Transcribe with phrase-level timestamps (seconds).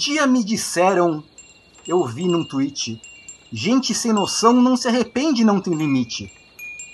[0.00, 1.22] dia me disseram,
[1.86, 2.98] eu vi num tweet,
[3.52, 6.32] gente sem noção não se arrepende não tem limite.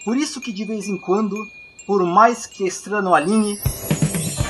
[0.04, 1.36] Por isso que de vez em quando,
[1.86, 3.61] por mais que estranho alinhe,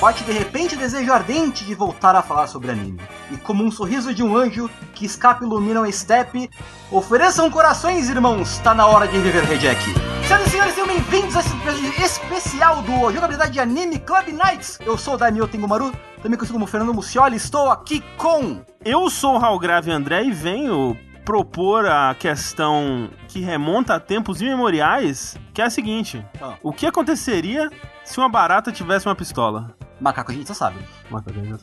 [0.01, 2.99] bate de repente desejo ardente de voltar a falar sobre anime.
[3.31, 6.49] E como um sorriso de um anjo que escapa ilumina um step,
[6.91, 9.85] ofereçam corações, irmãos, tá na hora de viver Reject.
[10.27, 14.79] Senhoras e senhores, sejam bem-vindos a esse especial do Jogabilidade de Anime Club Nights.
[14.81, 15.93] Eu sou o Daimyo Tengumaru,
[16.27, 18.61] também conhecido como Fernando Mucioli, estou aqui com...
[18.85, 24.41] Eu sou o Raul Grave André e venho propor a questão que remonta a tempos
[24.41, 26.55] imemoriais, que é a seguinte: Ah.
[26.63, 27.71] o que aconteceria
[28.05, 29.77] se uma barata tivesse uma pistola?
[30.01, 30.77] Macaco, a gente já sabe.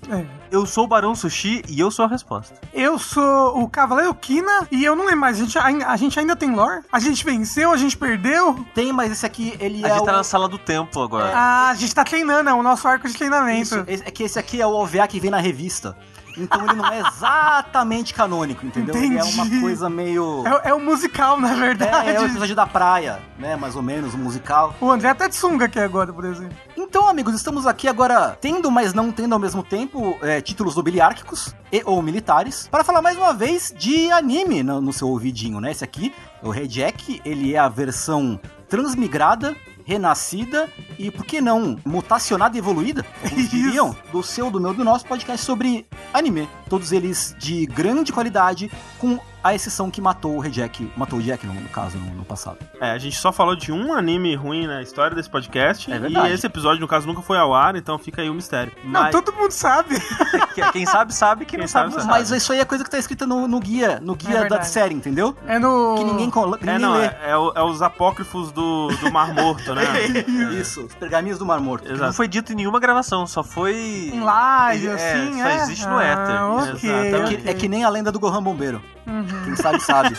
[0.10, 0.26] É.
[0.52, 2.56] Eu sou o Barão Sushi e eu sou a resposta.
[2.74, 5.38] Eu sou o Cavaleiro Kina e eu não lembro mais.
[5.38, 6.82] A gente, ai- a gente ainda tem lore?
[6.92, 8.66] A gente venceu, a gente perdeu?
[8.74, 10.06] Tem, mas esse aqui, ele A é gente o...
[10.06, 11.32] tá na sala do tempo agora.
[11.36, 13.62] Ah, a gente tá treinando, é o nosso arco de treinamento.
[13.88, 15.96] Isso, é que esse aqui é o OVA que vem na revista.
[16.38, 18.96] Então ele não é exatamente canônico, entendeu?
[18.96, 19.62] Ele é uma Entendi.
[19.62, 20.44] coisa meio...
[20.46, 22.10] É, é o musical, na verdade.
[22.10, 23.56] É, é o episódio da praia, né?
[23.56, 24.76] Mais ou menos, um musical.
[24.80, 26.56] O André tá de sunga aqui agora, por exemplo.
[26.76, 31.56] Então, amigos, estamos aqui agora tendo, mas não tendo ao mesmo tempo, é, títulos nobiliárquicos
[31.72, 35.72] e ou militares, para falar mais uma vez de anime no, no seu ouvidinho, né?
[35.72, 42.56] Esse aqui, o Reject, ele é a versão transmigrada, renascida e, por que não, mutacionada
[42.56, 46.48] e evoluída, como diriam, do seu, do meu, do nosso podcast sobre anime.
[46.70, 51.46] Todos eles de grande qualidade, com a exceção que matou o Reject, matou o Jack,
[51.46, 52.58] no, no caso, no, no passado.
[52.80, 55.92] É, a gente só falou de um anime ruim na história desse podcast.
[55.92, 56.30] É verdade.
[56.30, 58.72] E esse episódio, no caso, nunca foi ao ar, então fica aí o mistério.
[58.84, 59.96] Não, Mas- todo mundo sabe.
[60.54, 61.46] Que- Quem sabe, sabe.
[61.46, 62.20] Quem, Quem não sabe, sabe, não sabe.
[62.20, 64.68] Mas isso aí é coisa que tá escrita no, no guia, no guia da verdade.
[64.68, 65.36] série, entendeu?
[65.48, 65.96] É no.
[65.98, 67.06] Que ninguém, que É, ninguém não, lê.
[67.06, 69.84] é, é é os apócrifos do, do Mar Morto, né?
[70.60, 71.88] Isso, os pergaminhos do Mar Morto.
[71.88, 72.14] Não Exato.
[72.14, 74.12] foi dito em nenhuma gravação, só foi.
[74.14, 75.56] Em live, É, assim, só é?
[75.56, 76.36] existe no éter.
[76.36, 78.82] Ah, ok, É que, é que nem a lenda do Gohan Bombeiro.
[79.08, 79.26] Uhum.
[79.44, 80.18] Quem sabe, sabe.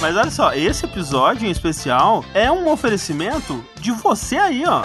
[0.00, 4.82] Mas olha só, esse episódio em especial é um oferecimento de você aí, ó.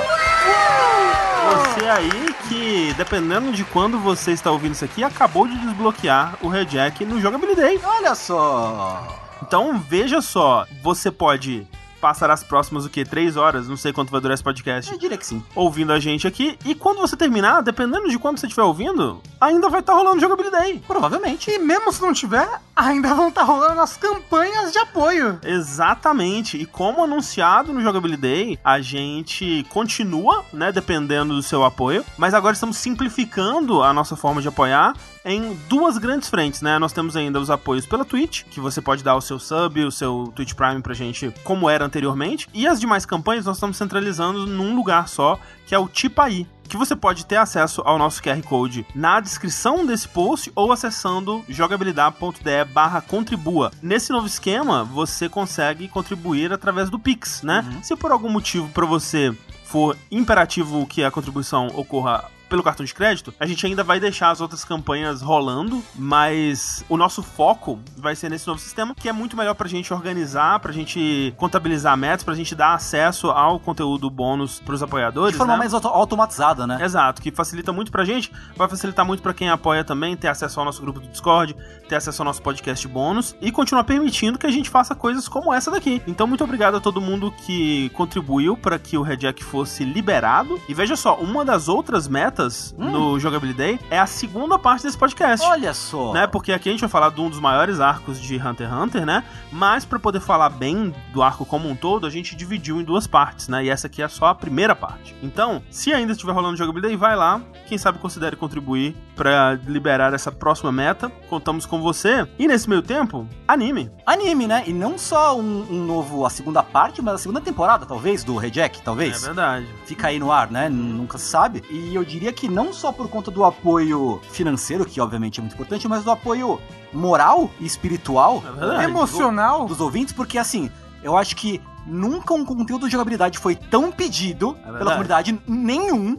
[1.49, 6.47] Você aí que, dependendo de quando você está ouvindo isso aqui, acabou de desbloquear o
[6.47, 7.79] Rejack no Jogabilidade.
[7.83, 9.07] Olha só.
[9.41, 11.67] Então veja só, você pode
[11.99, 13.03] passar as próximas o quê?
[13.05, 15.43] Três horas, não sei quanto vai durar esse podcast, Eu diria que sim.
[15.55, 16.57] ouvindo a gente aqui.
[16.65, 20.81] E quando você terminar, dependendo de quando você estiver ouvindo, ainda vai estar rolando Jogabilidade.
[20.87, 21.51] Provavelmente.
[21.51, 25.39] E mesmo se não tiver, ainda vão estar rolando as campanhas de apoio.
[25.43, 26.57] Exatamente.
[26.57, 32.53] E como anunciado no Jogabilidade, a gente continua, né, dependendo do seu apoio, mas agora
[32.53, 34.93] estamos simplificando a nossa forma de apoiar
[35.23, 36.79] em duas grandes frentes, né?
[36.79, 39.91] Nós temos ainda os apoios pela Twitch, que você pode dar o seu sub, o
[39.91, 44.45] seu Twitch Prime pra gente, como era anteriormente, e as demais campanhas nós estamos centralizando
[44.45, 46.47] num lugar só, que é o Tipaí.
[46.67, 51.43] Que você pode ter acesso ao nosso QR Code na descrição desse post ou acessando
[51.49, 53.71] jogabilidade.de barra contribua.
[53.81, 57.65] Nesse novo esquema, você consegue contribuir através do Pix, né?
[57.81, 62.93] Se por algum motivo para você for imperativo que a contribuição ocorra pelo cartão de
[62.93, 68.15] crédito, a gente ainda vai deixar as outras campanhas rolando, mas o nosso foco vai
[68.15, 72.23] ser nesse novo sistema, que é muito melhor pra gente organizar, pra gente contabilizar metas,
[72.23, 75.59] pra gente dar acesso ao conteúdo bônus pros apoiadores, De forma né?
[75.59, 76.79] mais auto- automatizada, né?
[76.83, 80.59] Exato, que facilita muito pra gente, vai facilitar muito pra quem apoia também, ter acesso
[80.59, 81.55] ao nosso grupo do Discord,
[81.87, 85.53] ter acesso ao nosso podcast bônus e continuar permitindo que a gente faça coisas como
[85.53, 86.01] essa daqui.
[86.07, 90.59] Então, muito obrigado a todo mundo que contribuiu para que o Red Jack fosse liberado.
[90.67, 92.38] E veja só, uma das outras metas
[92.77, 95.45] no Jogabilidade é a segunda parte desse podcast.
[95.45, 96.13] Olha só.
[96.13, 96.27] Né?
[96.27, 99.05] Porque aqui a gente vai falar de um dos maiores arcos de Hunter x Hunter,
[99.05, 99.23] né?
[99.51, 103.07] Mas pra poder falar bem do arco como um todo, a gente dividiu em duas
[103.07, 103.65] partes, né?
[103.65, 105.15] E essa aqui é só a primeira parte.
[105.21, 107.41] Então, se ainda estiver rolando jogabilidade, vai lá.
[107.67, 111.11] Quem sabe considere contribuir pra liberar essa próxima meta.
[111.29, 112.27] Contamos com você.
[112.37, 113.91] E nesse meio tempo, anime.
[114.05, 114.63] Anime, né?
[114.65, 118.37] E não só um, um novo, a segunda parte, mas a segunda temporada, talvez, do
[118.37, 119.21] Reject, É talvez.
[119.23, 119.67] verdade.
[119.85, 120.69] Fica aí no ar, né?
[120.69, 121.63] Nunca se sabe.
[121.69, 125.53] E eu diria que não só por conta do apoio financeiro, que obviamente é muito
[125.53, 126.59] importante, mas do apoio
[126.93, 128.83] moral e espiritual É verdade.
[128.85, 129.65] Emocional.
[129.65, 130.69] dos ouvintes, porque assim,
[131.03, 136.17] eu acho que nunca um conteúdo de jogabilidade foi tão pedido É pela comunidade nenhum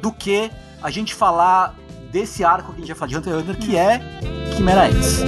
[0.00, 0.50] do que
[0.82, 1.74] a gente falar
[2.10, 4.00] desse arco que a gente vai falar de Hunter x Hunter, que é
[4.56, 5.20] Chimera X.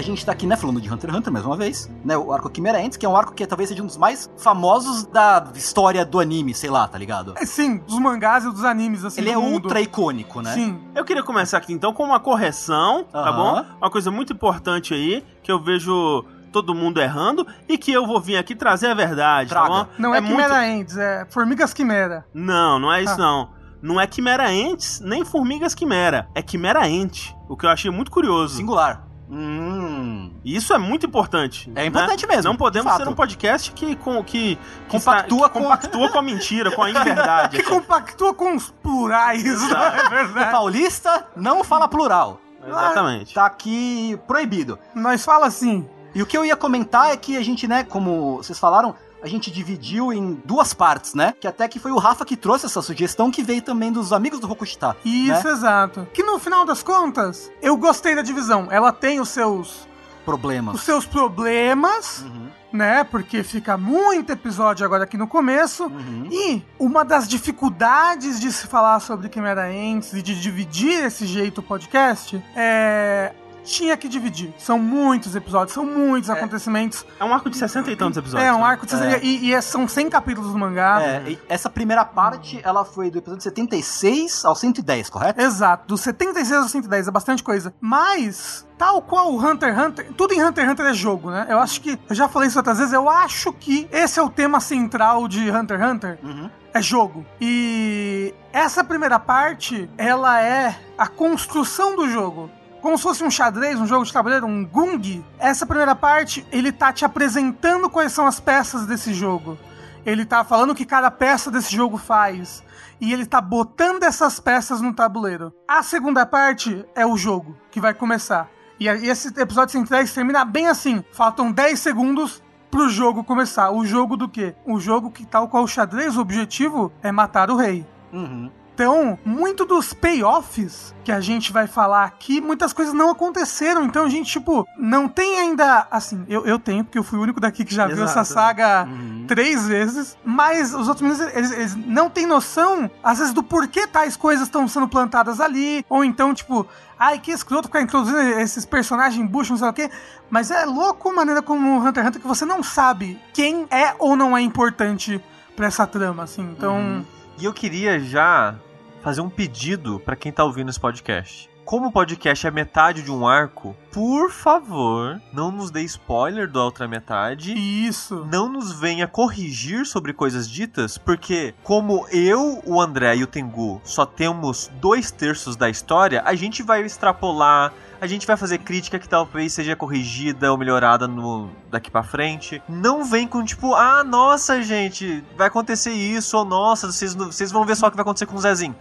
[0.00, 2.32] a gente tá aqui, né, falando de Hunter x Hunter mais uma vez, né, o
[2.32, 5.44] arco Chimera Ants, que é um arco que talvez seja um dos mais famosos da
[5.54, 7.34] história do anime, sei lá, tá ligado?
[7.36, 9.64] É, sim, dos mangás e dos animes, assim, Ele é do mundo.
[9.64, 10.52] ultra icônico, né?
[10.54, 10.80] Sim.
[10.94, 13.36] Eu queria começar aqui então com uma correção, tá Aham.
[13.36, 13.64] bom?
[13.80, 18.20] Uma coisa muito importante aí, que eu vejo todo mundo errando e que eu vou
[18.20, 19.68] vir aqui trazer a verdade, Traga.
[19.68, 19.86] tá bom?
[19.98, 22.24] Não é, muito- Quimera Ends, é Formigas Quimera.
[22.34, 23.18] Não, não é isso Ah.
[23.18, 23.60] não.
[23.82, 26.28] Não é Quimera Entes, nem Formigas Quimera.
[26.34, 27.34] É Quimera Ente.
[27.48, 28.56] O que eu achei muito curioso.
[28.56, 29.06] Singular.
[29.30, 30.32] Hum.
[30.44, 31.70] Isso é muito importante.
[31.76, 35.48] É importante mesmo, Não podemos de ser um podcast que, com, que, que Compactua está-
[35.48, 37.56] que com- compactua com a mentira, com a inverdade.
[37.60, 40.50] Que compactua com os plurais, não é O verdade?
[40.50, 42.40] paulista não fala plural.
[42.66, 43.32] Exatamente.
[43.34, 44.78] Tá aqui proibido.
[44.94, 48.38] Nós fala assim, E o que eu ia comentar é que a gente, né, como
[48.38, 51.34] vocês falaram, a gente dividiu em duas partes, né?
[51.38, 54.40] Que até que foi o Rafa que trouxe essa sugestão, que veio também dos amigos
[54.40, 54.96] do Rokushita.
[55.04, 55.52] Isso, né?
[55.52, 56.08] exato.
[56.12, 58.68] Que no final das contas, eu gostei da divisão.
[58.70, 59.86] Ela tem os seus,
[60.24, 60.74] Problemas.
[60.74, 63.04] os seus problemas, Uhum, né?
[63.04, 65.84] Porque fica muito episódio agora aqui no começo.
[65.84, 66.28] uhum.
[66.30, 71.58] E uma das dificuldades de se falar sobre Quimera Ents e de dividir esse jeito
[71.58, 73.32] o podcast é.
[73.70, 74.52] Tinha que dividir.
[74.58, 77.06] São muitos episódios, são muitos acontecimentos.
[77.20, 78.48] É um arco de 60 e tantos episódios.
[78.48, 78.64] É um né?
[78.64, 78.96] arco de.
[78.96, 79.20] É.
[79.22, 81.00] E, e é- são 100 capítulos do mangá.
[81.00, 85.40] É, essa primeira parte, ela foi do episódio 76 ao 110, correto?
[85.40, 87.72] Exato, do 76 ao 110, é bastante coisa.
[87.80, 91.46] Mas, tal qual o Hunter x Hunter, tudo em Hunter x Hunter é jogo, né?
[91.48, 94.28] Eu acho que, eu já falei isso outras vezes, eu acho que esse é o
[94.28, 96.18] tema central de Hunter x Hunter.
[96.24, 96.50] Uhum.
[96.74, 97.24] É jogo.
[97.40, 102.50] E essa primeira parte, ela é a construção do jogo.
[102.80, 105.24] Como se fosse um xadrez, um jogo de tabuleiro, um gung.
[105.38, 109.58] Essa primeira parte, ele tá te apresentando quais são as peças desse jogo.
[110.04, 112.62] Ele tá falando o que cada peça desse jogo faz.
[113.00, 115.52] E ele tá botando essas peças no tabuleiro.
[115.68, 118.48] A segunda parte é o jogo, que vai começar.
[118.78, 121.04] E esse episódio 110 termina bem assim.
[121.12, 123.70] Faltam 10 segundos pro jogo começar.
[123.70, 124.54] O jogo do quê?
[124.64, 127.86] O jogo que, tal qual o xadrez, o objetivo é matar o rei.
[128.12, 128.50] Uhum.
[128.80, 133.84] Então, muito dos payoffs que a gente vai falar aqui, muitas coisas não aconteceram.
[133.84, 135.86] Então, a gente, tipo, não tem ainda.
[135.90, 138.20] Assim, eu, eu tenho, porque eu fui o único daqui que já viu Exato.
[138.20, 139.26] essa saga Uhum.
[139.28, 140.16] três vezes.
[140.24, 144.46] Mas os outros meninos, eles, eles não têm noção, às vezes, do porquê tais coisas
[144.46, 145.84] estão sendo plantadas ali.
[145.86, 146.66] Ou então, tipo,
[146.98, 149.90] ai, que escroto ficar introduzindo esses personagens buchos, não sei o quê.
[150.30, 153.66] Mas é louco a maneira como o Hunter x Hunter que você não sabe quem
[153.70, 155.22] é ou não é importante
[155.54, 156.48] pra essa trama, assim.
[156.56, 156.76] Então.
[156.76, 157.04] Uhum.
[157.38, 158.54] E eu queria já
[159.02, 161.50] fazer um pedido pra quem tá ouvindo esse podcast.
[161.70, 166.64] Como o podcast é metade de um arco, por favor, não nos dê spoiler da
[166.64, 167.54] outra metade.
[167.54, 168.26] Isso.
[168.28, 173.80] Não nos venha corrigir sobre coisas ditas, porque como eu, o André e o Tengu
[173.84, 178.98] só temos dois terços da história, a gente vai extrapolar, a gente vai fazer crítica
[178.98, 182.60] que talvez seja corrigida ou melhorada no daqui pra frente.
[182.68, 187.64] Não vem com tipo, ah, nossa, gente, vai acontecer isso, ou nossa, vocês, vocês vão
[187.64, 188.74] ver só o que vai acontecer com o Zezinho.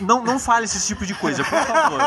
[0.00, 2.00] Não, não fale esse tipo de coisa, por favor.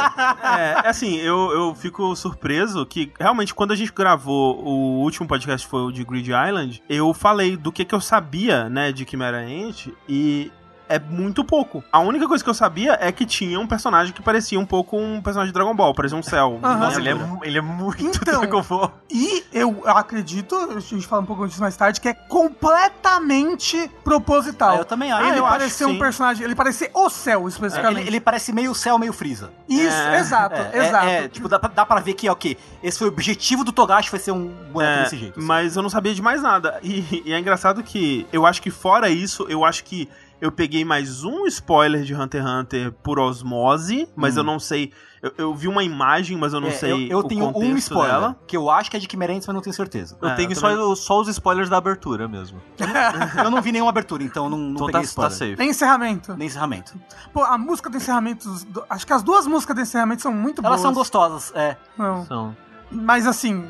[0.58, 5.66] É, assim, eu, eu fico surpreso que realmente quando a gente gravou o último podcast
[5.68, 9.40] foi o de Grid Island, eu falei do que, que eu sabia, né, de Chimera
[9.40, 10.52] Ant e
[10.90, 11.84] é muito pouco.
[11.92, 14.98] A única coisa que eu sabia é que tinha um personagem que parecia um pouco
[14.98, 16.60] um personagem de Dragon Ball, parecia um Cell.
[16.64, 16.78] Aham.
[16.78, 18.40] Nossa, ele é, ele é muito Então.
[18.42, 18.92] Dragon Ball.
[19.12, 24.76] E eu acredito, a gente fala um pouco disso mais tarde, que é completamente proposital.
[24.76, 25.28] Ah, eu também acho.
[25.30, 26.00] ele parecer que um sim.
[26.00, 28.08] personagem, ele parecer o céu, Ele, especificamente.
[28.08, 29.52] ele parece meio céu, meio Freeza.
[29.68, 31.06] Isso, É, exato, É, exato.
[31.08, 33.72] é, é, tipo, dá pra, dá pra ver que, ok, esse foi o objetivo do
[33.72, 35.38] Togashi, foi ser um boneco É, desse jeito.
[35.40, 35.48] assim.
[35.48, 36.80] Mas eu não sabia de mais nada.
[36.84, 40.10] E, e é engraçado que eu acho que fora isso, eu acho que
[40.42, 44.40] eu peguei mais um spoiler de Hunter x Hunter por osmose, mas Hum.
[44.40, 44.92] eu não sei.
[45.22, 47.76] Eu, eu vi uma imagem, mas eu não É, sei eu, eu o tenho um
[47.78, 48.36] spoiler, dela.
[48.46, 50.16] que eu acho que é de Quimerentes, mas não tenho certeza.
[50.22, 50.96] Eu É, tenho eu só, também.
[50.96, 52.62] só os spoilers da abertura mesmo.
[53.44, 55.32] eu não vi nenhuma abertura, então não, não Então peguei tá, spoiler.
[55.32, 55.56] tá safe.
[55.58, 56.36] Nem encerramento.
[56.36, 56.94] Nem encerramento.
[57.34, 58.48] Pô, a música do encerramento.
[58.90, 60.82] acho que as duas músicas do encerramento são muito Elas boas.
[60.82, 61.76] são gostosas, é.
[61.98, 62.26] Não.
[62.26, 62.58] São.
[62.92, 63.66] Mas assim,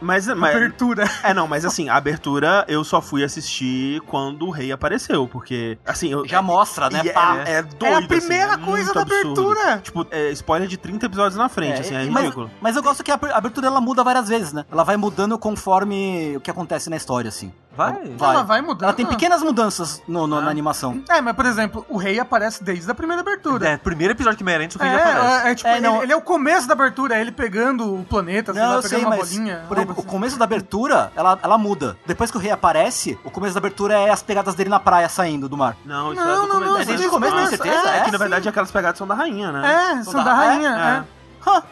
[0.00, 1.10] Mas, mas abertura.
[1.22, 5.76] é não, mas assim, a abertura eu só fui assistir quando o rei apareceu, porque
[5.84, 7.00] assim, eu, Já mostra, né?
[7.04, 7.36] é, Pá.
[7.46, 9.50] é doido, é a assim, primeira é coisa da absurdo.
[9.50, 9.78] abertura.
[9.78, 12.50] Tipo, é spoiler de 30 episódios na frente, É, assim, é mas- ridículo.
[12.60, 14.64] Mas eu gosto que a abertura ela muda várias vezes, né?
[14.70, 17.52] Ela vai mudando conforme o que acontece na história, assim.
[17.78, 17.92] Vai.
[18.16, 18.34] Vai.
[18.34, 18.82] Ela vai mudando.
[18.84, 21.00] Ela tem pequenas mudanças no, no- na animação.
[21.08, 23.68] É, mas por exemplo, o rei aparece desde a primeira abertura.
[23.68, 25.46] É, primeiro episódio que merece, o É, rei já aparece.
[25.46, 25.94] é, é, tipo, É, não.
[25.96, 28.74] ele, ele é o começo da abertura, é ele pegando o planeta, sei Não, lá,
[28.76, 29.64] eu pegando sei, uma mas bolinha.
[29.68, 30.08] por algo exemplo, o assim.
[30.08, 31.96] começo da abertura, ela, ela muda.
[32.04, 35.08] Depois que o rei aparece, o começo da abertura é as pegadas dele na praia
[35.08, 35.76] saindo do mar.
[35.84, 36.70] Não, isso Não, é do não, começo.
[36.72, 37.88] não, é é desde o começo, tem certeza?
[37.90, 38.18] é, É, que na sim.
[38.18, 39.92] verdade aquelas pegadas são da rainha, né?
[40.00, 41.48] É, são da da- rainha, é.
[41.48, 41.48] é.
[41.50, 41.62] Hã?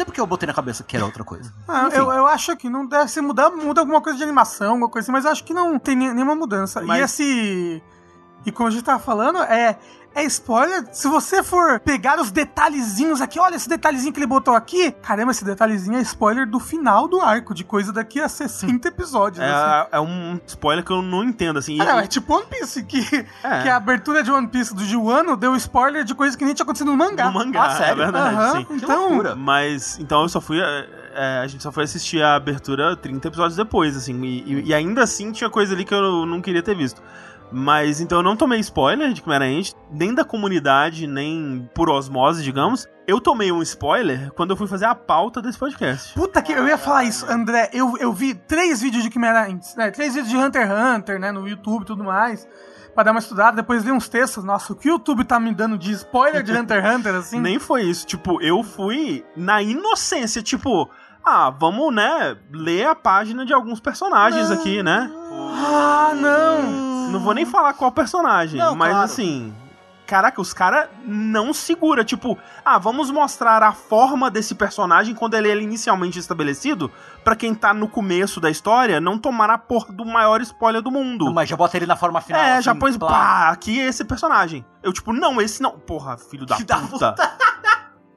[0.00, 1.52] Sei porque eu botei na cabeça que era outra coisa.
[1.68, 4.88] Ah, eu, eu acho que não deve se mudar, muda alguma coisa de animação, alguma
[4.88, 6.80] coisa assim, mas eu acho que não tem nenhuma mudança.
[6.82, 7.82] Mas- E esse.
[8.46, 9.78] E como a gente tava falando, é.
[10.12, 10.86] É spoiler.
[10.92, 14.90] Se você for pegar os detalhezinhos aqui, olha esse detalhezinho que ele botou aqui.
[15.02, 19.40] Caramba, esse detalhezinho é spoiler do final do arco, de coisa daqui a 60 episódios.
[19.42, 19.88] assim.
[19.92, 21.80] É, é um spoiler que eu não entendo, assim.
[21.80, 22.98] Ah, não, é tipo One Piece, que,
[23.44, 23.62] É.
[23.62, 26.64] que a abertura de One Piece do Juano deu spoiler de coisa que nem tinha
[26.64, 27.26] acontecido no mangá.
[27.26, 28.02] no mangá, Ah, sério?
[28.02, 28.66] é verdade, Aham, sim.
[28.70, 29.36] Então.
[29.36, 30.60] Mas, então eu só fui.
[30.60, 34.20] é, é, a gente só foi assistir a abertura 30 episódios depois, assim.
[34.24, 37.00] E- e ainda assim tinha coisa ali que eu não queria ter visto.
[37.52, 42.42] Mas então eu não tomei spoiler de Chimera Ant, nem da comunidade, nem por osmose,
[42.42, 42.88] digamos.
[43.06, 46.14] Eu tomei um spoiler quando eu fui fazer a pauta desse podcast.
[46.14, 47.68] Puta que eu ia falar isso, André.
[47.72, 49.90] Eu, eu vi três vídeos de Chimera Ants, né?
[49.90, 51.32] Três vídeos de Hunter x Hunter, né?
[51.32, 52.46] No YouTube e tudo mais.
[52.94, 53.56] Pra dar uma estudada.
[53.56, 54.44] Depois li uns textos.
[54.44, 57.40] Nossa, o que o YouTube tá me dando de spoiler de Hunter x Hunter, assim?
[57.42, 58.06] Nem foi isso.
[58.06, 60.88] Tipo, eu fui na inocência, tipo.
[61.24, 65.10] Ah, vamos, né, ler a página de alguns personagens aqui, né?
[65.52, 66.89] Ah, não!
[67.10, 69.04] Não vou nem falar qual personagem, Não, mas claro.
[69.04, 69.54] assim.
[70.06, 75.48] Caraca, os caras não segura, tipo, ah, vamos mostrar a forma desse personagem quando ele
[75.48, 76.90] é inicialmente estabelecido,
[77.22, 80.90] pra quem tá no começo da história não tomar a porra do maior spoiler do
[80.90, 81.32] mundo.
[81.32, 82.42] Mas já bota ele na forma final.
[82.42, 84.64] é, assim, já põe, pá, aqui é esse personagem.
[84.82, 85.78] Eu, tipo, não, esse não.
[85.78, 87.14] Porra, filho da Que da puta.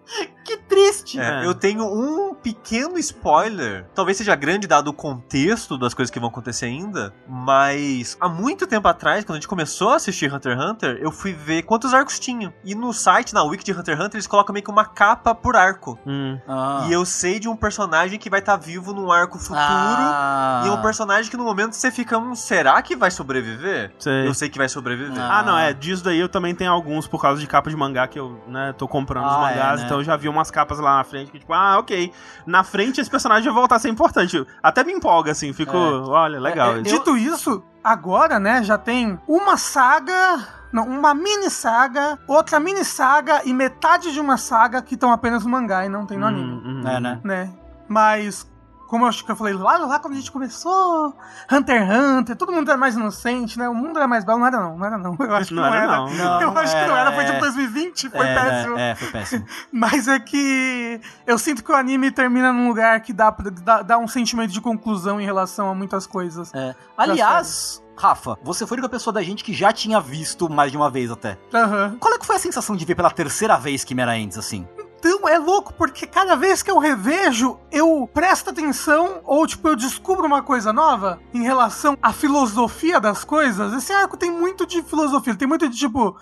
[0.44, 1.18] Que triste.
[1.18, 1.46] É, É.
[1.46, 3.86] Eu tenho um pequeno spoiler.
[3.96, 7.14] Talvez seja grande dado o contexto das coisas que vão acontecer ainda.
[7.26, 11.12] Mas há muito tempo atrás, quando a gente começou a assistir Hunter x Hunter, eu
[11.12, 12.54] fui ver quantos arcos tinham.
[12.64, 15.34] E no site, na wiki de Hunter x Hunter, eles colocam meio que uma capa
[15.34, 15.98] por arco.
[16.06, 16.38] Hum.
[16.46, 16.86] Ah.
[16.90, 19.58] E eu sei de um personagem que vai estar vivo num arco futuro.
[19.62, 20.64] Ah.
[20.66, 23.94] E um personagem que no momento você fica, hum, será que vai sobreviver?
[23.98, 24.28] Sei.
[24.28, 25.18] Eu sei que vai sobreviver.
[25.18, 25.40] Ah.
[25.40, 28.08] Ah, não, é, disso daí eu também tenho alguns por causa de capa de mangá
[28.08, 29.86] que eu, né, tô comprando os Ah, mangás, é, né?
[29.86, 32.12] então eu já vi umas capas lá na frente que, tipo, ah, ok.
[32.46, 34.46] Na frente esse personagem vai voltar a ser importante.
[34.62, 35.80] Até me empolga, assim, fico, É.
[35.80, 36.76] olha, legal.
[36.76, 36.96] É, isso.
[36.96, 40.62] Dito isso, agora, né, já tem uma saga.
[40.72, 45.44] Não, uma mini saga, outra mini saga e metade de uma saga que estão apenas
[45.44, 46.52] no mangá e não tem no anime.
[46.52, 47.20] Hum, hum, É, né?
[47.24, 47.54] né?
[47.88, 48.50] Mas,
[48.88, 51.16] como eu acho que eu falei lá, lá quando a gente começou,
[51.52, 53.68] Hunter x Hunter, todo mundo era mais inocente, né?
[53.68, 55.18] O mundo era mais belo, não era não, não era não.
[55.20, 55.98] Eu acho que Não não, era, era.
[55.98, 56.14] não.
[56.14, 57.28] Não, eu acho que não era, foi é.
[57.28, 58.78] tipo 2020, foi é, péssimo.
[58.78, 59.46] É, foi péssimo.
[59.72, 63.98] Mas é que eu sinto que o anime termina num lugar que dá, dá, dá
[63.98, 66.54] um sentimento de conclusão em relação a muitas coisas.
[66.54, 66.76] É.
[66.98, 70.78] Aliás, Rafa, você foi a única pessoa da gente que já tinha visto mais de
[70.78, 71.38] uma vez até.
[71.54, 71.98] Aham.
[72.00, 74.68] Qual é que foi a sensação de ver pela terceira vez Chimera Ants, assim?
[75.06, 79.76] Então é louco, porque cada vez que eu revejo, eu presto atenção ou, tipo, eu
[79.76, 83.74] descubro uma coisa nova em relação à filosofia das coisas.
[83.74, 86.16] Esse arco tem muito de filosofia, tem muito de, tipo,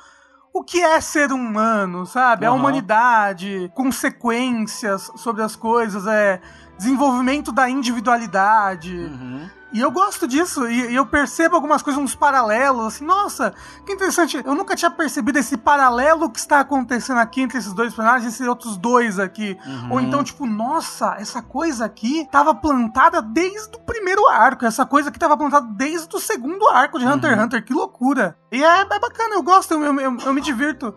[0.51, 2.43] o que é ser humano, sabe?
[2.43, 2.57] A Aham.
[2.57, 6.41] humanidade, consequências sobre as coisas, é
[6.75, 8.95] desenvolvimento da individualidade.
[8.95, 9.47] Uhum.
[9.73, 13.53] E eu gosto disso, e, e eu percebo algumas coisas, uns paralelos, assim, nossa,
[13.85, 17.93] que interessante, eu nunca tinha percebido esse paralelo que está acontecendo aqui entre esses dois
[17.93, 19.57] personagens e esses outros dois aqui.
[19.65, 19.93] Uhum.
[19.93, 25.09] Ou então, tipo, nossa, essa coisa aqui tava plantada desde o primeiro arco, essa coisa
[25.09, 28.37] aqui tava plantada desde o segundo arco de Hunter x Hunter, que loucura.
[28.51, 30.93] E é, é bacana, eu gosto, eu, eu, eu me divirto.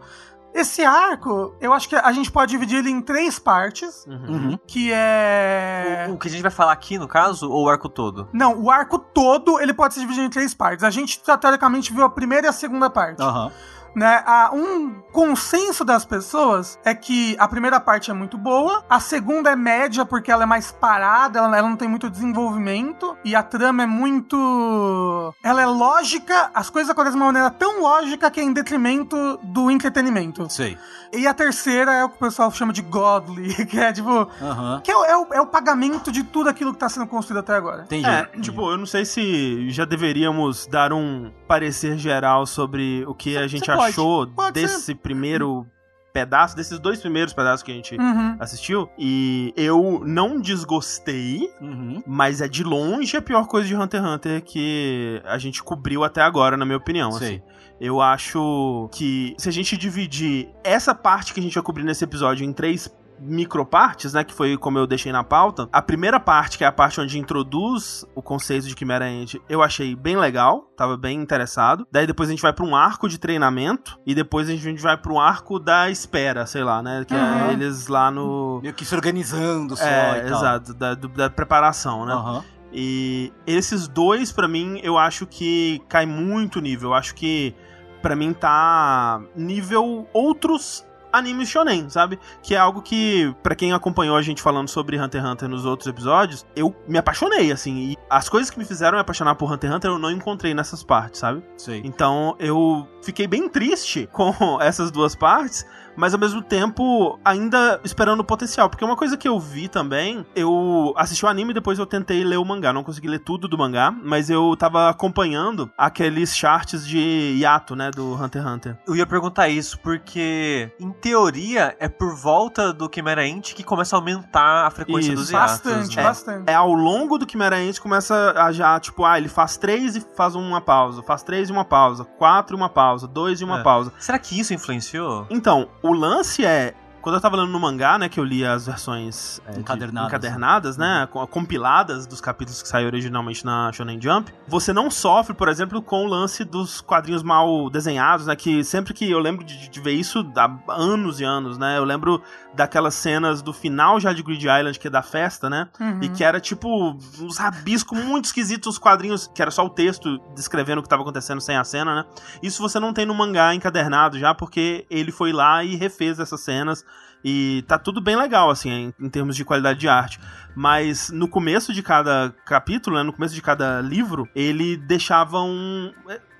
[0.54, 4.56] Esse arco, eu acho que a gente pode dividir ele em três partes, Uhum.
[4.66, 6.06] que é...
[6.08, 8.28] O, o que a gente vai falar aqui, no caso, ou o arco todo?
[8.32, 10.84] Não, o arco todo ele pode ser dividido em três partes.
[10.84, 13.20] A gente teoricamente viu a primeira e a segunda parte.
[13.20, 13.50] Aham.
[13.94, 14.22] Né?
[14.52, 19.56] Um consenso das pessoas é que a primeira parte é muito boa, a segunda é
[19.56, 23.84] média porque ela é mais parada, ela, ela não tem muito desenvolvimento e a trama
[23.84, 25.34] é muito.
[25.42, 29.38] Ela é lógica, as coisas acontecem de uma maneira tão lógica que é em detrimento
[29.42, 30.48] do entretenimento.
[30.50, 30.76] Sei.
[31.12, 34.28] E a terceira é o que o pessoal chama de godly, que é tipo.
[34.42, 34.80] Aham.
[34.82, 37.38] Que é, o- é o, é o pagamento de tudo aquilo que tá sendo construído
[37.40, 37.82] até agora.
[37.84, 38.08] Entendi.
[38.08, 43.36] É, tipo, eu não sei se já deveríamos dar um parecer geral sobre o que
[43.36, 43.83] a gente pode.
[43.88, 45.66] Achou Pode desse primeiro
[46.12, 48.36] pedaço, desses dois primeiros pedaços que a gente Uhum.
[48.38, 48.88] assistiu.
[48.96, 52.02] E eu não desgostei, Uhum.
[52.06, 56.04] mas é de longe a pior coisa de Hunter x Hunter que a gente cobriu
[56.04, 57.10] até agora, na minha opinião.
[57.12, 57.28] Sei.
[57.36, 57.42] assim.
[57.80, 62.04] Eu acho que se a gente dividir essa parte que a gente vai cobrir nesse
[62.04, 62.88] episódio em três
[63.20, 65.68] micropartes, né, que foi como eu deixei na pauta.
[65.72, 69.62] A primeira parte, que é a parte onde introduz o conceito de Chimera Ant, eu
[69.62, 71.86] achei bem legal, tava bem interessado.
[71.90, 74.96] Daí depois a gente vai pra um arco de treinamento e depois a gente vai
[74.96, 77.20] pra um arco da espera, sei lá, né, que Uhum.
[77.50, 80.38] é eles lá no Meio que se organizando só é, e tal.
[80.38, 82.12] exato, da, do- da preparação, né?
[82.12, 82.44] Aham.
[82.76, 86.90] E esses dois, pra mim, eu acho que cai muito nível.
[86.90, 87.54] Eu acho que,
[88.02, 92.18] pra mim, tá nível outros animes shonen, sabe?
[92.42, 95.64] Que é algo que, para quem acompanhou a gente falando sobre Hunter x Hunter nos
[95.64, 97.76] outros episódios, eu me apaixonei, assim.
[97.92, 100.52] E as coisas que me fizeram me apaixonar por Hunter x Hunter eu não encontrei
[100.52, 101.42] nessas partes, sabe?
[101.56, 101.80] Sei.
[101.84, 105.64] Então eu fiquei bem triste com essas duas partes,
[105.96, 108.68] mas ao mesmo tempo ainda esperando o potencial.
[108.68, 112.22] Porque uma coisa que eu vi também, eu assisti o anime e depois eu tentei
[112.24, 112.72] ler o mangá.
[112.72, 117.90] Não consegui ler tudo do mangá, mas eu tava acompanhando aqueles charts de hiato, né,
[117.90, 118.78] do Hunter x Hunter.
[118.86, 123.96] Eu ia perguntar isso, porque, em teoria, é por volta do Chimera Ant que começa
[123.96, 125.22] a aumentar a frequência Isso.
[125.22, 125.52] dos hiatos.
[125.60, 126.02] Bastante, né?
[126.02, 126.50] bastante.
[126.50, 130.00] É ao longo do Chimera Ant começa a já, tipo, ah, ele faz três e
[130.16, 133.60] faz uma pausa, faz três e uma pausa, quatro e uma pausa, dois e uma
[133.60, 133.62] É.
[133.62, 133.92] pausa.
[133.98, 135.26] Será que isso influenciou?
[135.30, 136.72] Então, o lance é.
[137.04, 140.08] Quando eu tava lendo no mangá, né, que eu li as versões é, de- Encadernadas.
[140.08, 145.34] encadernadas, né, co- compiladas dos capítulos que saíram originalmente na Shonen Jump, você não sofre,
[145.34, 149.44] por exemplo, com o lance dos quadrinhos mal desenhados, né, que sempre que eu lembro
[149.44, 152.22] de, de ver isso há anos e anos, né, eu lembro
[152.54, 155.98] daquelas cenas do final já de Grid Island, que é da festa, né, Uhum.
[156.02, 160.18] e que era tipo uns rabiscos muito esquisitos, os quadrinhos, que era só o texto
[160.34, 162.04] descrevendo o que tava acontecendo sem a cena, né?
[162.42, 166.40] Isso você não tem no mangá encadernado já, porque ele foi lá e refez essas
[166.40, 166.82] cenas.
[167.24, 170.20] E tá tudo bem legal, assim, em, em termos de qualidade de arte.
[170.54, 175.90] Mas no começo de cada capítulo, né, no começo de cada livro, ele deixava um.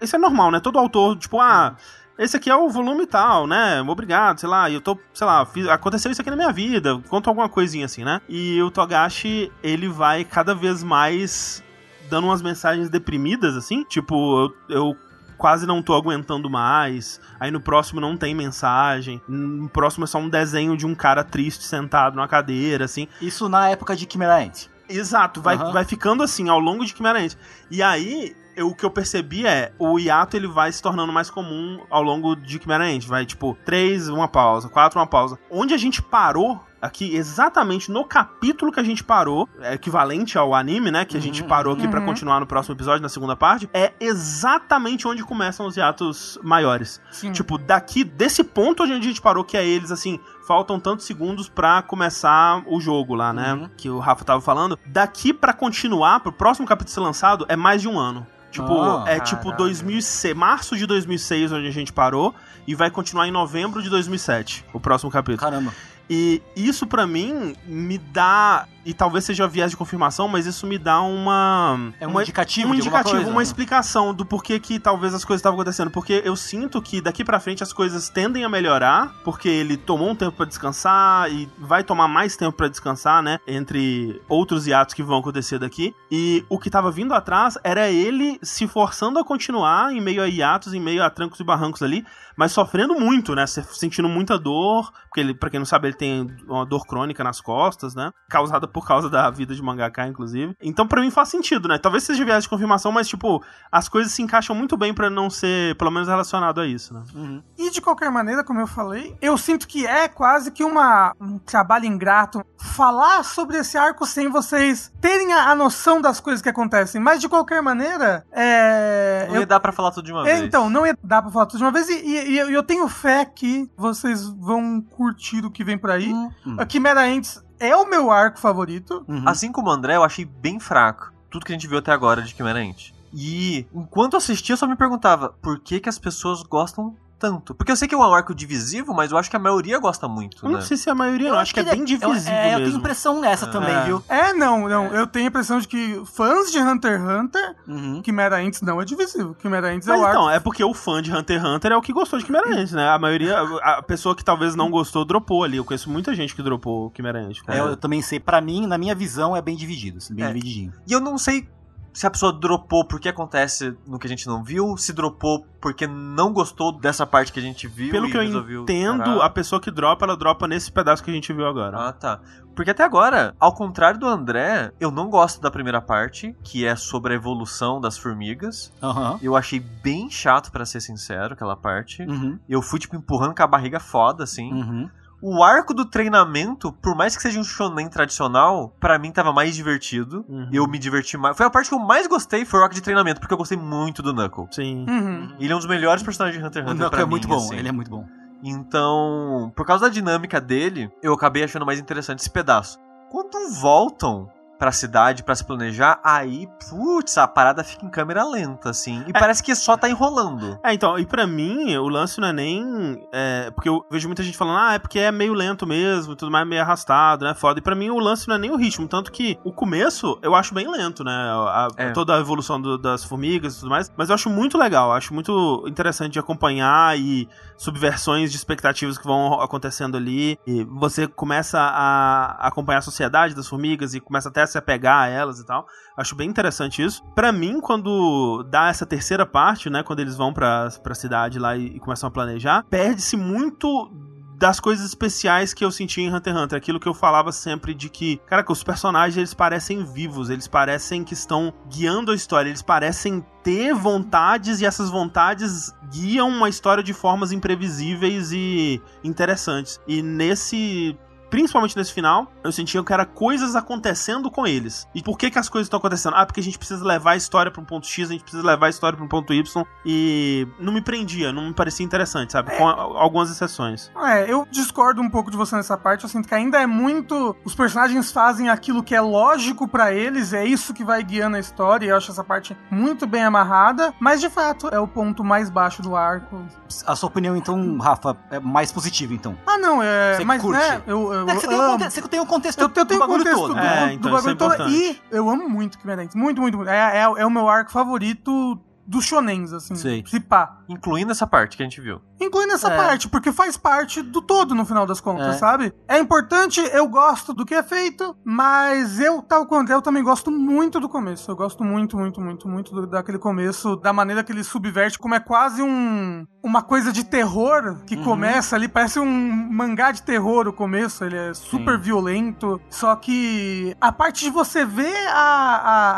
[0.00, 0.60] Isso é normal, né?
[0.60, 1.74] Todo autor, tipo, ah.
[2.16, 3.82] Esse aqui é o volume tal, né?
[3.82, 4.70] Obrigado, sei lá.
[4.70, 7.00] Eu tô, sei lá, fiz- aconteceu isso aqui na minha vida.
[7.08, 8.20] Conta alguma coisinha assim, né?
[8.28, 11.60] E o Togashi, ele vai cada vez mais
[12.08, 13.82] dando umas mensagens deprimidas, assim.
[13.82, 14.96] Tipo, eu, eu
[15.36, 17.20] quase não tô aguentando mais.
[17.38, 19.20] Aí no próximo não tem mensagem.
[19.28, 23.08] No próximo é só um desenho de um cara triste sentado numa cadeira, assim.
[23.20, 24.68] Isso na época de Chimera Ant.
[24.88, 25.72] Exato, vai, Aham.
[25.72, 27.36] vai ficando assim ao longo de Chimera Ant.
[27.70, 31.30] E aí, eu- o que eu percebi é, o hiato ele vai se tornando mais
[31.30, 33.06] comum ao longo de Chimera Ant.
[33.06, 35.38] Vai, tipo, três, uma pausa, quatro, uma pausa.
[35.50, 40.54] Onde a gente parou aqui, exatamente no capítulo que a gente parou, é equivalente ao
[40.54, 42.06] anime, né, que a gente Uhum, parou aqui pra uhum.
[42.06, 47.00] continuar no próximo episódio, na segunda parte, é exatamente onde começam os hiatos maiores.
[47.10, 47.32] Sim.
[47.32, 51.48] Tipo, daqui, desse ponto onde a gente parou, que é eles, assim, faltam tantos segundos
[51.48, 53.54] pra começar o jogo lá, né?
[53.54, 53.70] Uhum.
[53.76, 54.78] Que o Rafa tava falando.
[54.86, 58.26] Daqui pra continuar, pro próximo capítulo ser lançado, é mais de um ano.
[58.50, 59.58] Tipo, Ah, é tipo caralho.
[59.58, 62.32] 2006, março de 2006, onde a gente parou,
[62.68, 65.38] e vai continuar em novembro de 2007, o próximo capítulo.
[65.38, 65.72] Caramba.
[66.08, 70.76] E isso pra mim me dá, e talvez seja viés de confirmação, mas isso me
[70.76, 73.42] dá uma É um uma, indicativo um indicativo, coisa, uma né?
[73.42, 75.90] explicação do porquê que talvez as coisas estavam acontecendo.
[75.90, 80.10] Porque eu sinto que daqui pra frente as coisas tendem a melhorar, porque ele tomou
[80.10, 83.38] um tempo pra descansar e vai tomar mais tempo pra descansar, né?
[83.46, 85.94] Entre outros hiatos que vão acontecer daqui.
[86.10, 90.28] E o que tava vindo atrás era ele se forçando a continuar em meio a
[90.28, 92.04] hiatos, em meio a trancos e barrancos ali,
[92.36, 93.46] mas sofrendo muito, né?
[93.46, 97.22] Se- Sentindo muita dor, porque ele, pra quem não sabe, ele tem uma dor crônica
[97.24, 98.10] nas costas, né?
[98.28, 100.54] Causada por causa da vida de mangaka, inclusive.
[100.62, 101.78] Então, pra mim faz sentido, né?
[101.78, 105.30] Talvez seja viés de confirmação, mas, tipo, as coisas se encaixam muito bem pra não
[105.30, 107.02] ser, pelo menos, relacionado a isso, né?
[107.14, 107.42] Uhum.
[107.58, 111.38] E de qualquer maneira, como eu falei, eu sinto que é quase que uma, um
[111.38, 116.48] trabalho ingrato falar sobre esse arco sem vocês terem a, a noção das coisas que
[116.48, 117.00] acontecem.
[117.00, 119.26] Mas de qualquer maneira, é.
[119.28, 120.40] Não eu- ia dar pra falar tudo de uma é, vez.
[120.46, 121.88] então, não ia dar pra falar tudo de uma vez.
[121.88, 125.90] E, e- e eu- eu tenho fé que vocês vão curtir o que vem por
[125.90, 126.10] aí.
[126.10, 126.56] Uhum.
[126.56, 129.04] A Chimera Ants é o meu arco favorito.
[129.06, 129.28] Uhum.
[129.28, 132.22] Assim como o André, eu achei bem fraco tudo que a gente viu até agora
[132.22, 132.94] de Chimera Ant.
[133.12, 137.54] E enquanto eu assistia, eu só me perguntava por que, que as pessoas gostam tanto.
[137.54, 140.06] Porque eu sei que é um arco divisivo, mas eu acho que a maioria gosta
[140.06, 140.54] muito, Eu né?
[140.56, 141.38] não sei se é a maioria, não.
[141.38, 142.78] Acho que é ele bem divisível eu, é, eu tenho mesmo.
[142.80, 143.84] impressão nessa também, É.
[143.84, 144.02] viu?
[144.08, 144.86] É, não, não.
[144.94, 148.02] Eu tenho a impressão de que fãs de Hunter x Hunter, Uhum.
[148.04, 149.34] Chimera Ants não é divisível.
[149.40, 150.16] Chimera Ants é Mas o arco.
[150.18, 152.48] então, é porque o fã de Hunter x Hunter é o que gostou de Chimera
[152.54, 152.88] Ant, né?
[152.88, 155.56] A maioria, a pessoa que talvez não gostou, dropou ali.
[155.56, 157.40] Eu conheço muita gente que dropou Chimera Ant.
[157.48, 160.28] É, eu também sei, pra mim, na minha visão, é bem dividido, assim, bem É.
[160.28, 160.72] divididinho.
[160.86, 161.48] E eu não sei
[161.94, 165.86] se a pessoa dropou porque acontece no que a gente não viu, se dropou porque
[165.86, 169.24] não gostou dessa parte que a gente viu Pelo que eu entendo, parar.
[169.24, 171.88] a pessoa que dropa, ela dropa nesse pedaço que a gente viu agora.
[171.88, 172.20] Ah, tá.
[172.54, 176.76] Porque até agora, ao contrário do André, eu não gosto da primeira parte, que é
[176.76, 178.72] sobre a evolução das formigas.
[178.82, 179.18] Aham.
[179.22, 182.02] Eu achei bem chato, pra ser sincero, aquela parte.
[182.02, 182.38] Uhum.
[182.48, 184.52] Eu fui, tipo, empurrando com a barriga foda, assim.
[184.52, 184.90] Uhum.
[185.26, 189.56] O arco do treinamento, por mais que seja um shonen tradicional, pra mim tava mais
[189.56, 190.22] divertido.
[190.28, 190.50] Uhum.
[190.52, 191.34] Eu me diverti mais.
[191.34, 193.56] Foi a parte que eu mais gostei, foi o arco de treinamento, porque eu gostei
[193.56, 194.46] muito do Knuckle.
[194.50, 194.84] Sim.
[194.86, 195.34] Uhum.
[195.40, 197.10] Ele é um dos melhores personagens de Hunter x O Hunter Knuckle pra é mim,
[197.10, 197.56] muito bom, assim.
[197.56, 198.06] ele é muito bom.
[198.42, 202.78] Então, por causa da dinâmica dele, eu acabei achando mais interessante esse pedaço.
[203.10, 204.28] Quando voltam
[204.64, 209.04] pra cidade pra se planejar, aí, putz, a parada fica em câmera lenta, assim.
[209.06, 210.58] E parece que só tá enrolando.
[210.64, 213.06] É, então, e pra mim, o lance não é nem.
[213.12, 216.32] é, porque eu vejo muita gente falando, ah, é porque é meio lento mesmo, tudo
[216.32, 217.34] mais meio arrastado, né?
[217.34, 217.58] Foda.
[217.58, 218.88] E pra mim, o lance não é nem o ritmo.
[218.88, 221.12] Tanto que o começo eu acho bem lento, né?
[221.12, 221.90] A- É.
[221.90, 223.92] Toda a evolução do- das formigas e tudo mais.
[223.94, 229.06] Mas eu acho muito legal, acho muito interessante de acompanhar e subversões de expectativas que
[229.06, 230.38] vão acontecendo ali.
[230.46, 235.02] E você começa a acompanhar a sociedade das formigas e começa até a se apegar
[235.04, 235.66] a elas e tal.
[235.96, 237.02] Acho bem interessante isso.
[237.14, 241.56] Pra mim, quando dá essa terceira parte, né, quando eles vão pra, pra cidade lá
[241.56, 243.90] e, e começam a planejar, perde-se muito
[244.36, 247.74] das coisas especiais que eu senti em Hunter x Hunter, aquilo que eu falava sempre
[247.74, 252.14] de que, cara, que os personagens eles parecem vivos, eles parecem que estão guiando a
[252.14, 258.80] história, eles parecem ter vontades e essas vontades guiam uma história de formas imprevisíveis e
[259.02, 259.78] interessantes.
[259.86, 260.98] E nesse
[261.34, 264.86] principalmente nesse final, eu sentia que era coisas acontecendo com eles.
[264.94, 266.14] E por que que as coisas estão acontecendo?
[266.14, 268.46] Ah, porque a gente precisa levar a história para um ponto X, a gente precisa
[268.46, 272.30] levar a história para um ponto Y e não me prendia, não me parecia interessante,
[272.32, 272.56] sabe?
[272.56, 273.90] Com a- algumas exceções.
[274.04, 276.04] É, eu discordo um pouco de você nessa parte.
[276.04, 277.34] Eu sinto que ainda é muito.
[277.44, 281.40] Os personagens fazem aquilo que é lógico pra eles, é isso que vai guiando a
[281.40, 281.86] história.
[281.86, 283.92] E eu acho essa parte muito bem amarrada.
[283.98, 286.40] Mas de fato é o ponto mais baixo do arco.
[286.86, 289.36] A sua opinião, então, Rafa, é mais positiva, então.
[289.44, 290.14] Ah, não, é.
[290.16, 290.60] Você mas curte?
[290.60, 291.78] né, eu, eu, É que você tem, o amo.
[291.78, 293.54] conte- você tem o contexto Eu, eu tenho do bagulho contexto todo.
[293.54, 294.68] do, É, do então bagulho isso é todo.
[294.70, 296.14] E eu amo muito Kimer Dentes.
[296.14, 296.70] Muito, muito, muito.
[296.70, 299.74] É, é, é o meu arco favorito dos shonens, assim.
[299.74, 300.04] Sei.
[300.06, 300.58] Se pá.
[300.68, 302.00] Incluindo essa parte que a gente viu.
[302.20, 302.76] Incluindo essa É.
[302.76, 305.38] parte, porque faz parte do todo no final das contas, É.
[305.38, 305.74] sabe?
[305.88, 310.30] É importante, eu gosto do que é feito, mas eu, tal quanto eu, também gosto
[310.30, 311.30] muito do começo.
[311.30, 315.14] Eu gosto muito, muito, muito, muito do- daquele começo, da maneira que ele subverte, como
[315.14, 318.04] é quase um uma coisa de terror que Uhum.
[318.04, 319.06] começa ali, parece um
[319.50, 321.80] mangá de terror o começo, ele é super Sim.
[321.80, 325.14] violento, só que a parte de você ver a,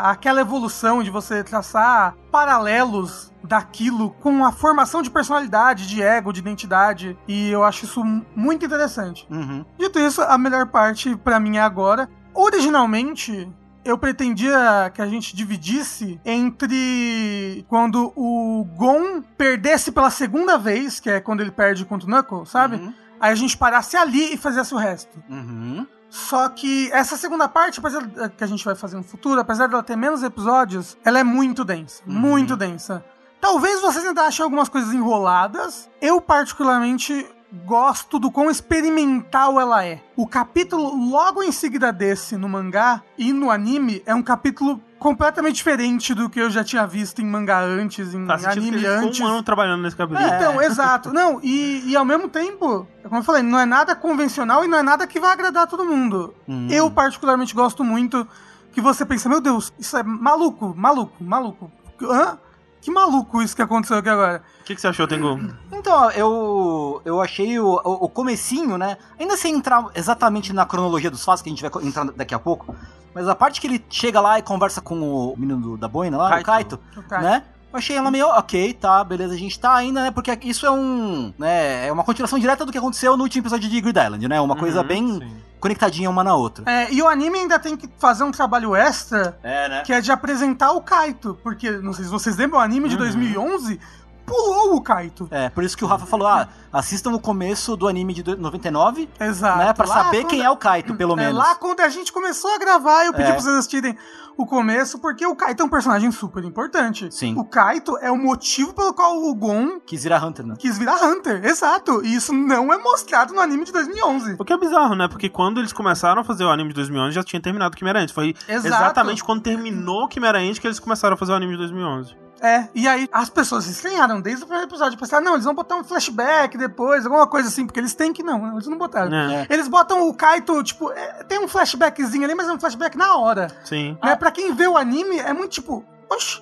[0.07, 6.33] a- aquela evolução, de você traçar paralelos daquilo com a formação de personalidade, de ego,
[6.33, 9.25] de identidade, e eu acho isso mu- muito interessante.
[9.29, 9.65] Uhum.
[9.79, 12.09] Dito isso, a melhor parte pra mim é agora.
[12.33, 13.49] Originalmente,
[13.85, 21.09] eu pretendia que a gente dividisse entre quando o Gon perdesse pela segunda vez, que
[21.09, 22.75] é quando ele perde contra o Knuckle, sabe?
[22.75, 22.93] Uhum.
[23.19, 25.17] Aí a gente parasse ali e fizesse o resto.
[25.29, 25.87] Uhum.
[26.09, 29.83] Só que essa segunda parte, apesar que a gente vai fazer no futuro, apesar dela
[29.83, 32.01] ter menos episódios, ela é muito densa.
[32.07, 32.13] Uhum.
[32.13, 33.03] Muito densa.
[33.39, 35.89] Talvez vocês ainda achem algumas coisas enroladas.
[36.01, 37.27] Eu, particularmente,
[37.65, 40.01] gosto do quão experimental ela é.
[40.15, 45.55] O capítulo logo em seguida desse no mangá e no anime é um capítulo completamente
[45.55, 49.19] diferente do que eu já tinha visto em mangá antes, em que anime antes.
[49.19, 50.25] um ano trabalhando nesse capítulo.
[50.25, 50.35] É.
[50.35, 51.13] Então, exato.
[51.13, 54.77] Não, e, e ao mesmo tempo, como eu falei, não é nada convencional e não
[54.77, 56.33] é nada que vai agradar todo mundo.
[56.47, 56.67] Uhum.
[56.69, 58.27] Eu, particularmente, gosto muito
[58.71, 61.71] que você pensa, meu Deus, isso é maluco, maluco, maluco.
[62.01, 62.37] Hã?
[62.79, 64.43] Que maluco isso que aconteceu aqui agora.
[64.61, 65.39] O que, que você achou, Tengu?
[65.71, 68.97] Então, eu, eu achei o, o, o comecinho, né?
[69.19, 72.39] Ainda sem entrar exatamente na cronologia dos fatos, que a gente vai entrar daqui a
[72.39, 72.75] pouco,
[73.17, 76.15] mas a parte que ele chega lá e conversa com o menino do- da boina
[76.17, 76.77] lá, o Kaito.
[76.77, 77.43] Kaito, né?
[77.73, 80.11] Eu achei ela meio, ok, tá, beleza, a gente tá ainda, né?
[80.11, 81.33] Porque isso é um.
[81.37, 84.39] né, é uma continuação direta do que aconteceu no último episódio de Grid Island, né?
[84.39, 85.37] Uma coisa Uhum, bem Sim.
[85.59, 86.63] conectadinha uma na outra.
[86.65, 89.81] É, e o anime ainda tem que fazer um trabalho extra, É, né?
[89.85, 91.37] que é de apresentar o Kaito.
[91.43, 92.99] Porque, não sei se vocês lembram, o anime de Uhum.
[93.01, 93.79] 2011
[94.27, 95.27] pulou o Kaito.
[95.31, 98.37] É, por isso que o Rafa falou, ah, assistam o começo do anime de do-
[98.37, 99.57] 99, Exato.
[99.57, 99.73] né?
[99.73, 101.37] Pra Lá saber quando- quem é o Kaito, pelo É menos.
[101.37, 103.31] lá quando a gente começou a gravar, eu pedi É.
[103.31, 103.97] pra vocês assistirem
[104.37, 107.09] o começo, porque o Kaito é um personagem super importante.
[107.11, 107.33] Sim.
[107.37, 110.55] O Kaito é o motivo pelo qual o Gon Quis virar Hunter, né?
[110.59, 111.43] quis virar Hunter.
[111.45, 112.05] Exato.
[112.05, 114.35] E isso não é mostrado no anime de 2011.
[114.37, 115.07] O que é bizarro, né?
[115.07, 117.99] Porque quando eles começaram a fazer o anime de 2011, já tinha terminado o Quimera
[118.01, 118.11] Ant.
[118.13, 118.67] Foi Exato.
[118.67, 122.15] exatamente quando terminou o Quimera Ant que eles começaram a fazer o anime de 2011.
[122.41, 124.97] É, e aí as pessoas se estranharam desde o primeiro episódio.
[124.97, 128.23] Pensaram, não, eles vão botar um flashback depois, alguma coisa assim, porque eles têm que
[128.23, 129.13] não, eles não botaram.
[129.15, 132.97] É, Eles botam o Kaito, tipo, é, tem um flashbackzinho ali, mas é um flashback
[132.97, 133.47] na hora.
[133.63, 133.97] sim.
[134.03, 134.15] Né?
[134.15, 136.41] Pra quem vê o anime, é muito tipo, oxi,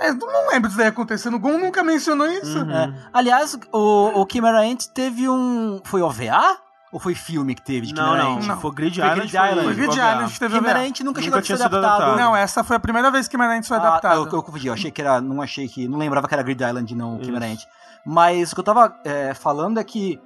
[0.00, 1.34] é, não lembro disso daí acontecendo.
[1.34, 2.58] O Gon nunca mencionou isso.
[2.58, 2.70] Uhum.
[2.74, 2.94] É.
[3.12, 5.80] Aliás, o, o Chimera Ant teve um.
[5.84, 6.56] Foi OVA?
[6.92, 8.40] Ou foi filme que teve de Não, não?
[8.40, 8.60] Não.
[8.60, 9.20] Foi Grid Island.
[9.20, 9.62] Grid Island.
[9.62, 9.92] Foi Grid.
[9.92, 10.88] Island que teve Chimera OVA.
[10.88, 12.02] Ant nunca Nunca chegou a tinha ser sido adaptado.
[12.02, 12.18] adaptado.
[12.24, 14.16] Não, essa foi a primeira vez que Manant foi Ah, adaptado.
[14.16, 15.20] eu, eu confundi, eu achei que era.
[15.20, 15.86] Não achei que.
[15.86, 17.68] Não lembrava que era Grid Island, não, Isso.
[18.04, 20.18] Mas o que eu tava é, falando é que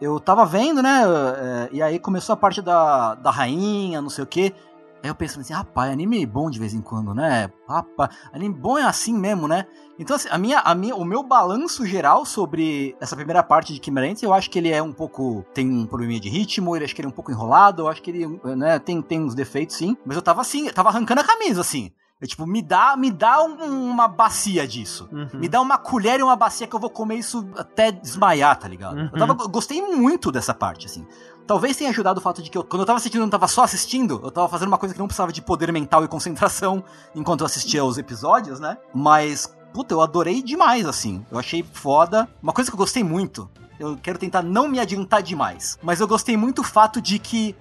[0.00, 1.02] eu tava vendo, né?
[1.06, 4.54] é, e aí começou a parte da, da rainha, não sei o quê.
[5.02, 7.50] Aí eu penso assim, rapaz, anime bom de vez em quando, né?
[7.68, 9.66] Rapaz, anime bom é assim mesmo, né?
[9.98, 13.80] Então, assim, a minha, a minha, o meu balanço geral sobre essa primeira parte de
[13.80, 15.44] Kimerente, eu acho que ele é um pouco.
[15.54, 18.02] tem um probleminha de ritmo, eu acho que ele é um pouco enrolado, eu acho
[18.02, 19.96] que ele né, tem, tem uns defeitos, sim.
[20.04, 21.90] Mas eu tava assim, eu tava arrancando a camisa, assim.
[22.20, 25.08] Eu, tipo, me dá, me dá um- uma bacia disso.
[25.10, 25.40] Uhum.
[25.40, 28.68] Me dá uma colher e uma bacia que eu vou comer isso até desmaiar, tá
[28.68, 28.96] ligado?
[28.98, 29.08] Uhum.
[29.10, 31.06] Eu, tava, eu gostei muito dessa parte, assim.
[31.50, 33.48] Talvez tenha ajudado o fato de que eu, quando eu tava assistindo, eu não tava
[33.48, 36.84] só assistindo, eu tava fazendo uma coisa que não precisava de poder mental e concentração
[37.12, 38.78] enquanto eu assistia os episódios, né?
[38.94, 41.26] Mas, puta, eu adorei demais, assim.
[41.28, 42.28] Eu achei foda.
[42.40, 46.06] Uma coisa que eu gostei muito, eu quero tentar não me adiantar demais, mas eu
[46.06, 47.56] gostei muito o fato de que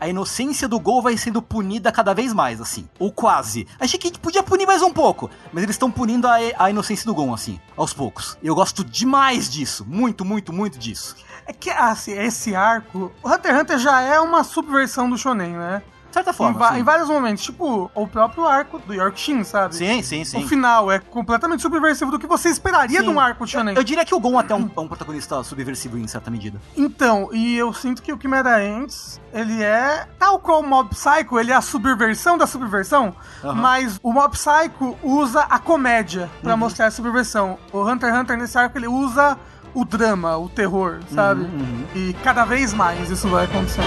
[0.00, 2.88] a inocência do Gol vai sendo punida cada vez mais, assim.
[2.98, 3.66] Ou quase.
[3.78, 7.14] Achei que podia punir mais um pouco, mas eles estão punindo a, a inocência do
[7.14, 8.38] Gon, assim, aos poucos.
[8.42, 9.84] Eu gosto demais disso.
[9.86, 11.16] Muito, muito, muito disso.
[11.46, 13.12] É que, assim, esse arco.
[13.22, 15.82] O Hunter x Hunter já é uma subversão do Shonen, né?
[16.10, 16.58] De certa Em, forma.
[16.58, 16.80] va- sim.
[16.80, 17.42] em vários momentos.
[17.44, 19.74] Tipo, o próprio arco do Yorkshin, sabe?
[19.76, 20.46] sim, sim, O sim.
[20.46, 23.04] final é completamente subversivo do que você esperaria Sim.
[23.06, 23.74] de um arco Shonen.
[23.76, 26.60] Eu diria que o Gon até é um, é um protagonista subversivo em certa medida.
[26.76, 31.38] Então, e eu sinto que o Chimera Ants, ele é tal qual o Mob Psycho,
[31.38, 33.14] ele é a subversão da subversão,
[33.54, 36.58] mas o Mob Psycho usa a comédia pra Uhum.
[36.58, 37.56] mostrar a subversão.
[37.72, 39.38] O Hunter x Hunter nesse arco ele usa
[39.72, 41.42] o drama, o terror, sabe?
[41.42, 41.84] Uhum, uhum.
[41.94, 43.86] E cada vez mais isso vai acontecendo.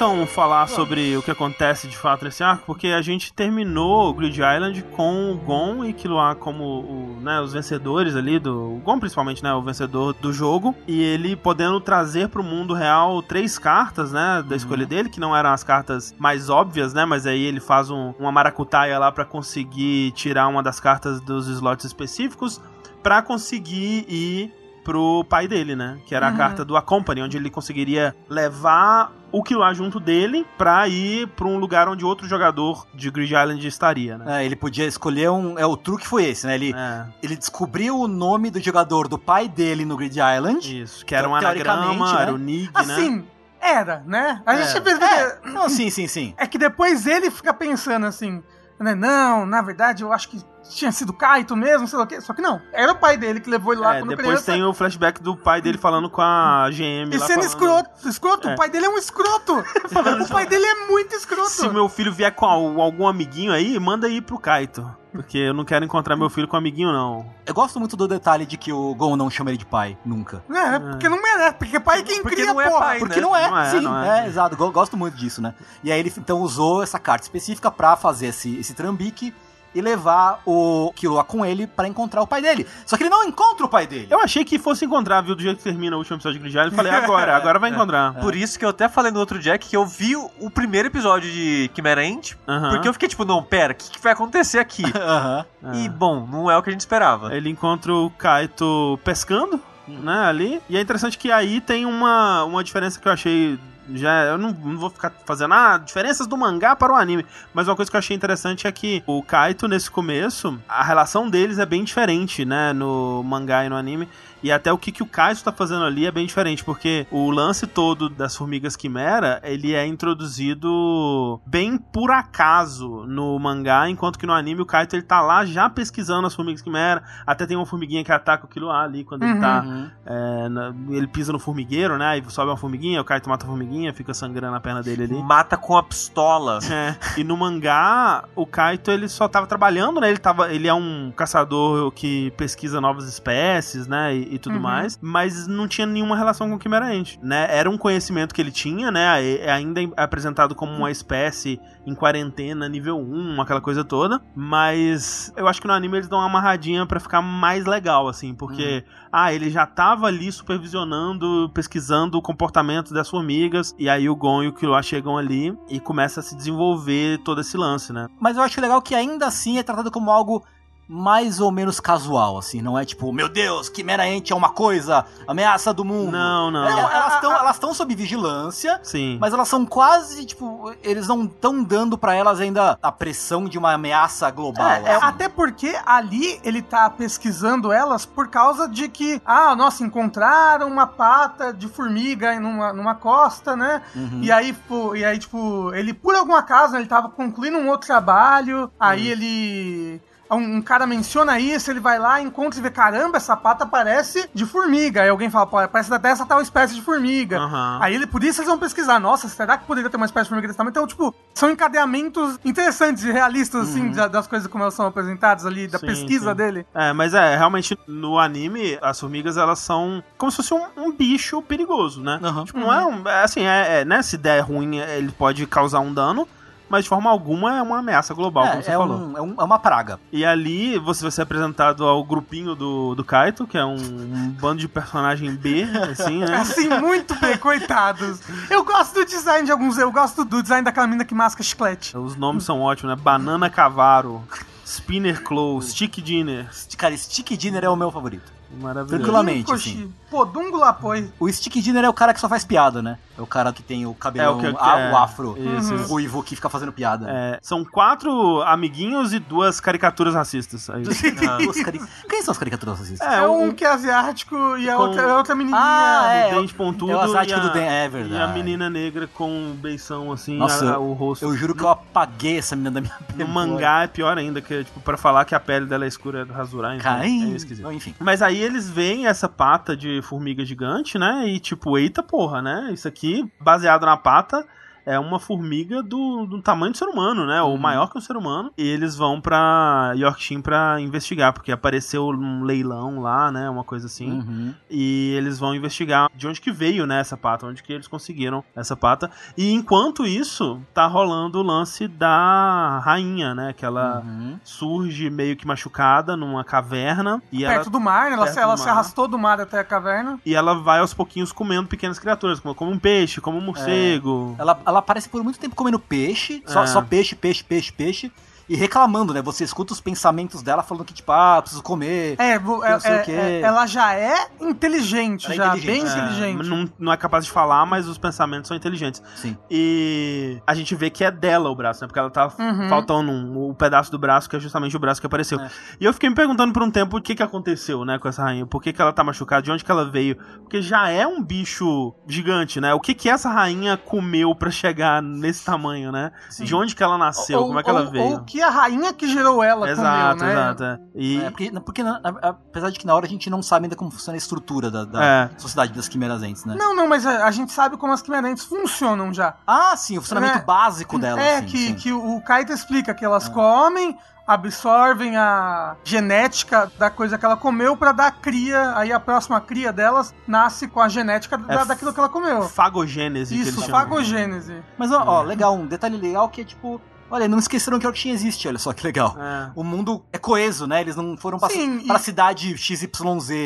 [0.00, 4.14] Então falar sobre o que acontece de fato nesse arco, porque a gente terminou o
[4.14, 8.76] Grid Island com o Gon e Killua como o, né, os vencedores ali do.
[8.76, 9.52] O Gon principalmente, né?
[9.52, 10.74] O vencedor do jogo.
[10.88, 14.42] E ele podendo trazer pro mundo real três cartas, né?
[14.48, 17.04] Da escolha dele, que não eram as cartas mais óbvias, né?
[17.04, 21.46] Mas aí ele faz um, uma maracutaia lá pra conseguir tirar uma das cartas dos
[21.46, 22.58] slots específicos
[23.02, 24.59] pra conseguir ir
[24.90, 25.98] pro pai dele, né?
[26.04, 26.36] Que era a Uhum.
[26.36, 31.56] carta do Accompany, onde ele conseguiria levar o Killua junto dele pra ir pra um
[31.58, 34.42] lugar onde outro jogador de Grid Island estaria, né?
[34.42, 35.56] É, ele podia escolher um.
[35.56, 36.56] É, o truque foi esse, né?
[36.56, 40.82] Ele, É, ele descobriu o nome do jogador do pai dele no Grid Island.
[40.82, 41.06] isso.
[41.06, 42.22] Que era um Teoricamente, anagrama, né?
[42.22, 42.70] era o Nig, né?
[42.74, 43.24] Assim,
[43.60, 44.42] era, né?
[44.44, 44.80] A gente É.
[44.80, 46.34] percebe- É, não, sim, sim, sim.
[46.36, 48.42] É que depois ele fica pensando assim,
[48.80, 48.96] né?
[48.96, 50.42] Não, na verdade eu acho que
[50.76, 52.20] tinha sido Kaito mesmo, sei lá o quê.
[52.20, 54.52] Só que não, era o pai dele que levou ele lá É, quando depois criança.
[54.52, 58.08] tem o flashback do pai dele falando com a GM E lá sendo falando, escroto,
[58.08, 58.54] escroto, É.
[58.54, 59.54] o pai dele é um escroto.
[60.24, 61.50] o pai dele é muito escroto.
[61.50, 64.90] Se meu filho vier com al- algum amiguinho aí, manda aí pro Kaito.
[65.12, 67.26] Porque eu não quero encontrar meu filho com amiguinho, não.
[67.44, 70.40] Eu gosto muito do detalhe de que o Gon não chama ele de pai, nunca.
[70.48, 72.80] É, porque não merece, porque pai é quem Porque cria, não é porra.
[72.80, 73.22] pai, Porque né?
[73.22, 74.26] não é, Não é, sim, não é, é.
[74.28, 75.52] exato, go- gosto muito disso, né?
[75.82, 79.34] E aí ele então usou essa carta específica pra fazer esse, esse trambique
[79.74, 82.66] e levar o Killua com ele pra encontrar o pai dele.
[82.84, 84.08] Só que ele não encontra o pai dele.
[84.10, 85.34] Eu achei que fosse encontrar, viu?
[85.34, 88.14] Do jeito que termina o último episódio de Island, eu falei, agora, agora vai encontrar.
[88.14, 91.30] Por isso que eu até falei no outro Jack que eu vi o, primeiro episódio
[91.30, 92.70] de Chimera Ant, Aham.
[92.70, 94.84] porque eu fiquei tipo, não, pera, o que, que vai acontecer aqui?
[94.96, 95.44] Aham.
[95.74, 97.34] E, bom, não é o que a gente esperava.
[97.34, 100.60] Ele encontra o Kaito pescando, né, ali.
[100.68, 103.58] E é interessante que aí tem uma, uma diferença que eu achei.
[103.94, 107.24] Já, eu não, não vou ficar fazendo ah, diferenças do mangá para o anime.
[107.52, 111.28] Mas uma coisa que eu achei interessante é que o Kaito, nesse começo, a relação
[111.28, 112.72] deles é bem diferente, né?
[112.72, 114.08] No mangá e no anime.
[114.42, 117.30] E até o que, que o Kaito tá fazendo ali é bem diferente, porque o
[117.30, 124.26] lance todo das formigas quimera, ele é introduzido bem por acaso no mangá, enquanto que
[124.26, 127.66] no anime o Kaito ele tá lá já pesquisando as formigas quimera, até tem uma
[127.66, 129.40] formiguinha que ataca o Killua ali quando ele Uhum.
[129.40, 129.90] tá Uhum.
[130.06, 132.06] é, na- ele pisa no formigueiro, né?
[132.06, 135.22] Aí sobe uma formiguinha, o Kaito mata a formiguinha, fica sangrando a perna dele ali.
[135.22, 136.58] Mata com a pistola.
[136.70, 140.08] É, e no mangá, o Kaito ele só tava trabalhando, né?
[140.08, 144.14] Ele, tava, ele é um caçador que pesquisa novas espécies, né?
[144.14, 144.62] E, e tudo Uhum.
[144.62, 147.46] mais, mas não tinha nenhuma relação com o Chimera Ant, né?
[147.50, 149.22] Era um conhecimento que ele tinha, né?
[149.40, 155.48] É ainda apresentado como uma espécie em quarentena, nível 1, aquela coisa toda, mas eu
[155.48, 159.32] acho que no anime eles dão uma amarradinha pra ficar mais legal, assim, porque, ah,
[159.32, 164.48] ele já tava ali supervisionando, pesquisando o comportamento das formigas, e aí o Gon e
[164.48, 168.06] o Killua chegam ali e começa a se desenvolver todo esse lance, né?
[168.20, 170.44] Mas eu acho legal que ainda assim é tratado como algo
[170.92, 172.60] mais ou menos casual, assim.
[172.60, 176.10] Não é tipo, meu Deus, Quimera Ant é uma coisa, ameaça do mundo.
[176.10, 176.66] Não, não.
[176.66, 179.16] É, Não, elas estão elas estão sob vigilância, Sim.
[179.20, 183.56] mas elas são quase, tipo, eles não estão dando pra elas ainda a pressão de
[183.56, 184.66] uma ameaça global.
[184.66, 185.06] É, é, assim.
[185.06, 190.88] até porque ali ele tá pesquisando elas por causa de que, ah, nossa, encontraram uma
[190.88, 193.80] pata de formiga em numa, numa costa, né?
[193.94, 194.22] Uhum.
[194.22, 197.86] E aí, tipo, e aí, tipo, ele, por algum acaso, ele tava concluindo um outro
[197.86, 200.00] trabalho, aí ele.
[200.30, 204.28] Um, um cara menciona isso, ele vai lá, encontra e vê, caramba, essa pata parece
[204.32, 205.02] de formiga.
[205.02, 207.38] Aí alguém fala, pô, parece até essa tal espécie de formiga.
[207.38, 207.78] Aham.
[207.82, 210.28] Aí ele, por isso eles vão pesquisar, nossa, será que poderia ter uma espécie de
[210.30, 210.70] formiga desse tamanho?
[210.70, 215.46] Então, tipo, são encadeamentos interessantes e realistas, assim, da- das coisas como elas são apresentadas
[215.46, 216.36] ali, da Sim, pesquisa sim.
[216.36, 216.66] dele.
[216.74, 220.92] É, mas é, realmente no anime, as formigas elas são como se fosse um, um
[220.92, 222.20] bicho perigoso, né?
[222.22, 222.44] Aham.
[222.44, 223.08] Tipo, não é um.
[223.08, 224.02] é assim, é, é, né?
[224.02, 226.26] Se der ruim, ele pode causar um dano,
[226.70, 228.96] mas de forma alguma é uma ameaça global, como você é, é, falou.
[228.96, 230.00] um- é um- é uma praga.
[230.12, 234.30] E ali você vai ser apresentado ao grupinho do, do Kaito, que é um, um
[234.40, 236.36] bando de personagem B, assim, né?
[236.40, 238.20] Assim, muito bem, coitados.
[238.48, 241.96] Eu gosto do design de alguns, eu gosto do design daquela mina que masca chiclete.
[241.98, 243.02] Os nomes são ótimos, né?
[243.02, 244.22] Banana Cavaro,
[244.64, 246.46] Spinner Claw, Stick Dinner.
[246.76, 248.32] Cara, Stick Dinner é o meu favorito.
[248.60, 248.96] Maravilhoso.
[248.96, 249.92] Tranquilamente, assim.
[250.10, 251.12] Pô, Dungo Apoio.
[251.20, 252.98] O Stick Dinner é o cara que só faz piada, né?
[253.20, 255.36] É o cara que tem o É cabelão, o que, que a- é, o afro,
[255.58, 255.84] Isso, isso.
[255.88, 257.06] ruivo que fica fazendo piada.
[257.10, 260.70] É, são quatro amiguinhos e duas caricaturas racistas.
[260.70, 260.82] Aí.
[260.82, 260.98] Duas
[261.62, 263.06] cari- Quem são as caricaturas racistas?
[263.06, 265.58] É, É, um um que é asiático e a com- outra, a outra menininha.
[265.62, 266.34] Ah, é.
[266.34, 268.22] o dente pontudo é o asiático e a, do Den- é e verdade.
[268.22, 271.24] a menina negra com um beição assim, Nossa, a- a- o rosto.
[271.24, 273.50] Eu juro que eu apaguei essa menina da minha No memória.
[273.52, 276.20] mangá é pior ainda, que é tipo, pra falar que a pele dela é escura
[276.20, 276.76] é do Hazurai.
[276.76, 277.64] Então Cara, é esquisito.
[277.64, 277.94] Bom, enfim.
[277.98, 281.26] Mas aí eles veem essa pata de formiga gigante, né?
[281.28, 282.70] E tipo, eita porra, né?
[282.72, 283.09] Isso aqui,
[283.40, 284.46] baseado na pata,
[284.94, 287.42] é uma formiga do, do tamanho do ser humano, né?
[287.42, 287.58] Ou Uhum.
[287.58, 288.50] maior que o ser humano.
[288.56, 293.48] E eles vão pra Yorkshire pra investigar, porque apareceu um leilão lá, né?
[293.50, 294.10] Uma coisa assim.
[294.10, 294.54] Uhum.
[294.70, 298.42] E eles vão investigar de onde que veio, né, essa pata, onde que eles conseguiram
[298.54, 299.10] essa pata.
[299.36, 303.52] E enquanto isso, tá rolando o lance da rainha, né?
[303.52, 304.38] Que ela Uhum.
[304.44, 307.22] surge meio que machucada numa caverna.
[307.32, 308.14] E ela Perto do mar, né?
[308.16, 308.70] Ela, ela se mar.
[308.72, 310.18] arrastou do mar até a caverna.
[310.24, 314.34] E ela vai aos pouquinhos comendo pequenas criaturas, como, como um peixe, como um morcego.
[314.38, 316.66] Ela, ela aparece por muito tempo comendo peixe, só, É.
[316.66, 318.12] só peixe, peixe, peixe, peixe,
[318.50, 319.22] e reclamando, né?
[319.22, 322.16] Você escuta os pensamentos dela falando que, tipo, ah, preciso comer.
[322.18, 323.12] É, vo- é- Eu sei o é- quê.
[323.12, 325.72] é- ela já é inteligente, Ela é já, inteligente.
[325.72, 326.48] bem É, inteligente.
[326.48, 329.00] Não, não é capaz de falar, mas os pensamentos são inteligentes.
[329.14, 329.36] Sim.
[329.48, 331.86] E a gente vê que é dela o braço, né?
[331.86, 332.68] Porque ela tá Uhum.
[332.68, 335.38] faltando um, o pedaço do braço, que é justamente o braço que apareceu.
[335.40, 335.50] É.
[335.80, 338.22] E eu fiquei me perguntando por um tempo o que que aconteceu, né, com essa
[338.22, 338.44] rainha.
[338.46, 340.16] Por que que ela tá machucada, de onde que ela veio.
[340.40, 342.74] Porque já é um bicho gigante, né?
[342.74, 346.10] O que que essa rainha comeu pra chegar nesse tamanho, né?
[346.28, 346.44] Sim.
[346.44, 348.04] De onde que ela nasceu, ou, como é que ela ou- veio.
[348.04, 350.40] Ou que a rainha que gerou ela exato, comeu, né?
[350.42, 350.64] exato.
[350.64, 350.80] é.
[350.94, 351.82] E, É, porque, porque
[352.22, 354.84] apesar de que na hora a gente não sabe ainda como funciona a estrutura da,
[354.84, 355.30] da É.
[355.38, 356.54] sociedade das quimeras entes, né?
[356.58, 359.34] Não, não, mas a, a gente sabe como as quimerentes funcionam já.
[359.46, 360.42] Ah, sim, o funcionamento É.
[360.42, 361.20] básico dela.
[361.20, 361.74] é, sim, que, sim.
[361.74, 367.76] que o Kaito explica que elas comem, absorvem a genética da coisa que ela comeu
[367.76, 371.92] pra dar cria, aí a próxima cria delas nasce com a genética da, É daquilo
[371.92, 372.42] que ela comeu.
[372.48, 374.62] fagogênese que Isso, fagogênese.
[374.78, 376.80] Mas, ó, ó, legal, um detalhe legal que é tipo.
[377.10, 379.16] Olha, não esqueceram que Yorkshire existe, olha só que legal.
[379.18, 379.50] É.
[379.54, 380.80] O mundo é coeso, né?
[380.80, 382.88] Eles não foram pra, Sim, pra e- cidade XYZ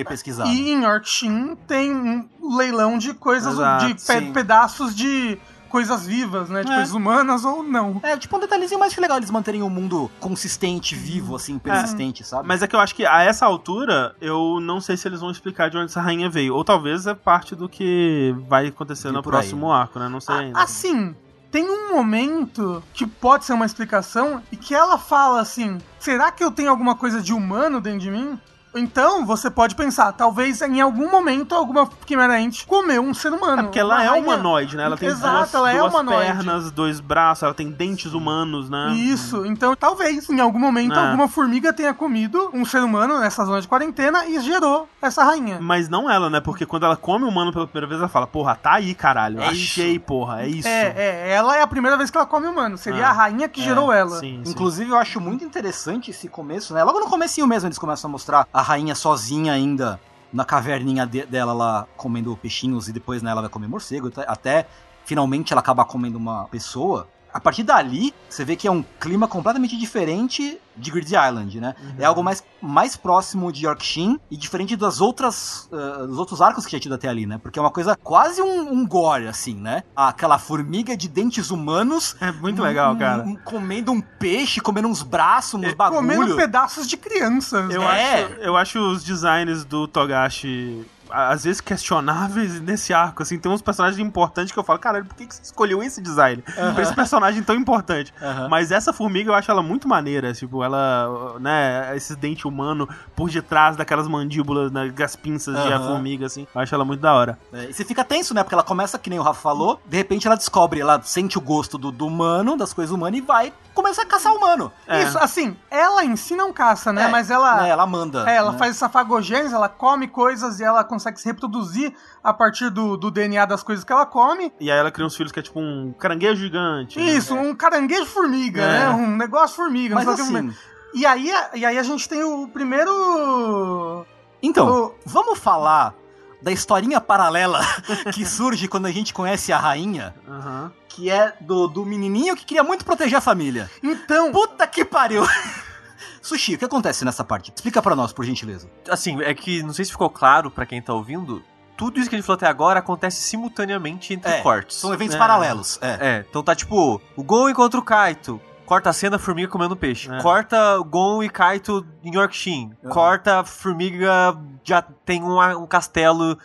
[0.07, 0.47] pesquisar.
[0.47, 4.33] E em Yorkshire tem um leilão de coisas, Exato, de pe- sim.
[4.33, 6.63] pedaços de coisas vivas, né?
[6.63, 6.75] De É.
[6.77, 8.01] coisas humanas ou não.
[8.05, 12.23] É, tipo um detalhezinho mais que legal eles manterem o mundo consistente, vivo, assim, persistente,
[12.23, 12.47] sabe?
[12.47, 15.33] Mas é que eu acho que a essa altura, eu não sei se eles vão
[15.33, 16.55] explicar de onde essa rainha veio.
[16.55, 19.75] Ou talvez é parte do que vai acontecer Vir no aí, próximo né?
[19.75, 20.09] arco, né?
[20.09, 20.61] Não sei ainda.
[20.63, 21.17] Assim,
[21.55, 26.43] tem um momento que pode ser uma explicação e que ela fala assim: será que
[26.43, 28.37] eu tenho alguma coisa de humano dentro de mim?
[28.75, 33.61] Então, você pode pensar, talvez em algum momento alguma quimera ente comeu um ser humano.
[33.61, 34.85] É porque ela é humanoide, né?
[34.85, 36.27] Ela tem Exato, duas, ela é duas humanoide.
[36.33, 38.93] pernas, dois braços, ela tem dentes humanos, né?
[38.95, 40.99] Isso, então talvez em algum momento É.
[41.07, 45.59] alguma formiga tenha comido um ser humano nessa zona de quarentena e gerou essa rainha.
[45.61, 46.41] Mas não ela, né?
[46.41, 49.41] Porque quando ela come o humano pela primeira vez, ela fala, porra, tá aí, caralho.
[49.41, 50.67] É Achei, porra, é isso.
[50.69, 52.77] É, é, ela é a primeira vez que ela come humano.
[52.77, 54.19] Seria Ah, a rainha que gerou ela.
[54.19, 54.51] Sim, sim.
[54.51, 56.83] Inclusive, eu acho muito interessante esse começo, né?
[56.83, 60.01] Logo no comecinho mesmo eles começam a mostrar a rainha sozinha ainda
[60.33, 64.67] na caverninha de- dela lá comendo peixinhos e depois né, ela vai comer morcego, até-
[65.05, 67.07] finalmente ela acabar comendo uma pessoa.
[67.33, 71.75] A partir dali, você vê que é um clima completamente diferente de Grid Island, né?
[71.99, 76.65] É algo mais, mais próximo de Yorkshire e diferente das outras, uh, dos outros arcos
[76.65, 77.39] que tinha tido até ali, né?
[77.39, 79.83] Porque é uma coisa quase um, um gore, assim, né?
[79.95, 82.17] Aquela formiga de dentes humanos.
[82.21, 83.23] É muito legal, cara.
[83.23, 86.01] um- comendo um peixe, comendo uns braços, uns bagulho.
[86.01, 87.73] Comendo pedaços de crianças.
[87.73, 88.25] Eu, É.
[88.25, 93.63] acho, eu acho os designs do Togashi às vezes questionáveis nesse arco, assim, tem uns
[93.63, 96.43] personagens importantes que eu falo, caralho, por que, que você escolheu esse design?
[96.43, 98.13] Pra esse personagem tão importante.
[98.21, 98.49] Aham.
[98.49, 103.31] Mas essa formiga eu acho ela muito maneira, tipo, ela, né, esse dente humano por
[103.31, 105.89] detrás daquelas mandíbulas, né, das pinças de a Aham.
[105.89, 107.39] formiga, assim, eu acho ela muito da hora.
[107.53, 108.43] É, e você fica tenso, né?
[108.43, 111.41] Porque ela começa, que nem o Rafa falou, de repente ela descobre, ela sente o
[111.41, 114.71] gosto do, do humano, das coisas humanas, e vai começar a caçar humano.
[114.87, 115.03] É.
[115.03, 117.05] Isso, assim, ela em si não caça, né?
[117.05, 117.63] É, Mas ela.
[117.63, 118.29] né, ela manda.
[118.31, 118.59] É, ela né?
[118.59, 121.93] faz essa fagogênese, ela come coisas e ela consegue se reproduzir
[122.23, 124.53] a partir do, do DNA das coisas que ela come.
[124.61, 126.99] E aí ela cria uns filhos que é tipo um caranguejo gigante.
[126.99, 127.05] né?
[127.05, 128.79] Isso, um caranguejo formiga, É.
[128.79, 128.91] né?
[128.91, 129.95] Um negócio formiga.
[129.97, 130.54] Mas assim,
[130.95, 134.07] E aí, e aí a gente tem o primeiro.
[134.43, 135.95] então, o- vamos falar
[136.41, 137.61] da historinha paralela
[138.15, 140.73] que surge quando a gente conhece a rainha, Aham.
[140.89, 143.71] que é do, do menininho que queria muito proteger a família.
[143.83, 145.25] Então, Puta que pariu!
[146.23, 147.53] Sushi, o que acontece nessa parte?
[147.55, 148.71] Explica pra nós, por gentileza.
[148.89, 151.43] Assim, é que não sei se ficou claro pra quem tá ouvindo,
[151.77, 154.77] tudo isso que a gente falou até agora acontece simultaneamente entre É, cortes.
[154.79, 155.19] São eventos É.
[155.19, 155.79] paralelos.
[155.83, 155.99] É.
[156.01, 158.41] É, então tá tipo, o Gon encontra o Kaito.
[158.67, 160.13] Corta a cena, formiga comendo peixe.
[160.13, 160.21] É.
[160.21, 162.71] Corta Gon e Kaito em Yorkshire.
[162.83, 162.91] Uhum.
[162.91, 166.39] Corta a formiga, já tem um, um castelo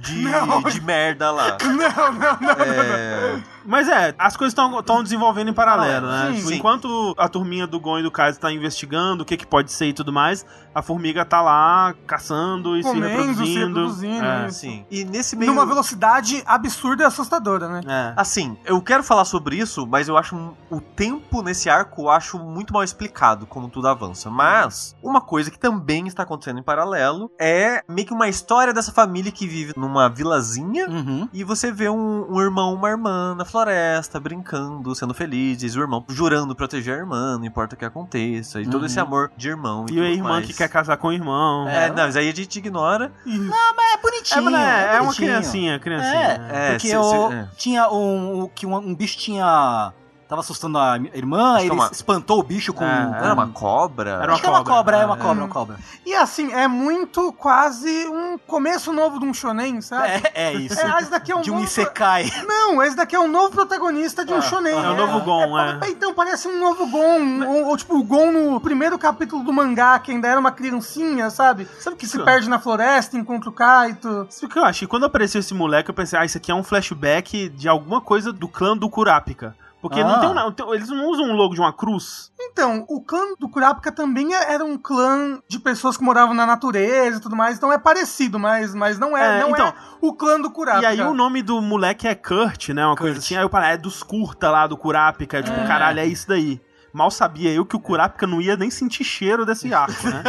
[0.00, 0.24] de,
[0.72, 1.58] de merda lá.
[1.62, 2.38] não, não, não.
[2.40, 3.42] não, não.
[3.64, 6.30] É, Mas é, as coisas estão desenvolvendo em paralelo, Ah, né?
[6.30, 6.54] sim, Tipo, sim.
[6.56, 9.86] Enquanto a turminha do Gon e do Kaiser tá investigando o que, que pode ser
[9.86, 10.44] e tudo mais,
[10.74, 13.66] a formiga tá lá caçando e Comendo, se se reproduzindo.
[13.80, 14.46] reproduzindo, é.
[14.46, 14.58] isso.
[14.60, 14.84] sim.
[14.90, 15.50] E nesse meio.
[15.52, 17.80] Numa velocidade absurda e assustadora, né?
[17.86, 18.14] É.
[18.16, 20.36] Assim, eu quero falar sobre isso, mas eu acho
[20.70, 24.30] o tempo nesse arco eu acho muito mal explicado como tudo avança.
[24.30, 28.92] Mas uma coisa que também está acontecendo em paralelo é meio que uma história dessa
[28.92, 31.28] família que vive numa vilazinha Uhum.
[31.32, 36.04] e você vê um, um irmão, uma irmã na floresta brincando, sendo felizes, o irmão
[36.08, 38.86] jurando proteger a irmã, não importa o que aconteça, e todo Uhum.
[38.86, 40.46] esse amor de irmão e, E a irmã mais.
[40.46, 41.68] que quer casar com o irmão.
[41.68, 43.12] É, não, mas aí a gente ignora.
[43.26, 43.50] Isso.
[43.52, 44.42] É É, bonitinho.
[44.44, 45.28] mas é, é uma bonitinho.
[45.28, 46.48] criancinha, criancinha.
[46.50, 47.48] É, É, porque se- o, se- é.
[47.56, 49.92] tinha um, que um, um bicho tinha.
[50.30, 52.84] Tava assustando a irmã, Acho ele é uma- espantou o bicho com.
[52.84, 54.10] É, Era uma cobra?
[54.10, 54.74] Era uma Acho que é uma cobra.
[54.74, 55.18] cobra, é uma É.
[55.18, 55.76] cobra, uma cobra.
[56.06, 60.06] E assim, é muito quase um começo novo de um shonen, sabe?
[60.32, 60.78] É, é isso.
[60.80, 61.66] É, esse daqui é um de um novo...
[61.66, 62.30] Isekai.
[62.46, 64.72] Não, esse daqui é um novo protagonista de um shonen.
[64.72, 65.80] É o novo Gon, é.
[65.88, 67.44] Então, parece um novo Gon.
[67.48, 71.28] Ou, ou, tipo, o Gon no primeiro capítulo do mangá, que ainda era uma criancinha,
[71.30, 71.66] sabe?
[71.80, 74.28] Sabe o Que que se perde na floresta, encontra o Kaito.
[74.30, 74.86] Sabe o que eu achei?
[74.86, 78.32] Quando apareceu esse moleque, eu pensei, ah, isso aqui é um flashback de alguma coisa
[78.32, 79.56] do clã do Kurapika.
[79.80, 80.04] Porque Ah.
[80.04, 82.30] não tem, um- não tem- eles não usam um logo de uma cruz.
[82.38, 86.44] Então, o clã do Kurapika também é- era um clã de pessoas que moravam na
[86.44, 89.74] natureza e tudo mais, então é parecido, mas, mas não é, É, não então- é
[90.02, 90.82] o clã do Kurapika.
[90.82, 92.84] E aí o nome do moleque é Kurt, né?
[92.84, 93.24] Uma coisa Kurt.
[93.24, 93.36] assim.
[93.36, 95.42] Aí eu falei, é dos curta lá do Kurapika.
[95.42, 96.60] Tipo, caralho, é isso daí.
[96.92, 100.22] Mal sabia eu que o Kurapika não ia nem sentir cheiro desse arco, né?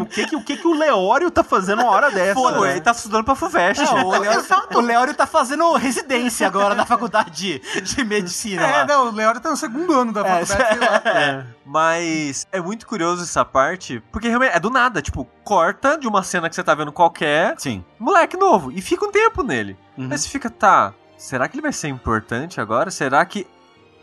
[0.00, 2.34] o que que o, que que o Leório tá fazendo uma hora dessa?
[2.34, 2.72] Pô, né?
[2.72, 3.82] ele tá estudando pra FUVEST.
[3.84, 4.76] Não, o, Leório, Exato.
[4.78, 8.62] o Leório tá fazendo residência agora na faculdade de, de medicina.
[8.62, 8.86] É, lá.
[8.86, 11.02] não, o Leório tá no segundo ano da É, faculdade, sei lá.
[11.18, 11.44] É.
[11.64, 15.02] Mas é muito curioso essa parte, porque realmente é do nada.
[15.02, 17.84] Tipo, corta de uma cena que você tá vendo qualquer, Sim.
[17.98, 19.76] moleque novo, e fica um tempo nele.
[19.96, 20.08] Uhum.
[20.10, 22.90] Aí você fica, tá, será que ele vai ser importante agora?
[22.90, 23.46] Será que.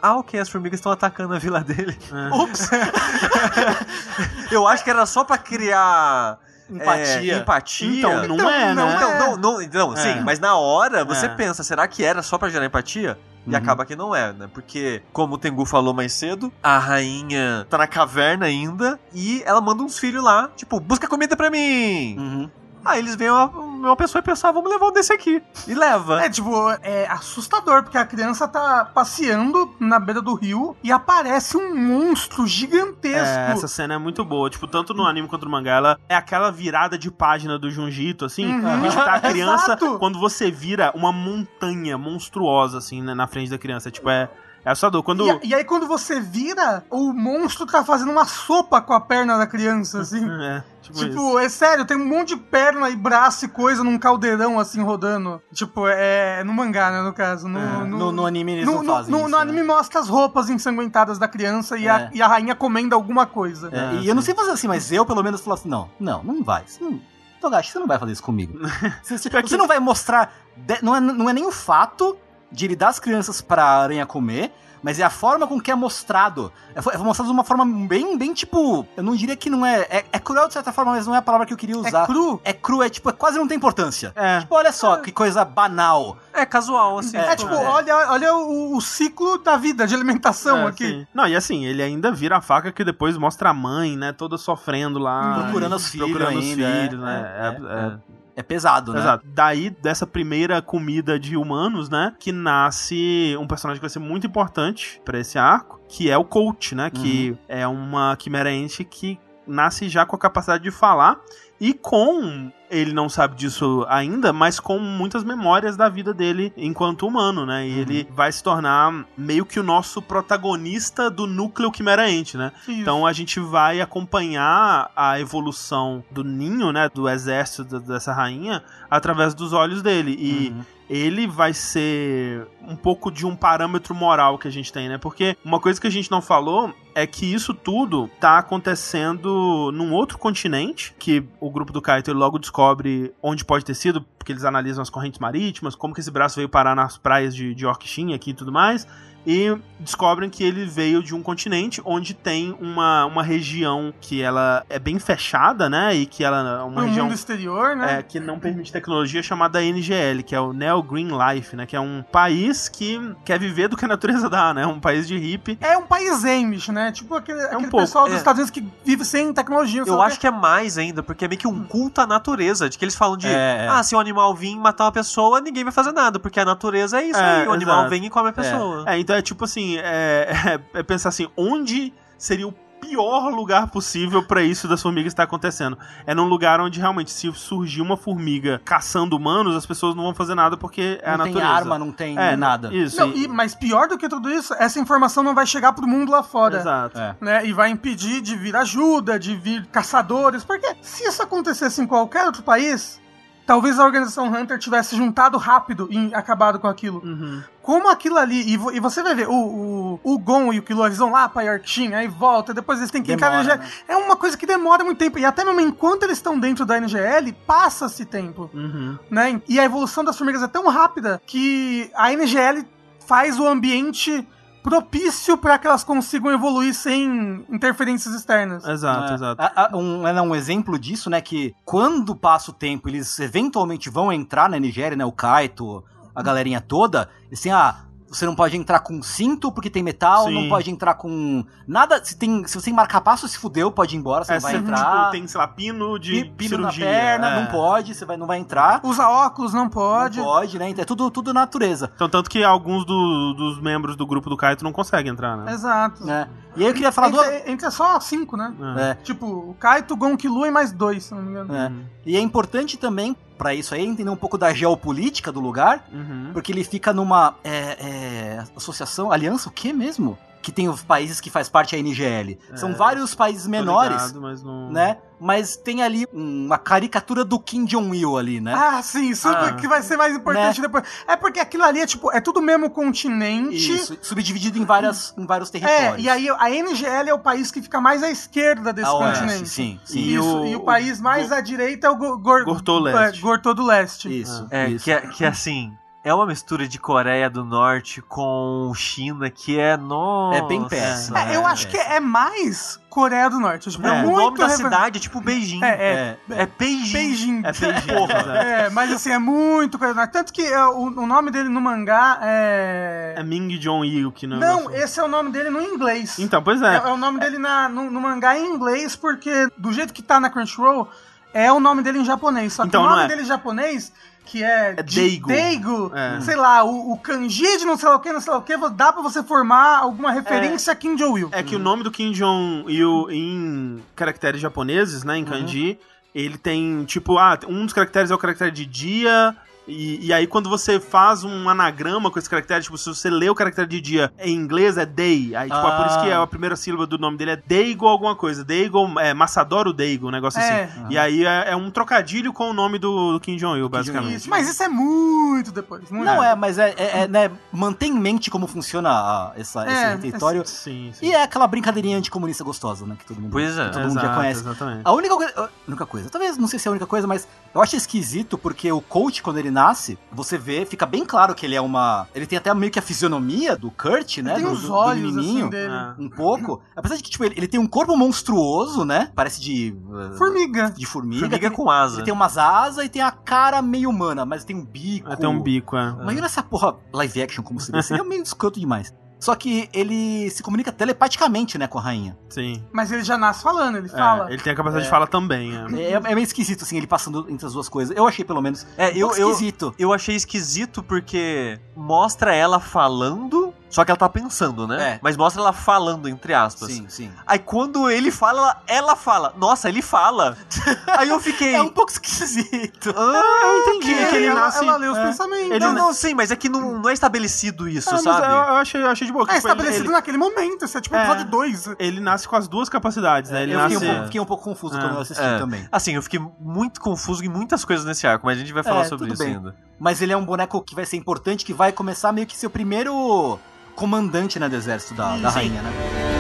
[0.06, 1.98] Ah, ok, as formigas estão atacando a vila dele.
[2.12, 2.36] É.
[2.36, 2.70] Ups.
[4.52, 6.38] Eu acho que era só pra criar.
[6.70, 7.34] Empatia.
[7.34, 8.00] é, empatia.
[8.00, 8.96] Então, não Então, é, não né?
[8.96, 9.20] Então, é.
[9.20, 9.98] não, não, não, É.
[9.98, 11.30] sim, mas na hora você É.
[11.30, 13.18] pensa, será que era só pra gerar empatia?
[13.46, 13.56] E Uhum.
[13.56, 14.50] acaba que não é, né?
[14.52, 19.62] Porque, como o Tengu falou mais cedo, a rainha tá na caverna ainda e ela
[19.62, 22.16] manda uns filhos lá, tipo, busca comida pra mim.
[22.18, 22.50] Uhum.
[22.86, 25.42] Aí eles veem uma, uma pessoa e pensam, ah, vamos levar um desse aqui.
[25.68, 26.24] E leva.
[26.24, 31.58] É, tipo, é assustador, porque a criança tá passeando na beira do rio e aparece
[31.58, 33.40] um monstro gigantesco.
[33.40, 34.50] É, essa cena é muito boa.
[34.50, 38.24] Tipo, tanto no anime quanto no mangá, ela é aquela virada de página do Junjito,
[38.24, 38.46] assim.
[38.46, 38.86] Uhum.
[38.86, 43.50] E, tipo, tá a criança, quando você vira uma montanha monstruosa, assim, né, na frente
[43.50, 43.90] da criança.
[43.90, 44.30] Tipo, é,
[44.66, 45.04] é assustador.
[45.04, 45.26] Quando.
[45.26, 49.00] E, a- e aí, quando você vira, o monstro tá fazendo uma sopa com a
[49.00, 50.26] perna da criança, assim.
[50.46, 51.00] É, tipo.
[51.00, 54.82] Tipo, é sério, tem um monte de perna e braço e coisa num caldeirão, assim,
[54.84, 55.42] rodando.
[55.54, 57.48] Tipo, é no mangá, né, no caso.
[57.48, 59.42] No, É, no, No, no anime eles no- não no- fazem no- isso, no né?
[59.42, 62.10] anime mostra as roupas ensanguentadas da criança e, a, É.
[62.14, 63.70] e a rainha comendo alguma coisa.
[63.72, 66.24] É, e eu não sei fazer assim, mas eu pelo menos falo assim, não, não,
[66.24, 66.64] não vai.
[66.68, 67.00] Você não,
[67.42, 68.58] Togashi, você não vai fazer isso comigo.
[69.04, 70.34] Você, você- não vai mostrar.
[70.58, 72.18] de- não, é, não é nem o fato
[72.52, 74.52] de ele dar as crianças pra aranha comer,
[74.86, 76.54] mas é a forma com que é mostrado.
[76.76, 78.86] É, é mostrado de uma forma bem, bem tipo.
[78.96, 79.80] Eu não diria que não é.
[79.90, 82.04] É, é cruel de certa forma, mas não é a palavra que eu queria usar.
[82.04, 82.40] É cru?
[82.44, 84.14] É cru, é tipo, é quase não tem importância.
[84.16, 84.42] É.
[84.42, 86.18] Tipo, olha só, que coisa banal.
[86.32, 87.18] É casual, assim.
[87.18, 90.86] É, tipo, olha, olha o, o ciclo da vida, de alimentação É, aqui.
[90.88, 91.08] sim.
[91.12, 94.14] Não, e assim, ele ainda vira a faca que depois mostra a mãe, né?
[94.14, 95.46] Toda sofrendo lá.
[95.46, 98.00] Procurando e os filhos Procurando os ainda, filhos, é, né?
[98.36, 99.00] É, pesado, né?
[99.00, 99.26] Exato.
[99.34, 102.14] Daí, dessa primeira comida de humanos, né?
[102.20, 106.26] Que nasce um personagem que vai ser muito importante pra esse arco, que é o
[106.26, 106.90] Coach, né?
[106.90, 107.38] Que Uhum.
[107.48, 109.18] é uma quimera ente que
[109.48, 111.20] nasce já com a capacidade de falar
[111.62, 117.08] e com ele não sabe disso ainda, mas com muitas memórias da vida dele enquanto
[117.08, 117.68] humano, né?
[117.68, 117.80] E Uhum.
[117.80, 122.52] ele vai se tornar meio que o nosso protagonista do núcleo quimera ente, né?
[122.62, 122.72] Isso.
[122.72, 129.34] Então a gente vai acompanhar a evolução do ninho, né, do exército dessa rainha, através
[129.34, 130.16] dos olhos dele.
[130.20, 130.62] E Uhum.
[130.90, 134.98] Ele vai ser um pouco de um parâmetro moral que a gente tem, né?
[134.98, 139.94] Porque uma coisa que a gente não falou é que isso tudo tá acontecendo num
[139.94, 144.46] outro continente, que o grupo do Kaito logo descobre onde pode ter sido, porque eles
[144.46, 148.30] analisam as correntes marítimas, como que esse braço veio parar nas praias de, de aqui
[148.30, 148.88] e tudo mais,
[149.26, 154.66] e descobrem que ele veio de um continente onde tem uma, uma região que ela
[154.70, 155.94] é bem fechada, né?
[155.94, 158.00] E que ela é uma região mundo exterior, né?
[158.00, 161.66] é, que não permite tecnologia chamada NGL, que é o Neo Green Life, né?
[161.66, 164.66] Que é um país que quer viver do que a natureza dá, né?
[164.66, 165.58] Um país de hippie.
[165.62, 166.92] É um país Amish, né?
[166.92, 168.18] Tipo aquele, aquele pouco, pessoal dos é.
[168.18, 169.84] Estados Unidos que vive sem tecnologia.
[169.86, 172.70] Eu acho que é mais ainda, porque é meio que um culto à natureza.
[172.70, 173.68] De que eles falam de, É, é.
[173.70, 177.00] ah, se o animal vir matar uma pessoa, ninguém vai fazer nada, porque a natureza
[177.00, 177.48] é isso É, aí.
[177.48, 177.90] O animal exato.
[177.90, 178.84] vem e come a pessoa.
[178.88, 180.32] É, então é tipo assim, é,
[180.74, 185.24] é- é pensar assim, onde seria o pior lugar possível pra isso das formigas estar
[185.24, 185.76] acontecendo?
[186.06, 190.14] É num lugar onde realmente, se surgir uma formiga caçando humanos, as pessoas não vão
[190.14, 191.60] fazer nada porque é a não tem natureza.
[191.62, 192.72] arma, não tem é, nada.
[192.74, 193.00] Isso.
[193.00, 195.88] Não, e- e- mas pior do que tudo isso, essa informação não vai chegar pro
[195.88, 196.58] mundo lá fora.
[196.60, 197.00] Exato.
[197.00, 197.16] É.
[197.20, 201.88] Né, e vai impedir de vir ajuda, de vir caçadores, porque se isso acontecesse em
[201.88, 203.02] qualquer outro país,
[203.46, 207.02] talvez a organização Hunter tivesse juntado rápido e acabado com aquilo.
[207.04, 207.42] Uhum.
[207.62, 210.64] Como aquilo ali, e, vo- e você vai ver, o, o, o Gon e o
[210.64, 213.68] Killua, eles vão lá pra Yorkshin, aí volta, depois eles têm que Demora, encarar né?
[213.88, 216.78] É uma coisa que demora muito tempo, e até mesmo enquanto eles estão dentro da
[216.80, 218.98] NGL, passa-se tempo, Uhum.
[219.10, 219.42] né?
[219.48, 222.66] E a evolução das formigas é tão rápida que a NGL
[223.06, 224.28] faz o ambiente
[224.70, 228.68] propício para que elas consigam evoluir sem interferências externas.
[228.68, 229.14] Exato, É.
[229.14, 229.42] exato.
[229.42, 233.92] A- a- um, é, um exemplo disso, né, que quando passa o tempo, eles eventualmente
[233.92, 235.84] vão entrar na Nigéria, né, o Kaito,
[236.16, 240.26] a galerinha toda, e assim, ah, você não pode entrar com cinto porque tem metal,
[240.26, 240.34] Sim.
[240.34, 244.00] não pode entrar com nada, se, tem, se você tem marca-passo, se fudeu, pode ir
[244.00, 245.00] embora, você É, não vai entrar.
[245.00, 246.86] tipo, tem, sei lá, pino de pi- pino na cirurgia.
[246.86, 247.42] perna, é.
[247.42, 248.80] não pode, você vai, não vai entrar.
[248.84, 250.18] Usa óculos, não pode.
[250.20, 250.70] Não pode, né?
[250.70, 251.92] Então é tudo, tudo natureza.
[251.96, 255.52] Então, tanto que alguns do- dos membros do grupo do Kaito não conseguem entrar, né?
[255.52, 256.06] Exato.
[256.06, 256.30] Né?
[256.56, 257.48] E aí eu queria falar Entra, duas.
[257.48, 258.54] entra só cinco, né?
[258.78, 258.82] É.
[258.92, 261.54] É, Tipo, o Kaito, Gon, Killua e mais dois, se não me engano.
[261.54, 261.72] é.
[262.06, 266.30] E é importante também, pra isso aí, entender um pouco da geopolítica do lugar, Uhum.
[266.34, 270.18] Porque ele fica numa é, é, associação, aliança, o que mesmo?
[270.46, 272.38] Que tem os países que faz parte da NGL.
[272.54, 274.72] São É, vários países menores, ligado, mas não...
[274.72, 274.98] né?
[275.20, 278.54] Mas tem ali uma caricatura do Kim Jong-il ali, né?
[278.56, 279.54] Ah, sim, isso Ah.
[279.54, 280.84] que vai ser mais importante depois.
[281.08, 283.56] É porque aquilo ali é tipo, é tudo o mesmo continente.
[283.56, 286.06] Isso, subdividido em, várias, em vários É, territórios.
[286.06, 289.20] e aí a NGL é o país que fica mais à esquerda desse A oeste,
[289.24, 289.50] continente.
[289.50, 289.98] Sim, sim.
[290.00, 292.78] E Isso, o- e o país mais Go- à direita é o Go- Gor- Gortô
[292.78, 293.18] Leste.
[293.18, 294.22] é, Gortô do Leste.
[294.22, 294.86] Isso, É, isso.
[294.86, 295.76] que, é, que assim,
[296.06, 300.38] é uma mistura de Coreia do Norte com China que é, nossa.
[300.38, 301.18] É bem péssimo.
[301.18, 303.70] É, eu acho que é mais Coreia do Norte.
[303.72, 305.64] Tipo, É, é, o muito nome da refer- cidade é tipo Beijing.
[305.64, 306.20] É, é.
[306.30, 306.94] É, É Beijing.
[306.94, 307.40] Beijing.
[307.44, 308.30] É Beijing, exato.
[308.32, 310.12] É, mas assim, é muito Coreia do Norte.
[310.14, 313.16] Tanto que é, o, o nome dele no mangá é.
[313.18, 314.38] É Ming Jong-il que não...
[314.38, 316.20] Não, esse é o nome dele no inglês.
[316.20, 316.78] Então, pois É, é.
[316.78, 320.20] é o nome dele na, no, no mangá em inglês, porque do jeito que tá
[320.20, 320.88] na Crunchyroll,
[321.34, 322.54] é o nome dele em japonês.
[322.54, 323.08] Só que Então, o nome é.
[323.08, 323.92] dele em japonês,
[324.26, 325.28] que é, É de- Daigo.
[325.28, 326.20] Daigo, É.
[326.22, 328.42] sei lá, o, o kanji de não sei lá o que, não sei lá o
[328.42, 331.30] que, dá pra você formar alguma referência a Kim Jo-il.
[331.32, 335.30] É que o nome do Kim Jong-il em caracteres japoneses, né, em Uhum.
[335.30, 335.80] kanji,
[336.14, 339.36] ele tem, tipo, ah, um dos caracteres é o caractere de dia,
[339.68, 343.30] e, e aí quando você faz um anagrama com esse caractere, tipo, se você lê
[343.30, 346.22] o caractere de dia em inglês é day, aí tipo, é por isso que Ah.
[346.22, 350.12] a primeira sílaba do nome dele é Daigo alguma coisa, Daigo, é Massadoro Daigo, um
[350.12, 350.64] negócio É.
[350.66, 350.86] assim.
[350.90, 354.16] E aí é, é um trocadilho com o nome do, do Kim Jong-il, basicamente.
[354.18, 355.90] Isso, mas isso é muito depois.
[355.90, 359.66] Muito Não é, mas é, é, é, né, mantém em mente como funciona a- essa,
[359.68, 360.46] É, esse território.
[360.46, 361.06] Sim, sim.
[361.08, 362.96] E é aquela brincadeirinha anticomunista gostosa, né?
[363.00, 363.66] Que todo mundo, Pois é.
[363.66, 364.40] que todo mundo já Exato, conhece.
[364.42, 364.82] Exatamente.
[364.84, 367.28] A única coisa, a única coisa, talvez não sei se é a única coisa, mas
[367.54, 371.46] eu acho esquisito porque o coach, quando ele nasce, você vê, fica bem claro que
[371.46, 372.08] ele é uma.
[372.14, 374.36] Ele tem até meio que a fisionomia do Kurt, né?
[374.36, 375.40] Tem do, os do- do olhos menininho.
[375.42, 375.74] assim dele.
[375.74, 375.96] É.
[375.98, 376.62] Um pouco.
[376.76, 379.12] Apesar de que, tipo, ele, ele tem um corpo monstruoso, né?
[379.16, 379.76] Parece de.
[379.90, 380.70] uh, Formiga.
[380.72, 381.22] De formiga.
[381.22, 381.96] Formiga Tem- com asa.
[381.98, 385.12] Ele tem umas asas e tem a cara meio humana, mas tem um bico.
[385.12, 385.96] É, tem um bico, é.
[386.02, 387.82] Imagina essa porra live action como seria.
[387.82, 388.94] Seria meio escroto demais.
[389.26, 392.16] Só que ele se comunica telepaticamente, né, com a rainha.
[392.30, 392.64] Sim.
[392.72, 394.32] Mas ele já nasce falando, ele É, fala.
[394.32, 395.82] ele tem a capacidade de fala também, é.
[395.82, 397.98] É, é meio esquisito, assim, ele passando entre as duas coisas.
[397.98, 399.74] Eu achei, pelo menos, É, um eu, pouco eu, esquisito.
[399.80, 404.94] eu achei esquisito porque mostra ela falando, só que ela tá pensando, né?
[404.94, 405.00] É.
[405.02, 406.72] Mas mostra ela falando, entre aspas.
[406.72, 407.12] Sim, sim.
[407.28, 409.34] Aí quando ele fala, ela, ela fala.
[409.36, 410.38] Nossa, ele fala.
[410.98, 411.54] Aí eu fiquei.
[411.56, 412.94] É um pouco esquisito.
[412.96, 414.60] Ah, Eu entendi Que que ele ela, nasce.
[414.60, 415.04] ela lê os é.
[415.08, 415.52] pensamentos.
[415.52, 418.28] Ele não, não, sim, mas é que não, não é estabelecido isso, Ah, mas sabe?
[418.28, 419.24] eu, eu achei, eu achei de boa.
[419.24, 421.00] É tipo, ele- estabelecido ele, naquele momento, isso é tipo É.
[421.02, 421.70] episódio 2.
[421.78, 423.44] ele nasce com as duas capacidades, né?
[423.44, 423.76] Ele eu nasce.
[423.76, 424.80] fiquei um, pouco, fiquei um pouco confuso É.
[424.82, 425.38] quando eu assisti É.
[425.38, 425.68] também.
[425.70, 428.82] Assim, eu fiquei muito confuso em muitas coisas nesse arco, mas a gente vai falar
[428.82, 429.36] É, sobre tudo isso bem.
[429.36, 429.54] ainda.
[429.78, 432.48] Mas ele é um boneco que vai ser importante, que vai começar meio que ser
[432.48, 433.38] o primeiro
[433.76, 435.36] comandante, né, do exército da, da Sim.
[435.36, 436.15] rainha, né?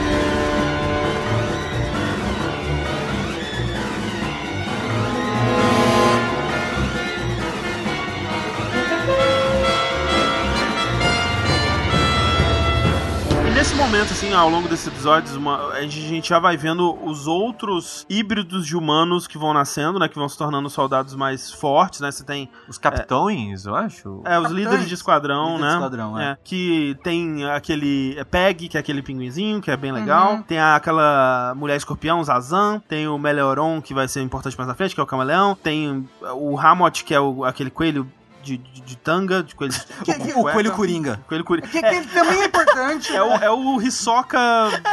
[14.01, 18.75] Assim, ao longo desses episódios, uma- a gente já vai vendo os outros híbridos de
[18.75, 20.07] humanos que vão nascendo, né?
[20.07, 22.11] Que vão se tornando soldados mais fortes, né?
[22.11, 24.21] Você tem Os capitões, eu acho.
[24.25, 24.51] é, os Capitães.
[24.51, 25.73] líderes de esquadrão, Líder de né?
[25.73, 26.37] esquadrão, é.
[26.43, 30.33] Que tem aquele é, Peg, que é aquele pinguinzinho, que é bem legal.
[30.35, 30.43] Uhum.
[30.43, 32.81] Tem a- aquela mulher escorpião, Zazan.
[32.87, 35.55] Tem o Melioron, que vai ser importante mais na frente, que é o camaleão.
[35.55, 38.09] Tem o Hamot, que é o- aquele coelho
[38.45, 39.73] de, de- de tanga, de coelho.
[40.05, 40.43] Que- de que- O.
[40.43, 41.19] Coelho Coringa.
[41.27, 41.67] Coelho coringa.
[41.67, 43.11] Que, que também é importante.
[43.15, 44.37] É o, é o Hisoka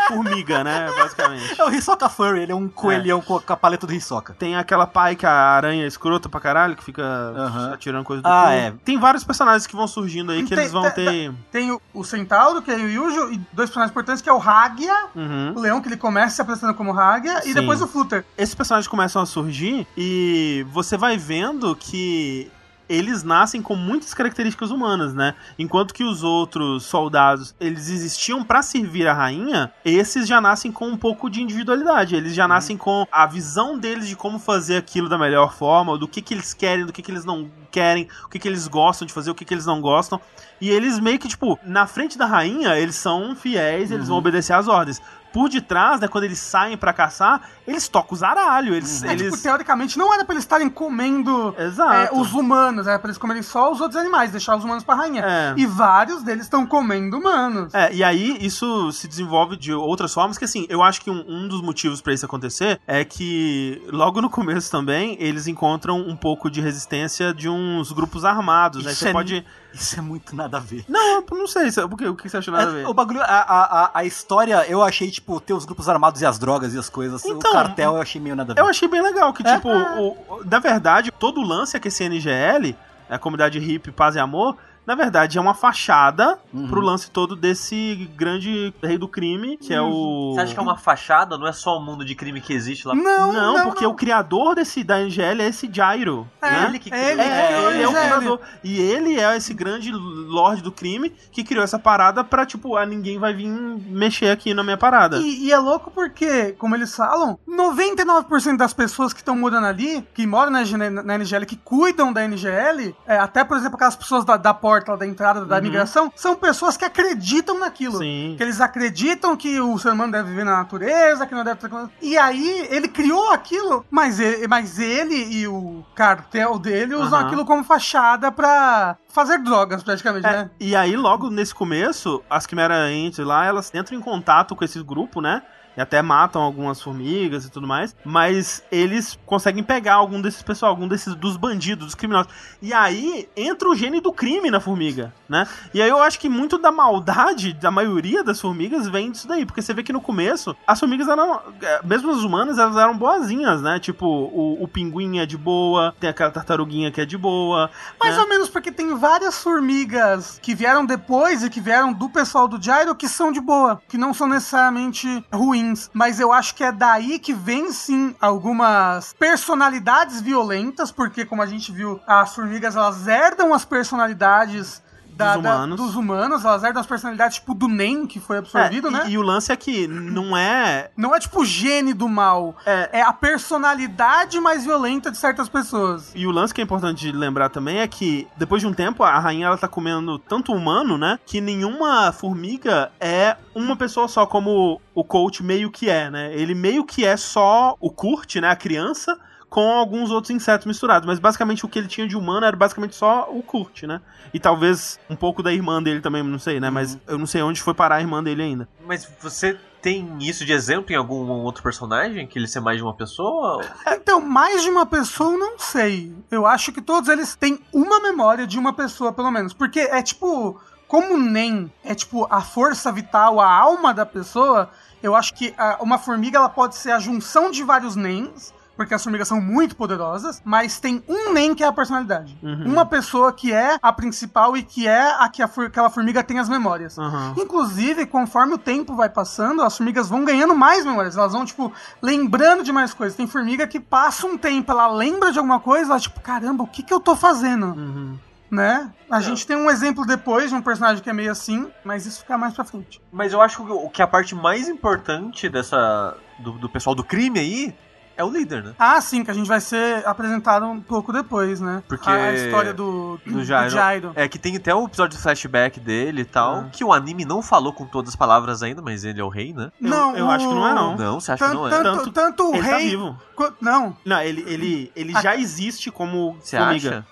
[0.09, 0.88] formiga, né?
[0.96, 1.61] Basicamente.
[1.61, 4.34] É o Hisoka Furry, ele é um coelhão com a paleta do Hisoka.
[4.38, 7.72] Tem aquela pai que a aranha é escrota pra caralho, que fica Aham.
[7.74, 8.50] atirando coisa do Ah, cu.
[8.53, 8.74] é.
[8.84, 11.34] Tem vários personagens que vão surgindo aí que Tem- eles vão tem- ter.
[11.50, 14.40] Tem o, o Centauro, que é o Yujo, e dois personagens importantes, que é o
[14.40, 15.53] Hagia, Uhum.
[15.57, 17.50] o Leão, que ele começa se apresentando como Hagia, Sim.
[17.50, 18.24] e depois o Flutter.
[18.38, 22.50] Esses personagens começam a surgir e você vai vendo que
[22.93, 25.34] eles nascem com muitas características humanas, né?
[25.59, 30.88] Enquanto que os outros soldados, eles existiam pra servir a rainha, esses já nascem com
[30.88, 32.14] um pouco de individualidade.
[32.14, 36.07] Eles já nascem com a visão deles de como fazer aquilo da melhor forma, do
[36.07, 39.07] que que eles querem, do que que eles não querem, o que que eles gostam
[39.07, 40.20] de fazer, o que que eles não gostam.
[40.61, 44.53] E eles meio que, tipo, na frente da rainha, eles são fiéis, eles vão obedecer
[44.53, 45.01] às ordens.
[45.33, 48.76] Por detrás, né, quando eles saem pra caçar, eles tocam os aralhos.
[48.76, 49.03] Eles.
[49.03, 49.33] É, eles...
[49.33, 53.43] tipo, teoricamente, não era pra eles estarem comendo é, os humanos, era pra eles comerem
[53.43, 55.22] só os outros animais, deixar os humanos pra rainha.
[55.24, 55.55] É.
[55.57, 57.72] E vários deles estão comendo humanos.
[57.74, 61.24] É, e aí isso se desenvolve de outras formas, que assim, eu acho que um,
[61.26, 66.16] um dos motivos pra isso acontecer é que logo no começo também eles encontram um
[66.16, 68.93] pouco de resistência de uns grupos armados, né?
[68.93, 69.45] Você é pode.
[69.72, 70.84] Isso é muito nada a ver.
[70.88, 72.06] Não, eu não sei, por quê?
[72.06, 72.84] o que você acha nada a ver?
[72.84, 76.26] É, o bagulho, a, a, a- história, eu achei, tipo, ter os grupos armados e
[76.26, 77.24] as drogas e as coisas.
[77.24, 78.60] Então, o cartel eu achei meio nada a ver.
[78.60, 79.54] Eu achei bem legal, que É.
[79.54, 82.76] tipo, o, o- na verdade, todo o lance é que esse NGL,
[83.08, 84.56] a comunidade hip, paz e amor,
[84.87, 86.68] na verdade é uma fachada Uhum.
[86.68, 90.33] pro lance todo desse grande rei do crime, que é o...
[90.35, 91.39] Você acha que é uma fachada?
[91.39, 92.95] Não é só o mundo de crime que existe lá?
[92.95, 93.93] Não, Não, não, porque não.
[93.93, 96.28] o criador desse da NGL é esse Gyro.
[96.43, 96.66] É né?
[96.68, 98.41] ele que É ele, É, é, ele é o é criador.
[98.62, 102.85] E ele é esse grande lorde do crime que criou essa parada pra, tipo, ah,
[102.85, 105.16] ninguém vai vir mexer aqui na minha parada.
[105.18, 110.07] E, e é louco porque, como eles falam, 99% das pessoas que estão morando ali,
[110.14, 113.97] que moram na, NG na NGL, que cuidam da NGL, é, até, por exemplo, aquelas
[113.97, 115.62] pessoas da, da porta, da entrada da Uhum.
[115.62, 117.98] migração, são pessoas que acreditam naquilo.
[117.98, 118.34] Sim.
[118.36, 121.70] Que eles acreditam que o ser humano deve viver na natureza, que não deve ter...
[122.00, 127.26] E aí, ele criou aquilo, mas ele, mas ele e o cartel dele usam Aham.
[127.26, 130.50] aquilo como fachada pra fazer drogas, praticamente, É, né?
[130.58, 134.82] e aí, logo nesse começo, as Quimera Ants lá, elas entram em contato com esse
[134.82, 135.42] grupo, né?
[135.76, 137.96] E até matam algumas formigas e tudo mais.
[138.04, 142.30] Mas eles conseguem pegar algum desses pessoal, algum desses dos bandidos, dos criminosos.
[142.60, 145.46] E aí entra o gene do crime na formiga, né?
[145.72, 149.46] E aí eu acho que muito da maldade da maioria das formigas vem disso daí.
[149.46, 151.40] Porque você vê que no começo, as formigas eram.
[151.62, 153.78] eh, Mesmo as humanas, elas eram boazinhas, né?
[153.80, 157.70] Tipo, o, o pinguim é de boa, tem aquela tartaruguinha que é de boa.
[157.98, 158.22] Mais né?
[158.22, 162.60] ou menos porque tem várias formigas que vieram depois e que vieram do pessoal do
[162.60, 165.61] Gyro que são de boa, que não são necessariamente ruins.
[165.92, 171.46] Mas eu acho que é daí que vem sim algumas personalidades violentas, porque como a
[171.46, 174.82] gente viu, as formigas elas herdam as personalidades
[175.24, 175.76] da- dos da- humanos.
[175.80, 179.02] dos humanos, elas herdam as personalidades tipo do Nen, que foi absorvido, É, né?
[179.06, 180.90] e, e o lance é que não é.
[180.96, 185.48] Não é tipo o gene do mal, É, é a personalidade mais violenta de certas
[185.48, 186.12] pessoas.
[186.14, 189.02] E o lance que é importante de lembrar também é que, depois de um tempo,
[189.04, 191.18] a rainha ela tá comendo tanto humano, né?
[191.24, 196.32] Que nenhuma formiga é uma pessoa só, como o coach meio que é, né?
[196.34, 198.48] Ele meio que é só o Kurt, né?
[198.50, 199.18] A criança.
[199.53, 201.07] Com alguns outros insetos misturados.
[201.07, 204.00] Mas basicamente o que ele tinha de humano era basicamente só o Kurt, né?
[204.32, 206.70] E talvez um pouco da irmã dele também, não sei, né?
[206.70, 208.66] Mas eu não sei onde foi parar a irmã dele ainda.
[208.86, 212.26] Mas você tem isso de exemplo em algum outro personagem?
[212.26, 213.62] Que ele ser mais de uma pessoa?
[214.03, 216.14] Então, mais de uma pessoa, eu não sei.
[216.30, 219.53] Eu acho que todos eles têm uma memória de uma pessoa, pelo menos.
[219.53, 220.59] Porque é tipo.
[220.88, 224.68] Como o NEM é tipo a força vital, a alma da pessoa,
[225.03, 228.53] eu acho que ah, uma formiga ela pode ser a junção de vários NEMs.
[228.83, 232.37] Porque as formigas são muito poderosas, mas tem um NEM que é a personalidade.
[232.43, 232.64] Uhum.
[232.66, 236.22] Uma pessoa que é a principal e que é a que a for- aquela formiga
[236.24, 236.99] tem as memórias.
[236.99, 237.35] Aham.
[237.39, 241.16] Inclusive, conforme o tempo vai passando, as formigas vão ganhando mais memórias.
[241.16, 241.72] Elas vão, tipo,
[242.03, 243.16] lembrando de mais coisas.
[243.16, 246.66] Tem formiga que passa um tempo, ela lembra de alguma coisa, ela, tipo, caramba, o
[246.66, 247.66] que que eu tô fazendo?
[247.66, 248.18] Uhum.
[248.51, 248.91] Né?
[249.11, 252.20] A gente tem um exemplo depois de um personagem que é meio assim, mas isso
[252.20, 253.01] fica mais pra frente.
[253.11, 256.16] Mas eu acho que o- que a parte mais importante dessa.
[256.39, 257.74] do, do pessoal do crime aí
[258.16, 258.74] é o líder, né?
[258.78, 261.82] Ah, sim, que a gente vai ser apresentado um pouco depois, né?
[261.88, 264.12] Porque- A, a história do, Do Jairo.
[264.14, 266.68] É que tem até o episódio de flashback dele e tal, Ah.
[266.72, 269.52] que o anime não falou com todas as palavras ainda, mas ele é o rei,
[269.52, 269.70] né?
[269.80, 270.96] Eu- Não, eu acho que não é, não.
[270.96, 271.70] Não, você acha que Tanto, não é?
[271.82, 272.90] tanto, Tanto- o Ele tá rei.
[272.90, 273.18] vivo.
[273.34, 276.88] co- Não, Não, ele, ele, ele já existe como Você formiga.
[276.90, 277.06] acha?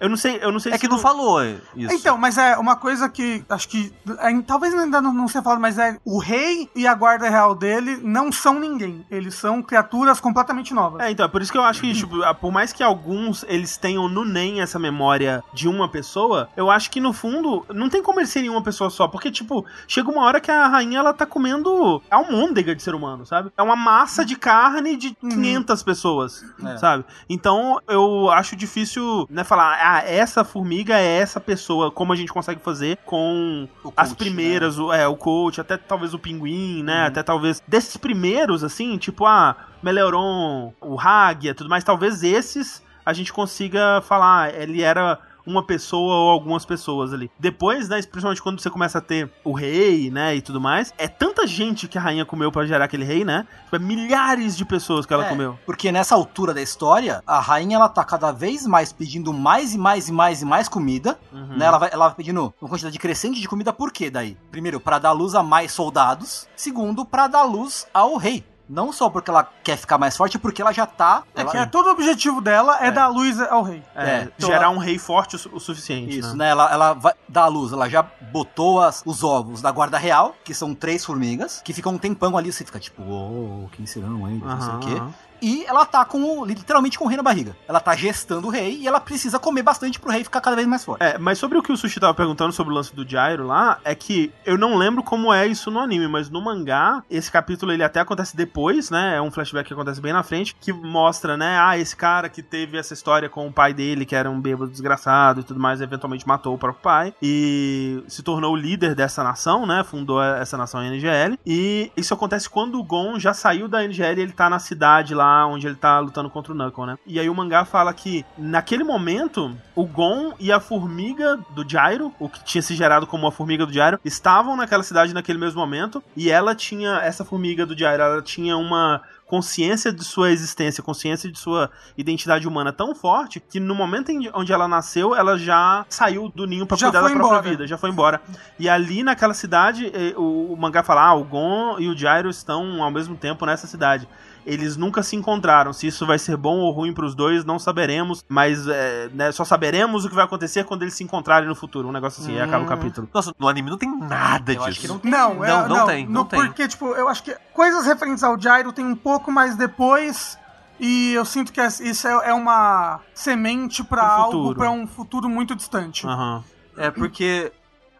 [0.00, 1.92] Eu não sei, eu não sei É se que não falou isso.
[1.92, 5.60] Então, mas é uma coisa que acho que é, talvez ainda não, não seja falado,
[5.60, 9.04] mas é o rei e a guarda real dele não são ninguém.
[9.10, 11.00] Eles são criaturas completamente novas.
[11.02, 13.76] É, então, é por isso que eu acho que, tipo, por mais que alguns eles
[13.76, 18.02] tenham no NEM essa memória de uma pessoa, eu acho que no fundo não tem
[18.02, 21.12] como eles serem uma pessoa só, porque, tipo, chega uma hora que a rainha ela
[21.12, 23.50] tá comendo almôndega de ser humano, sabe?
[23.56, 25.30] É uma massa de carne de Uhum.
[25.30, 26.76] 500 pessoas, É.
[26.76, 27.04] sabe?
[27.28, 32.30] Então eu acho difícil, né, falar, ah, essa formiga é essa pessoa, como a gente
[32.30, 36.82] consegue fazer com O as coach, primeiras, o, é, o coach, até talvez o pinguim,
[36.82, 37.00] né?
[37.00, 37.06] Uhum.
[37.06, 43.14] Até talvez desses primeiros, assim, tipo, ah, Meleuron, o Hagia, tudo mais, talvez esses a
[43.14, 45.18] gente consiga falar, ele era
[45.48, 47.30] uma pessoa ou algumas pessoas ali.
[47.38, 51.08] Depois, né, principalmente quando você começa a ter o rei, né, e tudo mais, é
[51.08, 53.46] tanta gente que a rainha comeu pra gerar aquele rei, né?
[53.64, 55.58] Tipo, é milhares de pessoas que ela É, comeu.
[55.64, 59.78] Porque nessa altura da história, a rainha ela tá cada vez mais pedindo mais e
[59.78, 61.18] mais e mais e mais comida.
[61.32, 61.56] Uhum.
[61.56, 61.66] Né?
[61.66, 64.36] Ela, vai, ela vai pedindo uma quantidade crescente de comida, por quê daí?
[64.50, 66.46] Primeiro, pra dar luz a mais soldados.
[66.54, 68.44] Segundo, pra dar luz ao rei.
[68.68, 71.22] Não só porque ela quer ficar mais forte, porque ela já tá.
[71.34, 72.90] É ela- que é, todo o objetivo dela é, É.
[72.90, 73.82] dar luz ao rei.
[73.94, 76.44] É, é, então gerar ela- um rei forte o, o suficiente, Isso, né?
[76.46, 76.50] né?
[76.50, 80.34] Ela, ela vai dar a luz, ela já botou as- os ovos da guarda real,
[80.44, 84.28] que são três formigas, que ficam um tempão ali, você fica tipo, oh, quem serão
[84.28, 85.02] eles, não sei o quê.
[85.40, 87.56] E ela tá com literalmente com o rei na barriga.
[87.66, 90.66] Ela tá gestando o rei e ela precisa comer bastante pro rei ficar cada vez
[90.66, 91.02] mais forte.
[91.02, 93.78] É, mas sobre o que o Sushi tava perguntando sobre o lance do Gyro lá,
[93.84, 97.72] é que eu não lembro como é isso no anime, mas no mangá, esse capítulo
[97.72, 99.16] ele até acontece depois, né?
[99.16, 101.58] É um flashback que acontece bem na frente, que mostra, né?
[101.58, 104.70] Ah, esse cara que teve essa história com o pai dele, que era um bêbado
[104.70, 109.22] desgraçado e tudo mais, eventualmente matou o próprio pai e se tornou o líder dessa
[109.22, 109.84] nação, né?
[109.84, 111.38] Fundou essa nação NGL.
[111.46, 115.27] E isso acontece quando o Gon já saiu da NGL ele tá na cidade lá
[115.46, 116.98] onde ele tá lutando contra o Knuckle, né?
[117.06, 122.12] E aí o mangá fala que naquele momento o Gon e a formiga do Gyro,
[122.18, 125.60] o que tinha se gerado como a formiga do Gyro, estavam naquela cidade naquele mesmo
[125.60, 130.82] momento e ela tinha essa formiga do Gyro, ela tinha uma consciência de sua existência,
[130.82, 135.36] consciência de sua identidade humana tão forte que no momento em onde ela nasceu, ela
[135.38, 137.42] já saiu do ninho pra Já cuidar da própria embora.
[137.42, 138.22] vida, já foi embora.
[138.58, 142.30] E ali naquela cidade, eh, o, o mangá fala: ah, o Gon e o Gyro
[142.30, 144.08] estão ao mesmo tempo nessa cidade.
[144.48, 145.72] Eles nunca se encontraram.
[145.72, 148.24] Se isso vai ser bom ou ruim pros dois, não saberemos.
[148.28, 151.88] Mas é, né, só saberemos o que vai acontecer quando eles se encontrarem no futuro.
[151.88, 152.68] Um negócio assim, aí acaba o Hum.
[152.68, 153.08] capítulo.
[153.12, 154.68] Nossa, no anime não tem nada Eu disso.
[154.68, 155.10] acho que não tem.
[155.10, 156.40] Não, é, Não, não tem, no- não tem.
[156.46, 160.38] Porque, tipo, eu acho que coisas referentes ao Gyro tem um pouco mais depois.
[160.80, 165.28] E eu sinto que isso é, é uma semente pra Pro algo, pra um futuro
[165.28, 166.06] muito distante.
[166.06, 166.44] Aham.
[166.76, 167.50] É porque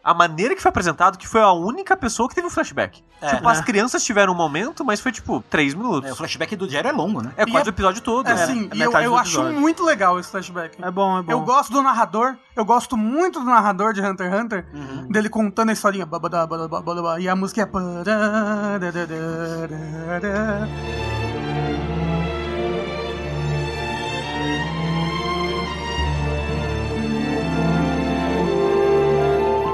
[0.03, 3.03] a maneira que foi apresentado que foi a única pessoa que teve um flashback.
[3.21, 3.35] É.
[3.35, 3.63] tipo, as É.
[3.63, 6.09] crianças tiveram um momento, mas foi tipo três minutos.
[6.09, 7.33] É, o flashback do Jerry é longo, né?
[7.35, 8.25] É E quase é- o episódio todo.
[8.27, 8.43] É né?
[8.43, 10.81] assim, é e eu, eu acho muito legal esse flashback.
[10.81, 11.31] É bom, é bom.
[11.33, 15.09] Eu gosto do narrador, eu gosto muito do narrador de Hunter x Hunter, Uhum.
[15.09, 16.07] dele contando a historinha.
[17.19, 17.65] E a música é.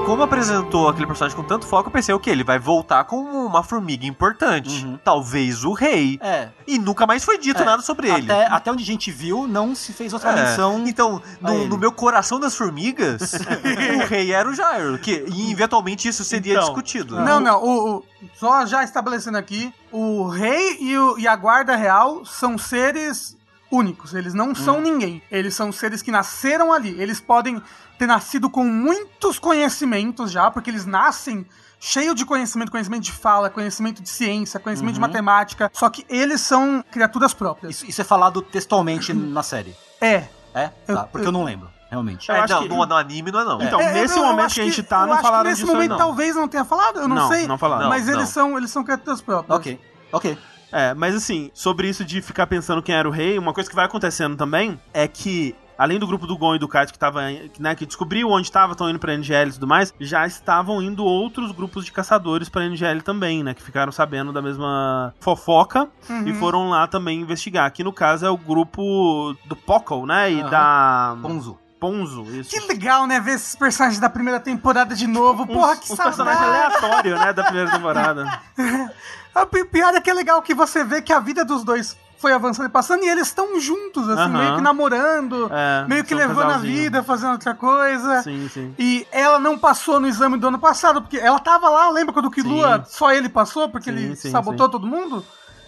[0.06, 2.30] Como apresentou aquele personagem com tanto foco, eu pensei, o quê?
[2.30, 4.84] Ele vai voltar como uma formiga importante.
[4.84, 4.96] Uhum.
[5.02, 6.16] Talvez o rei.
[6.22, 6.48] É.
[6.64, 8.30] E nunca mais foi dito É, nada sobre ele.
[8.30, 10.84] Até, até onde a gente viu, não se fez outra É, menção.
[10.86, 13.32] Então, no, no meu coração das formigas,
[14.00, 14.96] o rei era o Jairo.
[14.98, 17.20] Que, e eventualmente isso seria Então, discutido.
[17.20, 17.60] Não, não.
[17.62, 18.04] O, o-
[18.36, 23.36] só já estabelecendo aqui, o rei e, o- e a guarda real são seres
[23.70, 24.14] únicos.
[24.14, 25.20] Eles não são ninguém.
[25.30, 26.94] Eles são seres que nasceram ali.
[27.00, 27.60] Eles podem
[27.98, 31.46] ter nascido com muitos conhecimentos já, porque eles nascem
[31.78, 35.70] cheio de conhecimento, conhecimento de fala, conhecimento de ciência, conhecimento de matemática.
[35.72, 37.76] Só que eles são criaturas próprias.
[37.76, 39.74] Isso, isso é falado textualmente na série.
[40.00, 40.24] É.
[40.54, 40.70] É?
[40.88, 42.28] Eu- Tá, porque eu não lembro, realmente.
[42.30, 43.62] Eu É, não, que- no, no anime não é não.
[43.62, 45.60] Então, É, nesse eu- eu momento acho que a gente tá, eu não falaram nesse
[45.60, 45.98] disso aí, momento não.
[45.98, 47.46] talvez não tenha falado, eu não, Não, sei.
[47.46, 47.88] não falaram.
[47.90, 48.32] Mas Não, eles não.
[48.32, 49.58] são eles são criaturas próprias.
[49.58, 49.78] Ok,
[50.12, 50.38] ok.
[50.72, 53.76] É, mas assim, sobre isso de ficar pensando quem era o rei, uma coisa que
[53.76, 55.54] vai acontecendo também é que.
[55.78, 57.20] Além do grupo do Gon e do Kite que tava,
[57.58, 61.04] né, que descobriu onde estava, estão indo pra NGL e tudo mais, já estavam indo
[61.04, 65.88] outros grupos de caçadores pra NGL também, né, que ficaram sabendo da mesma fofoca
[66.24, 67.66] e foram lá também investigar.
[67.66, 70.50] Aqui no caso é o grupo do Pockle, né, e Aham.
[70.50, 71.58] da Ponzo.
[71.78, 72.48] Ponzo, isso.
[72.48, 73.20] Que legal, né?
[73.20, 75.46] Ver esses personagens da primeira temporada de novo.
[75.46, 76.16] Porra, uns, que uns saudade.
[76.16, 78.40] personagens aleatórios, né, da primeira temporada.
[79.34, 81.94] A pi- pior é que é legal que você vê que a vida dos dois
[82.26, 86.12] foi avançando e passando e eles estão juntos, assim, meio que namorando, É, meio que
[86.12, 88.20] um levando a vida, fazendo outra coisa.
[88.22, 88.74] Sim, sim.
[88.76, 92.26] E ela não passou no exame do ano passado, porque ela tava lá, lembra quando
[92.26, 94.72] o Killua só ele passou, porque Sim, ele sim, sabotou sim.
[94.72, 95.24] todo mundo?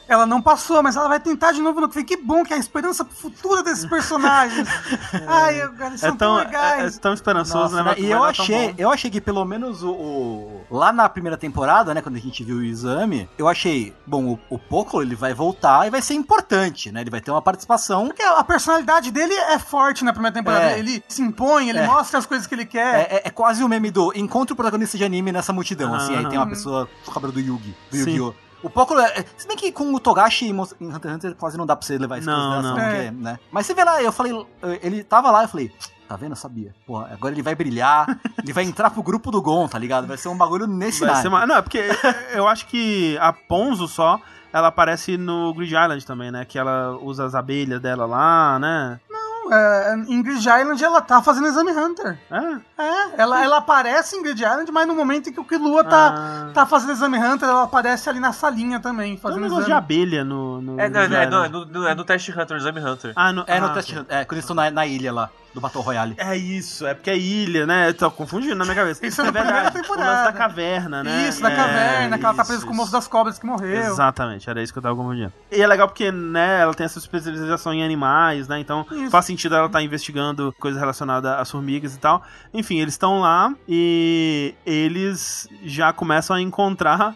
[0.09, 2.57] Ela não passou, mas ela vai tentar de novo no que Que bom que é
[2.57, 4.67] a esperança futura desses personagens.
[5.27, 6.97] Ai, eu- eles são É tão, tão é, legais.
[6.97, 7.83] é tão esperançoso, Nossa, né?
[7.83, 7.95] né?
[7.97, 11.93] mas E eu achei, eu achei que pelo menos o, o- lá na primeira temporada,
[11.93, 15.35] né, quando a gente viu o exame, eu achei, bom, o, o Poco ele vai
[15.35, 17.03] voltar e vai ser importante, né?
[17.03, 18.07] Ele vai ter uma participação.
[18.07, 20.71] Porque a personalidade dele é forte na primeira temporada.
[20.73, 20.79] É.
[20.79, 21.87] Ele se impõe, ele É.
[21.87, 22.95] mostra as coisas que ele quer.
[23.11, 26.15] É, é- é quase o meme do encontre o protagonista de anime nessa multidão, assim,
[26.17, 26.51] aí tem uma Uhum.
[26.51, 27.97] pessoa com o cabelo do Yugi, do.
[27.97, 28.48] Yu-Gi-Oh!
[28.63, 31.65] O Poco, é, se bem que com o Togashi em Hunter x Hunter quase não
[31.67, 32.85] dá pra você levar isso em Não, consideração, não.
[32.85, 33.11] porque, É.
[33.11, 33.39] né?
[33.53, 34.47] Mas você vê lá, eu falei,
[34.83, 35.73] ele tava lá, eu falei,
[36.09, 36.33] tá vendo?
[36.33, 36.75] Eu sabia.
[36.87, 40.07] Pô, agora ele vai brilhar, ele vai entrar pro grupo do Gon, tá ligado?
[40.07, 41.47] Vai ser um bagulho nesse Vai uma...
[41.47, 41.83] Não, é porque
[42.33, 44.21] eu acho que a Ponzo só,
[44.53, 46.45] ela aparece no Grid Island também, né?
[46.45, 48.99] Que ela usa as abelhas dela lá, né?
[49.53, 52.19] É, em Grid Island ela tá fazendo exame Hunter.
[52.31, 52.83] É.
[52.83, 56.15] É, ela, ela aparece em Grid Island, mas no momento em que o Killua tá,
[56.17, 56.51] Ah.
[56.55, 60.25] tá fazendo exame Hunter, ela aparece ali na salinha também, Tem um fazendo de abelha
[60.25, 60.61] no.
[60.63, 61.31] no É, não, é, Island.
[61.31, 63.13] não, é no, no- é no teste Hunter, no exame Hunter.
[63.17, 65.63] Ah, no, É, no ah, teste, é, quando eles estão na, na ilha lá, do
[65.63, 66.15] Battle Royale.
[66.17, 67.89] É isso, é porque é ilha, né?
[67.89, 69.05] Eu tô confundindo na minha cabeça.
[69.05, 69.79] Isso é na primeira verdade.
[69.79, 70.11] O temporada.
[70.11, 71.29] lance da caverna, né?
[71.29, 72.97] Isso, da É, caverna, que ela tá presa isso, com o moço isso.
[72.97, 73.77] das cobras que morreu.
[73.85, 75.33] Exatamente, era isso que eu tava confundindo.
[75.51, 78.59] E é legal porque, né, ela tem essa especialização em animais, né?
[78.61, 79.11] Então Isso.
[79.11, 82.23] faz sentido ela estar investigando coisas relacionadas às formigas e tal.
[82.55, 87.15] Enfim, eles estão lá e eles já começam a encontrar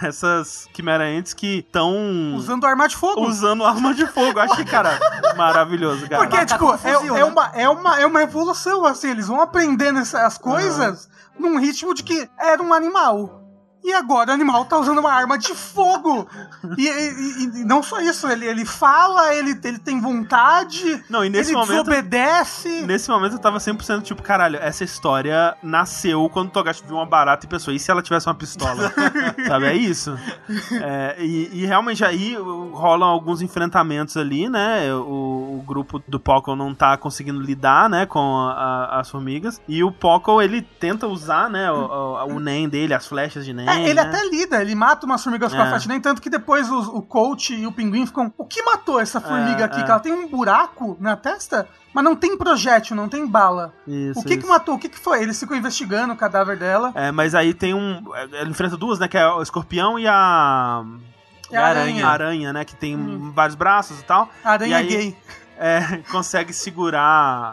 [0.06, 3.26] essas quimeraentes que estão Usando arma de fogo.
[3.26, 4.38] usando arma de fogo.
[4.38, 4.98] Eu Achei, cara,
[5.36, 6.22] maravilhoso, cara.
[6.22, 7.24] Porque, Macaco tipo, é, fuzil, é né?
[7.24, 12.02] uma, é, uma, é uma evolução, assim, eles vão aprendendo essas coisas num ritmo de
[12.02, 13.39] que era um animal.
[13.82, 16.28] E agora o animal tá usando uma arma de fogo.
[16.76, 21.30] E, e- e- não só isso, ele, ele fala, ele, ele tem vontade, Não, e
[21.30, 22.82] nesse ele momento desobedece.
[22.86, 27.06] Nesse momento eu tava 100% tipo, caralho, essa história nasceu quando o Togashi viu uma
[27.06, 28.92] barata e pensou, e se ela tivesse uma pistola?
[29.48, 30.16] Sabe, é isso.
[30.82, 34.92] É, e, e realmente aí uh, rolam alguns enfrentamentos ali, né?
[34.94, 39.60] O, o grupo do Poco não tá conseguindo lidar, né, com a- a- as formigas.
[39.66, 43.52] E o Poco, ele tenta usar, né, o, o, o Nen dele, as flechas de
[43.54, 43.69] Nen.
[43.76, 44.02] É, ele né?
[44.02, 45.62] até lida, ele mata umas formigas com É.
[45.62, 48.32] a flecha, nem tanto que depois os- o coach e o pinguim ficam.
[48.38, 49.80] O que matou essa formiga É, aqui?
[49.80, 49.82] é.
[49.84, 53.72] Que ela tem um buraco na testa, mas não tem projétil, não tem bala.
[53.86, 54.48] Isso, o que que isso.
[54.48, 54.74] matou?
[54.74, 55.22] O que que foi?
[55.22, 56.92] Eles ficam investigando o cadáver dela.
[56.94, 58.02] É, mas aí tem um.
[58.32, 59.08] Ele enfrenta duas, né?
[59.08, 60.84] Que é o escorpião e a.
[61.50, 62.06] É a aranha.
[62.06, 62.64] A aranha, né?
[62.64, 63.32] Que tem Hum.
[63.34, 64.28] vários braços e tal.
[64.44, 65.16] A aranha E aí- gay.
[65.58, 67.02] é, consegue segurar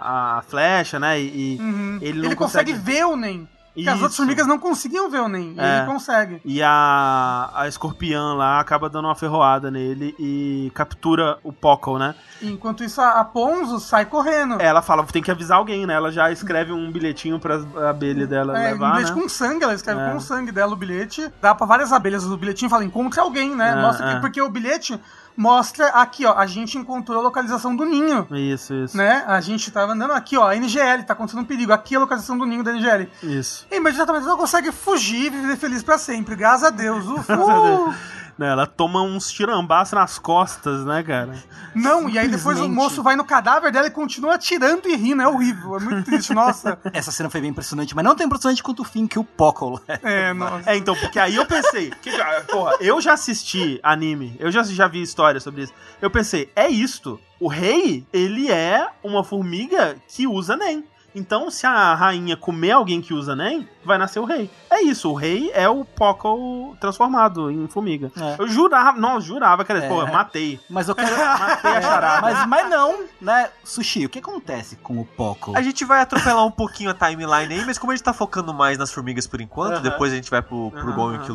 [0.02, 1.20] a flecha, né?
[1.20, 1.98] E, Uhum.
[2.02, 2.72] ele Ele, não consegue...
[2.72, 3.48] consegue- ver o Nen.
[3.78, 5.54] Porque as outras formigas não conseguiam ver o Nen.
[5.58, 5.78] É.
[5.78, 6.42] ele consegue.
[6.44, 12.16] E a, a escorpião lá acaba dando uma ferroada nele e captura o Pockle, né?
[12.42, 14.60] Enquanto isso, a a Ponzo sai correndo.
[14.60, 15.94] Ela fala, tem que avisar alguém, né?
[15.94, 17.56] Ela já escreve um bilhetinho pra
[17.90, 19.22] abelha dela É, um levar, bilhete né?
[19.22, 20.12] com sangue, ela escreve É.
[20.12, 21.32] com sangue dela o bilhete.
[21.42, 23.72] Dá pra várias abelhas o bilhetinho e fala: encontre alguém, né?
[23.78, 24.20] É, Mostra que, é.
[24.20, 25.00] porque o bilhete
[25.38, 28.28] mostra aqui, ó, a gente encontrou a localização do ninho.
[28.32, 28.98] Isso, isso.
[28.98, 29.24] Né?
[29.28, 31.72] A gente tava andando aqui, ó, a NGL, tá acontecendo um perigo.
[31.72, 33.08] Aqui é a localização do ninho da NGL.
[33.22, 33.68] Isso.
[33.70, 37.06] E imediatamente ela consegue fugir e viver feliz pra sempre, graças a Deus.
[37.08, 37.36] Ufa.
[37.38, 37.96] Deus.
[38.38, 41.34] Né, ela toma uns tirambaços nas costas, né, cara?
[41.74, 45.24] Não, e aí depois o moço vai no cadáver dela e continua atirando e rindo.
[45.24, 46.34] É horrível, é muito triste.
[46.34, 46.80] Nossa.
[46.94, 49.80] Essa cena foi bem impressionante, mas não tão impressionante quanto o fim que o Pockle
[49.88, 50.00] é.
[50.04, 50.70] É, nossa.
[50.70, 52.12] É, então, porque aí eu pensei, que,
[52.52, 55.74] porra, eu já assisti anime, eu já, já vi história sobre isso.
[56.00, 57.20] Eu pensei, é isto.
[57.40, 60.84] O rei, ele é uma formiga que usa NEM.
[61.16, 64.50] Então, se a rainha comer alguém que usa NEM, vai nascer o rei.
[64.70, 68.12] É isso, o rei é o Pockle transformado em formiga.
[68.16, 68.36] É.
[68.38, 69.88] Eu jurava, não, eu jurava, cara, É.
[69.88, 70.60] pô, eu matei.
[70.70, 71.08] Mas eu quero.
[71.18, 72.22] Matei a charada.
[72.22, 73.50] mas, mas não, né?
[73.64, 75.56] Sushi, o que acontece com o Pockle?
[75.58, 78.54] A gente vai atropelar um pouquinho a timeline aí, mas como a gente tá focando
[78.54, 79.82] mais nas formigas por enquanto, Aham.
[79.82, 81.32] depois a gente vai pro, pro Aham, Gon e que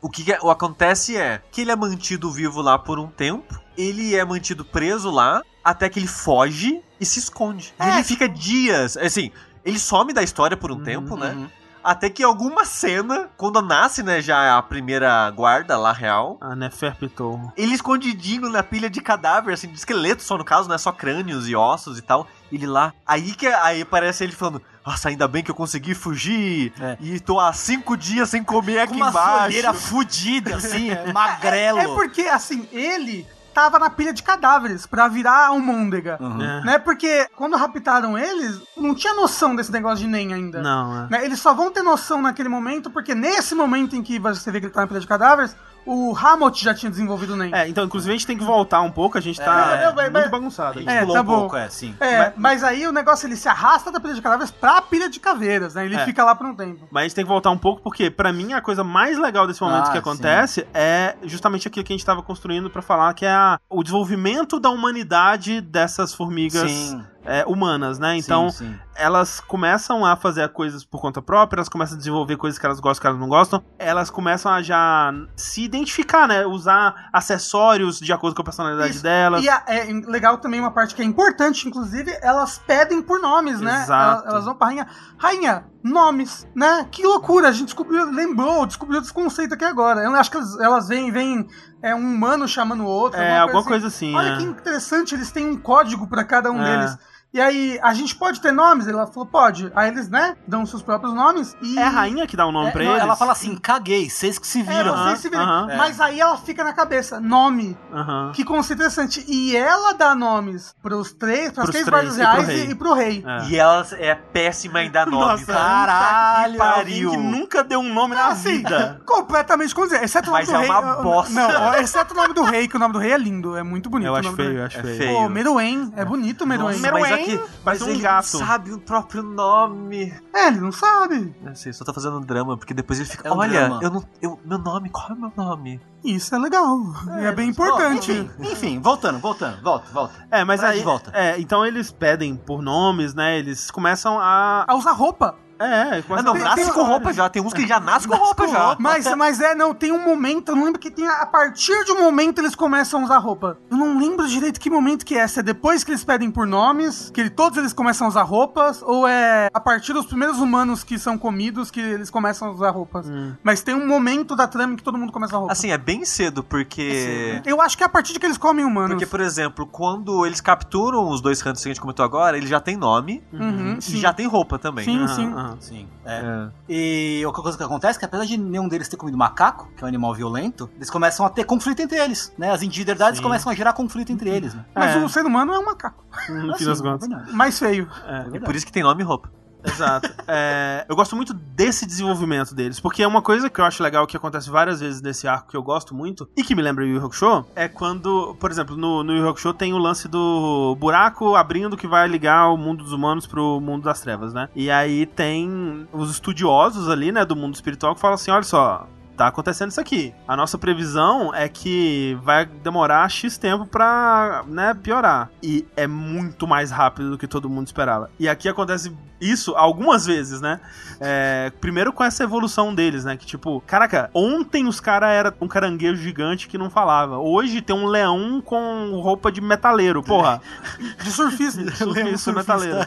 [0.00, 3.08] o que, que é- o acontece é que ele é mantido vivo lá por um
[3.08, 7.74] tempo, ele é mantido preso lá, até que ele foge e se esconde.
[7.80, 7.94] E É.
[7.94, 9.30] ele fica dias, assim,
[9.64, 11.32] ele some da história por um tempo, né?
[11.32, 11.48] Uhum.
[11.82, 17.52] Até que alguma cena, quando nasce, né, já a primeira guarda lá real, A Neferpitou.
[17.56, 20.76] ele escondidinho na pilha de cadáver, assim, de esqueleto só no caso, né?
[20.78, 22.26] Só crânios e ossos e tal.
[22.50, 22.92] Ele lá.
[23.06, 26.72] Aí que aí parece ele falando: Nossa, ainda bem que eu consegui fugir.
[26.80, 26.96] É.
[27.00, 29.44] E tô há cinco dias sem comer aqui Com uma embaixo.
[29.44, 31.78] olheira fudida, assim, magrelo.
[31.78, 33.24] É porque, assim, ele
[33.56, 36.18] tava na pilha de cadáveres pra virar um Môndega.
[36.20, 36.42] Uhum.
[36.42, 36.62] É.
[36.62, 36.78] Né?
[36.78, 40.60] Porque quando raptaram eles, não tinha noção desse negócio de NEM ainda.
[40.60, 41.08] Não, é.
[41.08, 41.24] Né?
[41.24, 44.66] Eles só vão ter noção naquele momento, porque nesse momento em que você vê que
[44.66, 45.56] ele tá na pilha de cadáveres,
[45.86, 47.54] o Hamot já tinha desenvolvido o NEM.
[47.54, 49.44] É, então, inclusive, a gente tem que voltar um pouco, a gente tá
[49.80, 50.78] É, não, mas- muito mas- bagunçado.
[50.78, 51.38] A gente É, pulou tá um bom.
[51.40, 51.94] pouco, é, sim.
[52.00, 55.20] É, mas aí o negócio ele se arrasta da pilha de cadáveres pra pilha de
[55.20, 55.84] caveiras, né?
[55.86, 56.04] Ele É.
[56.04, 56.86] fica lá por um tempo.
[56.90, 59.46] Mas a gente tem que voltar um pouco, porque pra mim a coisa mais legal
[59.46, 63.14] desse momento Ah, que acontece é justamente aquilo que a gente tava construindo pra falar,
[63.14, 68.16] que é a- o desenvolvimento da humanidade dessas formigas Sim, é, humanas, né?
[68.16, 68.78] Então, sim, sim.
[68.94, 72.80] elas começam a fazer coisas por conta própria, elas começam a desenvolver coisas que elas
[72.80, 76.46] gostam, que elas não gostam, elas começam a já se identificar, né?
[76.46, 79.02] Usar acessórios de acordo com a personalidade Isso.
[79.02, 79.44] delas.
[79.44, 83.60] E a- é legal também uma parte que é importante, inclusive, elas pedem por nomes,
[83.60, 83.82] né?
[83.82, 84.22] Exato.
[84.22, 84.86] Elas, elas vão pra rainha.
[85.18, 86.86] Rainha, nomes, né?
[86.90, 90.02] Que loucura, a gente descobriu, lembrou, descobriu esse conceito aqui agora.
[90.02, 91.46] Eu acho que elas, elas vêm, vêm
[91.82, 93.20] é, um humano chamando o outro.
[93.20, 94.14] É, alguma coisa assim.
[94.14, 94.36] Olha é.
[94.38, 96.64] que interessante, eles têm um código pra cada um É.
[96.78, 96.98] deles.
[97.36, 98.88] E aí, a gente pode ter nomes?
[98.88, 99.70] Ela falou, pode.
[99.76, 101.78] Aí eles, né, dão seus próprios nomes e...
[101.78, 103.02] É a rainha que dá o nome É, pra não, eles?
[103.02, 104.96] ela fala assim, caguei, vocês que se É, viram.
[104.96, 105.42] vocês se viram.
[105.42, 105.68] aham.
[105.76, 107.76] Mas aí ela fica na cabeça, nome.
[107.92, 108.32] Aham.
[108.34, 109.22] Que conceito interessante.
[109.28, 112.64] E ela dá nomes pros três, pras Pros três guardas e pro reais rei.
[112.66, 113.24] e, e pro rei.
[113.26, 113.48] É.
[113.50, 115.26] E ela é péssima em dar nome.
[115.40, 117.10] Nossa, Caralho, pariu.
[117.10, 119.00] que nunca deu um nome na Assim, vida.
[119.06, 120.02] completamente condizer.
[120.02, 120.70] Exceto o nome Mas do é rei.
[120.70, 121.32] uma uh, bosta.
[121.34, 123.56] Não, exceto o nome do rei, que o nome do rei é lindo.
[123.56, 124.06] É muito bonito.
[124.08, 125.14] Eu o acho feio, eu acho É feio.
[125.14, 125.92] Pô, Meruem.
[125.96, 126.78] É bonito o Meruem.
[126.78, 128.32] Mas, Meruem, aqui, parece mas um ele gato.
[128.38, 130.14] não sabe o próprio nome.
[130.34, 131.34] É, ele não sabe.
[131.42, 133.28] Não sei, só tá fazendo um drama, porque depois ele fica.
[133.28, 133.80] É um Olha, drama.
[133.82, 134.04] eu não.
[134.22, 135.80] Eu, meu nome, qual é o meu nome?
[136.04, 136.78] Isso é legal.
[137.18, 138.12] É, bem importante.
[138.12, 140.14] Enfim, enfim, voltando, voltando, volta, volta.
[140.30, 140.78] É, mas Traz aí.
[140.80, 141.10] de volta.
[141.14, 143.38] É, então eles pedem por nomes, né?
[143.38, 144.64] Eles começam a.
[144.68, 145.34] A usar roupa.
[145.58, 147.28] É, Ah, começam não, tem- nasce tem- com roupa já.
[147.28, 148.76] Tem uns que já nascem com roupa já.
[148.78, 151.06] Mas, mas é, não, tem um momento, eu não lembro que tem.
[151.06, 153.56] A partir de um momento eles começam a usar roupa.
[153.70, 155.26] Eu não lembro direito que momento que é.
[155.26, 158.22] Se é depois que eles pedem por nomes, que ele- todos eles começam a usar
[158.22, 162.50] roupas, ou é a partir dos primeiros humanos que são comidos que eles começam a
[162.52, 163.06] usar roupas.
[163.08, 163.32] Hum.
[163.42, 165.52] Mas tem um momento da trama em que todo mundo começa a roupa.
[165.52, 167.40] Assim, é bem cedo, porque.
[167.44, 168.90] Eu acho que é a partir de que eles comem humanos.
[168.90, 172.48] Porque, por exemplo, quando eles capturam os dois hunters que a gente comentou agora, eles
[172.50, 173.96] já têm nome Uhum, e sim.
[173.98, 174.84] já tem roupa também.
[174.84, 175.45] Sim, Aham, sim.
[175.60, 176.18] Sim, é.
[176.18, 176.48] É.
[176.68, 179.82] E outra coisa que acontece é que apesar de nenhum deles ter comido macaco, que
[179.82, 182.50] é um animal violento, eles começam a ter conflito entre eles, né?
[182.50, 183.22] As individualidades Sim.
[183.22, 184.64] começam a gerar conflito entre eles, né?
[184.74, 184.98] Mas É.
[185.04, 186.04] o ser humano é um macaco.
[186.28, 187.06] No fim das contas.
[187.06, 187.32] é verdade.
[187.32, 187.88] Mais feio.
[188.06, 188.26] É.
[188.32, 189.30] É E por isso que tem nome e roupa.
[189.64, 190.14] Exato.
[190.28, 194.04] É, eu gosto muito desse desenvolvimento deles, porque é uma coisa que eu acho legal
[194.08, 196.86] que acontece várias vezes nesse arco que eu gosto muito e que me lembra o
[196.86, 201.36] Yu Hakusho, é quando, por exemplo, no, no Yu Hakusho tem o lance do buraco
[201.36, 204.48] abrindo que vai ligar o mundo dos humanos pro mundo das trevas, né?
[204.52, 208.88] E aí tem os estudiosos ali, né, do mundo espiritual que falam assim, olha só,
[209.16, 210.14] tá acontecendo isso aqui.
[210.28, 215.30] A nossa previsão é que vai demorar X tempo pra, né, piorar.
[215.42, 218.10] E é muito mais rápido do que todo mundo esperava.
[218.18, 220.60] E aqui acontece isso algumas vezes, né?
[221.00, 223.16] É, primeiro com essa evolução deles, né?
[223.16, 227.18] Que tipo, caraca, ontem os caras era um caranguejo gigante que não falava.
[227.18, 230.40] Hoje tem um leão com roupa de metaleiro, porra.
[231.02, 231.70] De surfista.
[231.74, 232.78] Surfista metaleiro.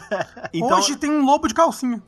[0.52, 2.02] Então, Hoje tem um lobo de calcinha.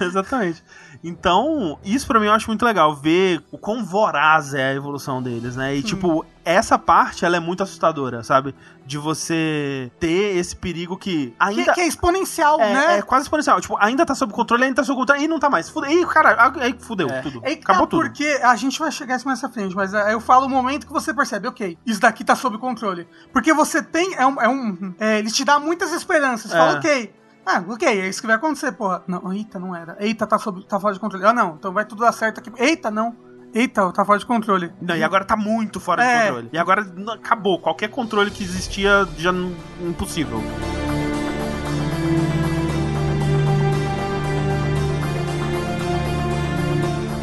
[0.00, 0.62] Exatamente.
[1.02, 5.22] Então, isso pra mim eu acho muito legal, ver o quão voraz é a evolução
[5.22, 5.74] deles, né?
[5.76, 8.54] E, tipo, essa parte, ela é muito assustadora, sabe?
[8.86, 11.74] De você ter esse perigo que Que, ainda...
[11.74, 12.98] que é exponencial, É, né?
[12.98, 13.60] é quase exponencial.
[13.60, 15.68] Tipo, ainda tá sob controle, ainda tá sob controle, e não tá mais.
[15.68, 15.90] Fudeu.
[15.90, 17.20] Ih, cara, aí fudeu É.
[17.20, 17.40] tudo.
[17.42, 18.02] É que Acabou tudo.
[18.02, 20.86] porque a gente vai chegar isso mais à frente, mas é, eu falo o momento
[20.86, 23.08] que você percebe, ok, isso daqui tá sob controle.
[23.32, 26.60] Porque você tem, é um, é um é, ele te dá muitas esperanças, você É.
[26.60, 29.02] fala, ok, ah, ok, é isso que vai acontecer, porra.
[29.06, 29.96] Não, eita, não era.
[30.00, 31.24] Eita, tá, sob, tá fora de controle.
[31.26, 32.50] Ah, não, então vai tudo dar certo aqui.
[32.56, 33.14] Eita, não.
[33.54, 34.70] Eita, tá fora de controle.
[34.82, 36.18] Não, e agora tá muito fora É.
[36.18, 36.48] de controle.
[36.52, 37.58] E agora acabou.
[37.58, 39.32] Qualquer controle que existia já
[39.80, 40.42] impossível.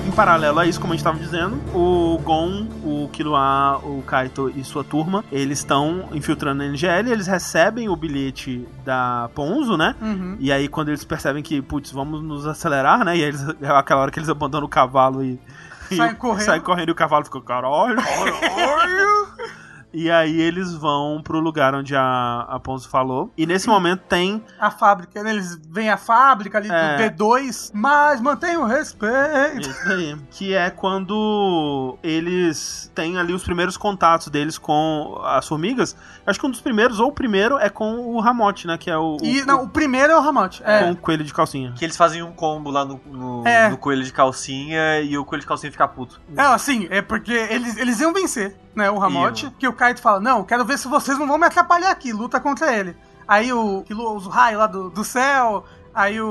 [0.08, 4.52] Em paralelo a isso, como a gente tava dizendo, o Gon, o Killua, o Kaito
[4.56, 9.96] e sua turma, eles estão infiltrando a NGL, eles recebem o bilhete da Ponzo, né?
[10.00, 10.36] Uhum.
[10.40, 13.18] E aí, quando eles percebem que, putz, vamos nos acelerar, né?
[13.18, 15.40] E aí eles, é aquela hora que eles abandonam o cavalo e.
[15.92, 16.46] o- correndo.
[16.46, 17.98] Saem correndo e o cavalo fica, caralho.
[19.96, 23.32] E aí eles vão pro lugar onde a, a Ponzo falou.
[23.38, 24.44] E nesse momento tem.
[24.60, 27.10] A fábrica, né, eles vêm a fábrica ali É.
[27.12, 29.70] do D2, mas mantém o respeito.
[29.70, 30.18] Isso.
[30.32, 35.96] Que é quando eles têm ali os primeiros contatos deles com as formigas.
[36.26, 38.78] Acho que um dos primeiros, ou o primeiro, é com o Ramote, né?
[38.78, 39.18] Que é o.
[39.22, 40.62] E, o- não, o primeiro é o Ramote.
[40.66, 40.84] É.
[40.86, 41.74] Com o coelho de calcinha.
[41.78, 43.68] Que eles fazem um combo lá no, no, É.
[43.70, 46.22] no coelho de calcinha e o coelho de calcinha fica puto.
[46.38, 50.20] É, assim, é porque eles, eles iam vencer, né, o Ramote, que o Kaito fala,
[50.20, 52.96] não, quero ver se vocês não vão me atrapalhar aqui, luta contra ele.
[53.28, 56.28] Aí o, que usa o raio lá do, do céu, aí o,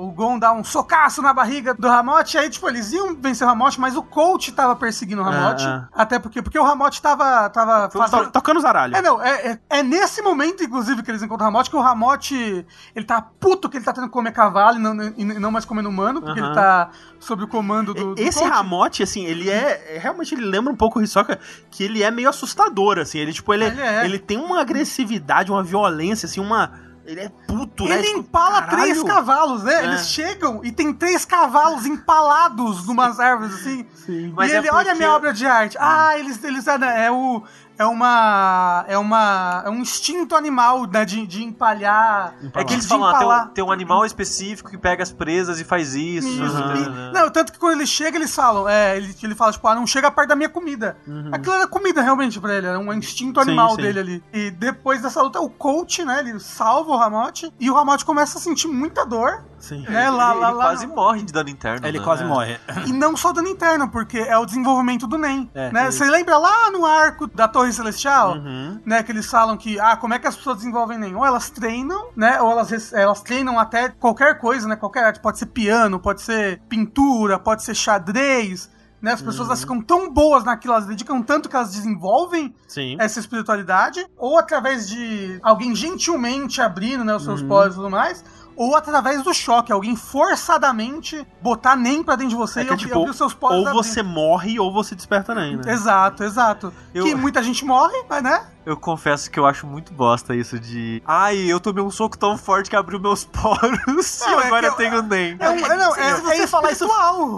[0.00, 3.50] o Gon dá um socaço na barriga do Ramote, aí, tipo, eles iam vencer o
[3.50, 5.82] Ramote, mas o coach tava perseguindo o Ramote, É, é.
[5.94, 8.30] até porque, porque o Ramote tava, tava fazendo...
[8.30, 8.98] Tocando os aralhos.
[8.98, 11.80] É, não, é, é, é nesse momento, inclusive, que eles encontram o Ramote, que o
[11.80, 15.50] Ramote, ele tá puto que ele tá tendo que comer cavalo e não, e não
[15.50, 16.48] mais comendo humano, porque Aham.
[16.48, 16.90] ele tá
[17.20, 18.44] sob o comando do, do Esse.
[18.44, 19.96] Ramote, assim, ele é.
[19.96, 21.38] é- Realmente ele lembra um pouco o Hisoka,
[21.70, 23.18] que ele é meio assustador, assim.
[23.18, 24.04] Ele, tipo, ele, Ele é.
[24.04, 26.72] ele tem uma agressividade, uma violência, assim, uma.
[27.06, 27.98] Ele é puto, né?
[27.98, 28.82] Ele empala caralho.
[28.82, 29.74] três cavalos, né?
[29.74, 29.84] É.
[29.84, 33.86] Eles chegam e tem três cavalos empalados numas árvores, assim.
[33.94, 34.32] Sim.
[34.34, 35.76] Mas e é ele, olha a porque- minha obra de arte.
[35.78, 37.42] Ah, eles, eles é, é o.
[37.78, 38.84] É uma.
[38.88, 39.62] É uma.
[39.66, 41.04] É um instinto animal, né?
[41.04, 42.34] De, de empalhar.
[42.54, 43.44] É que eles de falam, ah, tem, empalar.
[43.46, 46.28] um, tem um animal específico que pega as presas e faz isso.
[46.28, 46.58] Isso.
[46.66, 47.10] né, E- né.
[47.14, 49.86] não, tanto que quando ele chega, eles falam, é, ele, ele fala, tipo, ah, não
[49.86, 50.96] chega perto da minha comida.
[51.32, 53.82] Aquilo era comida realmente pra ele, era um instinto Sim, animal sim.
[53.82, 54.24] dele ali.
[54.32, 58.38] E depois dessa luta, o coach, né, ele salva o Ramote, e o Ramote começa
[58.38, 59.84] a sentir muita dor, Sim.
[59.88, 61.86] né, lá, ele lá, ele lá quase morre de dano interno.
[61.86, 62.04] Ele né?
[62.04, 62.26] quase É.
[62.26, 62.60] morre.
[62.86, 65.50] E não só dano interno, porque é o desenvolvimento do NEM.
[65.54, 65.90] É, né?
[65.90, 68.34] Você lembra lá no arco da Torre Celestial?
[68.36, 68.80] Uhum.
[68.84, 71.14] Né, que eles falam que, ah, como é que as pessoas desenvolvem NEM?
[71.14, 72.40] Ou elas treinam, né?
[72.40, 74.76] Ou elas, elas treinam até qualquer coisa, né?
[74.76, 75.20] Qualquer arte.
[75.20, 78.70] Pode ser piano, pode ser pintura, pode ser xadrez.
[79.04, 79.12] Né?
[79.12, 82.96] As pessoas elas ficam tão boas naquilo, elas dedicam tanto que elas desenvolvem Sim.
[82.98, 88.24] essa espiritualidade, ou através de alguém gentilmente abrindo né, os seus poros e tudo mais,
[88.56, 92.72] ou através do choque, alguém forçadamente botar nem pra dentro de você É e é
[92.72, 93.66] abrir, tipo, os seus poros.
[93.66, 95.62] ou você morre ou você desperta nem, né?
[95.72, 96.72] Exato, exato.
[96.94, 98.46] Eu- Que muita gente morre, mas né?
[98.66, 101.02] Eu confesso que eu acho muito bosta isso de.
[101.06, 104.66] Ai, eu tomei um soco tão forte que abriu meus poros Não, e é agora
[104.66, 105.36] eu eu- tenho nem.
[105.38, 106.88] É, um, é, não, é, se você é falar isso-.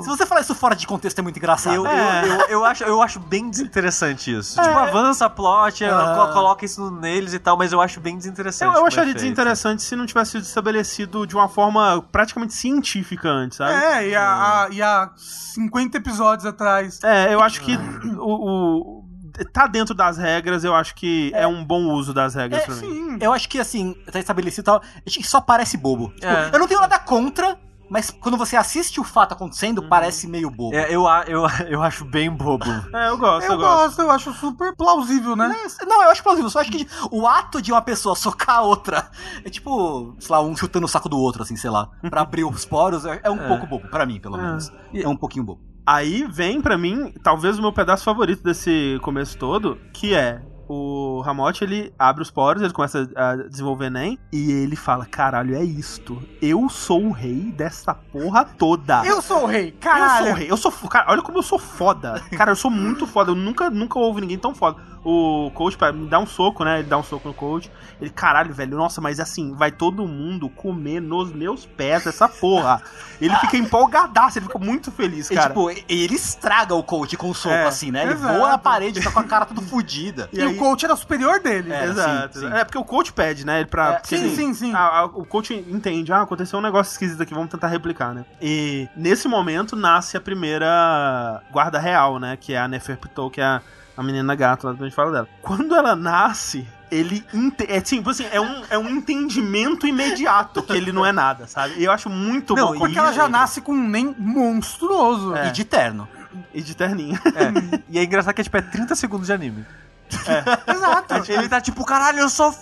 [0.02, 1.74] Se você falar isso fora de contexto, é muito engraçado.
[1.74, 2.22] Eu, É.
[2.24, 4.60] eu, eu, eu acho, eu acho bem desinteressante isso.
[4.60, 8.72] Tipo, avança a plot, co- coloca isso neles e tal, mas eu acho bem desinteressante.
[8.72, 13.28] Eu, eu é acharia desinteressante se não tivesse sido estabelecido de uma forma praticamente científica
[13.28, 13.72] antes, sabe?
[13.72, 14.30] É, e há,
[14.64, 17.00] há- e há 50 episódios atrás.
[17.02, 17.76] É, eu acho que
[18.18, 19.05] o, o-
[19.52, 22.74] tá dentro das regras, eu acho que é, um bom uso das regras É, pra
[22.76, 22.80] mim.
[22.80, 23.18] Sim.
[23.20, 26.08] Eu acho que, assim, tá estabelecido e tal, acho que só parece bobo.
[26.14, 26.50] Tipo, É.
[26.52, 27.58] Eu não tenho nada contra,
[27.88, 30.74] mas quando você assiste o fato acontecendo, parece meio bobo.
[30.74, 32.64] É, eu, eu, eu acho bem bobo.
[32.92, 33.76] É, eu gosto, eu, Eu gosto.
[33.86, 35.54] gosto, eu acho super plausível, né?
[35.86, 36.50] Não, eu acho plausível.
[36.50, 39.08] Só acho que o ato de uma pessoa socar a outra
[39.44, 42.44] é tipo, sei lá, um chutando o saco do outro, assim, sei lá, pra abrir
[42.44, 44.42] os poros, é, é um pouco bobo, pra mim, pelo É.
[44.42, 44.72] menos.
[44.94, 45.60] É um pouquinho bobo.
[45.86, 51.20] Aí vem pra mim, talvez o meu pedaço favorito desse começo todo, que é o
[51.24, 55.62] Ramote, ele abre os poros, ele começa a desenvolver NEM, e ele fala, caralho, é
[55.62, 56.22] isto.
[56.42, 59.04] Eu sou o rei dessa porra toda.
[59.04, 60.24] Eu sou o rei, Eu caralho.
[60.26, 62.20] sou o rei, eu sou cara, olha como eu sou foda.
[62.36, 64.80] Cara, eu sou muito foda, eu nunca, nunca ouvi ninguém tão foda.
[65.08, 66.80] O coach pá, me dá um soco, né?
[66.80, 67.70] Ele dá um soco no coach.
[68.00, 72.82] Ele, caralho, velho, nossa, mas assim, vai todo mundo comer nos meus pés essa porra.
[73.20, 75.50] Ele fica empolgadaço, ele fica muito feliz, E, cara.
[75.50, 78.02] tipo, ele estraga o coach com o soco, É, assim, né?
[78.02, 78.34] Ele exato.
[78.36, 80.28] voa na parede, tá com a cara toda fodida.
[80.32, 81.72] E, E aí- o coach era superior dele.
[81.72, 82.38] É, Exato.
[82.40, 82.52] sim, sim.
[82.54, 83.60] É porque o coach pede, né?
[83.60, 84.74] Ele pra, É, sim, ele- sim, sim.
[84.74, 88.24] a- a- o coach entende, ah, aconteceu um negócio esquisito aqui, vamos tentar replicar, né?
[88.40, 92.36] E nesse momento nasce a primeira guarda real, né?
[92.40, 93.60] Que é a Neferpitou, que é a,
[93.98, 95.28] A menina gato, lá depois a gente fala dela.
[95.40, 100.74] Quando ela nasce, ele ente- é tipo assim, é um, é um entendimento imediato que
[100.74, 101.76] ele não é nada, sabe?
[101.78, 102.78] E eu acho muito Não, bom.
[102.78, 105.34] Porque ela já nasce com um nem monstruoso.
[105.34, 105.48] É.
[105.48, 106.06] E de terno.
[106.52, 107.18] E de terninho.
[107.34, 107.80] É.
[107.88, 109.64] E é engraçado que é tipo é 30 segundos de anime.
[110.66, 111.32] Exato.
[111.32, 112.54] Ele tá tipo, caralho, eu sou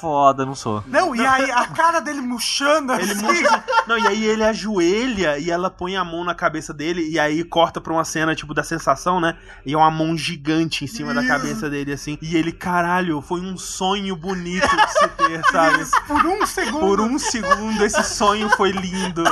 [0.00, 0.82] foda, não sou.
[0.86, 3.20] Não, e aí a cara dele murchando Ele assim.
[3.22, 3.62] mostra.
[3.86, 7.44] Não, e aí ele ajoelha e ela põe a mão na cabeça dele e aí
[7.44, 9.36] corta pra uma cena, tipo, da sensação, né?
[9.66, 11.28] E é uma mão gigante em cima da Isso.
[11.28, 12.16] cabeça dele, assim.
[12.22, 15.84] E ele, caralho, foi um sonho bonito de se ter, sabe?
[16.06, 16.80] Por um segundo.
[16.80, 19.22] Por um segundo esse sonho foi lindo.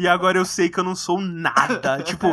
[0.00, 2.02] E agora eu sei que eu não sou nada.
[2.02, 2.26] Tipo,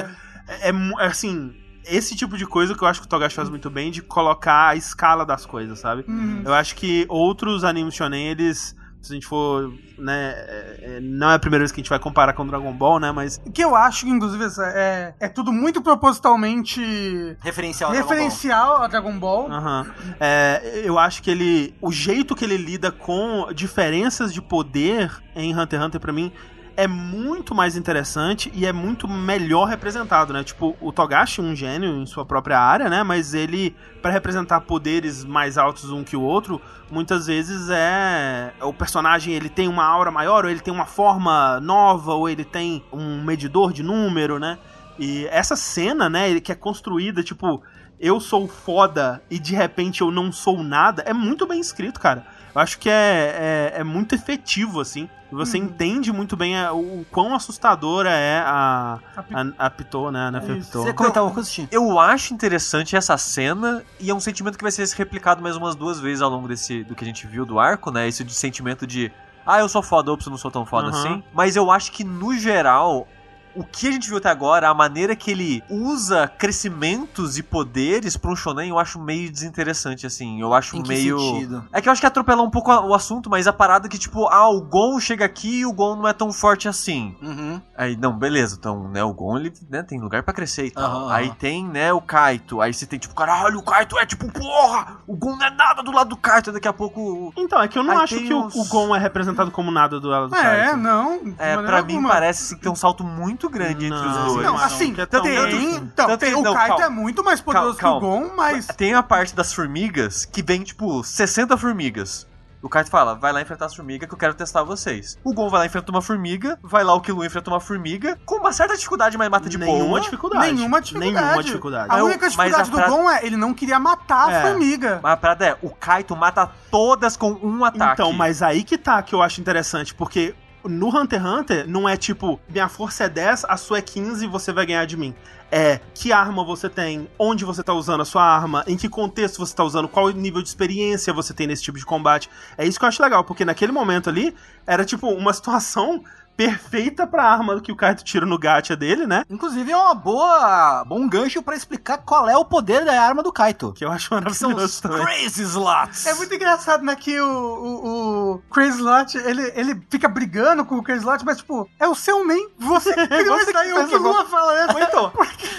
[0.48, 1.54] é, é mu- é assim.
[1.88, 4.70] Esse tipo de coisa que eu acho que o Togashi faz muito bem de colocar
[4.70, 6.03] a escala das coisas, sabe?
[6.07, 6.41] Uhum.
[6.45, 8.76] Eu acho que outros animes shonen, eles.
[9.02, 9.72] Se a gente for.
[9.99, 10.34] né.
[10.36, 12.99] é- é- não é a primeira vez que a gente vai comparar com Dragon Ball,
[12.99, 13.12] né?
[13.12, 13.40] Mas.
[13.53, 18.18] Que eu acho que, inclusive, é, é tudo muito propositalmente Referencial a Dragon Ball.
[18.18, 19.52] referencial a Dragon Ball.
[19.52, 19.86] Aham.
[20.20, 21.76] É, eu acho que ele.
[21.82, 26.32] O jeito que ele lida com diferenças de poder em Hunter x Hunter, pra mim,
[26.77, 30.43] é muito mais interessante e é muito melhor representado, né?
[30.43, 33.02] Tipo, o Togashi um gênio em sua própria área, né?
[33.03, 36.61] Mas ele, pra representar poderes mais altos um que o outro,
[36.91, 38.53] muitas vezes é.
[38.61, 42.43] O personagem ele tem uma aura maior, ou ele tem uma forma nova, ou ele
[42.43, 44.57] tem um medidor de número, né?
[44.99, 47.61] E essa cena, né, que é construída, tipo,
[47.99, 52.26] eu sou foda e de repente eu não sou nada, é muito bem escrito, cara.
[52.53, 55.10] Eu acho que é, é, é muito efetivo, assim.
[55.36, 60.12] Você entende muito bem a- o, o quão assustadora é a, A a, a Pitô,
[60.12, 60.32] né?
[60.34, 60.40] A É.
[60.56, 60.84] Pitô.
[60.84, 61.68] Você comentava uma coisa, Tim?
[61.72, 65.76] Eu acho interessante essa cena e é um sentimento que vai ser replicado mais umas
[65.76, 68.07] duas vezes ao longo desse do que a gente viu do arco, né?
[68.07, 69.12] Esse de sentimento de
[69.45, 70.94] ah, eu sou foda, ops, eu não sou tão foda Uhum.
[70.94, 71.24] assim.
[71.34, 73.07] Mas eu acho que no geral
[73.56, 78.18] o que a gente viu até agora, a maneira que ele usa crescimentos e poderes
[78.18, 80.41] pra um shonen, eu acho meio desinteressante, assim.
[80.41, 81.19] Eu acho Em que meio.
[81.19, 81.64] sentido?
[81.72, 84.27] É que eu acho que atropelou um pouco o assunto, mas a parada que, tipo,
[84.27, 87.15] ah, o Gon chega aqui e o Gon não é tão forte assim.
[87.22, 87.61] Uhum.
[87.77, 90.84] Aí, não, beleza, então, né, o Gon, ele, né, tem lugar pra crescer e tal.
[91.07, 92.61] Aham, aí tem, né, o Kaito.
[92.61, 95.84] Aí você tem, tipo, caralho, o Kaito é tipo, porra, o Gon não é nada
[95.84, 96.52] do lado do Kaito.
[96.52, 98.65] Daqui a pouco, o- Então, é que eu não Aí acho que o, uns- o
[98.69, 100.77] Gon é representado como nada do lado do É, Kaito.
[100.77, 101.23] não.
[101.23, 102.10] de é, pra mim alguma.
[102.10, 104.46] parece assim, que tem um salto muito grande entre os Não, dois.
[104.46, 106.86] Não, Não, assim, é tão- tem, tanto- então, tanto tem- o não, Kaito calma.
[106.86, 110.42] é muito mais poderoso Calma, que o Gon, mas Tem a parte das formigas que
[110.44, 112.28] vem, tipo, 60 formigas.
[112.62, 115.20] O Kaito fala, vai lá enfrentar as formigas que eu quero testar vocês.
[115.24, 118.38] O Gon vai lá enfrenta uma formiga, vai lá o Killua enfrenta uma formiga, com
[118.38, 120.02] uma certa dificuldade, mas mata de Nenhuma boa.
[120.02, 120.52] dificuldade.
[120.52, 121.14] nenhuma dificuldade.
[121.16, 121.92] Nenhuma dificuldade.
[121.92, 124.38] A o- única dificuldade a do fra- Gon é ele não queria matar É.
[124.40, 125.00] a formiga.
[125.04, 127.94] Mas a parada é, o Kaito mata todas com um ataque.
[128.02, 130.34] Então, mas aí que tá que eu acho interessante, porque
[130.68, 134.26] no Hunter x Hunter não é tipo, minha força é 10, a sua é 15
[134.26, 135.14] e você vai ganhar de mim.
[135.52, 139.38] É que arma você tem, onde você tá usando a sua arma, em que contexto
[139.38, 142.30] você tá usando, qual nível de experiência você tem nesse tipo de combate.
[142.58, 144.36] É isso que eu acho legal, porque naquele momento ali
[144.66, 146.04] era tipo uma situação
[146.36, 149.24] perfeita pra arma que o Kaito tira no gacha dele, né?
[149.30, 153.32] Inclusive é uma boa, bom gancho pra explicar qual é o poder da arma do
[153.32, 153.74] Kaito.
[153.74, 155.06] Que eu acho Que são maravilhoso os também.
[155.06, 156.06] Crazy Slots.
[156.06, 160.76] É muito engraçado, né, que o, o, o Crazy Lot, ele, ele fica brigando com
[160.78, 163.80] o Crazy Lot, mas, tipo, é o seu nem, você que criou isso daí, que
[163.80, 163.95] o que.
[163.98, 164.74] Lua fala, né?
[164.88, 165.12] Então,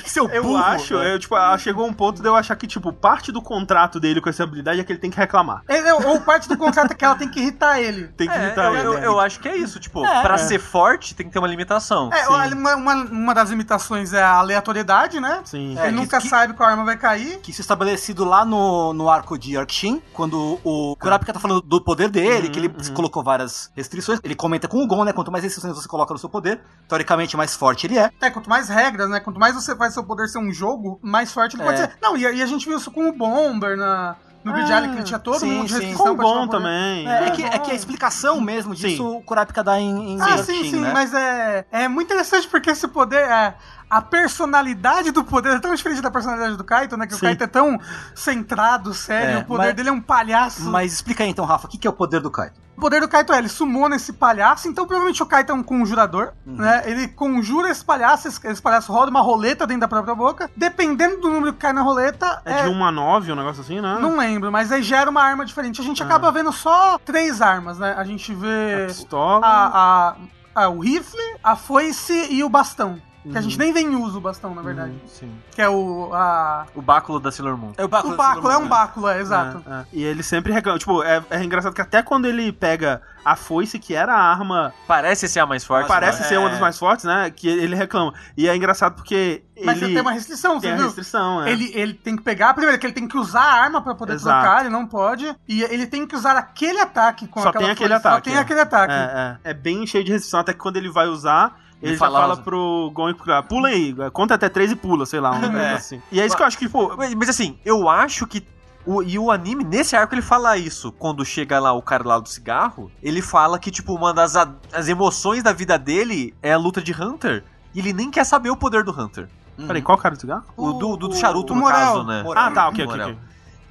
[0.05, 0.57] Seu eu burro.
[0.63, 3.99] acho, eu, tipo, ah, chegou um ponto de eu achar que, tipo, parte do contrato
[3.99, 5.63] dele com essa habilidade é que ele tem que reclamar.
[5.69, 8.09] É, ou parte do contrato é que ela tem que irritar ele.
[8.09, 8.87] Tem que É, irritar eu, ele.
[8.87, 9.07] eu, né?
[9.07, 10.23] eu acho que é isso, tipo, É.
[10.23, 10.39] pra É.
[10.39, 12.11] ser forte tem que ter uma limitação.
[12.13, 15.41] É, uma, uma, uma das limitações é a aleatoriedade, né?
[15.45, 15.79] Sim.
[15.79, 17.39] É, ele que- nunca que- sabe qual arma vai cair.
[17.41, 21.61] Que isso é estabelecido lá no, no arco de Yorkshin, quando o Kurapika tá falando
[21.63, 22.95] do poder dele, Uhum, que ele uhum.
[22.95, 24.21] colocou várias restrições.
[24.23, 25.13] Ele comenta com o Gon, né?
[25.13, 28.11] Quanto mais restrições você coloca no seu poder, teoricamente mais forte ele é.
[28.21, 29.21] É, quanto mais regras, né?
[29.21, 31.87] Quanto mais você faz seu poder ser um jogo, mais forte ele pode É.
[31.87, 31.97] ser.
[32.03, 34.17] Não, e, e a gente viu isso com o Bomber na,
[34.47, 36.51] no Grid Ah, que ele tinha todo sim, mundo de restrição Gon poder.
[36.51, 37.09] também.
[37.09, 39.17] É, é que, é que a explicação mesmo disso Sim.
[39.17, 40.91] o Kurapika dá em, em Ah, sim, sim, né?
[40.93, 43.55] mas é, é muito interessante porque esse poder é.
[43.89, 47.07] A personalidade do poder é tão diferente da personalidade do Kaito, né?
[47.07, 47.19] Que Sim.
[47.19, 47.79] o Kaito é tão
[48.15, 50.65] centrado, sério, É, o poder mas- dele é um palhaço.
[50.71, 52.55] Mas explica aí então, Rafa, o que, que é o poder do Kaito?
[52.77, 55.63] O poder do Kaito é, ele sumona esse palhaço, então provavelmente o Kaito é um
[55.63, 56.57] conjurador, Uhum.
[56.57, 56.83] né?
[56.85, 60.51] Ele conjura esse palhaço, esse, palhaço roda uma roleta dentro da própria boca.
[60.57, 63.81] Dependendo do número que cai na roleta, É de 1 a 9, um negócio assim,
[63.81, 63.99] né?
[64.01, 65.81] Não lembro, mas aí gera uma arma diferente.
[65.81, 67.95] A gente acaba vendo só três armas, né?
[67.97, 69.47] A gente A vê pistola.
[69.47, 69.67] a,
[70.11, 70.17] a-
[70.65, 73.01] a- o rifle, a foice e o bastão.
[73.33, 74.95] Que a gente nem vê em uso o bastão, na verdade.
[75.07, 75.33] Sim.
[75.51, 76.11] Que é o.
[76.15, 76.67] A...
[76.75, 77.73] O báculo da Sailor Moon.
[77.77, 78.69] É o báculo, O báculo, é um né?
[78.69, 79.63] báculo, é, exato.
[79.69, 79.85] É, é.
[79.93, 80.79] E ele sempre reclama.
[80.79, 84.73] Tipo, é, é engraçado que até quando ele pega a foice, que era a arma,
[84.87, 85.89] Parece ser a mais forte.
[85.89, 86.29] parece né?
[86.29, 86.51] ser uma É.
[86.53, 87.29] das mais fortes, né?
[87.31, 88.13] Que ele reclama.
[88.37, 90.85] E é engraçado porque Mas ele tem uma restrição, tem você a viu?
[90.87, 91.51] restrição, é.
[91.51, 94.13] Ele, ele tem que pegar, primeiro, que ele tem que usar a arma pra poder
[94.13, 94.41] Exato.
[94.41, 95.35] trocar, ele não pode.
[95.49, 98.37] E ele tem que usar aquele ataque com Só aquela tem aquele Só ataque, tem
[98.37, 98.41] é.
[98.41, 98.93] aquele ataque.
[98.95, 99.51] É, é.
[99.51, 101.59] É bem cheio de restrição, até que quando ele vai usar,
[101.89, 104.77] ele, já fala- fala pro Gon e pro Kira, pula aí, conta até três e
[104.77, 106.03] pula, sei lá, um negócio assim.
[106.13, 108.47] E é isso que eu acho que, pô, Mas, mas assim, eu acho que.
[108.89, 110.93] O, e o anime, nesse arco, ele fala isso.
[110.93, 114.87] Quando chega lá o cara lá do cigarro, ele fala que, tipo, uma das as
[114.87, 117.43] emoções da vida dele é a luta de Hunter.
[117.75, 119.29] E ele nem quer saber o poder do Hunter.
[119.67, 120.45] peraí, qual cara do cigarro?
[120.57, 121.77] O, do, do, do charuto, o no Morel.
[121.79, 122.23] caso, né?
[122.23, 122.43] Morel.
[122.45, 123.09] Ah, tá, ok, O ok, Morel.
[123.17, 123.19] ok.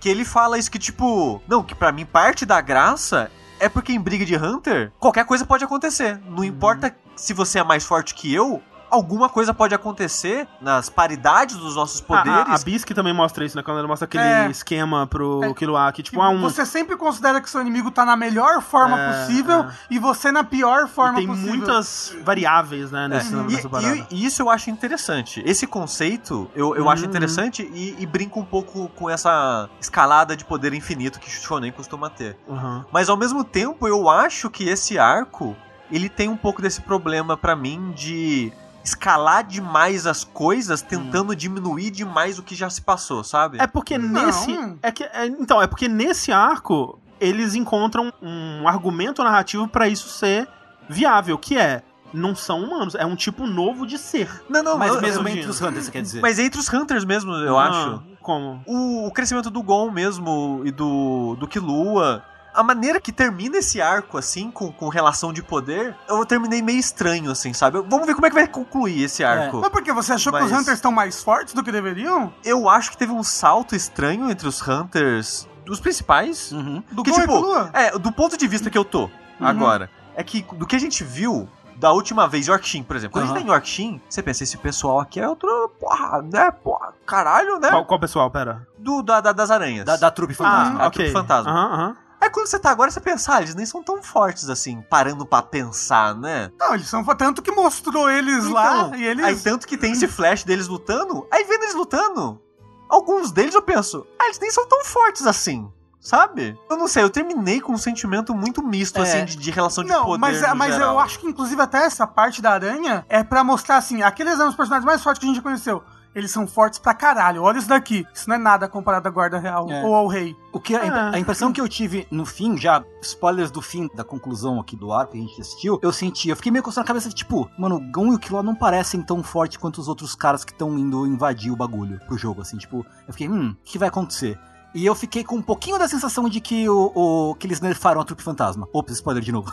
[0.02, 1.42] Que ele fala isso que, tipo.
[1.48, 5.45] Não, que pra mim parte da graça é porque em briga de Hunter, qualquer coisa
[5.45, 6.19] pode acontecer.
[6.27, 8.61] Não importa se você é mais forte que eu,
[8.95, 12.31] alguma coisa pode acontecer nas paridades dos nossos poderes.
[12.31, 13.63] A, a, a Bisque também mostra isso, né?
[13.63, 14.49] Quando ele mostra aquele É.
[14.49, 15.53] esquema pro É.
[15.93, 16.41] Que tipo, Que ah, um...
[16.41, 19.72] Você sempre considera que seu inimigo tá na melhor forma É, possível é.
[19.89, 21.49] e você na pior forma tem possível.
[21.55, 23.95] muitas variáveis, né, nesse, É, nessa e, parada.
[23.95, 25.41] e- e isso eu acho interessante.
[25.45, 26.89] Esse conceito eu, eu Uhum.
[26.89, 31.72] acho interessante e, e brinca um pouco com essa escalada de poder infinito que Shonen
[31.72, 32.38] costuma ter.
[32.47, 32.84] Uhum.
[32.91, 35.55] Mas ao mesmo tempo eu acho que esse arco
[35.91, 38.51] ele tem um pouco desse problema pra mim de
[38.86, 43.57] escalar demais as coisas, tentando diminuir demais o que já se passou, sabe?
[43.60, 44.26] É porque Não.
[44.28, 44.78] nesse.
[44.82, 50.07] É que, é- então, é porque nesse arco eles encontram um argumento narrativo pra isso
[50.07, 50.48] ser
[50.88, 51.82] viável, que é.
[52.14, 54.30] Não são humanos, é um tipo novo de ser.
[54.48, 56.22] Não, não, Mas eu- mesmo eu- entre os Hunters, você quer dizer?
[56.22, 58.03] mas entre os Hunters mesmo, eu Ah, acho.
[58.22, 58.64] Como?
[58.66, 62.24] o, o crescimento do Gon mesmo e do, do Killua.
[62.56, 66.80] A maneira que termina esse arco, assim, com, com relação de poder, eu terminei meio
[66.80, 67.80] estranho, assim, sabe?
[67.88, 69.60] Vamos ver como é que vai concluir esse arco.
[69.60, 69.91] Mas por quê?
[69.94, 72.34] Você achou que Mas- os Hunters estão mais fortes do que deveriam?
[72.44, 76.52] Eu acho que teve um salto estranho entre os Hunters, dos principais.
[76.52, 76.82] Uhum.
[76.91, 77.56] Do Que, tipo?
[77.73, 79.10] É, do ponto de vista que eu tô
[79.40, 83.14] agora, é que do que a gente viu da última vez, Yorkshin, por exemplo.
[83.14, 86.49] Quando a gente tá em Yorkshin, você pensa, esse pessoal aqui é outro, porra, né,
[86.52, 87.69] porra, caralho, né?
[87.69, 88.32] Qual, qual pessoal?
[88.32, 88.65] Pera.
[88.77, 89.84] Do, da, da- das aranhas.
[89.86, 90.84] Da, da trupe fantasma.
[90.84, 91.06] Ah, ok.
[91.07, 91.52] tipo fantasma.
[91.52, 91.98] Aham, aham.
[92.26, 95.27] Aí quando você tá agora, você pensa, ah, eles nem são tão fortes assim, parando
[95.27, 96.49] pra pensar, né?
[96.60, 99.23] Não, eles são tanto que mostrou eles lá e eles.
[99.23, 102.41] Aí tanto que tem esse flash deles lutando, aí vendo eles lutando,
[102.89, 105.69] alguns deles eu penso, ah, eles nem são tão fortes assim.
[105.99, 106.56] Sabe?
[106.69, 109.02] Eu não sei, eu terminei com um sentimento muito misto, É.
[109.03, 110.19] assim, de, de relação de Não, poder.
[110.22, 110.93] mas, no mas geral.
[110.93, 114.49] eu acho que inclusive até essa parte da aranha é pra mostrar assim, aqueles eram
[114.49, 115.84] os personagens mais fortes que a gente já conheceu.
[116.16, 117.44] Eles são fortes pra caralho.
[117.44, 118.08] Olha isso daqui.
[118.14, 119.84] Isso não é nada comparado à guarda real É.
[119.84, 120.34] ou ao rei.
[120.54, 121.12] O que a, imp- Ah.
[121.14, 124.94] a impressão que eu tive no fim, já spoilers do fim da conclusão aqui do
[124.94, 127.50] arco que a gente assistiu, eu senti, eu fiquei meio com isso na cabeça tipo,
[127.60, 130.54] mano, o Gon e o Killua não parecem tão fortes quanto os outros caras que
[130.54, 133.90] estão indo invadir o bagulho pro jogo, assim, tipo, eu fiquei, hum, o que vai
[133.90, 134.40] acontecer?
[134.74, 138.00] E eu fiquei com um pouquinho da sensação de que o, o- que eles nerfaram
[138.02, 138.68] a trupe fantasma.
[138.74, 139.50] Ops, spoiler de novo.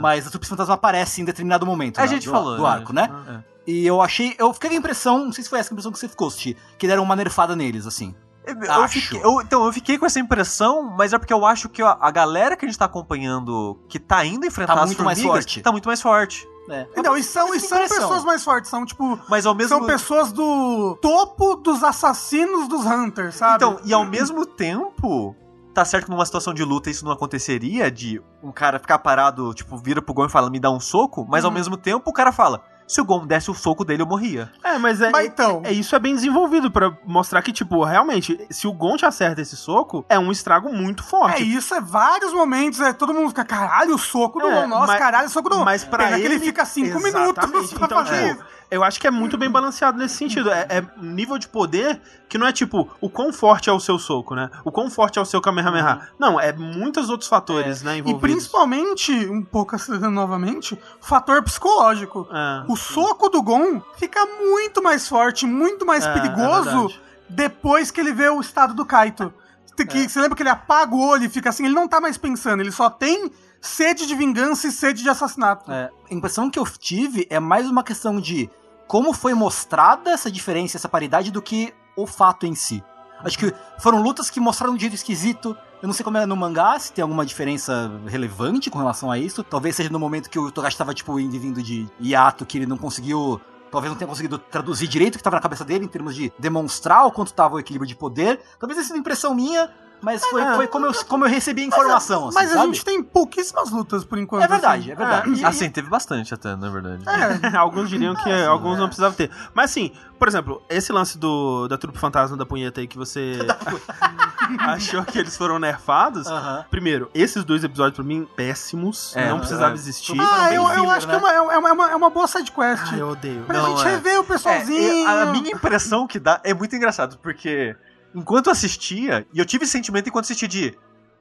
[0.00, 1.98] Mas a trupe fantasma aparece em determinado momento.
[1.98, 3.08] A né, gente do, falou, do arco, né?
[3.28, 3.57] É.
[3.70, 4.34] E eu achei.
[4.38, 6.30] Eu fiquei com a impressão, não sei se foi essa a impressão que você ficou,
[6.30, 8.14] Sushi, que deram uma nerfada neles, assim.
[8.46, 8.98] Eu, Acho.
[8.98, 11.98] fiquei- eu- então, eu fiquei com essa impressão, mas é porque eu acho que a,
[12.00, 15.20] a galera que a gente tá acompanhando, que tá indo enfrentar Tá as muito mais
[15.20, 15.60] forte.
[15.60, 16.48] tá muito mais forte.
[16.70, 16.86] É.
[16.96, 18.70] Então, e são, e são pessoas mais fortes.
[18.70, 23.56] São, tipo, Mas ao mesmo são pessoas do topo dos assassinos dos Hunters, sabe?
[23.56, 25.36] Então, e ao mesmo tempo,
[25.74, 29.52] tá certo que numa situação de luta isso não aconteceria, de um cara ficar parado,
[29.52, 31.54] tipo, vira pro Gon e fala, me dá um soco, mas ao Uhum.
[31.56, 34.50] mesmo tempo o cara fala, se o Gon desse o soco dele, eu morria.
[34.64, 35.10] É, mas é.
[35.10, 38.96] Mas então- é, isso é bem desenvolvido pra mostrar que, tipo, realmente, se o Gon
[38.96, 41.42] te acerta esse soco, é um estrago muito É forte.
[41.56, 44.86] isso, é vários momentos, é, todo mundo fica, caralho, o soco do É, Gon, nossa,
[44.88, 45.64] mas- caralho, o soco do Gon.
[45.64, 47.14] Mas pra Pena ele, que ele fica cinco Exatamente.
[47.14, 48.57] minutos pra Então, fazer tipo, isso.
[48.70, 50.50] Eu acho que é muito bem balanceado nesse sentido.
[50.50, 53.80] É, é um nível de poder que não é tipo o quão forte é o
[53.80, 54.50] seu soco, né?
[54.64, 56.08] O quão forte é o seu Kamehameha.
[56.18, 58.20] Não, é muitos outros fatores, né, E envolvidos.
[58.20, 62.28] principalmente, um pouco acelerando novamente, o fator psicológico.
[62.30, 62.64] É.
[62.70, 66.94] O soco do Gon fica muito mais forte, muito mais É, é perigoso
[67.28, 69.32] depois que ele vê o estado do Kaito.
[69.78, 69.84] É.
[69.84, 72.18] Que, Você lembra que ele apaga o olho e fica assim, ele não tá mais
[72.18, 73.30] pensando, ele só tem
[73.60, 75.70] sede de vingança e sede de assassinato.
[75.70, 78.50] É, a impressão que eu tive é mais uma questão de
[78.86, 82.82] como foi mostrada essa diferença, essa paridade, do que o fato em si.
[83.20, 85.56] Acho que foram lutas que mostraram um jeito esquisito.
[85.82, 89.18] Eu não sei como é no mangá, se tem alguma diferença relevante com relação a
[89.18, 89.42] isso.
[89.42, 92.66] Talvez seja no momento que o Togashi tava, tipo, indo vindo de hiato, que ele
[92.66, 93.40] não conseguiu
[93.70, 96.32] talvez não tenha conseguido traduzir direito o que estava na cabeça dele em termos de
[96.38, 98.40] demonstrar o quanto estava o equilíbrio de poder.
[98.58, 100.54] Talvez tenha sido impressão minha, mas foi, É.
[100.54, 102.30] foi como, eu, como eu recebi a informação.
[102.32, 102.66] Mas assim, a sabe?
[102.74, 104.42] gente tem pouquíssimas lutas por enquanto.
[104.44, 104.92] É verdade, assim.
[104.92, 105.40] é verdade.
[105.40, 107.04] E- Assim, teve bastante até, na verdade.
[107.08, 109.30] É, alguns diriam que alguns não precisavam ter.
[109.54, 113.38] Mas assim, por exemplo, esse lance do, da trupe fantasma da punheta aí que você
[114.60, 116.26] achou que eles foram nerfados.
[116.26, 116.64] Aham.
[116.70, 119.14] Primeiro, esses dois episódios pra mim, péssimos.
[119.16, 119.74] É, não precisava é.
[119.74, 120.18] existir.
[120.20, 121.22] Ah, eu, eu acho que é né?
[121.22, 122.82] uma, é, uma, é uma, é uma boa sidequest.
[122.92, 123.42] Ah, eu odeio.
[123.44, 123.90] Pra Não, gente é.
[123.90, 124.78] rever o É, pessoalzinho.
[125.04, 127.76] e a minha impressão que dá é muito engraçado, porque
[128.14, 130.78] enquanto assistia, e eu tive sentimento enquanto assistia de.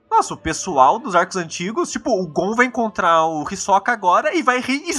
[0.10, 4.42] Nossa, o pessoal dos arcos antigos, tipo, o Gon vai encontrar o Hisoka agora e
[4.42, 4.94] vai rir e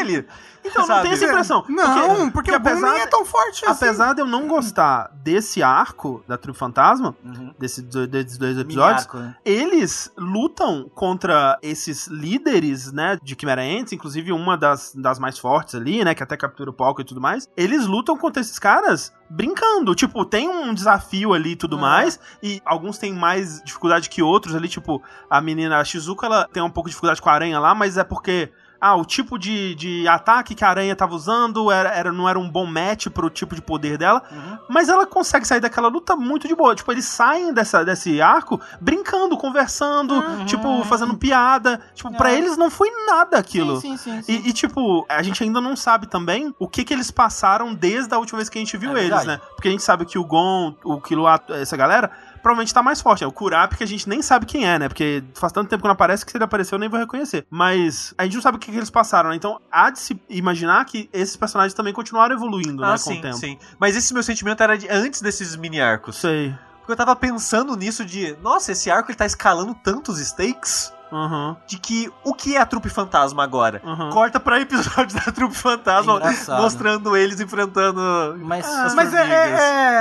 [0.00, 0.26] ele.
[0.64, 1.02] Então, não Sabe?
[1.02, 1.64] tem essa impressão.
[1.68, 3.84] Não, porque, o Gon apesar, nem é tão forte assim.
[3.84, 7.54] apesar de eu não gostar desse arco da trupe fantasma, Uhum.
[7.58, 9.36] desse, desses dois episódios, arco, né?
[9.44, 15.74] eles lutam contra esses líderes, né, de Chimera Ants, inclusive uma das, das mais fortes
[15.74, 17.48] ali, né, que até captura o palco e tudo mais.
[17.56, 19.94] Eles lutam contra esses caras brincando.
[19.94, 21.80] Tipo, tem um desafio ali e tudo Ah.
[21.80, 26.48] mais, e alguns têm mais dificuldade que outros ali, tipo, a menina a Shizuka, ela
[26.52, 28.50] tem um pouco de dificuldade com a aranha lá, mas é porque...
[28.86, 32.38] Ah, o tipo de, de ataque que a aranha tava usando era, era, não era
[32.38, 34.22] um bom match pro tipo de poder dela.
[34.30, 34.58] Uhum.
[34.68, 36.74] Mas ela consegue sair daquela luta muito de boa.
[36.74, 41.80] Tipo, eles saem dessa, desse arco brincando, conversando, tipo, fazendo piada.
[41.94, 42.36] Tipo, pra É.
[42.36, 43.80] eles não foi nada aquilo.
[43.80, 44.22] Sim, sim, sim.
[44.22, 44.42] sim.
[44.44, 48.14] E, e, tipo, a gente ainda não sabe também o que que eles passaram desde
[48.14, 49.40] a última vez que a gente viu É eles, né?
[49.54, 52.10] Porque a gente sabe que o Gon, o Killua, essa galera,
[52.44, 53.24] provavelmente tá mais forte.
[53.24, 54.86] É o Kurapika que a gente nem sabe quem é, né?
[54.88, 57.44] Porque faz tanto tempo que não aparece que se ele apareceu eu nem vou reconhecer.
[57.50, 59.36] Mas a gente não sabe o que, que eles passaram, né?
[59.36, 62.88] Então há de se imaginar que esses personagens também continuaram evoluindo, né?
[62.88, 63.36] Ah, Com sim, o tempo.
[63.36, 63.58] sim.
[63.80, 66.16] Mas esse meu sentimento era de antes desses mini arcos.
[66.16, 66.54] Sei.
[66.78, 71.56] Porque eu tava pensando nisso de, nossa, esse arco ele tá escalando tantos stakes Aham,
[71.66, 73.80] de que o que é a trupe fantasma agora?
[73.84, 74.10] aham.
[74.10, 78.00] Corta pra episódio da trupe fantasma, É mostrando eles enfrentando.
[78.40, 79.50] Mas, as Mas é, é,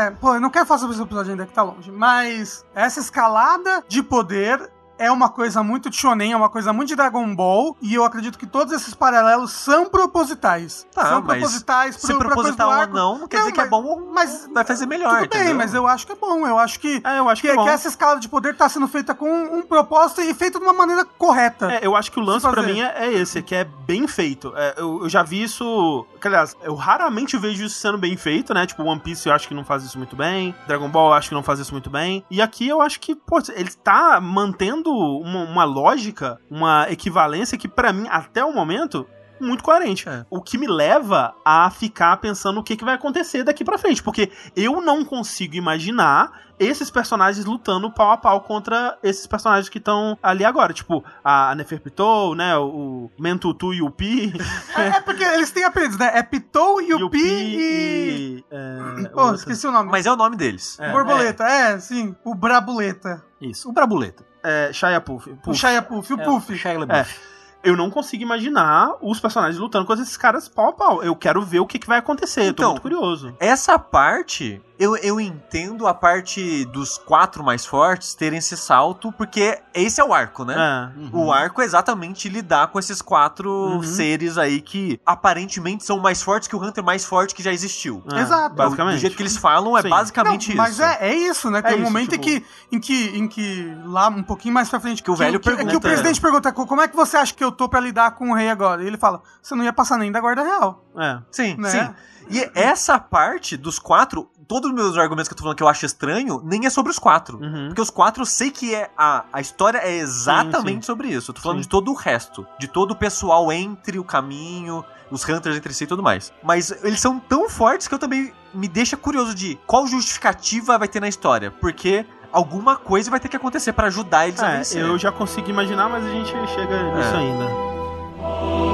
[0.08, 1.92] é- Pô, eu não quero falar sobre esse episódio ainda que tá longe.
[1.92, 4.72] Mas essa escalada de poder
[5.04, 7.76] é uma coisa muito shonen, é uma coisa muito de Dragon Ball.
[7.82, 10.88] E eu acredito que todos esses paralelos são propositais.
[10.94, 13.68] Tá, são propositais Se pro, do proposital ou não, não quer Não, dizer que é
[13.68, 15.56] bom ou mas- vai fazer melhor, Tudo bem, entendeu?
[15.56, 16.46] mas eu acho que é bom.
[16.48, 17.64] Eu acho que, É, eu acho que, que, é bom.
[17.64, 20.74] que essa escala de poder tá sendo feita com um propósito e feita de uma
[20.74, 21.72] maneira correta.
[21.74, 22.74] É, eu acho que o lance Se pra fazer.
[22.74, 24.54] mim é, é esse, que é bem feito.
[24.56, 26.06] É, eu, eu já vi isso.
[26.24, 28.66] Aliás, eu raramente vejo isso sendo bem feito, né?
[28.66, 30.56] Tipo, One Piece eu acho que não faz isso muito bem.
[30.68, 32.24] Dragon Ball eu acho que não faz isso muito bem.
[32.30, 37.68] E aqui eu acho que, pô, ele tá mantendo uma, uma lógica, uma equivalência que,
[37.68, 39.08] pra mim, até o momento.
[39.40, 40.08] Muito coerente.
[40.08, 40.26] É.
[40.30, 44.02] O que me leva a ficar pensando o que, que vai acontecer daqui pra frente.
[44.02, 49.80] Porque eu não consigo imaginar esses personagens lutando pau a pau contra esses personagens que
[49.80, 50.72] estão ali agora.
[50.72, 52.56] Tipo, a Neferpitou, né?
[52.58, 54.32] O Mentutu e o Pi.
[54.78, 56.12] É, é porque eles têm apelidos, né?
[56.14, 58.46] É Pitou, e o Yupi e.
[58.50, 59.90] é, Pô, outra- esqueci o nome.
[59.92, 60.78] Mas é o nome deles.
[60.80, 62.16] É, Borboleta, é, sim.
[62.24, 63.26] O Brabuleta.
[63.42, 64.24] Isso, o Brabuleta.
[64.44, 65.30] É, Shia Puff.
[65.30, 65.58] O Puff.
[65.60, 66.54] Shia Puff, o É, Puff.
[66.54, 66.78] o Shia É.
[66.78, 67.16] LaBeouf.
[67.64, 71.02] Eu não consigo imaginar os personagens lutando com esses caras pau a pau.
[71.02, 72.42] Eu quero ver o que, que vai acontecer.
[72.42, 73.34] eu tô Então, muito curioso.
[73.40, 79.60] Essa parte, eu, eu entendo a parte dos quatro mais fortes terem esse salto, porque
[79.74, 80.56] esse é o arco, né?
[80.58, 81.00] É.
[81.00, 81.26] Uhum.
[81.28, 83.84] O arco é exatamente lidar com esses quatro Uhum.
[83.84, 88.04] seres aí que aparentemente são mais fortes que o Hunter mais forte que já existiu.
[88.14, 88.56] É, Exato.
[88.56, 88.96] Basicamente.
[88.96, 89.90] Do jeito que eles falam, é Sim.
[89.90, 90.84] basicamente Não, mas isso.
[90.84, 91.62] é, é isso, né?
[91.62, 94.54] Tem É um isso, momento tipo- em, que, em, que, em que, lá um pouquinho
[94.54, 96.96] mais pra frente, Que o velho que, que pergunta, o presidente pergunta como é que
[96.96, 98.84] você acha que eu tô pra lidar com o rei agora?
[98.84, 101.20] E ele fala, você não ia passar nem da guarda real, É.
[101.32, 101.70] Sim, né?
[101.70, 101.90] sim.
[102.30, 105.68] E essa parte dos quatro, todos os meus argumentos que eu tô falando que eu
[105.68, 107.38] acho estranho, nem é sobre os quatro.
[107.42, 107.68] Uhum.
[107.68, 110.86] Porque os quatro eu sei que é a, a história é exatamente Sim, sim.
[110.86, 111.32] sobre isso.
[111.32, 111.64] Eu tô falando Sim.
[111.64, 112.46] de todo o resto.
[112.60, 116.32] De todo o pessoal entre o caminho, os Hunters entre si e tudo mais.
[116.44, 120.88] Mas eles são tão fortes que eu também me deixa curioso de qual justificativa vai
[120.88, 121.50] ter na história.
[121.52, 124.82] Porque alguma coisa vai ter que acontecer pra ajudar eles a É, vencer.
[124.84, 127.18] eu já consigo imaginar, mas a gente chega nisso É.
[127.18, 128.73] ainda.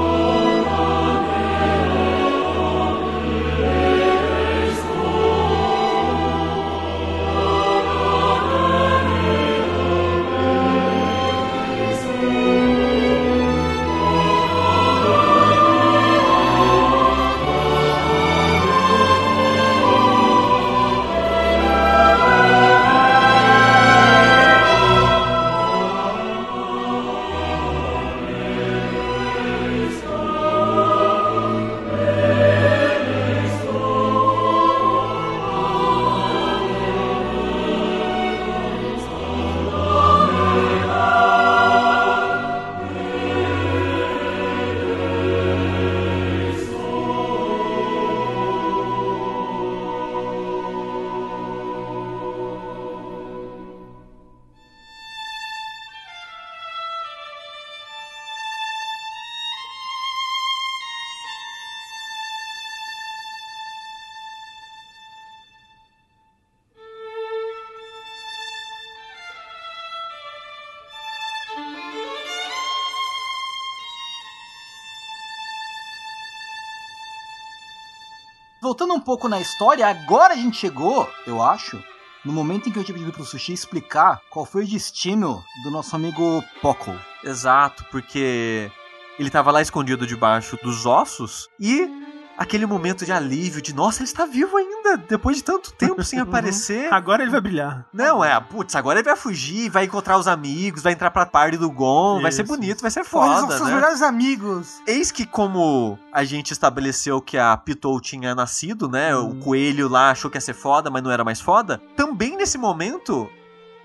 [79.00, 81.82] Um pouco na história, agora a gente chegou, eu acho,
[82.22, 85.70] no momento em que eu tinha pedido pro Sushi explicar qual foi o destino do
[85.70, 86.94] nosso amigo Poco.
[87.24, 88.70] Exato, porque
[89.18, 91.88] ele tava lá escondido debaixo dos ossos e
[92.36, 96.18] aquele momento de alívio de nossa, ele está vivo ainda, depois de tanto tempo sem
[96.20, 96.92] aparecer.
[96.92, 97.86] Agora ele vai brilhar.
[97.92, 101.56] Não, é, putz, agora ele vai fugir, vai encontrar os amigos, vai entrar pra party
[101.56, 102.52] do Gon, vai ser Isso.
[102.52, 103.74] bonito, vai ser Pô, eles são foda, seus né?
[103.74, 104.80] melhores amigos.
[104.86, 109.14] Eis que como a gente estabeleceu que a Pitou tinha nascido, né?
[109.16, 111.80] O coelho lá achou que ia ser foda, mas não era mais foda.
[111.96, 113.28] Também nesse momento,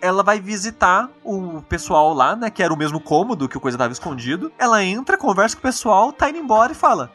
[0.01, 2.49] ela vai visitar o pessoal lá, né?
[2.49, 4.51] Que era o mesmo cômodo que o coisa tava escondido.
[4.57, 7.11] Ela entra, conversa com o pessoal, tá indo embora e fala: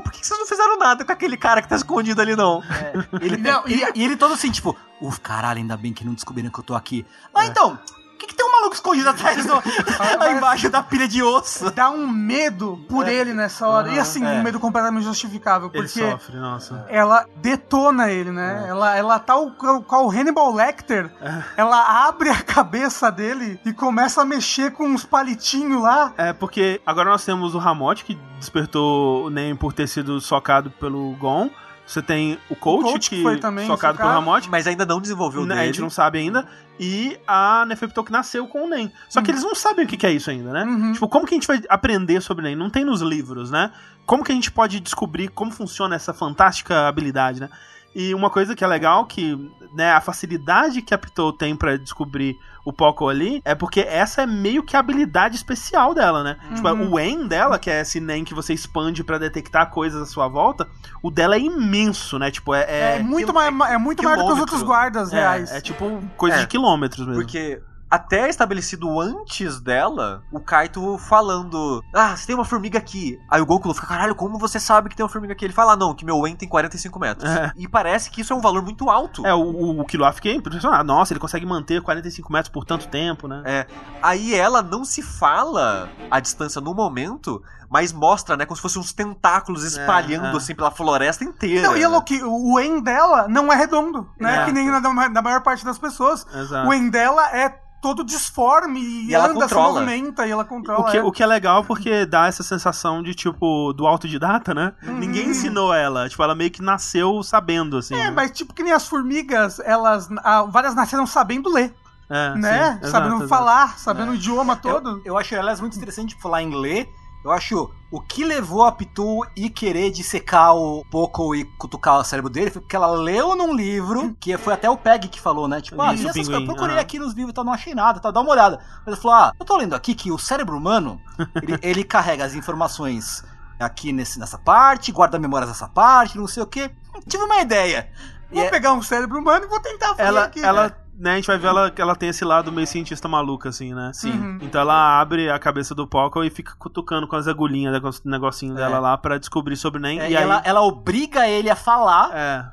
[0.00, 2.62] Por que vocês não fizeram nada com aquele cara que tá escondido ali, não?
[3.20, 6.50] Ele, Não, e, e ele todo assim, tipo, uf, caralho, ainda bem que não descobriram
[6.50, 7.06] que eu tô aqui.
[7.34, 9.54] Ah, então, o que, que tem um maluco escondido atrás do.
[9.54, 11.70] lá embaixo da pilha de osso?
[11.70, 13.90] Dá um medo por ele nessa hora.
[13.90, 14.32] e assim, é.
[14.32, 15.70] um medo completamente justificável.
[15.72, 16.84] Ele Porque sofre, nossa.
[16.88, 18.64] ela detona ele, né?
[18.68, 21.10] Ela, ela tá o, qual o Hannibal Lecter.
[21.56, 26.12] Ela abre a cabeça dele e começa a mexer com uns palitinhos lá.
[26.16, 30.70] É, porque agora nós temos o Ramote, que despertou o Nen por ter sido socado
[30.70, 31.50] pelo Gon.
[31.86, 34.08] Você tem o Coach, Coach que que foi também socado pelo.
[34.08, 34.48] Ramote.
[34.48, 35.60] Mas ainda não desenvolveu Né, dele.
[35.60, 36.46] a gente não sabe ainda.
[36.80, 38.90] E a Neferpitou que nasceu com o Nen.
[39.08, 40.64] Só que eles não sabem o que que é isso ainda, né?
[40.64, 40.92] Uhum.
[40.92, 42.56] Tipo, como que a gente vai aprender sobre o Nen?
[42.56, 43.70] Não tem nos livros, né?
[44.06, 47.48] Como que a gente pode descobrir como funciona essa fantástica habilidade, né?
[47.94, 49.36] E uma coisa que é legal, que
[49.72, 54.22] né, a facilidade que a Pitou tem pra descobrir o Poco ali, é porque essa
[54.22, 56.36] é meio que a habilidade especial dela, né?
[56.54, 56.92] Tipo, Uhum.
[56.92, 60.28] o En dela, que é esse Nen que você expande pra detectar coisas à sua
[60.28, 60.66] volta,
[61.02, 62.30] o dela é imenso, né?
[62.30, 62.96] Tipo, é...
[62.98, 65.52] É, muito, mai- é muito maior do que os outros guardas é, reais.
[65.52, 66.40] é tipo coisa É.
[66.40, 67.20] de quilômetros mesmo.
[67.22, 73.18] Porque até estabelecido antes dela, o Kaito falando: Ah, você tem uma formiga aqui.
[73.30, 75.44] Aí o Goku fica: Caralho, como você sabe que tem uma formiga aqui?
[75.44, 77.30] Ele fala: "Ah, Não, que meu En tem 45 metros.
[77.30, 77.52] É.
[77.56, 79.26] E parece que isso é um valor muito alto.
[79.26, 80.84] É, o, o, o Killua fiquei impressionado.
[80.84, 83.42] Nossa, ele consegue manter 45 metros por tanto tempo, né?
[83.44, 83.66] É.
[84.02, 87.42] Aí ela não se fala a distância no momento,
[87.74, 90.36] mas mostra, né, como se fossem uns tentáculos espalhando é.
[90.36, 91.66] assim pela floresta inteira.
[91.66, 94.42] Não, e é louco o En dela não é redondo, né?
[94.42, 94.44] É.
[94.44, 96.24] Que nem na, na maior parte das pessoas.
[96.32, 96.68] Exato.
[96.68, 97.48] O En dela é
[97.82, 99.80] todo disforme e, E ela anda, se controla.
[99.80, 100.82] movimenta e ela controla.
[100.82, 101.02] O que, é.
[101.02, 104.72] o que é legal porque dá essa sensação de, tipo, do autodidata, né?
[104.86, 104.98] Uhum.
[104.98, 106.08] Ninguém ensinou ela.
[106.08, 107.96] Tipo, ela meio que nasceu sabendo, assim.
[107.96, 108.10] É, né?
[108.12, 110.08] mas tipo que nem as formigas, elas.
[110.22, 111.74] ah, várias nasceram sabendo ler,
[112.08, 112.78] É, né?
[112.84, 114.98] sim, sabendo exato, falar, sabendo o idioma todo.
[114.98, 116.88] Eu, eu acho elas muito interessante falar em ler.
[117.24, 122.04] Eu acho o que levou a Pitu ir querer dissecar o Poco e cutucar o
[122.04, 125.48] cérebro dele foi porque ela leu num livro, que foi até o Peg que falou,
[125.48, 125.60] né?
[125.62, 126.82] Tipo, ah, Isso, essas coisas, eu procurei aham.
[126.82, 128.58] aqui nos livros e tal, não achei nada, tá, dá uma olhada.
[128.84, 131.00] Mas ele falou, ah, eu tô lendo aqui que o cérebro humano,
[131.42, 133.24] ele, ele carrega as informações
[133.58, 136.70] aqui nesse, nessa parte, guarda memórias dessa parte, não sei o quê.
[137.08, 137.88] Tive uma ideia.
[138.30, 140.44] E Vou é- pegar um cérebro humano e vou tentar fazer Ela, aqui.
[140.44, 143.48] ela né, a gente vai ver ela, que ela tem esse lado meio cientista maluca,
[143.48, 143.90] assim, né?
[143.92, 144.12] Sim.
[144.12, 144.38] Uhum.
[144.42, 147.88] Então ela abre a cabeça do Poco e fica cutucando com as agulhinhas, né, com
[147.88, 150.00] o negocinho dela lá pra descobrir sobre o Nen.
[150.00, 152.44] é, e aí, ela, ela obriga ele a falar é,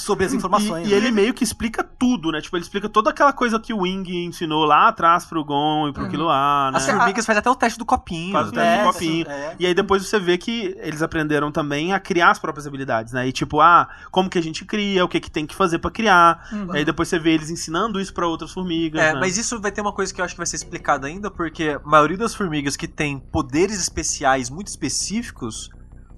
[0.00, 0.86] sobre as informações.
[0.86, 0.96] E, e né?
[0.96, 2.40] ele meio que explica tudo, né?
[2.40, 5.92] Tipo, ele explica toda aquela coisa que o Wing ensinou lá atrás pro Gon e
[5.92, 6.08] pro Uhum.
[6.10, 6.76] Killua, né?
[6.78, 8.32] As formigas fazem até o teste do copinho.
[8.32, 9.26] Faz o teste É, do copinho.
[9.28, 9.56] é.
[9.58, 13.26] E aí depois você vê que eles aprenderam também a criar as próprias habilidades, né?
[13.28, 15.90] E tipo, ah, como que a gente cria, o que que tem que fazer pra
[15.90, 16.48] criar.
[16.52, 16.72] Uhum.
[16.72, 19.20] Aí depois você vê eles ensinando isso pra outras formigas, É, né?
[19.20, 21.78] mas isso vai ter uma coisa que eu acho que vai ser explicada ainda, porque
[21.84, 25.70] a maioria das formigas que tem poderes especiais muito específicos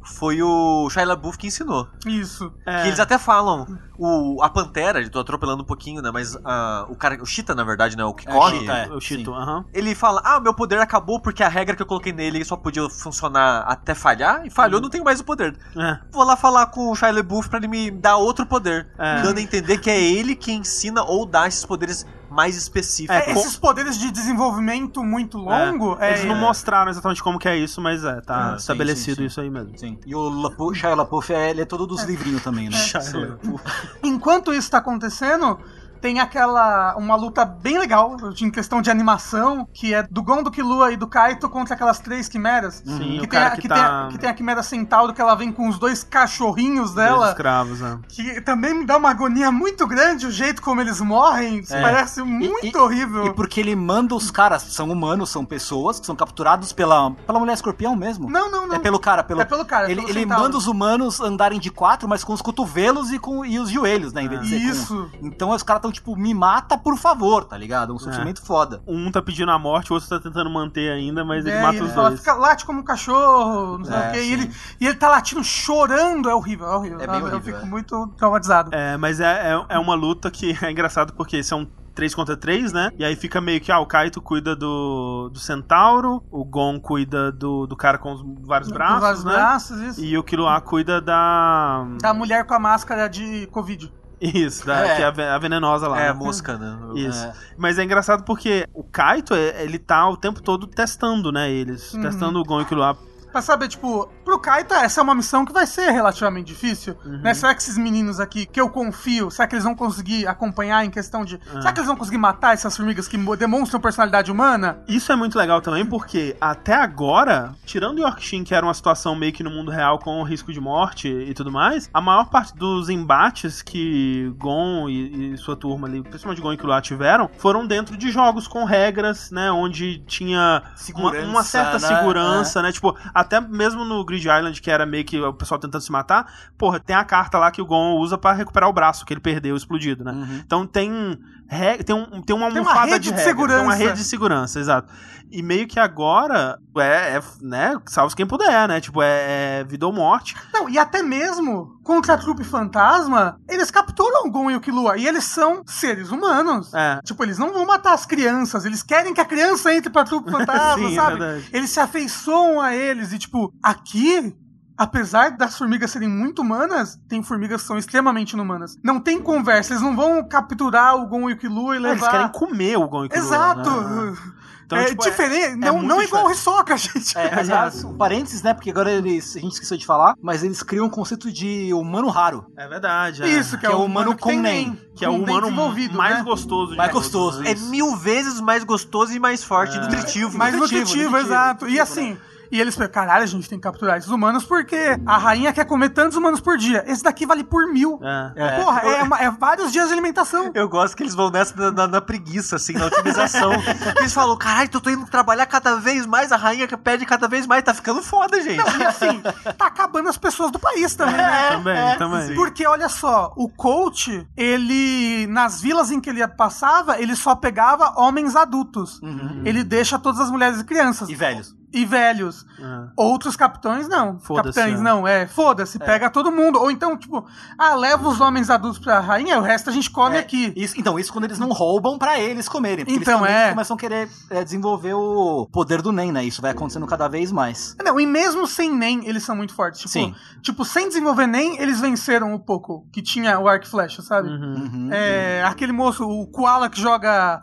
[0.05, 1.89] foi o Shia LaBeouf que ensinou.
[2.07, 2.53] Isso.
[2.67, 2.83] É.
[2.83, 3.67] Que eles até falam,
[3.99, 7.65] o, a Pantera, tô atropelando um pouquinho, né, mas ah, o cara, o Cheetah, na
[7.65, 8.59] verdade, né, o que É, corre,
[9.01, 9.31] Cheetah, é.
[9.31, 9.65] o aham.
[9.73, 12.89] ele fala, ah, meu poder acabou porque a regra que eu coloquei nele só podia
[12.89, 15.57] funcionar até falhar, e falhou, não tenho mais o poder.
[15.77, 15.99] É.
[16.11, 19.23] Vou lá falar com o Shia LaBeouf pra ele me dar outro poder, É.
[19.23, 23.15] dando a entender que é ele que ensina ou dá esses poderes mais específicos.
[23.17, 25.97] É, É, esses poderes de desenvolvimento muito longo.
[26.01, 29.17] É, Eles não mostraram exatamente como que é isso, mas é, tá Ah, sim, estabelecido
[29.17, 29.27] sim, sim.
[29.27, 29.79] isso aí mesmo.
[29.79, 29.99] Sim.
[30.07, 32.77] E o Lapu, Shia LaBeouf, é, ele é todo dos livrinhos também, né?
[32.77, 33.19] Shia Sim.
[33.19, 33.63] LaBeouf.
[34.03, 35.59] Enquanto isso tá acontecendo,
[36.03, 36.95] tem aquela.
[36.97, 40.97] uma luta bem legal em questão de animação, que é do Gon, do Killua e
[40.97, 42.83] do Kaito contra aquelas três quimeras.
[42.85, 45.21] Sim, que, tem a, que que, tá- tem a, que tem a quimera centauro, que
[45.21, 47.29] ela vem com os dois cachorrinhos Dois dela.
[47.29, 47.99] escravos, né?
[48.09, 51.61] Que também me dá uma agonia muito grande o jeito como eles morrem.
[51.61, 51.81] Isso É.
[51.81, 53.27] parece muito e- horrível.
[53.27, 57.39] E porque ele manda os caras, são humanos, são pessoas que são capturados pela, pela
[57.39, 58.29] mulher escorpião mesmo.
[58.29, 58.75] Não, não, não.
[58.75, 59.41] É pelo cara, pelo.
[59.41, 62.33] É pelo cara, é Ele, pelo ele manda os humanos andarem de quatro, mas com
[62.33, 64.23] os cotovelos e com e os joelhos, né?
[64.23, 65.11] Em vez de ser com- Isso.
[65.23, 67.93] Então os caras estão tipo, me mata, por favor, tá ligado?
[67.93, 68.83] É um sofrimento foda.
[68.87, 71.77] Um tá pedindo a morte, o outro tá tentando manter ainda, mas ele É, mata
[71.77, 72.21] ele os fala, dois.
[72.21, 74.23] fica, late como um cachorro, não sei É, o quê.
[74.23, 74.51] E ele,
[74.81, 76.29] e ele tá latindo, chorando.
[76.29, 77.01] É horrível, é horrível.
[77.01, 77.65] É bem eu horrível, fico é.
[77.65, 78.71] muito traumatizado.
[78.75, 82.73] É, mas é, é, é uma luta que é engraçado porque são 3 contra 3,
[82.73, 82.91] né?
[82.99, 87.31] E aí fica meio que, ah, o Kaito cuida do, do centauro, o Gon cuida
[87.31, 89.33] do, do cara com os vários Com braços, vários né?
[89.33, 90.01] braços, isso.
[90.03, 91.85] E o Killua cuida da...
[92.01, 93.93] Da mulher com a máscara de Covid.
[94.23, 94.97] Isso, da, É.
[94.97, 96.01] que é a ve- a venenosa lá.
[96.01, 96.13] É, né?
[96.13, 96.79] mosca, né?
[96.95, 97.25] Isso.
[97.25, 97.33] É.
[97.59, 101.93] Mas é engraçado porque o Kaito, é- ele tá o tempo todo testando, né, eles.
[101.95, 102.03] Uhum.
[102.03, 102.97] Testando o Gon e o Killua.
[103.33, 106.95] Pra saber, tipo, pro Kaito, essa é uma missão que vai ser relativamente difícil.
[107.05, 107.19] Uhum.
[107.23, 107.33] Né?
[107.35, 110.91] Será que esses meninos aqui, que eu confio, será que eles vão conseguir acompanhar em
[110.91, 111.41] questão de.
[111.49, 111.61] Ah.
[111.63, 114.79] Será que eles vão conseguir matar essas formigas que mo- demonstram personalidade humana?
[114.87, 119.33] Isso é muito legal também porque até agora, tirando Yorkshin, que era uma situação meio
[119.33, 122.55] que no mundo real com o risco de morte e tudo mais, a maior parte
[122.55, 127.67] dos embates que Gon e, e sua turma ali, principalmente Gon e Killua tiveram, foram
[127.67, 130.63] dentro de jogos com regras, né, onde tinha
[130.95, 131.89] uma, uma certa né?
[131.89, 135.81] segurança, né, tipo, até mesmo no Grid Island, que era meio que o pessoal tentando
[135.83, 139.05] se matar, porra, tem a carta lá que o Gon usa pra recuperar o braço
[139.07, 140.13] que ele perdeu explodido, né?
[140.13, 140.41] Uhum.
[140.45, 141.19] Então tem,
[141.49, 143.57] re- tem, um, tem uma Tem uma almofada rede de, de segurança.
[143.59, 144.93] Tem uma rede de segurança, exato.
[145.33, 148.81] E meio que agora, é, é né, salve quem puder, né?
[148.81, 150.37] Tipo, é, é vida ou morte.
[150.53, 154.99] Não, e até mesmo contra a trupe fantasma, eles capturam o Gon e o Killua.
[154.99, 156.73] E eles são seres humanos.
[156.75, 157.01] É.
[157.03, 160.31] Tipo, eles não vão matar as crianças, eles querem que a criança entre pra trupe
[160.31, 161.19] fantasma, Sim, é sabe?
[161.19, 161.49] verdade.
[161.53, 163.13] eles se afeiçoam a eles.
[163.13, 164.37] E, tipo, aqui.
[164.77, 168.77] Apesar das formigas serem muito humanas, tem formigas que são extremamente inumanas.
[168.83, 172.01] Não tem conversa, eles não vão capturar o Gon e o Killua e É, Eles
[172.01, 172.11] levar.
[172.11, 173.71] querem comer o Gon e o Killua, Exato!
[173.71, 174.17] né?
[174.65, 176.31] Então, é tipo, diferente, não, muito não igual o.
[176.31, 177.19] Hisoka, gente.
[177.19, 178.55] É, aliás, um parênteses, né?
[178.55, 182.09] Porque agora eles, a gente esqueceu de falar, mas eles criam um conceito de humano
[182.09, 182.47] raro.
[182.57, 183.23] É verdade.
[183.23, 183.29] é.
[183.29, 184.41] Isso, que, Que é é o humano com nem.
[184.41, 186.23] nem, Que é o humano mais né?
[186.25, 187.41] gostoso de Mais gostoso.
[187.43, 187.51] né?
[187.51, 190.39] É mil vezes mais gostoso e mais forte, nutritivo.
[190.39, 191.69] Mais Nutritivo, nutritivo, nutritivo, exato.
[191.69, 192.19] E nutritivo, assim,
[192.53, 194.77] e eles pensam, caralho, a gente tem que capturar esses humanos porque
[195.07, 196.85] a rainha quer comer tantos humanos por dia.
[196.87, 197.99] Esse daqui vale por mil.
[198.37, 198.63] É.
[198.63, 200.51] Porra, é, é vários dias de alimentação.
[200.55, 203.53] Eu gosto que eles vão nessa na, na- na preguiça, assim, na otimização.
[203.99, 207.27] eles falam, caralho, eu tô indo trabalhar cada vez mais, a rainha que pede cada
[207.27, 208.63] vez mais, tá ficando foda, gente.
[208.79, 209.23] E assim,
[209.57, 211.49] tá acabando as pessoas do país também, né?
[211.51, 212.35] Também, também.
[212.35, 217.95] Porque olha só, o coach, ele nas vilas em que ele passava, ele só pegava
[217.97, 219.01] homens adultos.
[219.45, 221.55] Ele deixa todas as mulheres e crianças E velhos.
[221.73, 222.45] E velhos.
[222.59, 222.89] É.
[222.97, 224.19] Outros capitães não.
[224.19, 224.83] Capitães é.
[224.83, 226.59] não, é, foda-se, pega todo mundo.
[226.61, 227.27] Ou então, tipo,
[227.59, 230.53] ah, leva os homens adultos pra rainha, o resto a gente come É, aqui.
[230.55, 232.85] Isso, então, isso quando eles não roubam pra eles comerem.
[232.85, 233.51] Porque Então, eles é.
[233.51, 236.25] começam a querer é, desenvolver o poder do NEM, né?
[236.25, 237.77] Isso vai acontecendo cada vez mais.
[237.83, 239.81] Não, e mesmo sem NEM, eles são muito fortes.
[239.81, 240.15] Tipo, Sim.
[240.43, 244.29] tipo sem desenvolver NEM, eles venceram o Poco, que tinha o arco e flecha, sabe?
[244.29, 244.55] Uhum.
[244.55, 244.89] Uhum.
[244.93, 247.43] É, aquele moço, o Koala que joga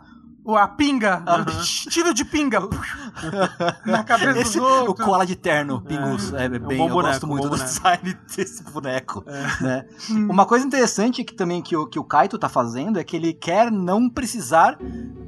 [0.56, 1.44] a pinga, Aham.
[1.90, 2.60] tiro de pinga
[3.84, 4.94] na cabeça Esse, o.
[4.94, 7.68] Koala de terno, Pingus, é, bem, bom eu boneco, gosto muito bom do boneco.
[7.74, 9.24] design desse boneco.
[9.60, 9.86] Né?
[10.10, 10.28] Hum.
[10.30, 13.32] Uma coisa interessante que também que o, que o Kaito tá fazendo é que ele
[13.32, 14.78] quer não precisar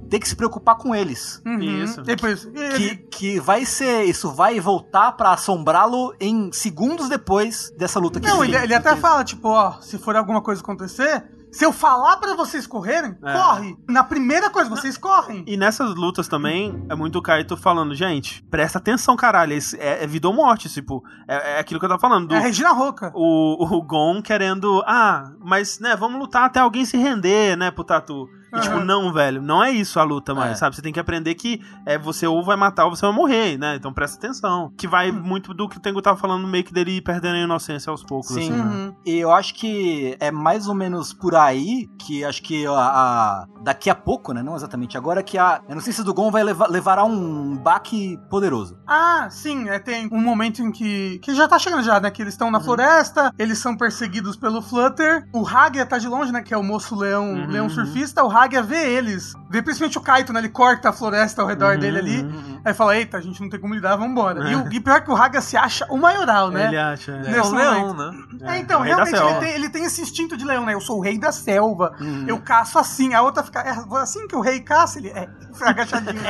[0.08, 1.40] ter que se preocupar com eles.
[1.46, 1.60] Uhum.
[1.60, 2.02] Isso.
[2.20, 7.72] Por isso, Que, ele- que vai ser, isso vai voltar pra assombrá-lo em segundos depois
[7.78, 11.24] dessa luta que Não, ele, ele até fala, tipo, ó, se for alguma coisa acontecer,
[11.52, 13.32] se eu falar pra vocês correrem, É.
[13.32, 13.76] corre.
[13.88, 15.44] Na primeira coisa, vocês correm.
[15.46, 20.06] E nessas lutas também, é muito o Kaito falando, gente, presta atenção, caralho, é, é
[20.06, 23.12] vida ou morte, tipo, é, é aquilo que eu tava falando, do, É Regina Roca.
[23.14, 27.84] o, o Gon querendo, ah, mas, né, vamos lutar até alguém se render, né, pro
[27.84, 28.28] Tatu.
[28.54, 30.54] E, tipo, não, velho, não é isso a luta mais, É.
[30.56, 30.76] sabe?
[30.76, 33.76] Você tem que aprender que é, você ou vai matar ou você vai morrer, né?
[33.76, 34.72] Então presta atenção.
[34.76, 35.20] Que vai Hum.
[35.22, 38.28] muito do que o Tengu tava falando, meio que dele perdendo a inocência aos poucos,
[38.34, 38.40] Sim.
[38.40, 38.62] assim, né?
[38.62, 38.94] Uhum.
[39.06, 43.46] E eu acho que é mais ou menos por aí que acho que a, a-
[43.62, 44.42] daqui a pouco, né?
[44.42, 48.78] Não exatamente agora, que a a inocência do Gon vai levar, levará um baque poderoso.
[48.86, 51.18] Ah, sim, é, tem um momento em que.
[51.20, 52.10] Que já tá chegando já, né?
[52.10, 52.52] Que eles estão Uhum.
[52.52, 55.26] na floresta, eles são perseguidos pelo Flutter.
[55.32, 56.42] O Hagia tá de longe, né?
[56.42, 57.70] Que é o moço leão, Uhum, leão uhum.
[57.70, 58.22] surfista.
[58.24, 59.34] O Hagia vê eles.
[59.50, 60.40] Vê principalmente o Kaito, né?
[60.40, 62.22] Ele corta a floresta ao redor Uhum, dele ali.
[62.22, 62.60] uhum.
[62.64, 64.48] Aí fala: Eita, a gente não tem como lidar, vambora.
[64.50, 66.68] E, o, e pior que o Hagia se acha o maioral, né?
[66.68, 67.16] Ele acha.
[67.18, 68.38] Nesse É um leão, momento.
[68.44, 68.54] né?
[68.54, 70.74] É, então, o da realmente ele tem, ele tem esse instinto de leão, né?
[70.74, 71.94] Eu sou o rei da selva.
[72.00, 72.24] Uhum.
[72.26, 73.14] Eu caço assim.
[73.14, 73.60] A outra fica.
[73.60, 75.28] É assim que o rei caça, ele é.
[75.60, 76.22] Agachadinho.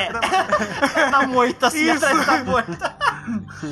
[1.11, 2.05] Na moita, assim, Isso.
[2.05, 2.97] atrás da moita.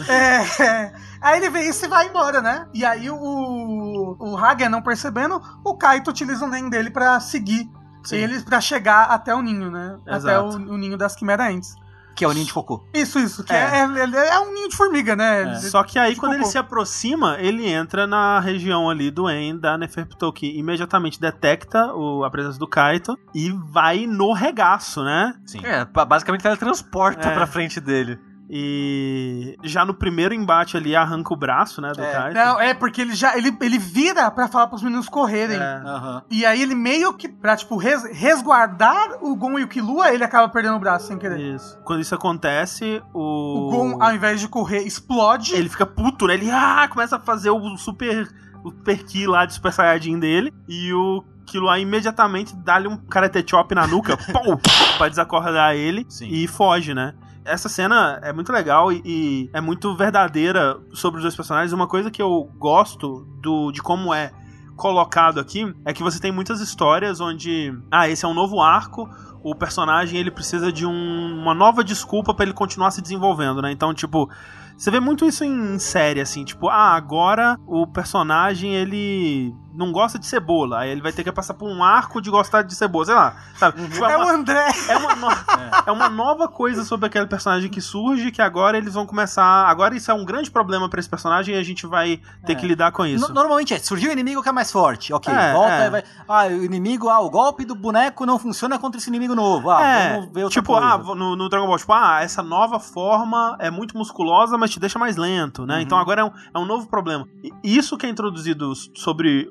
[0.09, 0.93] É, é.
[1.21, 2.67] Aí ele vê isso e vai embora, né?
[2.73, 7.69] E aí o, o Hagia não percebendo, o Kaito utiliza o Nen dele pra seguir
[8.05, 8.17] Sim.
[8.17, 9.97] eles pra chegar até o ninho, né?
[10.07, 10.57] Até o, Exato.
[10.57, 11.75] o ninho das quimeraentes.
[12.17, 12.85] Que é o ninho de cocô.
[12.93, 13.43] Isso, isso.
[13.45, 13.57] Que É.
[13.57, 15.43] é, é, é um ninho de formiga, né?
[15.43, 16.53] Ele- Só que aí, de quando ele cocô.
[16.53, 22.25] se aproxima, ele entra na região ali do En da Neferpitou, que imediatamente detecta o-
[22.25, 25.35] a presença do Kaito e vai no regaço, né?
[25.47, 25.61] Sim.
[25.65, 27.35] É, ba- basicamente teletransporta É.
[27.35, 28.19] pra frente dele.
[28.53, 32.13] E já no primeiro embate ali arranca o braço, né, do É.
[32.13, 32.35] Kaito.
[32.35, 35.57] Não, é porque ele já ele, ele vira pra falar pros meninos correrem.
[35.57, 35.83] É.
[35.85, 36.23] Aham.
[36.29, 40.25] E aí ele meio que, pra, tipo, res- resguardar o Gon e o Killua, ele
[40.25, 41.39] acaba perdendo o braço sem querer.
[41.39, 41.79] Isso.
[41.85, 43.69] Quando isso acontece, o.
[43.69, 45.55] O Gon, ao invés de correr, explode.
[45.55, 46.35] Ele fica puto, né?
[46.35, 48.29] Ele ah, começa a fazer o super.
[48.63, 50.53] O ki lá de Super Saiyajin dele.
[50.69, 54.61] E o Killua imediatamente dá-lhe um karate chop na nuca, pau,
[54.99, 56.29] pra desacordar ele Sim.
[56.31, 57.15] e foge, né?
[57.45, 61.73] Essa cena é muito legal e, e é muito verdadeira sobre os dois personagens.
[61.73, 64.31] Uma coisa que eu gosto do, de como é
[64.77, 69.09] colocado aqui é que você tem muitas histórias onde, ah, esse é um novo arco,
[69.43, 73.73] o personagem ele precisa de um- uma nova desculpa pra ele continuar se desenvolvendo, né?
[73.73, 74.29] Então, tipo,
[74.77, 80.19] você vê muito isso em série, assim, tipo, ah, agora o personagem ele não gosta
[80.19, 83.05] de cebola, aí ele vai ter que passar por um arco de gostar de cebola,
[83.07, 83.83] sei lá, sabe?
[83.89, 84.69] Tipo, É o uma, André.
[84.89, 85.29] é, uma no-
[85.87, 89.67] é uma nova coisa sobre aquele personagem que surge, que agora eles vão começar.
[89.69, 92.55] Agora isso é um grande problema pra esse personagem e a gente vai ter É.
[92.57, 93.29] que lidar com isso.
[93.29, 95.13] No- Normalmente é, surgiu o inimigo que é mais forte.
[95.13, 95.87] Ok, É, volta é.
[95.87, 96.05] e vai.
[96.29, 99.71] Ah, o inimigo, ah, o golpe do boneco não funciona contra esse inimigo novo.
[99.71, 100.87] Ah, é, vamos ver outra tipo, coisa.
[100.87, 104.81] ah, no, no Dragon Ball, tipo, ah, essa nova forma é muito musculosa, mas te
[104.81, 105.77] deixa mais lento, né?
[105.77, 105.81] Uhum.
[105.81, 107.27] Então agora é um, é um novo problema.
[107.43, 109.51] E isso que é introduzido sobre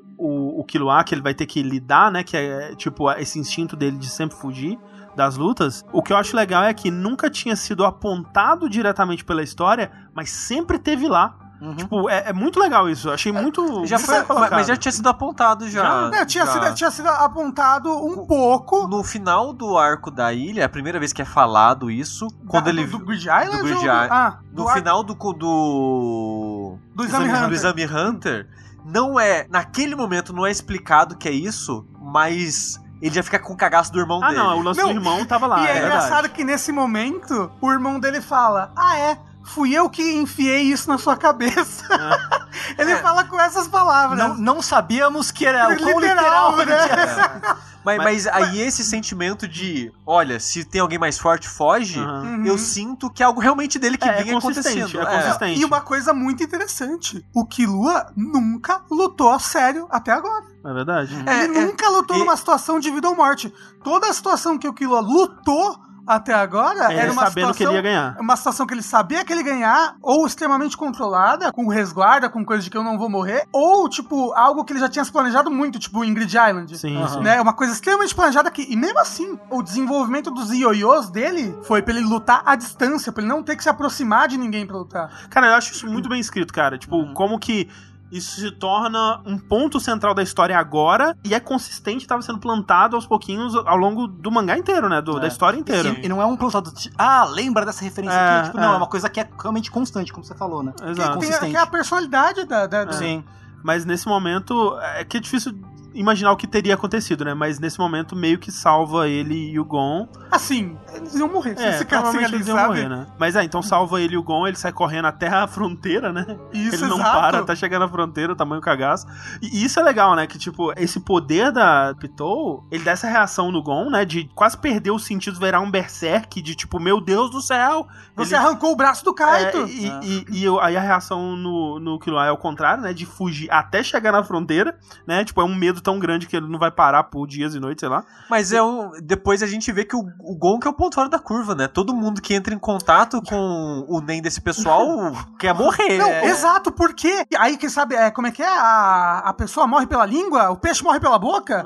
[0.56, 2.22] o, o Killua, que ele vai ter que lidar, né?
[2.22, 4.78] Que é, tipo, esse instinto dele de sempre fugir
[5.16, 5.84] das lutas.
[5.92, 10.30] O que eu acho legal é que nunca tinha sido apontado diretamente pela história, mas
[10.30, 11.36] sempre teve lá.
[11.60, 11.74] Uhum.
[11.76, 13.10] Tipo, é, é muito legal isso.
[13.10, 13.84] Achei muito.
[13.84, 14.52] Já muito foi, colocado.
[14.52, 16.08] mas já tinha sido apontado já.
[16.10, 16.52] Não, tinha, já.
[16.52, 18.88] sido, tinha sido apontado um pouco.
[18.88, 22.64] No final do arco da ilha, é a primeira vez que é falado isso, quando
[22.64, 23.50] da- ele Do, do Grid Island?
[23.58, 24.08] do Grid do- Island.
[24.10, 27.52] Ah, do no ar- final do do do Exame do Hunter.
[27.52, 28.48] Exame Hunter,
[28.84, 33.52] não é naquele momento não é explicado que é isso, mas ele já fica com
[33.52, 34.38] o cagaço do irmão Ah, dele.
[34.38, 35.62] não, o lance Não, do irmão tava lá.
[35.62, 35.86] e é, é verdade.
[36.06, 40.88] engraçado que nesse momento, o irmão dele fala: Ah, é, fui eu que enfiei isso
[40.88, 41.84] na sua cabeça.
[42.78, 44.18] ele fala com essas palavras.
[44.18, 47.40] Não, não sabíamos que era o quão Literal, literal, né?
[47.84, 47.96] né?
[47.96, 51.98] Mas, mas aí esse sentimento de, olha, se tem alguém mais forte, foge.
[51.98, 52.44] Uhum.
[52.44, 55.08] eu sinto que é algo realmente dele que É, é vinha consistente, acontecendo.
[55.08, 55.60] é consistente.
[55.60, 60.44] E uma coisa muito interessante: o Killua nunca lutou a sério até agora.
[60.64, 61.14] É verdade.
[61.26, 63.52] É, ele nunca lutou numa situação de vida ou morte.
[63.82, 67.62] Toda a situação que o Killua lutou até agora É, era uma sabendo situação, que
[67.64, 68.16] ele ia ganhar.
[68.20, 72.44] uma situação que ele sabia que ele ia ganhar, ou extremamente controlada, com resguarda, com
[72.44, 75.12] coisa de que eu não vou morrer, ou, tipo, algo que ele já tinha se
[75.12, 76.78] planejado muito, tipo Ingrid Island.
[76.78, 77.20] Sim, sim.
[77.20, 81.82] Né, uma coisa extremamente planejada que, e mesmo assim, o desenvolvimento dos ioiôs dele foi
[81.82, 84.76] pra ele lutar à distância, pra ele não ter que se aproximar de ninguém pra
[84.76, 85.10] lutar.
[85.30, 86.78] Cara, eu acho isso muito bem escrito, cara.
[86.78, 87.14] Tipo, Uhum.
[87.14, 87.68] como que
[88.10, 92.96] isso se torna um ponto central da história agora e é consistente, tava sendo plantado
[92.96, 95.00] aos pouquinhos ao longo do mangá inteiro, né?
[95.00, 95.20] Do, É.
[95.20, 95.90] Da história inteira.
[95.90, 98.46] E, e não é um plantado de, ah, lembra dessa referência É, aqui?
[98.48, 98.74] Tipo, não, é.
[98.74, 100.72] é uma coisa que é realmente constante, como você falou, né?
[100.82, 100.94] Exato.
[100.94, 101.50] Que, a, consistente.
[101.52, 102.66] que é a personalidade da.
[102.66, 103.22] da- da- Sim.
[103.62, 105.52] Mas nesse momento, é que é difícil
[105.94, 107.34] imaginar o que teria acontecido, né?
[107.34, 110.08] Mas nesse momento meio que salva ele e o Gon.
[110.30, 112.68] Assim, eles iam morrer se É, ficassem provavelmente eles iam sabe?
[112.68, 113.06] morrer, né?
[113.18, 116.26] Mas é, então salva ele e o Gon, ele sai correndo até a fronteira, né?
[116.52, 117.20] Isso, ele não exato.
[117.20, 119.06] para, tá chegando na fronteira, tamanho cagaço.
[119.42, 120.26] E isso é legal, né?
[120.26, 124.04] Que, tipo, esse poder da Pitou, ele dá essa reação no Gon, né?
[124.04, 127.86] De quase perder os sentidos, virar um berserk, de tipo, meu Deus do céu!
[128.16, 129.58] Você Ele- arrancou o braço do Kaito.
[129.58, 132.92] É, e, e- e eu- aí a reação no, no Killua é o contrário, né?
[132.92, 135.24] De fugir até chegar na fronteira, né?
[135.24, 137.80] Tipo, é um medo tão grande que ele não vai parar por dias e noites,
[137.80, 138.04] sei lá.
[138.28, 140.94] Mas é um, depois a gente vê que o, o Gon que é o ponto
[140.94, 141.68] fora da curva, né?
[141.68, 144.86] Todo mundo que entra em contato com o Nen desse pessoal
[145.38, 145.98] quer morrer.
[145.98, 146.26] Não, é.
[146.26, 148.48] exato, porque aí, quem sabe, é, como é que é?
[148.48, 151.64] A, a pessoa morre pela língua, o peixe morre pela boca.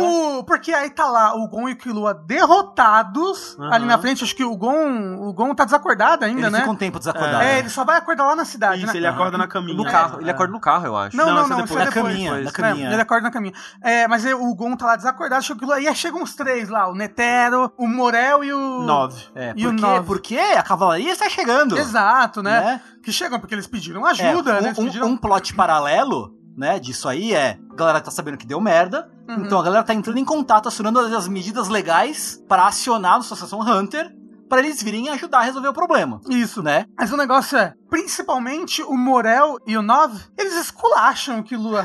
[0.00, 3.72] O- porque aí tá lá o Gon e o Killua derrotados Aham.
[3.72, 4.24] ali na frente.
[4.24, 6.58] Acho que o Gon, o Gon tá desacordado ainda, Ele né?
[6.60, 7.42] fica um tempo desacordado.
[7.44, 8.98] É, ele só vai acordar lá na cidade, Isso, né?
[8.98, 9.76] ele acorda na caminha.
[9.76, 10.20] No carro.
[10.20, 11.16] Ele acorda no carro, eu acho.
[11.16, 11.70] Não, Não, não, é não, depois.
[11.70, 12.12] isso é Na depois.
[12.14, 12.92] caminha, na É, caminha.
[12.92, 13.54] ele acorda na caminha.
[13.82, 16.68] É, mas o Gon tá lá desacordado, acho que aquilo- e aí chegam os três
[16.68, 18.82] lá, o Netero, o Morel e o...
[18.82, 19.20] Nove.
[19.34, 20.06] É, E o porque, nove?
[20.06, 21.76] porque a cavalaria está chegando.
[21.76, 22.60] Exato, né?
[22.60, 22.80] Né?
[23.02, 24.68] Que chegam porque eles pediram É, ajuda, um, né?
[24.68, 25.06] Eles um- pediram...
[25.08, 29.44] um plot paralelo, né, disso aí é, a galera tá sabendo que deu merda, Uhum.
[29.44, 33.16] então a galera tá entrando em contato, acionando as, as medidas legais pra acionar a
[33.16, 34.14] Associação Hunter,
[34.48, 36.62] pra eles virem ajudar a resolver o problema, Isso.
[36.62, 36.84] né?
[36.96, 41.82] Mas o negócio é, principalmente o Morel e o Nove, eles esculacham o Killua.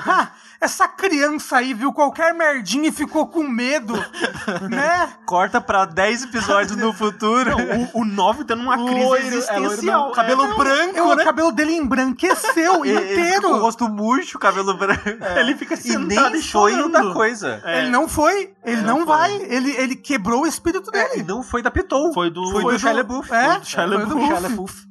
[0.61, 3.93] Essa criança aí viu qualquer merdinha e ficou com medo,
[4.69, 5.09] né?
[5.25, 7.51] Corta pra 10 episódios no futuro.
[7.51, 9.35] Não, o, o 9 tendo uma crise Loiro, é, loiro
[9.73, 10.11] existencial.
[10.11, 11.23] cabelo É, branco, Eu, né?
[11.23, 13.55] O cabelo dele embranqueceu com o inteiro.
[13.57, 15.01] rosto murcho, cabelo branco.
[15.37, 16.91] Ele fica E sentado nem e foi chorando.
[16.91, 17.61] da coisa.
[17.63, 17.79] É.
[17.79, 21.21] Ele não foi, ele não, não vai, ele, ele quebrou o espírito É, dele.
[21.21, 22.13] e não foi da Pitou.
[22.13, 23.31] Foi do, Foi do Shia LaBeouf.
[23.33, 24.19] É, do Shia foi do.
[24.25, 24.88] Shia LaBeouf.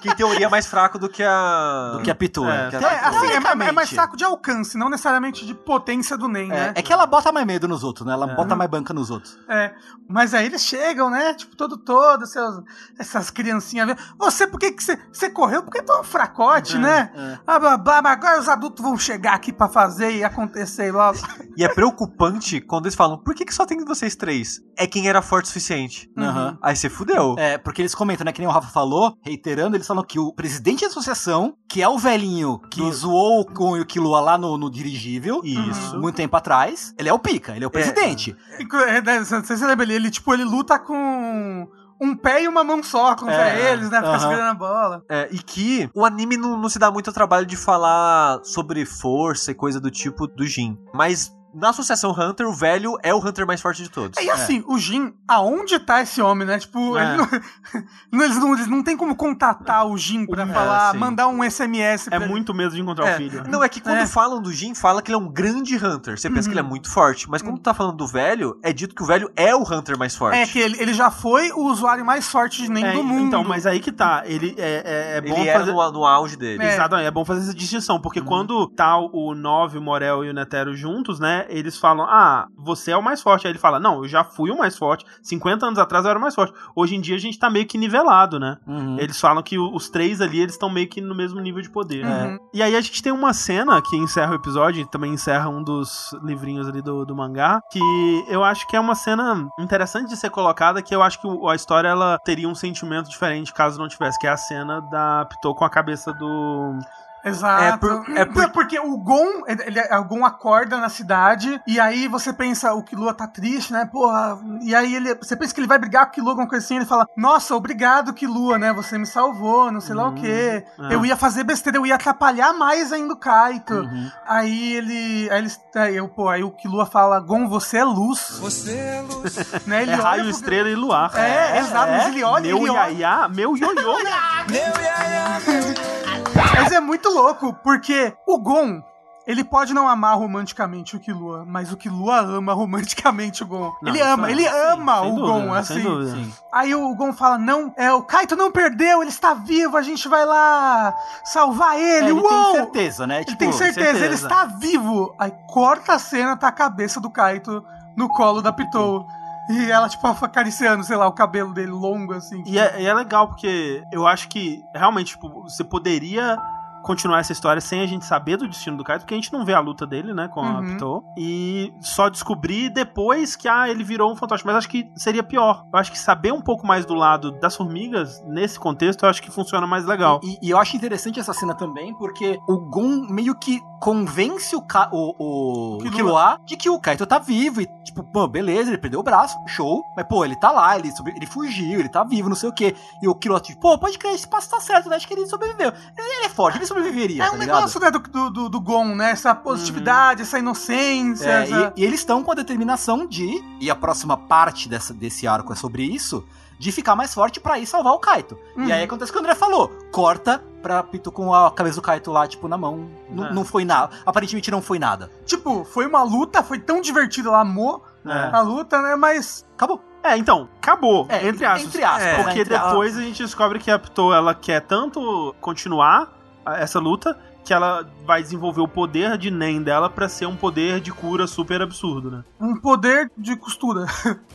[0.00, 1.92] Que em teoria é mais fraco do que a.
[1.96, 2.70] Do que a Pitu, É, é.
[2.70, 3.06] que a É, Pitu.
[3.16, 6.72] assim, é, é- é mais saco de alcance, não necessariamente de potência do Nen, né?
[6.74, 8.12] É, é que ela bota mais medo nos outros, né?
[8.12, 8.34] Ela É.
[8.34, 9.38] bota mais banca nos outros.
[9.48, 9.72] É,
[10.08, 11.34] mas aí eles chegam, né?
[11.34, 12.62] Tipo, todo todo, seus,
[12.98, 13.86] essas criancinhas.
[13.86, 15.62] vendo, Você, por que que você, você correu?
[15.62, 17.10] Porque tu é um fracote, né?
[17.14, 17.38] é.
[17.44, 21.18] Blá, blá, blá, mas agora os adultos vão chegar aqui pra fazer e acontecer logo.
[21.54, 24.60] E é preocupante quando eles falam: por que, que só tem vocês três?
[24.76, 26.10] É quem era forte o suficiente.
[26.16, 26.56] Aham.
[26.62, 27.34] Aí você fudeu.
[27.38, 28.32] É, porque eles comentam, né?
[28.32, 29.16] Que nem o Rafa falou,
[29.52, 33.44] reiterando, eles falam que o presidente da associação, que é o velhinho que Do- zoou
[33.44, 35.98] com o Killua lá no, no dirigível, Isso.
[35.98, 38.34] muito tempo atrás, ele é o pica, ele é o presidente.
[38.58, 41.68] Inclu- é, né, Você se lembra, ele, ele, tipo, ele luta com
[42.00, 43.98] um pé e uma mão só contra É, eles, né?
[43.98, 44.18] Fica aham.
[44.18, 45.04] segurando a bola.
[45.08, 49.52] É, e que o anime não, não se dá muito trabalho de falar sobre força
[49.52, 50.76] e coisa do tipo do Jin.
[50.92, 54.22] Mas na Associação Hunter, o velho é o Hunter mais forte de todos.
[54.22, 56.58] E assim, o Jin, aonde tá esse homem, né?
[56.58, 57.02] Tipo, É.
[57.14, 57.28] ele não,
[58.24, 60.98] eles, não, eles não tem como contatar o Jin pra falar, sim.
[60.98, 62.28] mandar um SMS pra É ele.
[62.30, 63.44] muito medo de encontrar É, o filho.
[63.48, 64.06] não, é que quando É.
[64.06, 66.18] falam do Jin, fala que ele é um grande Hunter.
[66.18, 67.28] Você pensa que ele é muito forte.
[67.28, 70.16] Mas quando tá falando do velho, é dito que o velho é o Hunter mais
[70.16, 70.36] forte.
[70.38, 73.26] É que ele, ele já foi o usuário mais forte de nem É, do mundo.
[73.26, 74.22] Então, mas aí que tá.
[74.26, 75.72] Ele é, é, é bom ele fazer.
[75.72, 76.62] no, no auge dele.
[76.62, 76.72] É.
[76.74, 80.34] Exatamente, é bom fazer essa distinção, porque quando tá o 9, o Morel e o
[80.34, 83.46] Netero juntos, né, eles falam, ah, você é o mais forte.
[83.46, 86.18] Aí ele fala, não, eu já fui o mais forte, 50 anos atrás eu era
[86.18, 86.52] o mais forte.
[86.74, 88.56] Hoje em dia a gente tá meio que nivelado, né?
[88.66, 88.98] Uhum.
[88.98, 92.04] Eles falam que os três ali, eles estão meio que no mesmo nível de poder.
[92.04, 92.38] Uhum.
[92.52, 95.62] E aí a gente tem uma cena que encerra o episódio, e também encerra um
[95.62, 97.80] dos livrinhos ali do, do mangá, que
[98.28, 101.54] eu acho que é uma cena interessante de ser colocada, que eu acho que a
[101.54, 105.54] história ela teria um sentimento diferente caso não tivesse, que é a cena da Pitou
[105.54, 106.78] com a cabeça do...
[107.24, 107.62] Exato.
[107.62, 111.78] É por- é por- porque o Gon, ele, ele- o Gon acorda na cidade e
[111.78, 113.84] aí você pensa, o Killua tá triste, né?
[113.90, 114.38] Porra.
[114.60, 116.76] E aí ele, você pensa que ele vai brigar com o Killua, alguma coisa assim,
[116.76, 118.72] ele fala: "Nossa, obrigado, Killua, né?
[118.72, 120.64] Você me salvou, não sei lá o quê.
[120.90, 120.94] é.
[120.94, 123.74] Eu ia fazer besteira, eu ia atrapalhar mais ainda o Kaito".
[123.74, 124.10] Uhum.
[124.26, 128.38] Aí ele, aí eles, aí, eu, pô, aí o Killua fala: "Gon, você é luz".
[128.40, 129.36] Você é luz.
[129.66, 129.82] Né?
[129.82, 131.12] Ele É olha raio, pro- estrela e luar.
[131.16, 132.90] É, exato, mas ele olha, Meu ele olha.
[132.90, 133.74] iaiá, meu ioiô.
[133.74, 138.82] Meu iaia, meu Mas é muito louco, porque o Gon,
[139.26, 143.72] ele pode não amar romanticamente o Killua, mas o Killua ama romanticamente o Gon.
[143.82, 146.32] Não, ele ama, é- ele sim, ama o dúvida, Gon, assim.
[146.52, 150.08] Aí o Gon fala: Não, é, o Kaito não perdeu, ele está vivo, a gente
[150.08, 150.94] vai lá
[151.24, 152.10] salvar É, ele.
[152.10, 152.28] ele Uou!
[152.28, 153.22] tem certeza, né?
[153.26, 154.26] Ele tem certeza, ele certeza.
[154.26, 155.14] está vivo.
[155.18, 157.64] Aí corta a cena, tá a cabeça do Kaito
[157.96, 159.06] no colo da Pitou.
[159.48, 162.42] E ela, tipo, acariciando, sei lá, o cabelo dele longo, assim.
[162.46, 166.36] E é, e é legal, porque eu acho que realmente, tipo, você poderia
[166.82, 169.44] continuar essa história sem a gente saber do destino do Kaito, porque a gente não
[169.44, 170.66] vê a luta dele, né, com a Uhum.
[170.72, 174.44] Pitou, e só descobrir depois que, ah, ele virou um fantoche.
[174.44, 175.64] Mas acho que seria pior.
[175.72, 179.22] Eu acho que saber um pouco mais do lado das formigas, nesse contexto, eu acho
[179.22, 180.20] que funciona mais legal.
[180.24, 184.62] E, e eu acho interessante essa cena também, porque o Gon meio que convence o,
[184.62, 186.38] Ka o, o Killua.
[186.46, 187.60] De que o Kaito tá vivo.
[187.60, 189.82] E, tipo, pô, beleza, ele perdeu o braço, show.
[189.96, 192.52] Mas, pô, ele tá lá, ele, sobre- ele fugiu, ele tá vivo, não sei o
[192.52, 192.76] quê.
[193.02, 194.94] E o Killua, tipo, pô, pode crer, esse passo tá certo, né?
[194.94, 195.72] Acho que ele sobreviveu.
[195.98, 197.98] Ele, ele é forte, ele sobreviveria, É tá um negócio né, do,
[198.30, 199.10] do, do, Gon, né?
[199.10, 201.28] Essa positividade, essa inocência.
[201.28, 201.72] É, essa...
[201.76, 205.52] e, e eles estão com a determinação de, e a próxima parte dessa, desse arco
[205.52, 206.24] é sobre isso,
[206.62, 208.38] de ficar mais forte pra ir salvar o Kaito.
[208.56, 208.66] Uhum.
[208.66, 211.82] E aí acontece o que o André falou: corta pra Pito com a cabeça do
[211.82, 212.88] Kaito lá, tipo, na mão.
[213.10, 213.32] Não, É.
[213.32, 213.92] não foi nada.
[214.06, 215.10] Aparentemente não foi nada.
[215.26, 218.30] Tipo, foi uma luta, foi tão divertido, ela amou É.
[218.32, 218.94] a luta, né?
[218.94, 219.44] Mas.
[219.56, 219.82] Acabou.
[220.04, 221.64] É, então, acabou, É, entre aspas.
[221.66, 222.02] Entre aspas.
[222.02, 222.22] É?
[222.22, 226.12] Porque Entre depois a gente descobre que a Pitou, ela quer tanto continuar
[226.46, 230.36] a- essa luta, que ela vai desenvolver o poder de Nen dela pra ser um
[230.36, 232.24] poder de cura super absurdo, né?
[232.40, 233.86] Um poder de costura.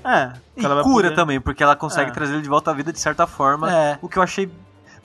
[0.03, 0.33] É.
[0.57, 2.13] E cura poder- também, porque ela consegue É.
[2.13, 3.71] trazer ele de volta à vida de certa forma.
[3.71, 3.99] É.
[4.01, 4.51] O que eu achei.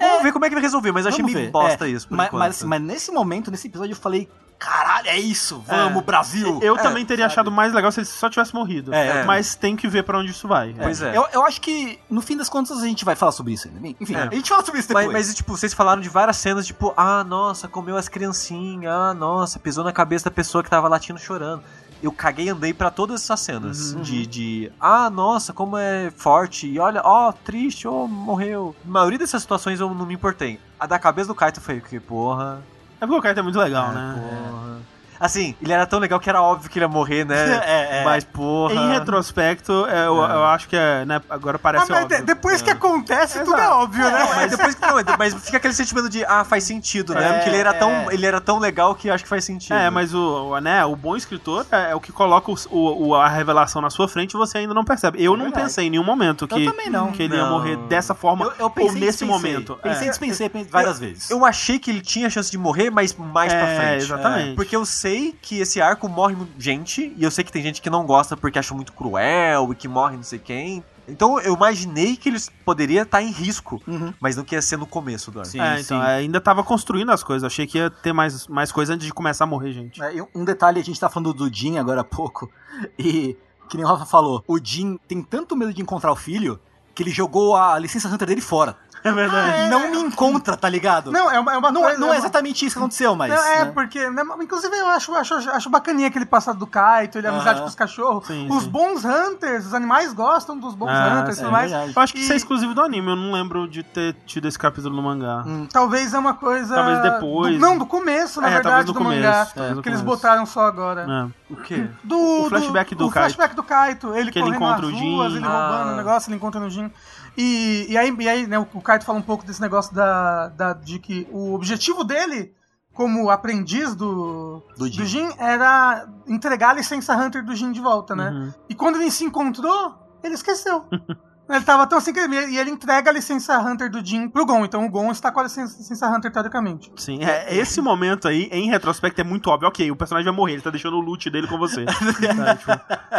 [0.01, 2.09] Vamos ver como é que vai resolver, mas eu achei meio bosta É, isso.
[2.11, 2.41] Mas, enquanto.
[2.41, 4.29] mas, assim, mas nesse momento, nesse episódio, eu falei:
[4.63, 6.05] caralho, é isso, vamos, É.
[6.05, 6.59] Brasil.
[6.63, 7.33] Eu É, também teria sabe?
[7.33, 8.95] achado mais legal se ele só tivesse morrido.
[8.95, 10.75] É, Mas tem que ver pra onde isso vai.
[10.79, 11.17] Pois é.
[11.17, 13.97] Eu, eu acho que, no fim das contas, a gente vai falar sobre isso ainda.
[14.01, 14.23] Enfim, É.
[14.23, 15.07] a gente fala sobre isso depois.
[15.07, 19.15] Mas, mas, tipo, vocês falaram de várias cenas, tipo, ah, nossa, comeu as criancinhas, ah,
[19.15, 21.63] nossa, pisou na cabeça da pessoa que tava latindo chorando.
[22.03, 23.93] eu caguei e andei pra todas essas cenas.
[23.95, 24.01] Uhum.
[24.03, 26.67] De, de, ah, nossa, como é forte.
[26.67, 28.75] E olha, ó, triste, ó, morreu.
[28.85, 30.59] Na maioria dessas situações eu não me importei.
[30.81, 32.61] A da cabeça do Kaito foi que, porra.
[33.03, 34.15] É porque o Kaito é muito legal, é, né?
[34.15, 34.81] Porra.
[35.25, 37.63] Assim, ele era tão legal que era óbvio que ele ia morrer, né?
[37.65, 38.05] É, é.
[38.05, 38.75] Mas, porra.
[38.75, 42.19] Em retrospecto, é, eu, eu acho que é, né, agora Ah, parece mas óbvio.
[42.19, 42.73] de- depois que É.
[42.73, 44.29] acontece, tudo é óbvio, né?
[44.35, 47.29] Mas depois que não, mas fica aquele sentimento de, ah, faz sentido, né?
[47.29, 48.07] É, Porque ele era, tão, é.
[48.11, 49.75] ele era tão legal que acho que faz sentido.
[49.77, 53.09] É, mas o, o, né, o bom escritor é, é o que coloca o, o-
[53.09, 55.23] o- a revelação na sua frente e você ainda não percebe.
[55.23, 55.65] Eu não verdade.
[55.67, 57.51] pensei em nenhum momento que, que ele ia Não.
[57.51, 59.29] morrer dessa forma Eu, eu pensei ou nesse dispensei.
[59.29, 59.79] momento.
[59.83, 60.07] Pensei É.
[60.07, 61.31] e dispensei várias vezes.
[61.31, 64.03] Eu achei que ele tinha chance de morrer, mas mais É, pra frente.
[64.05, 64.57] exatamente.
[64.57, 67.91] Porque eu sei que esse arco morre gente, e eu sei que tem gente que
[67.91, 70.83] não gosta porque acha muito cruel e que morre não sei quem.
[71.09, 74.15] Então eu imaginei que eles poderia estar em risco, Uhum.
[74.21, 75.51] mas não que ia ser no começo do arco.
[75.51, 76.07] Sim, É, então, sim.
[76.07, 77.45] é, ainda tava construindo as coisas.
[77.45, 80.01] Achei que ia ter mais, mais coisa antes de começar a morrer, gente.
[80.03, 82.51] É, um detalhe, a gente tá falando do Jin agora há pouco,
[82.99, 83.37] e
[83.69, 86.61] que nem o Rafa falou, o Jin tem tanto medo de encontrar o filho
[86.95, 88.77] que ele jogou a licença Hunter dele fora.
[89.05, 89.69] É verdade.
[89.71, 91.11] Não me encontra, tá ligado?
[91.11, 91.99] Não, é uma, é uma não, coisa.
[91.99, 93.31] não é é uma- exatamente isso que aconteceu, mas.
[93.35, 93.71] Não, é, né?
[93.75, 97.61] porque, né, inclusive eu acho, acho, acho bacaninha aquele passado do Kaito, ele a amizade
[97.61, 98.27] com os cachorros.
[98.27, 98.69] Sim, os sim.
[98.71, 101.71] bons hunters, os animais gostam dos bons Ah, hunters e tudo mais.
[101.71, 101.93] verdade.
[101.97, 103.09] Eu acho que isso é E- exclusivo do anime.
[103.11, 105.43] Eu não lembro de ter tido esse capítulo no mangá.
[105.47, 105.67] Hum.
[105.73, 106.75] Talvez é uma coisa.
[106.75, 107.55] Talvez depois.
[107.55, 109.75] do- não, do começo, na É, verdade, talvez no do começo, mangá.
[109.75, 110.05] no que eles começo.
[110.05, 111.07] botaram só agora.
[111.51, 111.53] É.
[111.53, 111.87] O quê?
[112.05, 113.35] Do, O flashback do o Kaito.
[113.35, 115.21] flashback do Kaito, ele Que ele encontra nas o Jin.
[115.25, 115.93] ele roubando Ah.
[115.93, 116.91] o negócio, ele encontra o Jin.
[117.37, 120.73] E, e aí, e aí né, o, Kaito fala um pouco desse negócio da, da,
[120.73, 122.55] de que o objetivo dele,
[122.93, 125.07] como aprendiz do, Do do Jin.
[125.07, 128.31] Jin, era entregar a licença Hunter do Jin de volta, né?
[128.31, 128.53] Uhum.
[128.69, 130.85] E quando ele se encontrou, ele esqueceu.
[131.57, 134.45] ele tava tão assim que ele, e ele entrega a licença Hunter do Jin pro
[134.47, 134.65] Gon.
[134.65, 136.93] Então o Gon está com a licença, licença Hunter teoricamente.
[136.97, 139.69] Sim, é, esse momento aí, em retrospecto, é muito óbvio.
[139.69, 141.85] Ok, o personagem vai morrer, ele tá deixando o loot dele com você.
[142.43, 142.71] Tá, tipo,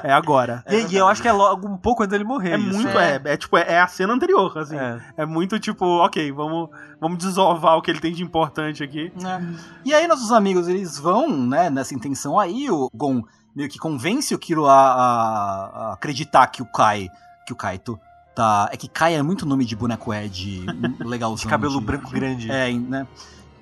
[0.04, 0.64] é agora.
[0.70, 2.54] E, e eu acho que é logo um pouco antes dele morrer.
[2.54, 2.74] É isso.
[2.82, 4.76] muito, é, é, tipo, é, é a cena anterior, assim.
[4.78, 5.00] É.
[5.18, 5.26] É.
[5.26, 6.70] muito tipo, ok, vamos,
[7.00, 9.12] vamos desovar o que ele tem de importante aqui.
[9.24, 9.42] É.
[9.86, 13.22] E aí nossos amigos, eles vão, né, nessa intenção aí, o Gon
[13.56, 17.10] meio que convence o Kiro a, a- a acreditar que o Kai,
[17.46, 18.00] que o Kaito
[18.36, 18.70] tá...
[18.72, 20.66] É que Kai é muito nome de boneco Ed
[21.00, 21.44] legalzão.
[21.44, 22.50] De cabelo branco grande.
[22.52, 23.08] É, né?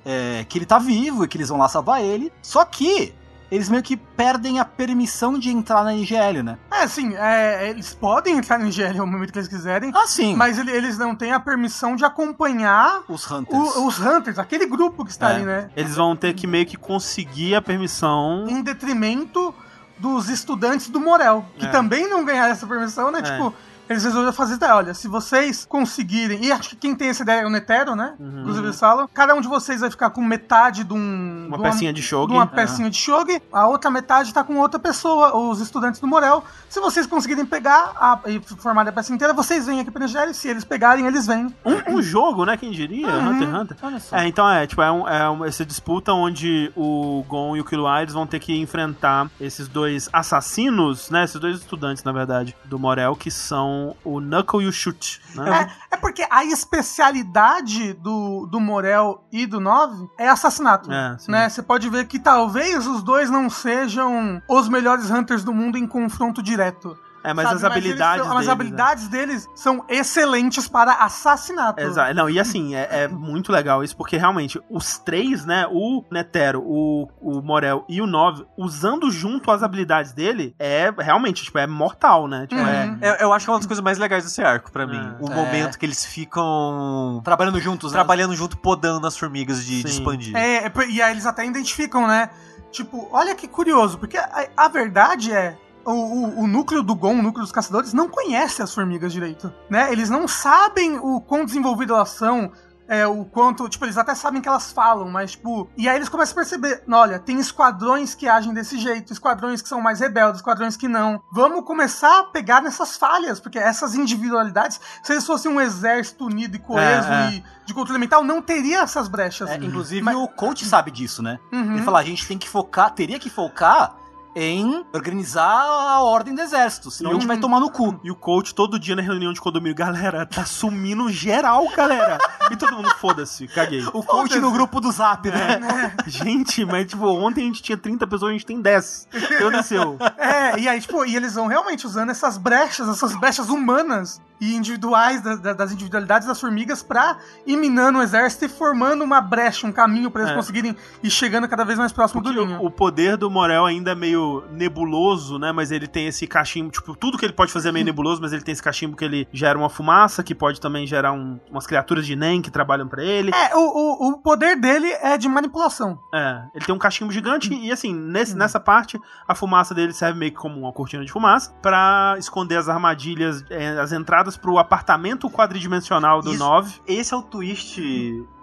[0.06, 2.32] É, que ele tá vivo e que eles vão lá salvar ele.
[2.42, 3.14] Só que
[3.52, 6.58] eles meio que perdem a permissão de entrar na IGL, né?
[6.72, 10.36] É, assim, é, eles podem entrar no IGL no momento que eles quiserem, Ah, sim.
[10.38, 13.76] mas ele- eles não têm a permissão de acompanhar Os Hunters.
[13.76, 15.36] o- os Hunters, aquele grupo que está É.
[15.36, 15.70] ali, né?
[15.76, 18.48] Eles vão ter que meio que conseguir a permissão.
[18.48, 19.54] Em detrimento
[20.00, 21.70] dos estudantes do Morel, que É.
[21.70, 23.20] também não ganharam essa permissão, né?
[23.20, 23.22] É.
[23.22, 23.54] Tipo,
[23.92, 27.42] eles resolveram fazer ideia, olha, se vocês conseguirem, e acho que quem tem essa ideia
[27.42, 28.14] é o Netero, né?
[28.20, 28.40] Uhum.
[28.42, 31.46] Inclusive eles falam, cada um de vocês vai ficar com metade de um...
[31.48, 32.28] Uma de pecinha de shogi.
[32.28, 36.08] de uma pecinha de shogi, a outra metade tá com outra pessoa, os estudantes do
[36.08, 36.44] Morel.
[36.70, 40.34] Se vocês conseguirem pegar a, e formar a peça inteira, vocês vêm aqui pra Nigéria,
[40.34, 41.54] se eles pegarem, eles vêm.
[41.66, 42.56] Um, um jogo, né?
[42.58, 43.08] Quem diria?
[43.08, 43.30] Uhum.
[43.32, 43.78] Hunter x Hunter.
[43.82, 44.16] Olha só.
[44.16, 47.66] É, então é, tipo, é, um, é um- essa disputa onde o Gon e o
[47.66, 51.24] Killua eles vão ter que enfrentar esses dois assassinos, né?
[51.24, 55.70] Esses dois estudantes, na verdade, do Morel, que são o Knuckle e o Shoot, né?
[55.92, 60.92] É, é porque a especialidade do, do Morel e do Nove é assassinato.
[60.92, 61.50] É, né?
[61.50, 65.88] Você pode ver que talvez os dois não sejam os melhores Hunters do mundo em
[65.88, 66.98] confronto direto.
[67.24, 67.58] É, mas sabe?
[67.58, 68.52] as habilidades são- as deles, né?
[68.54, 71.80] habilidades deles são excelentes para assassinato.
[71.82, 72.14] Exato.
[72.16, 75.68] Não, e assim, é, é muito legal isso, porque realmente os três, né?
[75.72, 81.44] O Netero, o, o Morel e o Nove, usando junto as habilidades dele, é realmente,
[81.44, 82.48] tipo, é mortal, né?
[82.48, 82.86] Tipo, é.
[82.86, 82.98] Uhum.
[83.02, 84.98] Eu, eu acho que é uma das coisas mais legais desse arco pra mim.
[84.98, 85.24] É.
[85.24, 85.36] O É.
[85.36, 87.98] momento que eles ficam Trabalhando juntos, né?
[87.98, 90.00] trabalhando junto, podando as formigas de, de Sim.
[90.00, 90.36] expandir.
[90.36, 92.30] É, é e aí eles até identificam, né?
[92.72, 95.58] Tipo, olha que curioso, porque a, a verdade é.
[95.86, 99.52] O, o- o núcleo do Gon, o núcleo dos caçadores, não conhece as formigas direito,
[99.70, 99.92] né?
[99.92, 102.52] Eles não sabem o quão desenvolvidas elas são,
[102.88, 103.70] é, o quanto...
[103.70, 105.70] Tipo, eles até sabem que elas falam, mas, tipo...
[105.78, 109.70] E aí eles começam a perceber, olha, tem esquadrões que agem desse jeito, esquadrões que
[109.70, 111.22] são mais rebeldes, esquadrões que não.
[111.32, 116.56] Vamos começar a pegar nessas falhas, porque essas individualidades, se eles fossem um exército unido
[116.56, 117.32] e coeso É, é.
[117.36, 119.50] e de controle mental, não teria essas brechas.
[119.50, 121.40] É, inclusive Mas- o coach sabe disso, né?
[121.54, 121.76] Uhum.
[121.76, 123.96] Ele fala, a gente tem que focar, teria que focar
[124.36, 128.00] em organizar a ordem do exército, senão a gente vai tomar no cu.
[128.04, 132.18] E o coach todo dia na reunião de condomínio, galera, tá sumindo geral, galera.
[132.50, 133.84] E todo mundo, foda-se, caguei.
[133.94, 135.60] O coach no grupo do Zap, né?
[136.08, 139.08] Gente, mas tipo, ontem a gente tinha 30 pessoas, a gente tem 10.
[139.14, 139.98] O que aconteceu?
[140.18, 144.56] É, e aí, tipo, e eles vão realmente usando essas brechas, essas brechas humanas e
[144.56, 149.22] individuais da- da- das individualidades das formigas pra ir minando o exército e formando uma
[149.22, 150.36] brecha, um caminho pra eles É.
[150.36, 152.60] conseguirem ir chegando cada vez mais próximo do Porque ninho.
[152.62, 154.21] o, o poder do Morel ainda é meio
[154.52, 155.52] nebuloso, né?
[155.52, 158.34] Mas ele tem esse cachimbo, tipo, tudo que ele pode fazer é meio nebuloso, mas
[158.34, 161.66] ele tem esse cachimbo que ele gera uma fumaça, que pode também gerar um- umas
[161.68, 163.32] criaturas de Nen que trabalham pra ele.
[163.34, 166.00] É, o, o, o poder dele é de manipulação.
[166.14, 170.18] É, ele tem um cachimbo gigante e assim, nesse, nessa parte, a fumaça dele serve
[170.20, 174.58] meio que como uma cortina de fumaça pra esconder as armadilhas, é, as entradas pro
[174.58, 176.40] apartamento quadridimensional do Isso.
[176.40, 176.82] 9.
[176.88, 177.82] Esse é o twist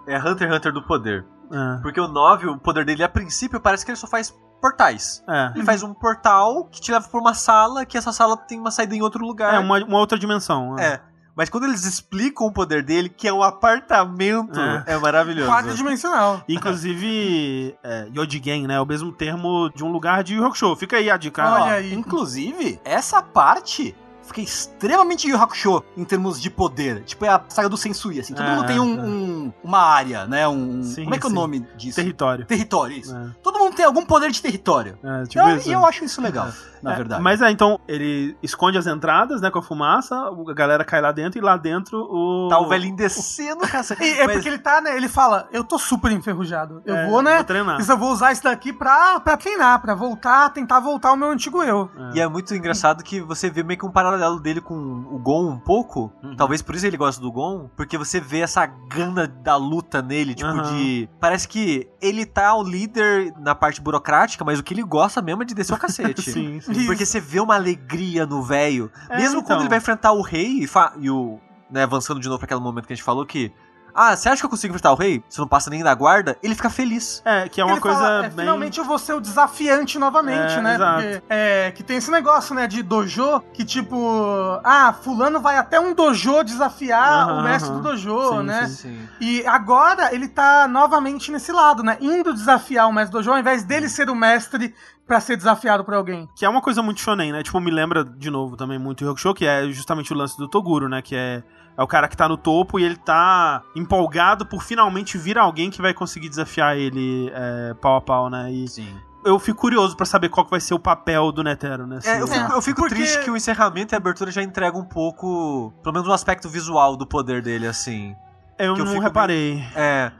[0.06, 1.24] é Hunter x Hunter do poder.
[1.50, 5.22] É, Porque o 9, o poder dele, a princípio, parece que ele só faz portais.
[5.28, 5.52] é.
[5.54, 8.70] Ele faz um portal que te leva pra uma sala, que essa sala tem uma
[8.70, 9.54] saída em outro lugar.
[9.54, 10.78] É uma, uma outra dimensão.
[10.78, 10.84] é.
[10.94, 11.00] É.
[11.36, 14.82] Mas quando eles explicam o poder dele, que é um apartamento, É.
[14.94, 15.48] é, maravilhoso.
[15.48, 16.42] Quadridimensional.
[16.48, 18.74] Inclusive, é, Yodigen, né?
[18.74, 20.74] É o mesmo termo de um lugar de Yu Hakusho.
[20.74, 21.44] Fica aí a dica.
[21.48, 21.94] Olha Ó, aí.
[21.94, 23.94] Inclusive, essa parte
[24.28, 27.02] fica extremamente Yu Hakusho em termos de poder.
[27.04, 28.34] Tipo, é a saga do Sensui, assim.
[28.34, 29.02] Todo É, mundo tem um, é.
[29.02, 30.46] um- uma área, né?
[30.46, 31.34] Um, Sim, como é que é o sim.
[31.34, 31.96] nome disso?
[31.96, 32.46] Território.
[32.46, 33.14] Território, isso.
[33.16, 34.98] É, Todo mundo tem algum poder de território.
[35.02, 35.68] é, tipo Eu- isso.
[35.68, 36.48] E eu acho isso legal,
[36.82, 37.22] na É, verdade.
[37.22, 41.12] Mas é, então, ele esconde as entradas, né, com a fumaça, a galera cai lá
[41.12, 42.48] dentro e lá dentro o.
[42.48, 43.84] Tá o velhinho descendo, cara.
[44.00, 44.96] E é Mas- porque ele tá, né?
[44.96, 46.82] Ele fala, eu tô super enferrujado.
[46.84, 47.36] Eu É, vou, né?
[47.36, 47.80] Vou treinar.
[47.80, 51.28] Isso eu vou usar isso daqui pra, pra treinar, pra voltar, tentar voltar ao meu
[51.30, 51.90] antigo eu.
[52.14, 55.48] E é muito engraçado que você vê meio que um paralelo dele com o Gon
[55.50, 56.12] um pouco.
[56.22, 56.36] Uhum.
[56.36, 57.68] Talvez por isso ele gosta do Gon.
[57.76, 60.62] Porque você vê essa gana da luta nele, tipo, Aham.
[60.74, 61.08] de.
[61.20, 65.42] Parece que ele tá o líder na parte burocrática, mas o que ele gosta mesmo
[65.42, 66.22] é de descer o cacete.
[66.30, 66.67] Sim, sim.
[66.72, 66.86] Isso.
[66.86, 68.90] Porque você vê uma alegria no velho.
[69.08, 69.42] É, Mesmo então.
[69.44, 71.38] quando ele vai enfrentar o rei e, fa- e o.
[71.70, 73.52] Né, avançando de novo pra aquele momento que a gente falou que.
[74.00, 75.24] Ah, você acha que eu consigo enfrentar o rei?
[75.28, 76.36] Você não passa nem da guarda?
[76.40, 77.20] Ele fica feliz.
[77.24, 78.38] É, que é uma Ele coisa fala, é, bem.
[78.44, 80.74] Finalmente eu vou ser o desafiante novamente, É, né?
[80.76, 81.02] exato.
[81.02, 85.80] Porque, é, que tem esse negócio, né, de dojo, que tipo, ah, fulano vai até
[85.80, 88.68] um dojo desafiar o mestre do dojo, Sim, né?
[88.68, 89.08] Sim.
[89.20, 91.96] E agora ele tá novamente nesse lado, né?
[92.00, 94.74] Indo desafiar o mestre do dojo, ao invés dele ser o mestre
[95.08, 96.28] pra ser desafiado por alguém.
[96.36, 97.42] Que é uma coisa muito shonen, né?
[97.42, 100.46] Tipo, me lembra de novo também muito Yu Hakusho, que é justamente o lance do
[100.46, 101.02] Toguro, né?
[101.02, 101.42] Que é,
[101.76, 105.70] é o cara que tá no topo e ele tá empolgado por finalmente vir alguém
[105.70, 108.52] que vai conseguir desafiar ele é, pau a pau, né?
[108.52, 108.94] E Sim.
[109.24, 111.98] eu fico curioso pra saber qual que vai ser o papel do Netero, né?
[112.04, 114.42] É, eu Se- fico, eu fico Porque- triste que o encerramento e a abertura já
[114.42, 118.14] entregam um pouco, pelo menos um aspecto visual do poder dele, assim.
[118.58, 119.64] eu que não fico reparei.
[119.74, 120.12] É.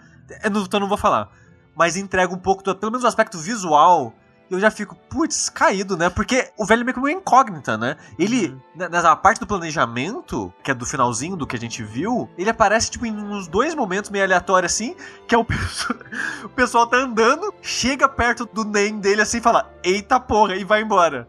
[0.44, 1.28] eu não- então eu não vou falar.
[1.76, 4.14] Mas entrega um pouco, do, pelo menos o aspecto visual.
[4.50, 6.08] Eu já fico, putz, caído, né?
[6.08, 7.96] Porque o velho é meio que uma incógnita, né?
[8.18, 8.60] Ele, Uhum.
[8.74, 12.48] na- nessa parte do planejamento, que é do finalzinho do que a gente viu, ele
[12.48, 14.96] aparece, tipo, em uns dois momentos meio aleatórios, assim,
[15.26, 15.98] que é o pessoal,
[16.44, 20.64] o pessoal tá andando, chega perto do NEM dele, assim, e fala, eita porra, e
[20.64, 21.28] vai embora.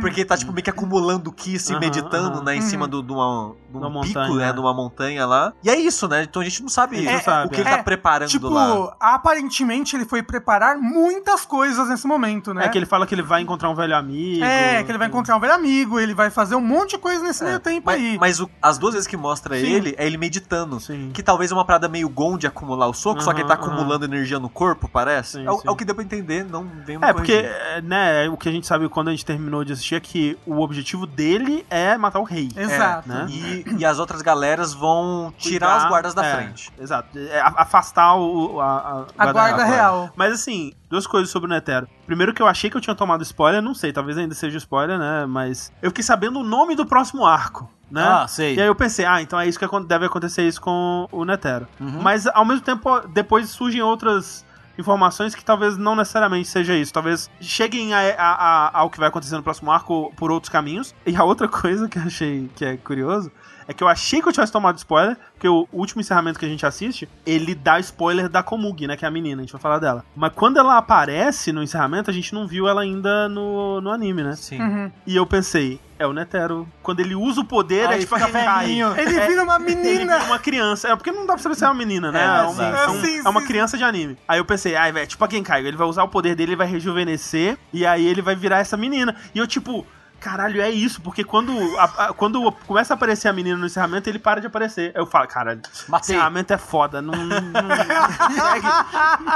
[0.00, 2.44] Porque ele tá, tipo, meio que acumulando ki, assim, Aham, meditando, aham.
[2.44, 2.66] né, em Uhum.
[2.66, 4.52] cima do, de uma, de um pico, montanha, né, né?
[4.52, 5.52] numa montanha lá.
[5.62, 6.22] E é isso, né?
[6.22, 7.76] Então a gente não sabe A gente não é, sabe, o que ele é.
[7.76, 8.96] tá preparando Tipo, lá.
[8.98, 12.64] aparentemente ele foi preparar muitas coisas nesse momento, né?
[12.64, 14.42] É que ele fala que ele vai encontrar um velho amigo.
[14.44, 17.22] É, que ele vai encontrar um velho amigo, ele vai fazer um monte de coisa
[17.22, 18.18] nesse meio tempo Mas, aí.
[18.18, 19.66] mas o- as duas vezes que mostra Sim.
[19.66, 20.80] ele, é ele meditando.
[20.80, 21.10] Sim.
[21.12, 23.54] Que talvez é uma parada meio gon de acumular o soco, só que ele tá
[23.54, 25.32] acumulando energia no corpo, parece.
[25.38, 25.68] Sim, é, o, sim.
[25.68, 27.56] é o que deu pra entender, não vem É, porque, corrigir.
[27.76, 30.38] é, né, o que a gente sabe quando a gente terminou de assistir é que
[30.46, 32.48] o objetivo dele é matar o rei.
[32.56, 33.08] Exato.
[33.08, 33.26] né?
[33.28, 36.72] E, e as outras galeras vão tirar Cuidar, os guardas da é, frente.
[36.78, 37.18] Exato.
[37.18, 40.10] É, a- afastar o, a, A guarda real.
[40.16, 41.88] Mas assim, duas coisas sobre o Netero.
[42.06, 44.98] Primeiro que eu achei que eu tinha tomado spoiler, não sei, talvez ainda seja spoiler,
[44.98, 45.26] né?
[45.26, 48.02] Mas eu fiquei sabendo o nome do próximo arco, né?
[48.02, 48.56] Ah, sei.
[48.56, 51.66] E aí eu pensei, ah, então é isso que deve acontecer isso com o Netero.
[51.80, 52.00] Uhum.
[52.02, 54.44] Mas ao mesmo tempo, depois surgem outras
[54.78, 56.92] informações que talvez não necessariamente seja isso.
[56.92, 58.34] Talvez cheguem a, a-
[58.68, 60.94] a- ao que vai acontecer no próximo arco por outros caminhos.
[61.04, 63.30] E a outra coisa que eu achei que é curioso
[63.68, 66.48] é que eu achei que eu tivesse tomado spoiler, porque o último encerramento que a
[66.48, 69.60] gente assiste, ele dá spoiler da Komugi, né, que é a menina, a gente vai
[69.60, 70.04] falar dela.
[70.16, 74.22] Mas quando ela aparece no encerramento, a gente não viu ela ainda no, no anime,
[74.24, 74.34] né?
[74.34, 74.60] Sim.
[74.60, 74.90] Uhum.
[75.06, 76.66] E eu pensei, é o Netero.
[76.82, 78.94] Quando ele usa o poder, é Aí tipo fica velhinho.
[78.98, 80.18] Ele vira uma Ele menina.
[80.18, 80.88] vira uma criança.
[80.88, 82.20] É porque não dá pra saber se é uma menina, né?
[82.20, 83.18] É, É, uma, sim, é um- sim.
[83.24, 84.16] é uma Sim, criança de anime.
[84.26, 86.56] Aí eu pensei, ai, velho, tipo a Genkai, ele vai usar o poder dele, ele
[86.56, 89.14] vai rejuvenescer, e aí ele vai virar essa menina.
[89.34, 89.84] E eu, tipo,
[90.20, 94.08] caralho, é isso, porque quando, a- a- quando começa a aparecer a menina no encerramento,
[94.08, 94.92] ele para de aparecer.
[94.94, 96.14] Eu falo, caralho, Matei.
[96.16, 97.40] encerramento é foda, não, não.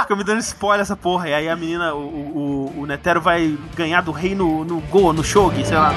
[0.02, 1.28] Fica me dando spoiler essa porra.
[1.28, 1.98] E aí a menina, o,
[2.76, 5.92] o, o Netero vai ganhar do rei no, no Go, no Shogi, sei lá.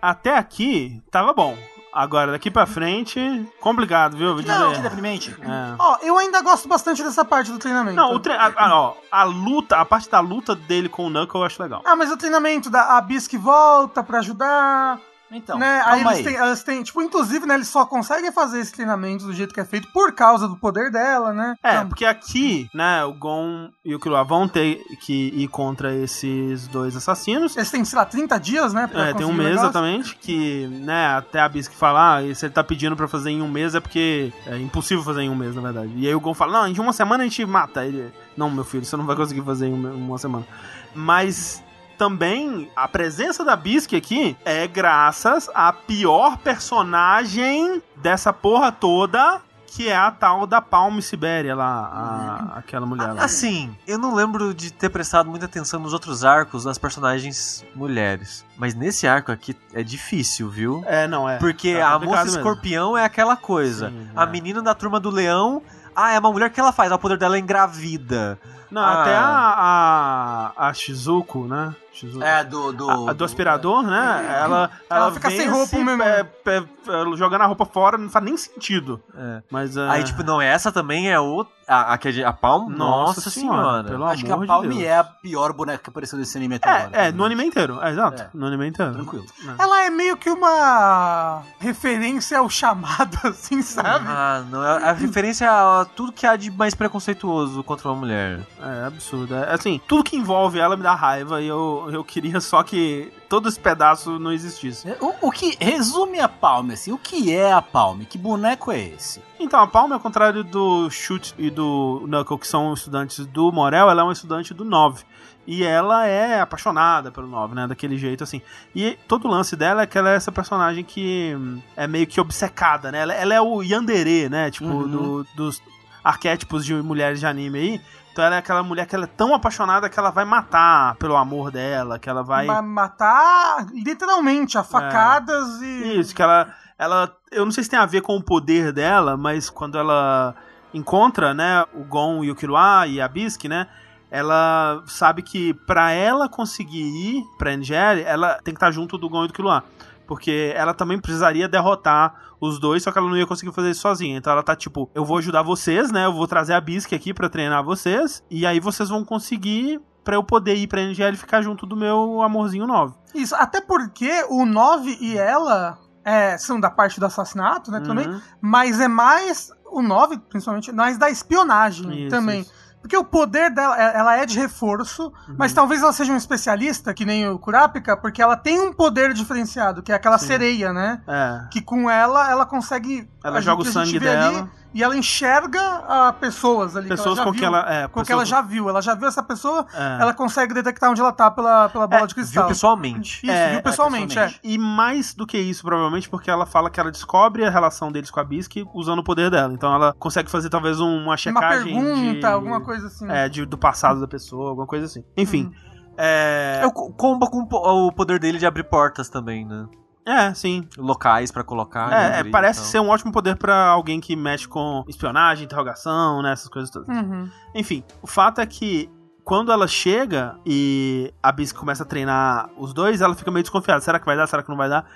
[0.00, 1.56] Até aqui, tava bom.
[1.92, 3.18] Agora, daqui pra frente,
[3.60, 4.34] complicado, viu?
[4.34, 4.82] Vou Não, que dizer.
[4.82, 5.36] deprimente.
[5.42, 5.74] É.
[5.76, 7.96] Ó, eu ainda gosto bastante dessa parte do treinamento.
[7.96, 8.32] Não, o tre...
[8.34, 11.60] a, a- ó, a luta, a parte da luta dele com o Knuckle eu acho
[11.60, 11.82] legal.
[11.84, 15.00] Ah, mas o treinamento da a Bisque volta pra ajudar,
[15.32, 15.82] Então, né?
[15.84, 16.24] Aí eles aí.
[16.24, 19.60] têm, elas têm, tipo, inclusive, né, eles só conseguem fazer esse treinamento do jeito que
[19.60, 21.54] é feito por causa do poder dela, né?
[21.62, 25.94] É, Então, porque aqui, né, o Gon e o Killua vão ter que ir contra
[25.94, 27.56] esses dois assassinos.
[27.56, 28.90] eles têm, sei lá, 30 dias, né?
[28.92, 32.52] É, tem um mês exatamente, que, né, até a Bisque fala, ah, e se ele
[32.52, 35.54] tá pedindo pra fazer em um mês é porque é impossível fazer em um mês,
[35.54, 35.92] na verdade.
[35.96, 37.84] E aí o Gon fala, não, em uma semana a gente mata.
[37.84, 40.46] Ele, não, meu filho, você não vai conseguir fazer em uma semana.
[40.94, 41.62] Mas
[42.04, 49.86] também a presença da Bisque aqui é graças à pior personagem dessa porra toda, que
[49.86, 53.22] é a tal da Palme Sibéria lá, a- aquela mulher lá.
[53.22, 58.46] Assim, eu não lembro de ter prestado muita atenção nos outros arcos das personagens mulheres.
[58.56, 60.82] Mas nesse arco aqui é difícil, viu?
[60.86, 61.36] É, não, é.
[61.36, 62.38] Porque Tá a moça mesmo.
[62.38, 63.90] escorpião é aquela coisa.
[63.90, 64.26] Sim, a é.
[64.26, 65.62] menina da turma do leão.
[65.94, 66.90] Ah, é uma mulher que ela faz.
[66.90, 68.38] O poder dela é engravida.
[68.70, 69.02] Não, Ah.
[69.02, 71.74] até a, a, a Shizuko, né?
[72.22, 72.72] É, do.
[72.72, 74.38] do, A- a do aspirador, né?
[74.42, 76.02] Ela, Ela fica sem vence, roupa mesmo.
[76.02, 79.02] é, é, é, jogando a roupa fora, não faz nem sentido.
[79.16, 79.42] É.
[79.50, 79.76] Mas.
[79.76, 81.52] é, Aí, tipo, não, essa também é outra.
[81.68, 82.68] A, a, é a Palm?
[82.68, 83.84] Nossa, senhora.
[83.84, 86.68] pelo Acho que a amor de é a pior boneca que apareceu nesse anime até
[86.68, 86.90] agora.
[87.00, 87.78] É, é, no anime inteiro.
[87.80, 88.22] É, exato.
[88.22, 88.28] É.
[88.34, 88.92] No anime inteiro.
[88.92, 89.24] Tranquilo.
[89.56, 94.04] Ela é meio que uma referência ao chamado, assim, sabe?
[94.08, 94.60] Ah, não.
[94.60, 98.40] A, a referência a tudo que há de mais preconceituoso contra uma mulher.
[98.60, 99.32] É absurdo.
[99.32, 103.12] É, assim, tudo que envolve ela me dá raiva e eu, eu queria só que
[103.28, 104.86] todo esse pedaço não existisse.
[105.00, 108.04] O, o que resume a Palme, assim, o que é a Palme?
[108.04, 109.22] Que boneco é esse?
[109.38, 113.88] Então, a Palma, ao contrário do Chute e do Knuckle, que são estudantes do Morel,
[113.88, 115.04] ela é uma estudante do 9.
[115.46, 117.66] E ela é apaixonada pelo 9, né?
[117.66, 118.42] Daquele jeito, assim.
[118.74, 122.06] E todo o lance dela é que ela é essa personagem que hum, é meio
[122.06, 123.00] que obcecada, né?
[123.00, 124.50] Ela, ela é o Yandere, né?
[124.50, 124.88] Tipo, Uhum.
[124.88, 125.62] do- dos
[126.04, 127.80] arquétipos de mulheres de anime aí.
[128.12, 131.16] Então ela é aquela mulher que ela é tão apaixonada que ela vai matar pelo
[131.16, 132.46] amor dela, que ela vai...
[132.46, 135.98] Ma- matar literalmente a facadas e.
[136.00, 137.16] Isso, que ela, ela.
[137.30, 140.34] Eu não sei se tem a ver com o poder dela, mas quando ela
[140.74, 143.66] encontra, né, o Gon e o Killua e a Bisque, né?
[144.10, 149.08] Ela sabe que pra ela conseguir ir pra NGL, ela tem que estar junto do
[149.08, 149.62] Gon e do Killua.
[150.06, 153.80] Porque ela também precisaria derrotar os dois, só que ela não ia conseguir fazer isso
[153.82, 154.16] sozinha.
[154.16, 156.06] Então ela tá tipo, eu vou ajudar vocês, né?
[156.06, 158.24] Eu vou trazer a Bisque aqui pra treinar vocês.
[158.30, 161.76] E aí vocês vão conseguir pra eu poder ir pra NGL e ficar junto do
[161.76, 162.94] meu amorzinho 9.
[163.14, 168.08] Isso, até porque o 9 e ela é, são da parte do assassinato, né, também,
[168.08, 168.20] Uhum.
[168.40, 172.40] mas é mais o 9, principalmente, mais da espionagem Isso, também.
[172.40, 172.52] isso.
[172.80, 175.34] Porque o poder dela, é- ela é de reforço, Uhum.
[175.38, 179.12] mas talvez ela seja um especialista, que nem o Kurapika, porque ela tem um poder
[179.12, 180.26] diferenciado, que é aquela Sim.
[180.26, 181.00] sereia, né?
[181.06, 181.42] É.
[181.50, 183.08] Que com ela, ela consegue...
[183.22, 184.50] Ela joga gente- o sangue vê ali, dela.
[184.72, 186.88] E ela enxerga ah, pessoas ali.
[186.88, 187.72] Pessoas que ela já com viu, que ela.
[187.74, 188.68] É, com que ela já viu.
[188.68, 189.98] Ela já viu essa pessoa, é.
[190.02, 192.44] ela consegue detectar onde ela tá pela, pela bola É, de cristal.
[192.44, 193.20] Viu pessoalmente.
[193.24, 194.32] Isso, É, viu é, pessoalmente, é.
[194.44, 198.10] E mais do que isso, provavelmente, porque ela fala que ela descobre a relação deles
[198.10, 199.52] com a Bisque usando o poder dela.
[199.52, 201.74] Então ela consegue fazer talvez um- uma Uma checagem.
[201.74, 203.10] pergunta, de- alguma coisa assim.
[203.10, 205.04] É, de- do passado da pessoa, alguma coisa assim.
[205.16, 205.50] Enfim.
[205.98, 209.66] É, É o co- comba com o poder dele de abrir portas também, né?
[210.04, 210.66] É, sim.
[210.76, 211.92] Locais pra colocar.
[211.92, 212.70] É, é, abrir, parece então.
[212.70, 216.32] ser um ótimo poder pra alguém que mexe com espionagem, interrogação, né?
[216.32, 216.88] Essas coisas todas.
[216.88, 217.28] Uhum.
[217.54, 218.90] Enfim, o fato é que
[219.24, 223.80] quando ela chega e a Bisque começa a treinar os dois, ela fica meio desconfiada.
[223.80, 224.26] Será que vai dar?
[224.26, 224.86] Será que não vai dar?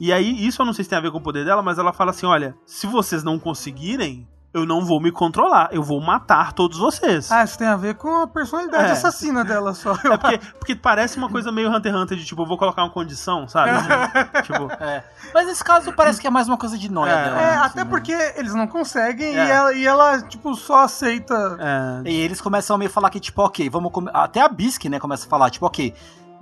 [0.00, 1.78] E aí, isso eu não sei se tem a ver com o poder dela, mas
[1.78, 6.00] ela fala assim: olha, se vocês não conseguirem, eu não vou me controlar, eu vou
[6.00, 7.32] matar todos vocês.
[7.32, 8.92] Ah, isso tem a ver com a personalidade É.
[8.92, 9.92] assassina dela só.
[9.94, 12.82] É porque, porque parece uma coisa meio Hunter x Hunter de tipo, eu vou colocar
[12.82, 13.70] uma condição, sabe?
[13.70, 15.02] De- tipo, É.
[15.32, 17.24] Mas nesse caso parece que é mais uma coisa de noia É.
[17.24, 17.40] dela.
[17.40, 19.46] É, né, até assim, porque eles não conseguem É.
[19.46, 21.56] e, ela, e ela, tipo, só aceita.
[22.04, 23.90] é, E eles começam a meio falar que, tipo, ok, vamos.
[24.12, 25.94] Até a Bisque, né, começa a falar, tipo, ok,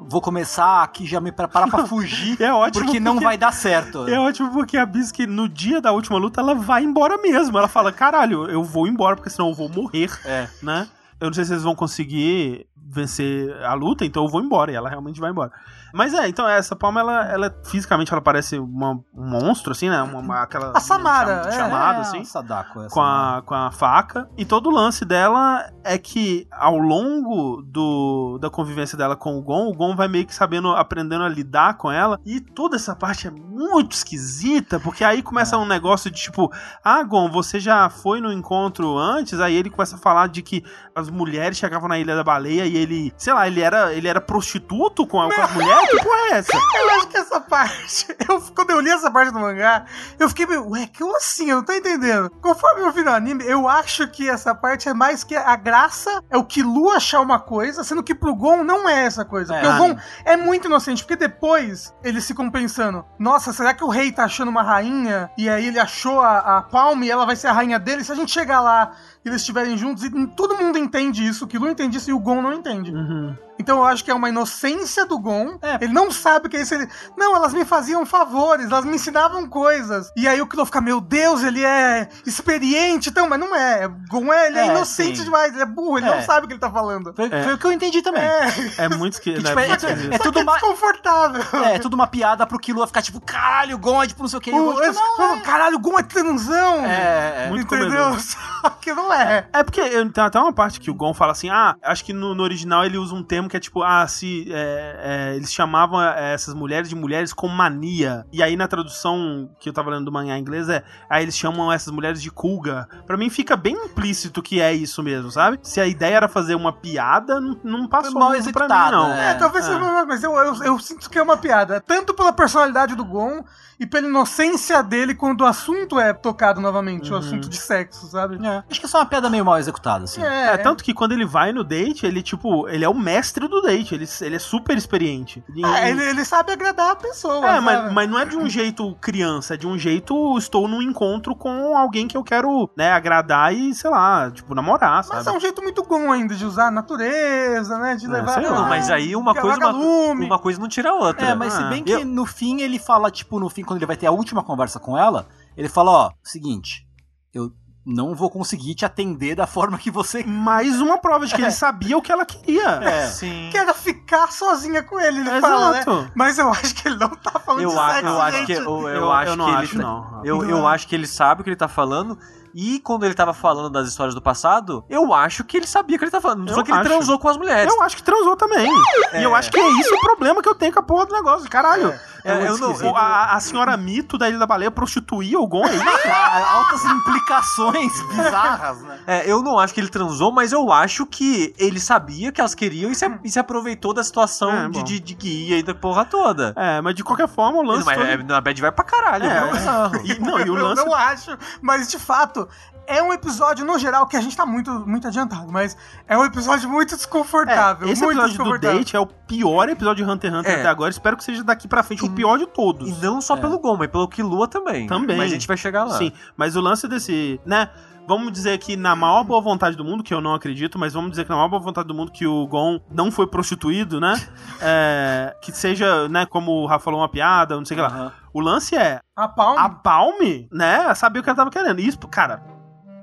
[0.08, 2.36] vou começar aqui já me preparar pra fugir.
[2.40, 4.08] É ótimo Porque não porque- vai dar certo.
[4.08, 7.56] É ótimo porque a Bisque, no dia da última luta, ela vai embora mesmo.
[7.58, 10.48] Ela fala, caralho, eu vou embora, porque senão eu vou morrer, É.
[10.62, 10.88] né?
[11.20, 14.72] Eu não sei se eles vão conseguir vencer a luta, então eu vou embora.
[14.72, 15.52] E ela realmente vai embora.
[15.92, 20.00] Mas é, então essa palma, ela, ela fisicamente, ela parece uma- um monstro, assim, né?
[20.02, 20.72] Uma, uma- aquela...
[20.76, 21.56] A Samara, cham- é.
[21.56, 22.24] chamada, É, assim.
[22.24, 24.28] Sadako, essa, com a, com a faca.
[24.36, 29.42] E todo o lance dela é que, ao longo do, da convivência dela com o
[29.42, 32.18] Gon, o Gon vai meio que sabendo, aprendendo a lidar com ela.
[32.24, 36.50] E toda essa parte é muito esquisita, porque aí começa um negócio de tipo:
[36.84, 39.40] Ah, Gon, você já foi no encontro antes?
[39.40, 40.64] Aí ele começa a falar de que
[41.00, 44.20] as mulheres chegavam na Ilha da Baleia e ele, sei lá, ele era, ele era
[44.20, 45.90] prostituto com, a, com as mulheres?
[45.90, 46.56] Que porra é essa?
[46.56, 49.84] Eu acho que essa parte, eu, quando eu li essa parte do mangá,
[50.18, 51.50] eu fiquei meio, ué, que assim?
[51.50, 52.30] Eu não tô entendendo.
[52.40, 56.22] Conforme eu vi no anime, eu acho que essa parte é mais que a graça
[56.30, 59.54] é o Killua achar uma coisa, sendo que pro Gon não é essa coisa.
[59.54, 59.60] É.
[59.60, 63.88] Porque o Gon é muito inocente, porque depois eles ficam pensando, nossa, será que o
[63.88, 65.30] rei tá achando uma rainha?
[65.36, 68.04] E aí ele achou a, a Palme e ela vai ser a rainha dele?
[68.04, 68.92] Se a gente chegar lá
[69.24, 72.40] eles estiverem juntos, e todo mundo entende isso, o Killua entende isso e o Gon
[72.40, 72.90] não entende.
[72.92, 73.34] Uhum.
[73.60, 75.58] Então eu acho que é uma inocência do Gon.
[75.62, 75.84] É.
[75.84, 76.74] Ele não sabe o que é isso.
[76.74, 76.88] Ele...
[77.16, 80.10] Não, elas me faziam favores, elas me ensinavam coisas.
[80.16, 83.86] E aí o Kilo fica, meu Deus, ele é experiente, então, mas não é.
[83.86, 85.24] O Gon é, ele é, É, inocente sim.
[85.24, 86.16] demais, ele é burro, ele É.
[86.16, 87.12] não sabe o que ele tá falando.
[87.14, 87.42] Foi, É.
[87.42, 88.22] foi o que eu entendi também.
[88.22, 90.14] É, É muito né, tipo, é, muito é- esquisito.
[90.14, 91.42] é tudo é uma, desconfortável.
[91.64, 94.40] é, tudo uma piada pro Killua ficar tipo, caralho, Gon é tipo não sei o
[94.40, 94.50] que.
[94.52, 95.00] O, esse-
[95.44, 96.84] Caralho, o Gon é transão.
[96.86, 97.48] É, é.
[97.48, 98.16] Muito entendeu?
[98.18, 99.48] Só que não é.
[99.52, 102.34] É porque tem até uma parte que o Gon fala assim: ah, acho que no,
[102.34, 105.00] no original ele usa um termo que é tipo, ah, se é,
[105.32, 108.24] é, eles chamavam é, essas mulheres de mulheres com mania.
[108.32, 111.36] E aí na tradução que eu tava lendo do manhã em inglês é, aí eles
[111.36, 112.88] chamam essas mulheres de Kuga.
[113.06, 115.58] Pra mim fica bem implícito que é isso mesmo, sabe?
[115.62, 118.90] Se a ideia era fazer uma piada, não, não passou Foi mal muito pra mim,
[118.92, 119.08] não.
[119.08, 119.32] né?
[119.32, 119.68] É, talvez é.
[119.68, 121.80] seja, mas eu, eu, eu sinto que é uma piada.
[121.80, 123.44] Tanto pela personalidade do Gon
[123.80, 127.18] e pela inocência dele quando o assunto é tocado novamente, o Uhum.
[127.18, 128.38] assunto de sexo, sabe?
[128.46, 128.62] É.
[128.70, 130.22] Acho que é só uma piada meio mal executada, assim.
[130.22, 133.62] É, tanto que quando ele vai no date, ele, tipo, ele é o mestre do
[133.62, 135.42] date, ele, ele é super experiente.
[135.56, 137.46] E- É, ele, ele sabe agradar a pessoa.
[137.48, 140.82] É, mas, mas não é de um jeito criança, é de um jeito estou num
[140.82, 145.28] encontro com alguém que eu quero, né, agradar e, sei lá, tipo, namorar, Mas sabe?
[145.28, 147.96] é um jeito muito Gon ainda de usar a natureza, né?
[147.96, 148.34] De É, levar.
[148.34, 148.60] sei lá.
[148.60, 151.26] Não, mas aí uma coisa, uma, uma coisa não tira a outra.
[151.28, 153.78] É, mas se Ah, bem que eu- no fim ele fala, tipo, no fim, quando
[153.78, 156.84] ele vai ter a última conversa com ela, ele fala, ó, seguinte,
[157.32, 157.52] eu
[157.86, 161.52] não vou conseguir te atender da forma que você Mais uma prova de que ele
[161.52, 162.66] sabia o que ela queria.
[162.82, 163.06] É.
[163.06, 163.48] Sim.
[163.52, 165.40] Que era ficar sozinha com ele, ele Exato.
[165.40, 165.72] fala,
[166.02, 166.10] né?
[166.16, 168.52] Mas eu acho que ele não tá falando Eu, de a- sexo, eu acho que
[168.52, 170.20] eu, eu Eu- acho eu que acho, ele não.
[170.24, 172.18] Eu, eu acho que ele sabe o que ele tá falando.
[172.54, 175.98] E quando ele tava falando das histórias do passado, eu acho que ele sabia o
[175.98, 176.48] que ele tá falando.
[176.48, 176.88] Eu só que ele acho.
[176.88, 177.72] transou com as mulheres.
[177.72, 178.68] Eu acho que transou também.
[179.14, 181.12] E eu acho que é isso o problema que eu tenho com a porra do
[181.12, 181.48] negócio.
[181.48, 181.92] Caralho.
[182.22, 185.74] É, eu não- a, a senhora mito da Ilha da Baleia prostituía o Gon, é
[185.74, 185.84] isso?
[186.32, 188.98] Ah, altas implicações bizarras, né?
[189.06, 192.54] É, eu não acho que ele transou, mas eu acho que ele sabia que elas
[192.54, 195.74] queriam e se, e se aproveitou da situação É, de, de, de guia e da
[195.74, 196.52] porra toda.
[196.56, 198.06] É, mas de qualquer forma o lance Mas todo...
[198.06, 199.24] é, na bad vai pra caralho.
[199.24, 199.56] É, viu?
[199.56, 200.06] é.
[200.16, 200.84] E, não, e o Eu lance...
[200.84, 202.39] não acho, mas de fato,
[202.86, 205.76] é um episódio, no geral, que a gente tá muito, muito adiantado, mas
[206.08, 207.88] é um episódio muito desconfortável.
[207.88, 210.60] É, esse muito episódio do date é o pior episódio de Hunter x Hunter É.
[210.60, 210.90] até agora.
[210.90, 212.88] Espero que seja daqui pra frente o pior de todos.
[212.88, 214.86] E não só pelo Gon, mas pelo Killua também.
[214.86, 215.16] Também.
[215.16, 215.98] Mas a gente vai chegar lá.
[215.98, 217.70] Sim, mas o lance desse, né?
[218.06, 221.10] Vamos dizer que na maior boa vontade do mundo, que eu não acredito, mas vamos
[221.10, 224.14] dizer que na maior boa vontade do mundo que o Gon não foi prostituído, né?
[224.62, 228.12] É, que seja, né, como o Rafa falou, uma piada, não sei o que lá.
[228.32, 231.80] O lance é, A Palme, a Palme, né, sabia o que ela tava querendo.
[231.80, 232.42] Isso, cara,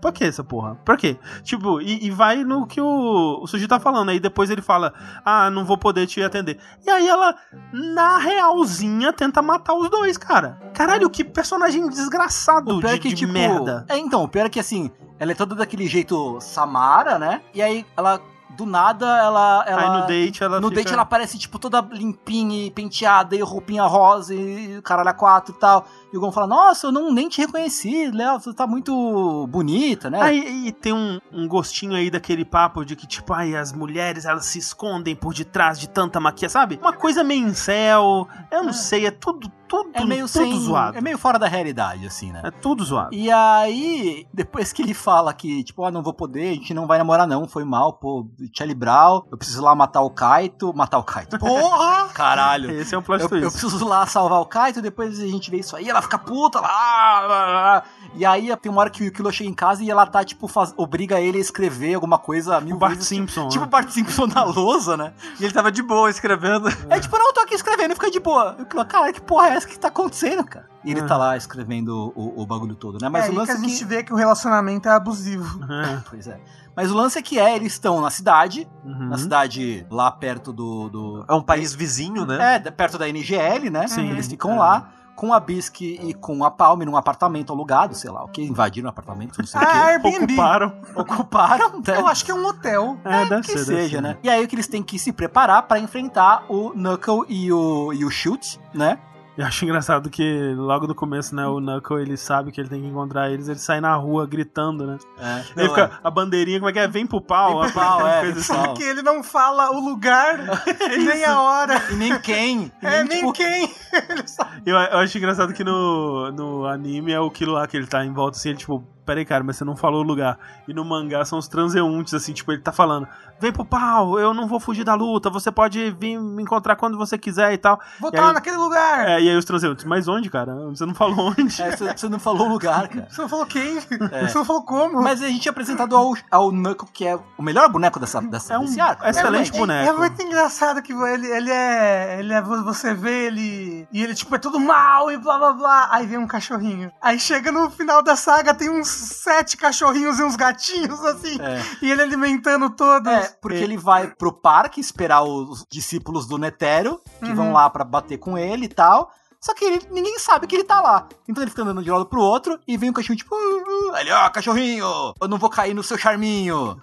[0.07, 0.75] por que essa porra?
[0.85, 1.17] Por quê?
[1.43, 4.09] Tipo, e, e vai no que o, o Suji tá falando.
[4.09, 4.93] Aí depois ele fala,
[5.25, 6.57] ah, não vou poder te atender.
[6.85, 7.35] E aí ela,
[7.73, 10.57] na realzinha, tenta matar os dois, cara.
[10.73, 13.33] Caralho, que personagem desgraçado O pior de, é que, de tipo.
[13.33, 13.85] merda.
[13.89, 14.89] É, então, o pior é que assim,
[15.19, 17.41] ela é toda daquele jeito Samara, né?
[17.53, 18.21] E aí ela,
[18.51, 19.65] do nada, ela.
[19.67, 20.83] ela Aí no date ela no fica...
[20.83, 25.53] date ela parece, tipo, toda limpinha e penteada e roupinha rosa e caralho a quatro
[25.53, 25.85] e tal.
[26.11, 30.09] E o Gon fala, nossa, eu não, nem te reconheci, Léo, você tá muito bonita,
[30.09, 30.21] né?
[30.21, 34.25] Aí, e tem um, um gostinho aí daquele papo de que, tipo, ai, as mulheres,
[34.25, 36.79] elas se escondem por detrás de tanta maquia, sabe?
[36.81, 40.97] Uma coisa meio incel, eu não sei, é tudo, tudo, é meio tudo sem, zoado.
[40.97, 42.41] É meio fora da realidade, assim, né?
[42.43, 43.13] É tudo zoado.
[43.13, 46.87] E aí, depois que ele fala que, tipo, ah, não vou poder, a gente não
[46.87, 50.99] vai namorar não, foi mal, pô, Charlie Brown, eu preciso lá matar o Kaito, matar
[50.99, 52.07] o Kaito, porra!
[52.13, 52.71] Caralho.
[52.79, 53.43] Esse é um plot Eu, twist.
[53.43, 56.59] eu preciso lá salvar o Kaito, depois a gente vê isso aí, ela fica puta
[56.59, 57.83] lá.
[58.15, 60.47] E aí tem uma hora que o Kilo chega em casa e ela tá, tipo,
[60.47, 63.47] faz, obriga ele a escrever alguma coisa mil O Bart vezes, Simpson.
[63.47, 63.67] Tipo, tipo né?
[63.67, 65.13] o Bart Simpson na lousa, né?
[65.39, 66.67] E ele tava de boa escrevendo.
[66.89, 68.55] É tipo, não, eu tô aqui escrevendo e fica de boa.
[68.57, 70.67] Eu falo, cara, que porra é essa que tá acontecendo, cara?
[70.83, 71.05] E ele É.
[71.05, 73.09] tá lá escrevendo o, o bagulho todo, né?
[73.09, 75.59] mas é o lance que a é gente vê que o relacionamento é abusivo.
[75.71, 76.01] É.
[76.09, 76.39] Pois é.
[76.75, 79.09] Mas o lance é que é, eles estão na cidade, Uhum.
[79.09, 80.87] na cidade lá perto do.
[80.89, 82.55] do É um país vizinho, né?
[82.63, 83.87] é, perto da NGL, né?
[83.87, 84.09] Sim.
[84.11, 88.23] Eles ficam lá com a Bisque e com a Palme num apartamento alugado, sei lá,
[88.23, 88.43] o que?
[88.43, 89.77] Invadiram o apartamento, não sei Ah, o que.
[90.07, 90.23] Airbnb.
[90.33, 90.73] Ocuparam.
[90.95, 91.97] Ocuparam, né?
[91.99, 92.97] Eu acho que é um hotel.
[93.03, 94.01] É, deve que ser, deve seja, ser.
[94.01, 94.17] né?
[94.21, 97.91] E aí o que eles têm que se preparar pra enfrentar o Knuckle e o,
[97.93, 98.99] e o Shoot, né?
[99.37, 102.81] Eu acho engraçado que logo no começo, né, o Knuckle, ele sabe que ele tem
[102.81, 104.97] que encontrar eles, ele sai na rua gritando, né?
[105.19, 105.43] É.
[105.55, 106.87] Ele Não, fica, a bandeirinha, como é que é?
[106.87, 107.61] Vem pro pau.
[107.61, 108.63] Vem pro pau, é, coisa assim.
[108.67, 110.39] Porque ele não fala o lugar,
[110.97, 111.83] nem a hora.
[111.91, 112.71] E nem quem.
[112.81, 113.71] E É, nem tipo, quem.
[114.09, 117.85] Ele só- Eu, eu acho engraçado que no, no anime é aquilo lá que ele
[117.85, 120.39] tá em volta assim, ele tipo, peraí, cara, mas você não falou o lugar.
[120.67, 123.07] E no mangá são os transeuntes, assim, tipo, ele tá falando,
[123.39, 126.97] vem pro pau, eu não vou fugir da luta, você pode vir me encontrar quando
[126.97, 127.79] você quiser e tal.
[127.99, 129.07] Vou estar aí- naquele lugar.
[129.07, 130.53] É, e aí os transeuntes, mas onde, cara?
[130.69, 131.61] Você não falou onde?
[131.61, 133.07] é, você, você não falou o lugar, cara.
[133.09, 133.77] Você não falou quem?
[134.11, 134.27] É.
[134.27, 135.01] Você não falou como?
[135.01, 138.53] Mas a gente é apresentado ao, ao Knuckle, que é o melhor boneco dessa, dessa
[138.53, 139.05] É um desse arco.
[139.05, 139.89] excelente é, boneco.
[139.89, 142.19] É muito engraçado que ele, ele é.
[142.19, 142.41] Ele é.
[142.41, 143.87] Você vê ele.
[143.91, 145.87] E ele, tipo, é todo mal e blá blá blá.
[145.91, 146.91] Aí vem um cachorrinho.
[147.01, 151.37] Aí chega no final da saga, tem uns sete cachorrinhos e uns gatinhos, assim.
[151.41, 151.61] É.
[151.81, 153.11] E ele alimentando todos.
[153.11, 157.35] É, porque ele vai pro parque esperar os discípulos do Netero, que Uhum.
[157.35, 159.11] vão lá pra bater com ele e tal.
[159.39, 161.07] Só que ele- ninguém sabe que ele tá lá.
[161.27, 163.89] Então ele fica andando de um lado pro outro e vem um cachorro tipo, uh,
[163.91, 164.85] uh, ali ó, cachorrinho,
[165.21, 166.77] eu não vou cair no seu charminho.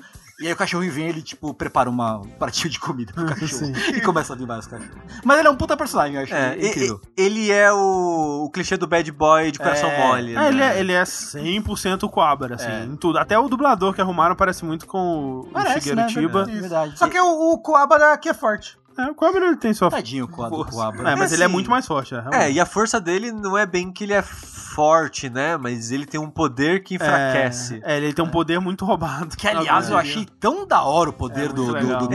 [0.44, 3.48] E aí o cachorrinho vem ele, tipo, prepara uma, um pratinho de comida pro cachorro
[3.48, 3.72] Sim.
[3.96, 4.92] e começa a vir vários cachorros.
[5.24, 7.00] Mas ele é um puta personagem, eu acho É, e- incrível.
[7.16, 10.06] e- ele é o, o clichê do bad boy de coração É.
[10.06, 10.32] mole.
[10.32, 10.48] É, né?
[10.50, 12.84] ele é, ele é 100% cobra, assim, É.
[12.84, 13.18] em tudo.
[13.18, 16.08] Até o dublador que arrumaram parece muito com o Parece, Shigeru né?
[16.10, 16.44] Chiba.
[16.44, 16.98] Verdade, verdade.
[16.98, 18.76] Só que o, o Coabara aqui é forte.
[18.96, 20.72] É, o cobra ele tem sua Tadinho com a do força.
[20.72, 21.10] Coabra.
[21.10, 23.32] É, mas É, ele é assim, muito mais forte, é, É, e a força dele
[23.32, 25.56] não é bem que ele é forte, né?
[25.56, 27.80] Mas ele tem um poder que enfraquece.
[27.84, 29.36] É, ele tem um poder muito roubado.
[29.36, 31.98] Que, aliás, eu achei tão da hora o poder É, do, do, legal.
[31.98, 32.08] do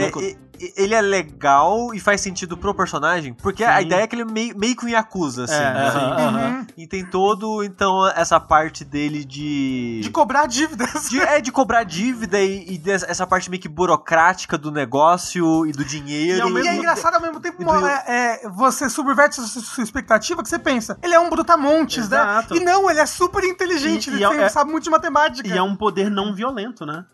[0.76, 3.86] Ele é legal e faz sentido pro personagem, porque a Sim.
[3.86, 5.54] ideia é que ele é meio, meio que um Yakuza, assim.
[5.54, 5.90] É, né?
[5.90, 5.96] sim.
[5.98, 6.66] Aham.
[6.76, 10.00] E tem todo, então, essa parte dele de.
[10.02, 11.08] De cobrar dívidas.
[11.08, 15.72] de- é de cobrar dívida e, e essa parte meio que burocrática do negócio e
[15.72, 16.58] do dinheiro.
[16.58, 18.04] E E é engraçado ao mesmo tempo, do- é,
[18.44, 22.54] é, você subverte a sua, sua expectativa, que você pensa, ele é um brutamontes, Exato.
[22.54, 22.60] né?
[22.60, 25.48] E não, ele é super inteligente, E- ele é- tem- é- sabe muito de matemática.
[25.48, 27.04] E é um poder não violento, né?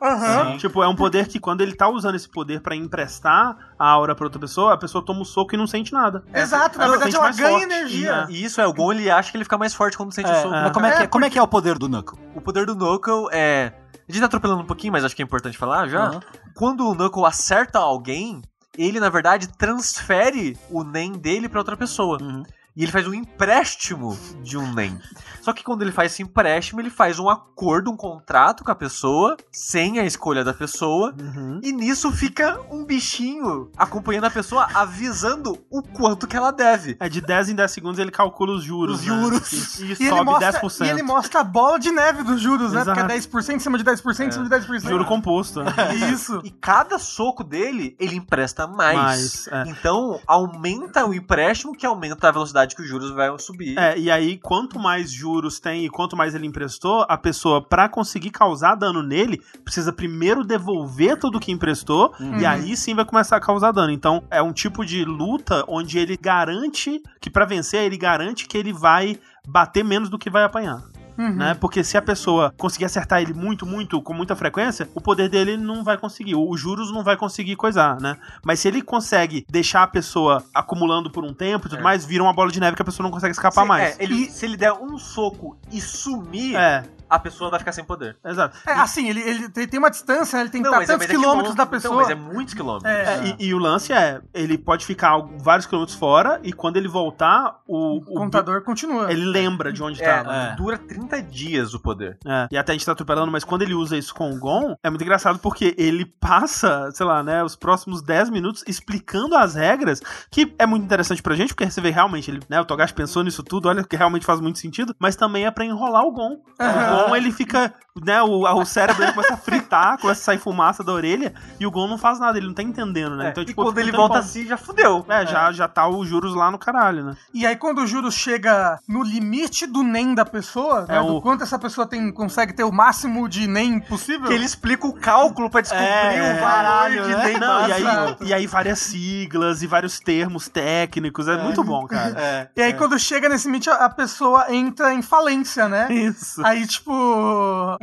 [0.59, 3.36] Tipo, é um poder que quando ele tá usando esse poder pra emprestar
[3.79, 6.25] a aura pra outra pessoa, a pessoa toma um soco e não sente nada.
[6.35, 7.65] Exato, na verdade ela ganha forte.
[7.65, 8.27] energia.
[8.31, 10.33] E isso é o Gon, ele acha que ele fica mais forte quando sente o
[10.33, 10.51] É, soco.
[10.55, 12.19] mas como é, que, É, como é que é o poder do Knuckle?
[12.35, 13.73] O poder do Knuckle é.
[14.09, 16.05] A gente tá atropelando um pouquinho, mas acho que é importante falar já.
[16.07, 16.21] Aham.
[16.55, 18.41] Quando o Knuckle acerta alguém,
[18.79, 22.19] ele na verdade transfere o NEM dele pra outra pessoa.
[22.23, 22.43] Uhum.
[22.77, 25.01] E ele faz um empréstimo de um NEM.
[25.41, 28.75] Só que quando ele faz esse empréstimo, ele faz um acordo, um contrato com a
[28.75, 31.15] pessoa, sem a escolha da pessoa.
[31.19, 31.61] Uhum.
[31.63, 36.97] E nisso fica um bichinho acompanhando a pessoa, avisando o quanto que ela deve.
[37.01, 39.01] É, de 10 em 10 segundos ele calcula os juros.
[39.01, 39.15] Os né?
[39.15, 39.79] juros.
[39.79, 40.87] E, e E ele, sobe mostra, 10%.
[40.87, 42.83] e ele mostra a bola de neve dos juros, né?
[42.83, 43.01] Exato.
[43.01, 44.81] Porque é 10% em cima de 10% em cima de 10%.
[44.89, 45.63] Juro composto.
[45.63, 45.73] né?
[46.13, 46.41] Isso.
[46.45, 48.97] E cada soco dele, ele empresta mais.
[48.97, 49.65] Mais, é.
[49.69, 53.79] Então, aumenta o empréstimo, que aumenta a velocidade que os juros vão subir.
[53.79, 57.89] É, e aí, quanto mais juros tem e quanto mais ele emprestou, a pessoa, pra
[57.89, 62.39] conseguir causar dano nele, precisa primeiro devolver tudo que emprestou, Uhum.
[62.39, 63.93] e aí sim vai começar a causar dano.
[63.93, 68.57] Então, é um tipo de luta onde ele garante que pra vencer, ele garante que
[68.57, 70.83] ele vai bater menos do que vai apanhar.
[71.19, 71.35] Uhum.
[71.37, 71.55] Né?
[71.55, 75.57] Porque se a pessoa conseguir acertar ele muito, muito, com muita frequência, o poder dele
[75.57, 76.35] não vai conseguir.
[76.35, 78.17] Os juros não vai conseguir coisar, né?
[78.45, 81.83] Mas se ele consegue deixar a pessoa acumulando por um tempo e tudo É.
[81.83, 83.99] mais, vira uma bola de neve que a pessoa não consegue escapar se, mais.
[83.99, 87.85] é, ele- se ele der um soco e sumir, É, a pessoa vai ficar sem
[87.85, 88.17] poder.
[88.25, 88.57] exato.
[88.67, 91.07] É, assim, ele, ele tem tem uma distância, ele tem que Não, estar é- tantos
[91.07, 92.03] é quilômetros da pessoa.
[92.03, 92.91] Então, mas é muitos quilômetros.
[92.93, 92.97] É.
[93.29, 96.89] É, e, e o lance é, ele pode ficar vários quilômetros fora e quando ele
[96.89, 99.11] voltar, o, O contador continua.
[99.13, 100.07] ele lembra de onde É.
[100.53, 100.55] É.
[100.57, 102.19] dura 30 dias o poder.
[102.27, 104.77] É, e até a gente tá atropelando, mas quando ele usa isso com o Gon,
[104.83, 109.55] é muito engraçado porque ele passa, sei lá, né, os próximos 10 minutos explicando as
[109.55, 110.01] regras,
[110.31, 113.23] que é muito interessante pra gente, porque você vê realmente, ele, né, o Togashi pensou
[113.23, 116.33] nisso tudo, olha que realmente faz muito sentido, mas também é pra enrolar o Gon.
[116.35, 117.75] O Gon, ele fica,
[118.05, 121.71] né, o, o cérebro começa a fritar, começa a sair fumaça da orelha, e o
[121.71, 123.27] Gon não faz nada, ele não tá entendendo, né?
[123.27, 125.05] É, então, e tipo, quando fica ele volta assim, já fudeu.
[125.09, 127.17] É, Já, já tá os juros lá no caralho, né?
[127.33, 131.17] E aí, quando o juros chega no limite do NEM da pessoa, né, É do
[131.17, 134.87] o- quanto essa pessoa tem, consegue ter o máximo de NEM possível, Que ele explica
[134.87, 137.25] o cálculo pra descobrir É, o valor de né?
[137.25, 137.83] nem Não, e aí,
[138.23, 142.15] e aí várias siglas e vários termos técnicos, é, muito bom, cara.
[142.27, 142.49] É.
[142.57, 145.87] E aí, quando chega nesse limite, a pessoa entra em falência, né?
[145.93, 146.45] Isso.
[146.45, 146.93] Aí, tipo,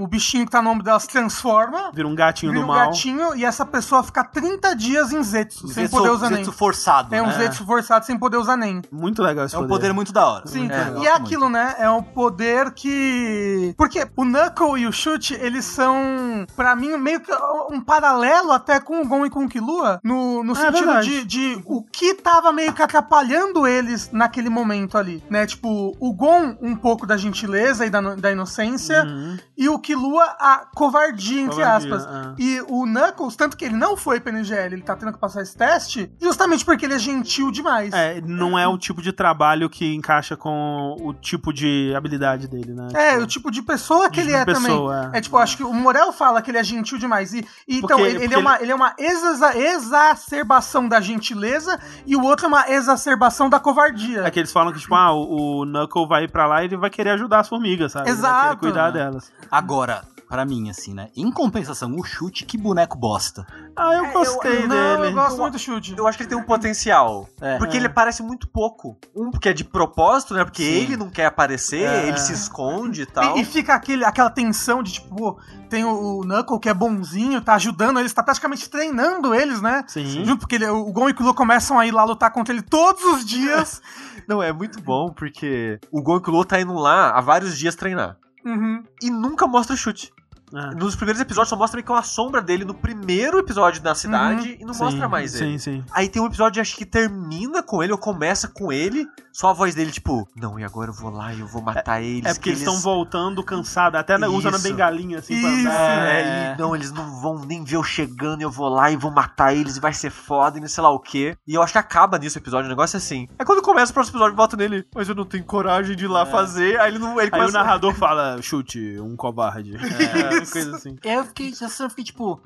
[0.03, 2.73] o, bichinho que tá no ombro dela se transforma, Vira um gatinho vira do um
[2.75, 2.87] mal.
[2.87, 6.37] gatinho e essa pessoa fica 30 dias em Zetsu, sem Zetsu- poder usar nem.
[6.43, 7.13] Zetsu forçado.
[7.15, 7.33] É um né?
[7.33, 8.81] Zetsu forçado sem poder usar nem.
[8.91, 10.47] Muito legal esse É um poder muito da hora.
[10.47, 11.25] Sim, Muito legal, e é muito.
[11.25, 11.75] aquilo, né?
[11.79, 13.73] É um poder que.
[13.77, 17.31] Porque o Knuckle e o Chute, eles são, pra mim, meio que
[17.71, 21.25] um paralelo até com o Gon e com o Killua, no, no É sentido verdade.
[21.25, 25.45] de, de o que tava meio que atrapalhando eles naquele momento ali, né?
[25.45, 29.37] Tipo, o Gon, um pouco da gentileza e da, da inocência, Uhum.
[29.57, 29.92] e o Killua,
[30.39, 32.05] a covardia, entre Covardia, aspas.
[32.05, 32.33] é.
[32.41, 35.55] E o Knuckles, tanto que ele não foi PNGL, ele tá tendo que passar esse
[35.55, 37.93] teste, justamente porque ele é gentil demais.
[37.93, 42.73] É, não é o tipo de trabalho que encaixa com o tipo de habilidade dele,
[42.73, 42.87] né?
[42.93, 45.11] É, Tipo, o tipo de pessoa que de ele é pessoa, também.
[45.13, 45.17] é.
[45.17, 47.33] É tipo, acho que o Morel fala que ele é gentil demais.
[47.33, 50.99] E, e então, Porque- ele, ele porque é uma, ele é uma exa- exacerbação da
[51.01, 54.21] gentileza e o outro é uma exacerbação da covardia.
[54.25, 56.77] É que eles falam que, tipo, ah, o, o Knuckle vai pra lá e ele
[56.77, 58.09] vai querer ajudar as formigas, sabe?
[58.09, 58.59] Ele vai querer Exato.
[58.59, 59.31] cuidar delas.
[59.51, 59.82] Agora,
[60.29, 61.09] pra mim, assim, né?
[61.15, 63.45] Em compensação, o chute, que boneco bosta.
[63.75, 64.67] Ah, eu gostei eu, dele.
[64.67, 65.93] Não, eu gosto muito do chute.
[65.95, 67.29] Eu acho que ele tem um potencial.
[67.39, 67.57] É.
[67.59, 67.79] Porque É.
[67.79, 68.97] ele parece muito pouco.
[69.15, 70.43] Um, porque é de propósito, né?
[70.43, 70.71] Porque Sim.
[70.71, 72.07] ele não quer aparecer, É.
[72.07, 73.37] ele se esconde e tal.
[73.37, 75.37] E, e fica aquele, aquela tensão de tipo, pô,
[75.69, 79.83] tem o, o Knuckle que é bonzinho, tá ajudando eles, tá praticamente treinando eles, né?
[79.87, 80.25] Sim.
[80.25, 82.63] Junto porque ele- o Gon e o Killua começam a ir lá lutar contra ele
[82.63, 83.81] todos os dias.
[84.27, 87.55] Não, é muito bom, porque o Gon e o Killua tá indo lá há vários
[87.57, 88.17] dias treinar.
[88.45, 88.83] Uhum.
[89.01, 90.11] E nunca mostra o chute.
[90.55, 90.75] É.
[90.75, 94.57] Nos primeiros episódios só mostra meio que uma sombra dele no primeiro episódio da cidade
[94.59, 95.59] e não Sim, mostra mais sim, ele.
[95.59, 99.49] Sim, Aí tem um episódio, acho que termina com ele, ou começa com ele, só
[99.49, 102.25] a voz dele, tipo, não, e agora eu vou lá e eu vou matar eles.
[102.25, 104.67] É porque que eles estão voltando cansados, até na- usando a Isso.
[104.67, 105.41] bengalinha assim Isso.
[105.41, 106.05] pra andar.
[106.07, 106.53] É, É.
[106.55, 109.53] e não, eles não vão nem ver eu chegando, eu vou lá e vou matar
[109.55, 111.35] eles e vai ser foda e não sei lá o quê.
[111.47, 113.27] E eu acho que acaba nisso o episódio, o negócio é assim.
[113.39, 116.07] Aí quando começa o próximo episódio, volta nele, mas eu não tenho coragem de ir
[116.09, 116.79] lá fazer.
[116.79, 117.13] Aí ele não.
[117.13, 119.73] Ele Aí começa o narrador fala, chute, um covarde.
[120.03, 120.95] É, coisa assim.
[121.03, 122.41] Eu fiquei, eu fiquei tipo,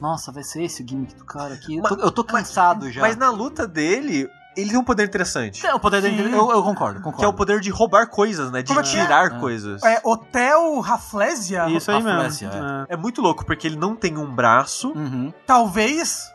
[0.00, 1.76] nossa, vai ser esse o gimmick do cara aqui.
[1.76, 3.00] Eu tô, eu tô cansado já.
[3.00, 5.64] Mas na luta dele, ele tem um poder interessante.
[5.66, 7.18] É, o poder dele, eu, eu concordo, concordo.
[7.18, 8.62] Que é o poder de roubar coisas, né?
[8.62, 8.86] De Como é é?
[8.86, 9.38] tirar É.
[9.38, 9.82] coisas.
[9.82, 11.68] É Hotel Raflésia?
[11.70, 12.48] Isso aí a mesmo.
[12.48, 12.94] É.
[12.94, 15.32] É muito louco, porque ele não tem um braço Uhum.
[15.46, 16.31] Talvez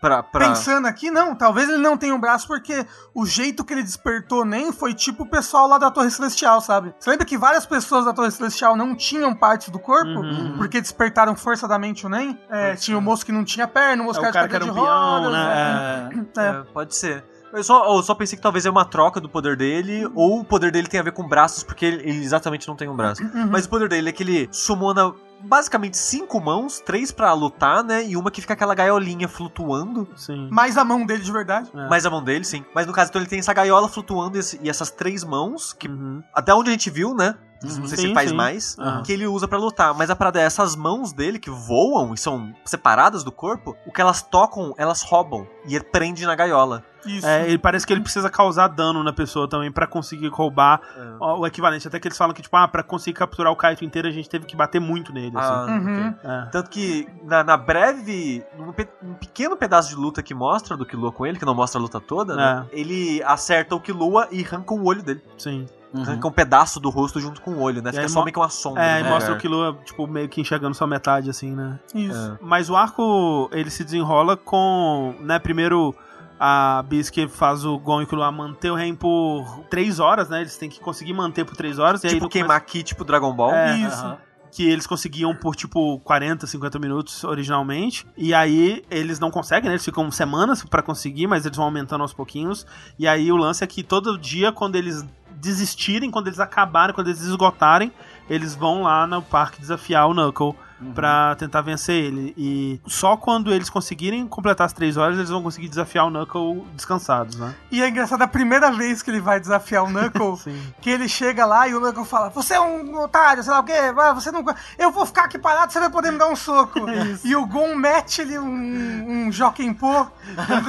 [0.00, 0.22] pra.
[0.22, 0.48] pra...
[0.48, 4.44] Pensando aqui, não, talvez ele não tenha um braço porque o jeito que ele despertou
[4.44, 6.94] nem foi tipo o pessoal lá da Torre Celestial, sabe?
[6.98, 10.54] Você lembra que várias pessoas da Torre Celestial não tinham partes do corpo Uhum.
[10.58, 12.38] porque despertaram forçadamente o NEM?
[12.48, 14.56] É, tinha o moço que não tinha perna, o moço É, que o cara que
[14.56, 16.10] era um peão, rodas, né?
[16.36, 16.40] É.
[16.40, 17.24] É, pode ser.
[17.52, 20.44] Eu só, eu só pensei que talvez é uma troca do poder dele, ou o
[20.44, 23.22] poder dele tem a ver com braços, porque ele, ele exatamente não tem um braço.
[23.24, 23.48] Uhum.
[23.50, 28.04] Mas o poder dele é que ele sumona basicamente cinco mãos, três pra lutar, né?
[28.04, 30.08] E uma que fica aquela gaiolinha flutuando.
[30.16, 30.48] Sim.
[30.50, 31.70] Mais a mão dele de verdade.
[31.74, 31.88] É.
[31.88, 32.64] Mais a mão dele, sim.
[32.74, 35.88] Mas no caso, então ele tem essa gaiola flutuando e e essas três mãos, que
[35.88, 36.22] Uhum.
[36.34, 37.34] até onde a gente viu, né?
[37.62, 38.34] Não sei se Sim, ele faz sim.
[38.36, 39.02] mais, Aham.
[39.02, 39.92] que ele usa pra lutar.
[39.94, 43.92] Mas a parada é essas mãos dele que voam e são separadas do corpo, o
[43.92, 45.46] que elas tocam, elas roubam.
[45.66, 46.82] E prende na gaiola.
[47.06, 47.26] Isso.
[47.26, 51.24] É, ele parece que ele precisa causar dano na pessoa também pra conseguir roubar É.
[51.24, 51.86] o equivalente.
[51.88, 54.28] Até que eles falam que, tipo, ah, pra conseguir capturar o Kaito inteiro, a gente
[54.28, 55.72] teve que bater muito nele, Ah, assim.
[55.72, 56.14] Uhum.
[56.22, 56.46] É.
[56.52, 60.84] Tanto que na, na breve, num pe- um pequeno pedaço de luta que mostra do
[60.86, 62.66] Killua com ele, que não mostra a luta toda, né?
[62.72, 65.22] Ele acerta o Killua e arranca o olho dele.
[65.38, 65.66] Sim.
[65.92, 66.02] Uhum.
[66.02, 67.90] Arranca um pedaço do rosto junto com o olho, né?
[67.90, 68.80] E Fica só meio que uma sombra.
[68.84, 69.10] É, e né?
[69.10, 71.80] mostra o Killua, tipo, meio que enxergando só metade, assim, né?
[71.92, 72.38] Isso.
[72.40, 75.92] Mas o arco, ele se desenrola com, né, primeiro
[76.42, 80.40] a Bisque faz o Gon e o Killua manter o Ren por três horas, né?
[80.40, 82.02] Eles têm que conseguir manter por três horas.
[82.02, 83.52] e aí Tipo queimar aqui, tipo Dragon Ball.
[83.54, 84.02] É, Isso.
[84.02, 84.16] Aham.
[84.50, 88.06] que eles conseguiam por tipo 40, 50 minutos originalmente.
[88.16, 89.74] E aí eles não conseguem, né?
[89.74, 92.66] Eles ficam semanas pra conseguir, mas eles vão aumentando aos pouquinhos.
[92.98, 95.04] E aí o lance é que todo dia, quando eles
[95.40, 97.92] desistirem, quando eles acabarem, quando eles esgotarem,
[98.28, 100.54] eles vão lá no parque desafiar o Knuckle.
[100.94, 102.34] Pra tentar vencer ele.
[102.36, 106.64] E só quando eles conseguirem completar as três horas, eles vão conseguir desafiar o Knuckle
[106.74, 107.54] descansados, né?
[107.70, 110.38] E é engraçado, a primeira vez que ele vai desafiar o Knuckle,
[110.80, 113.64] que ele chega lá e o Knuckle fala: Você é um otário, sei lá o
[113.64, 114.44] quê, ah, você não.
[114.78, 116.80] Eu vou ficar aqui parado, você vai poder me dar um soco.
[117.24, 120.06] e o Gon mete ele um, um Joaquim Pô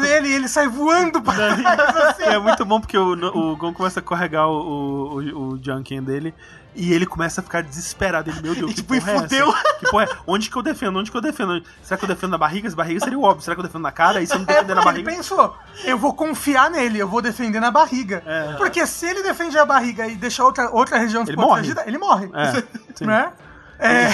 [0.06, 2.24] ele e ele sai voando pra trás assim.
[2.24, 6.02] É muito bom porque o, o Gon começa a carregar o, o, o, o Junkin
[6.04, 6.34] dele.
[6.74, 8.30] E ele começa a ficar desesperado.
[8.30, 9.50] Ele, meu Deus, E que tipo, e é fudeu.
[9.50, 9.74] essa?
[9.80, 10.10] Que porra é?
[10.26, 11.00] Onde que eu defendo?
[11.00, 11.62] Onde que eu defendo?
[11.84, 12.68] Será que eu defendo na barriga?
[12.68, 13.44] As barrigas seria o óbvio.
[13.44, 14.22] Será que eu defendo na cara?
[14.22, 15.12] E se eu não É, defender na ele barriga?
[15.12, 18.24] pensou, eu vou confiar nele, eu vou defender na barriga.
[18.26, 18.54] É.
[18.54, 22.30] Porque se ele defende a barriga e deixa outra, outra região Ele desprotegida, ele morre.
[22.34, 22.64] É,
[23.06, 23.32] né?
[23.80, 24.10] É.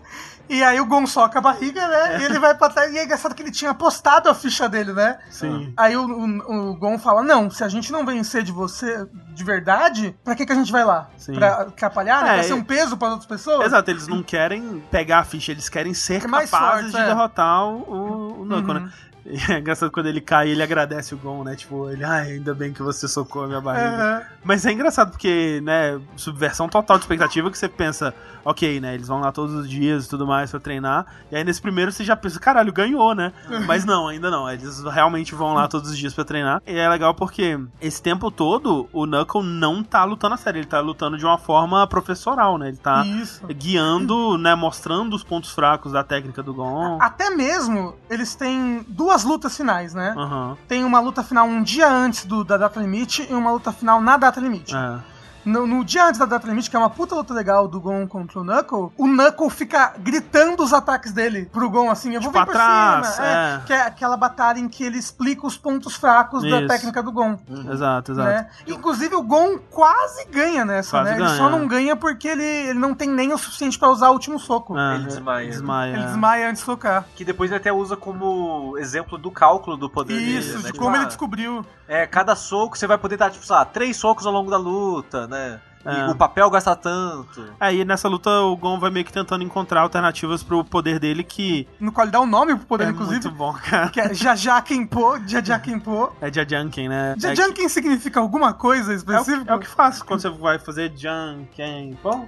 [0.48, 2.20] E aí o Gon soca a barriga, né?
[2.20, 2.92] E ele vai pra trás.
[2.92, 5.18] E é engraçado que ele tinha postado a ficha dele, né?
[5.30, 5.72] Sim.
[5.76, 9.44] Aí o, o, o Gon fala: Não, se a gente não vencer de você de
[9.44, 11.08] verdade, pra que, que a gente vai lá?
[11.16, 11.34] Sim.
[11.34, 12.26] Pra atrapalhar?
[12.26, 13.66] É, pra ser um peso para outras pessoas?
[13.66, 17.02] Exato, eles não querem pegar a ficha, eles querem ser É mais capazes forte, de
[17.02, 17.06] é.
[17.06, 18.80] derrotar o, o, o Knuckle, Uhum.
[18.84, 18.92] né?
[19.24, 21.54] E é engraçado quando ele cai, ele agradece o Gon, né?
[21.54, 24.02] Tipo, ele, ai, ainda bem que você socou a minha barriga.
[24.02, 24.22] Aham.
[24.44, 29.06] Mas é engraçado porque, né, subversão total de expectativa que você pensa, ok, né, eles
[29.06, 31.06] vão lá todos os dias e tudo mais pra treinar.
[31.30, 33.32] E aí nesse primeiro você já pensa, caralho, ganhou, né?
[33.66, 34.50] Mas não, ainda não.
[34.50, 36.60] Eles realmente vão lá todos os dias pra treinar.
[36.66, 40.66] E é legal porque esse tempo todo o Knuckle não tá lutando a sério, ele
[40.66, 42.68] tá lutando de uma forma professoral, né?
[42.68, 43.46] Ele tá Isso.
[43.46, 46.98] guiando, né, mostrando os pontos fracos da técnica do Gon.
[47.00, 50.14] Até mesmo, eles têm duas lutas finais, né?
[50.16, 50.56] Aham.
[50.66, 54.00] Tem uma luta final um dia antes do, da data limite e uma luta final
[54.00, 54.74] na data limite.
[54.74, 54.98] É.
[55.44, 58.06] No, no dia antes da data limite, que é uma puta luta legal do Gon
[58.06, 62.30] contra o Knuckle, o Knuckle fica gritando os ataques dele pro Gon, assim, eu vou
[62.32, 63.26] Tipo, vir por atrás, cima.
[63.26, 63.60] é.
[63.66, 66.68] Que é aquela batalha em que ele explica os pontos fracos da Isso.
[66.68, 67.38] técnica do Gon.
[67.72, 68.28] Exato, exato.
[68.28, 68.46] Né?
[68.66, 71.16] Inclusive o Gon quase ganha nessa, Quase né?
[71.16, 71.50] ele ganha, só é.
[71.50, 74.78] não ganha porque ele, ele não tem nem o suficiente pra usar o último soco.
[74.78, 75.48] É, Ele desmaia.
[75.48, 75.92] Desmaia.
[75.94, 76.06] Ele é.
[76.06, 77.04] desmaia antes de socar.
[77.14, 80.58] Que depois ele até usa como exemplo do cálculo do poder Isso, dele, né?
[80.62, 81.64] de Tipo, como ele ah, descobriu.
[81.88, 84.56] É, cada soco você vai poder dar, tipo, sei lá, três socos ao longo da
[84.56, 85.60] luta, né?
[85.84, 86.06] É.
[86.06, 87.44] E o papel gasta tanto.
[87.58, 91.66] Aí nessa luta o Gon vai meio que tentando encontrar alternativas pro poder dele que
[91.80, 93.14] No qual ele dá o nome pro poder, é inclusive.
[93.24, 93.88] muito bom, cara.
[93.88, 96.12] Que é Jajakenpo, Jajakenpo.
[96.20, 97.14] É Jajanken, né?
[97.16, 99.50] É, Jajanken significa alguma coisa é, o, específica?
[99.52, 101.98] é o que faz quando você vai fazer Janken.
[102.00, 102.26] Pô,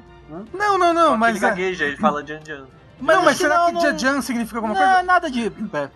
[0.52, 1.36] Não, não, não, Só que mas.
[1.36, 1.48] ele É...
[1.48, 2.64] gagueja, ele fala Jan Jan.
[3.01, 5.02] Não, mas que será não, que não- Jajan significa alguma Não, coisa?
[5.05, 5.47] nada de.
[5.72, 5.90] é,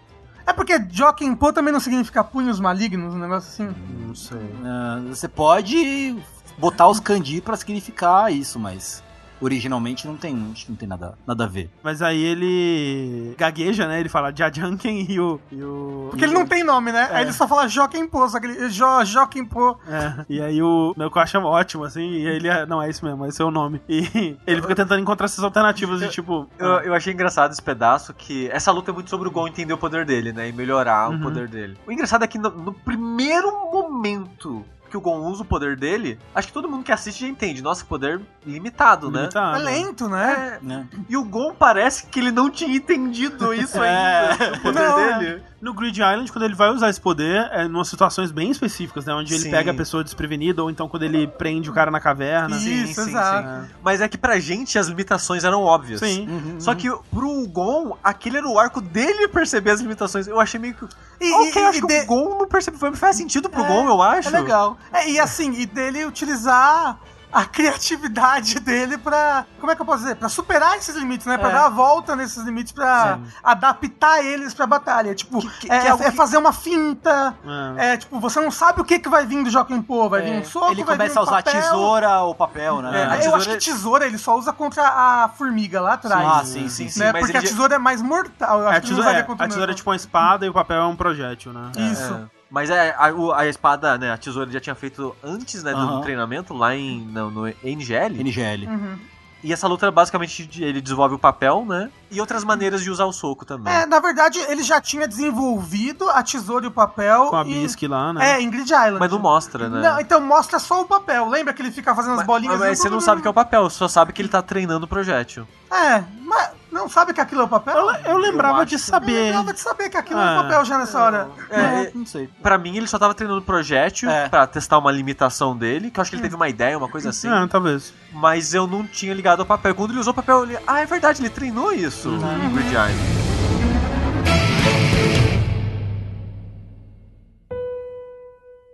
[0.47, 3.75] É porque Jokenpo também não significa punhos malignos, um negócio assim.
[4.07, 4.39] não sei.
[4.65, 6.17] ah, você pode
[6.59, 9.03] botar os kanji pra significar isso, mas
[9.41, 11.71] originalmente não tem, acho que não tem nada, nada a ver.
[11.81, 14.01] Mas aí ele gagueja, né?
[14.01, 15.41] Ele fala Jajanken e o.
[15.53, 17.09] E o Porque ele não tem nome, né?
[17.13, 17.17] É.
[17.17, 18.69] Aí ele só fala Jokenpo, só que ele.
[18.69, 19.79] Jo, Jokenpo.
[19.87, 22.67] É, e aí o meu acha ótimo, assim, e ele é.
[22.67, 23.81] Não, é isso mesmo, esse é o nome.
[23.89, 26.49] E ele fica tentando encontrar essas alternativas de tipo.
[26.59, 29.73] Eu, eu achei engraçado esse pedaço que essa luta é muito sobre o Gon entender
[29.73, 30.49] o poder dele, né?
[30.49, 31.17] E melhorar Uhum.
[31.17, 31.77] o poder dele.
[31.87, 36.19] O engraçado é que no, no primeiro momento que o Gon usa o poder dele,
[36.35, 37.63] acho que todo mundo que assiste já entende.
[37.63, 39.21] Nossa, poder limitado, né?
[39.21, 39.57] limitado.
[39.57, 40.59] É lento, né?
[40.63, 40.87] É, Né?
[41.09, 44.31] e o Gon parece que ele não tinha entendido isso É.
[44.31, 45.19] ainda, o poder Não.
[45.19, 45.43] dele.
[45.61, 49.05] No Grid Island, quando ele vai usar esse poder, é em umas situações bem específicas,
[49.05, 49.13] né?
[49.13, 49.51] Onde ele Sim.
[49.51, 52.57] pega a pessoa desprevenida, ou então quando ele prende o cara na caverna.
[52.57, 53.49] Sim, Isso, sim, exato.
[53.49, 53.69] É.
[53.83, 55.99] Mas é que pra gente as limitações eram óbvias.
[55.99, 56.29] Sim.
[56.29, 60.29] Uhum, Só que pro Gon, aquele era o arco dele perceber as limitações.
[60.29, 60.85] Eu achei meio que.
[61.21, 62.95] E, ok, e- acho e que de- o Gon não percebeu.
[62.95, 64.29] Faz sentido pro É, Gon, eu acho.
[64.29, 64.78] É legal.
[64.93, 66.97] É, e assim, e dele utilizar
[67.31, 69.45] a criatividade dele pra.
[69.61, 70.15] Como é que eu posso dizer?
[70.17, 71.37] Pra superar esses limites, né?
[71.37, 71.53] Pra É.
[71.53, 73.25] dar a volta nesses limites, pra Sim.
[73.45, 75.15] adaptar eles pra batalha.
[75.15, 77.35] Tipo, que- é, que é algo é que- fazer uma finta.
[77.77, 77.93] É.
[77.93, 80.09] É, tipo, você não sabe o que, que vai vir do Jokenpo.
[80.09, 81.61] Vai vir um soco, ele começa um a usar papel.
[81.61, 82.99] tesoura ou papel, né?
[82.99, 86.27] É, eu tesoura- acho que tesoura ele só usa contra a formiga lá atrás.
[86.27, 86.99] Ah, sim, sim, sim.
[87.01, 87.13] né?
[87.13, 88.61] Porque a já- tesoura é mais mortal.
[88.61, 89.97] Eu acho É, a que não tesoura, usaria é, contra a tesoura é tipo uma
[89.97, 91.73] espada e o papel é um projétil, né?
[91.93, 92.31] Isso.
[92.51, 94.11] Mas é, a, a espada, né?
[94.11, 98.21] A tesoura ele já tinha feito antes né, do treinamento lá em, no, no NGL.
[98.21, 98.67] NGL.
[98.67, 98.99] Uhum.
[99.43, 101.91] E essa luta basicamente de- ele desenvolve o papel, né?
[102.11, 103.73] E outras maneiras de usar o soco também.
[103.73, 107.27] É, na verdade, ele já tinha desenvolvido a tesoura e o papel.
[107.27, 108.33] Com a Bisque lá, né?
[108.33, 108.99] É, em Grid Island.
[108.99, 109.81] Mas não mostra, né?
[109.81, 111.29] Não, então mostra só o papel.
[111.29, 112.59] Lembra que ele fica fazendo as mas, bolinhas?
[112.59, 114.89] mas você não sabe que é o papel, só sabe que ele tá treinando o
[114.89, 115.47] projétil.
[115.71, 117.75] É, mas não sabe que aquilo é o papel?
[117.77, 118.85] Eu, eu lembrava Eu de acho.
[118.85, 119.13] Eu saber.
[119.13, 120.41] lembrava de saber que aquilo é Ah.
[120.41, 121.29] o papel já nessa hora.
[121.51, 122.29] É, é, não sei.
[122.43, 124.29] Pra mim, ele só tava treinando o projétil É.
[124.29, 127.11] pra testar uma limitação dele, que eu acho que ele teve uma ideia, uma coisa
[127.11, 127.29] assim.
[127.33, 127.93] É, talvez.
[128.13, 129.75] Mas eu não tinha ligado ao papel.
[129.75, 130.59] Quando ele usou o papel, eu li...
[130.67, 133.19] ah, é verdade, ele treinou isso em Grid Island.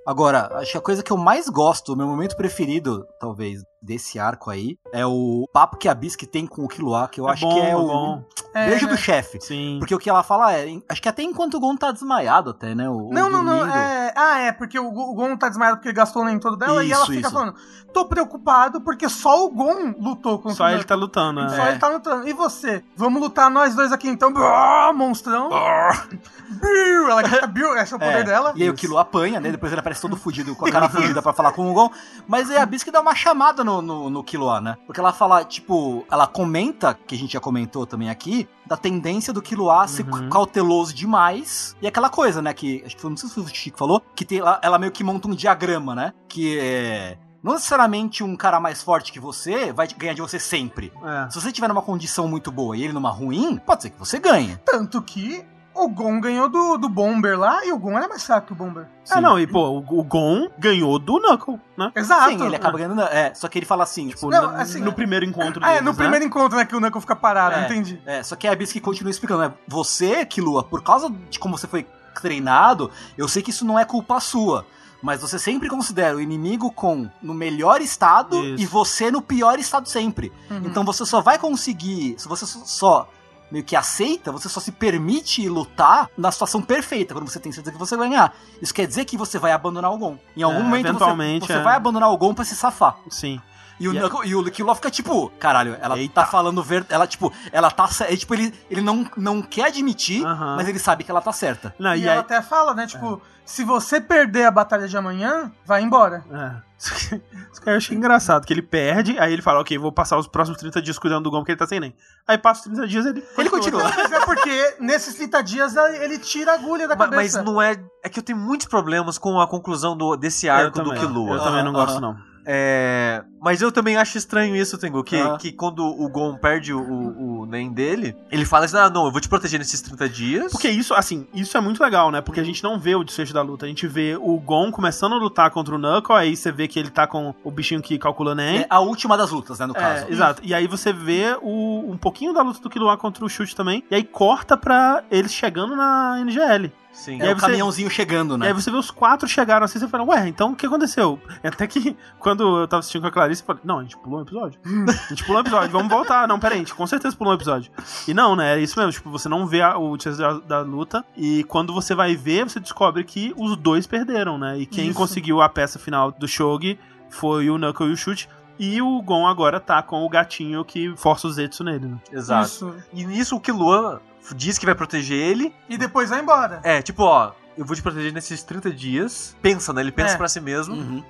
[0.06, 4.18] Agora, acho que a coisa que eu mais gosto, o meu momento preferido, talvez, desse
[4.18, 7.32] arco aí, é o papo que a Bisque tem com o Killua, que eu É
[7.32, 8.24] acho bom, que é é o bom.
[8.54, 8.92] É, beijo né?
[8.92, 9.40] do chefe.
[9.40, 9.76] Sim.
[9.80, 12.72] Porque o que ela fala é, acho que até enquanto o Gon tá desmaiado até,
[12.74, 12.88] né?
[12.88, 13.66] O, Não, o não, não.
[13.66, 14.12] É...
[14.16, 16.84] Ah, é, porque o, o Gon tá desmaiado porque ele gastou o nem todo dela
[16.84, 17.36] e ela Isso, fica isso.
[17.36, 17.54] falando:
[17.92, 21.48] tô preocupado porque só o Gon lutou contra Só ele tá lutando, né?
[21.48, 22.28] Só ele tá lutando.
[22.28, 22.84] E você?
[22.96, 24.32] Vamos lutar nós dois aqui então.
[24.32, 25.48] Brrr, monstrão.
[25.48, 28.52] Brrr, ela grita Brrr, esse é o poder É, dela.
[28.54, 29.50] E aí o Killua apanha, né?
[29.50, 31.90] Depois ele aparece todo fudido, com a cara fudida pra falar com o Gon.
[32.28, 34.76] Mas aí a Bisque dá uma chamada no, no, no Killua, né?
[34.86, 39.32] Porque ela fala, tipo, ela comenta, que a gente já comentou também aqui, da tendência
[39.32, 40.28] do Killua ser Uhum.
[40.28, 41.76] cauteloso demais.
[41.82, 42.52] E aquela coisa, né?
[42.54, 44.78] Que acho que foi, não sei se foi o Chico falou, que tem, ela, ela
[44.78, 46.12] meio que monta um diagrama, né?
[46.28, 47.18] Que é.
[47.42, 50.90] Não necessariamente um cara mais forte que você vai ganhar de você sempre.
[51.04, 51.30] É.
[51.30, 54.18] Se você tiver numa condição muito boa e ele numa ruim, pode ser que você
[54.18, 54.56] ganhe.
[54.64, 55.44] Tanto que
[55.74, 58.56] o Gon ganhou do, do Bomber lá e o Gon era mais fraco que o
[58.56, 58.86] Bomber.
[59.10, 61.90] Ah, não, e pô, o, o Gon ganhou do Knuckle, né?
[61.94, 62.30] Exato.
[62.30, 63.02] Sim, ele acaba ganhando.
[63.02, 65.72] É, só que ele fala assim, tipo, Não, no, assim, no primeiro encontro Ah, é,
[65.74, 65.96] deles, no né?
[65.98, 67.64] primeiro encontro, né, que o Knuckle fica parado, É.
[67.64, 68.00] entendi.
[68.06, 69.52] É, só que a Bisque continua explicando, né?
[69.68, 71.86] Você, Kilua, por causa de como você foi
[72.20, 74.66] treinado, eu sei que isso não é culpa sua.
[75.02, 78.62] Mas você sempre considera o inimigo com no melhor estado Isso.
[78.62, 80.32] e você no pior estado sempre.
[80.50, 80.62] Uhum.
[80.64, 82.14] Então você só vai conseguir.
[82.16, 83.06] Se você só
[83.54, 87.72] meio que aceita, você só se permite lutar na situação perfeita, quando você tem certeza
[87.72, 88.34] que você vai ganhar.
[88.60, 90.18] Isso quer dizer que você vai abandonar o Gon.
[90.36, 91.62] Em algum É, momento você, eventualmente, você é.
[91.62, 92.96] vai abandonar o Gon pra se safar.
[93.08, 93.40] Sim.
[93.78, 96.14] E o, E é- Knuckle- e o Killua fica tipo, caralho, ela Eita.
[96.22, 100.24] tá falando ver, ela tipo, ela tá, é, tipo ele, ele não, não quer admitir,
[100.26, 100.56] Aham.
[100.56, 101.74] mas ele sabe que ela tá certa.
[101.78, 102.18] Não, E, e, ela aí...
[102.18, 106.24] até fala, né, tipo, se você perder a batalha de amanhã, vai embora.
[106.32, 106.74] É.
[106.78, 107.20] Isso
[107.62, 110.58] que eu achei engraçado, que ele perde, aí ele fala, ok, vou passar os próximos
[110.58, 111.94] 30 dias cuidando do Gon, porque ele tá sem nem.
[112.26, 113.82] Aí passa os 30 dias ele Ele continua.
[113.84, 117.42] Mas é porque nesses 30 dias ele tira a agulha da Ma- Mas cabeça.
[117.42, 117.76] não é.
[118.02, 121.36] É que eu tenho muitos problemas com a conclusão do, desse arco do Killua.
[121.36, 122.16] Eu também não gosto, não.
[122.46, 125.36] É, mas eu também acho estranho isso, Tengu, que, Ah.
[125.38, 129.06] que quando o Gon perde o, o, o Nen dele, ele fala assim: ah, não,
[129.06, 130.52] eu vou te proteger nesses 30 dias.
[130.52, 132.20] Porque isso, assim, isso é muito legal, né?
[132.20, 133.64] Porque a gente não vê o desfecho da luta.
[133.66, 136.78] A gente vê o Gon começando a lutar contra o Knuckle, aí você vê que
[136.78, 138.60] ele tá com o bichinho que calcula nem.
[138.60, 140.06] É a última das lutas, né, no É, caso.
[140.10, 140.42] exato.
[140.44, 143.82] E aí você vê o, um pouquinho da luta do Killua contra o Chute também.
[143.90, 146.70] E aí corta pra eles chegando na NGL.
[146.94, 147.20] Sim.
[147.20, 148.46] É E aí o você- caminhãozinho chegando, E né?
[148.46, 151.18] aí você vê os quatro chegaram assim, você fala, ué, então o que aconteceu?
[151.42, 154.20] Até que quando eu tava assistindo com a Clarice, eu falei, não, a gente pulou
[154.20, 154.58] um episódio.
[154.64, 156.26] a gente pulou um episódio, vamos voltar.
[156.28, 157.70] Não, pera aí, a gente com certeza pulou um episódio.
[158.08, 160.60] E não, né, é isso mesmo, tipo, você não vê a- o teaser da, da
[160.60, 164.58] luta, e quando você vai ver, você descobre que os dois perderam, né?
[164.58, 164.98] E quem Isso.
[164.98, 166.78] conseguiu a peça final do Shogi
[167.10, 168.28] foi o Knuckle e o Chute.
[168.56, 171.98] E o Gon agora tá com o gatinho que força o Zetsu nele, né?
[172.12, 172.46] Exato.
[172.46, 172.74] Isso.
[172.92, 174.00] E nisso o Killua
[174.34, 175.54] diz que vai proteger ele.
[175.68, 176.60] E depois vai embora.
[176.62, 179.36] É, tipo, ó, eu vou te proteger nesses 30 dias.
[179.42, 179.80] Pensa, né?
[179.80, 180.16] Ele pensa É.
[180.16, 180.74] pra si mesmo.
[180.74, 181.04] Uhum.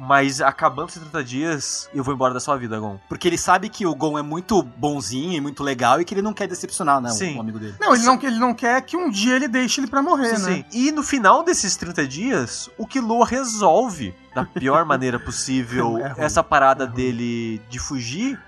[0.00, 3.00] Mas acabando esses 30 dias, eu vou embora da sua vida, Gon.
[3.08, 6.22] Porque ele sabe que o Gon é muito bonzinho e muito legal e que ele
[6.22, 7.36] não quer decepcionar, né, o- Sim.
[7.36, 7.74] o amigo dele.
[7.80, 10.38] Não, ele não, ele não quer que um dia ele deixe ele pra morrer, né?
[10.38, 10.64] Sim.
[10.72, 16.14] E no final desses 30 dias, o Killua resolve da pior maneira possível É ruim,
[16.18, 18.38] essa parada é dele de fugir.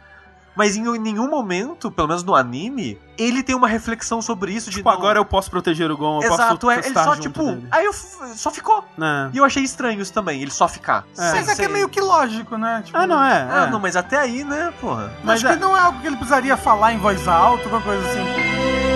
[0.56, 4.76] Mas em nenhum momento, pelo menos no anime, ele tem uma reflexão sobre isso de
[4.78, 7.20] Tipo, não- agora eu posso proteger o Gon, eu Exato, posso é, ele só junto
[7.22, 7.68] tipo, dele.
[7.70, 8.84] aí eu f- só ficou.
[8.98, 9.30] Né?
[9.32, 11.04] E eu achei estranho isso também, ele só ficar.
[11.16, 11.32] É.
[11.32, 12.82] Mas é que é meio que lógico, né?
[12.84, 13.48] Tipo, Ah, não, é.
[13.50, 13.70] Ah, é.
[13.70, 15.12] não, mas até aí, né, porra.
[15.22, 17.80] Mas acho é- que não é algo que ele precisaria falar em voz alta, alguma
[17.82, 18.89] coisa assim.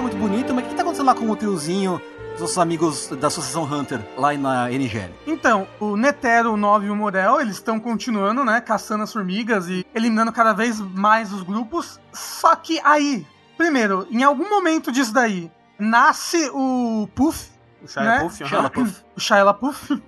[0.00, 2.00] Legal, muito bonito, mas o que tá acontecendo lá com o triozinho
[2.32, 5.12] dos nossos amigos da Associação Hunter, lá na NGL?
[5.26, 9.68] Então, o Netero, o 9 e o Morel, eles estão continuando, né, caçando as formigas
[9.68, 12.00] e eliminando cada vez mais os grupos.
[12.12, 17.50] Só que aí, primeiro, em algum momento disso daí, nasce o Puff,
[17.82, 18.20] O Shia né?
[18.20, 18.48] Puff, aham.
[18.50, 19.02] Shia LaBeouf.
[19.16, 20.02] o Shia LaPuff,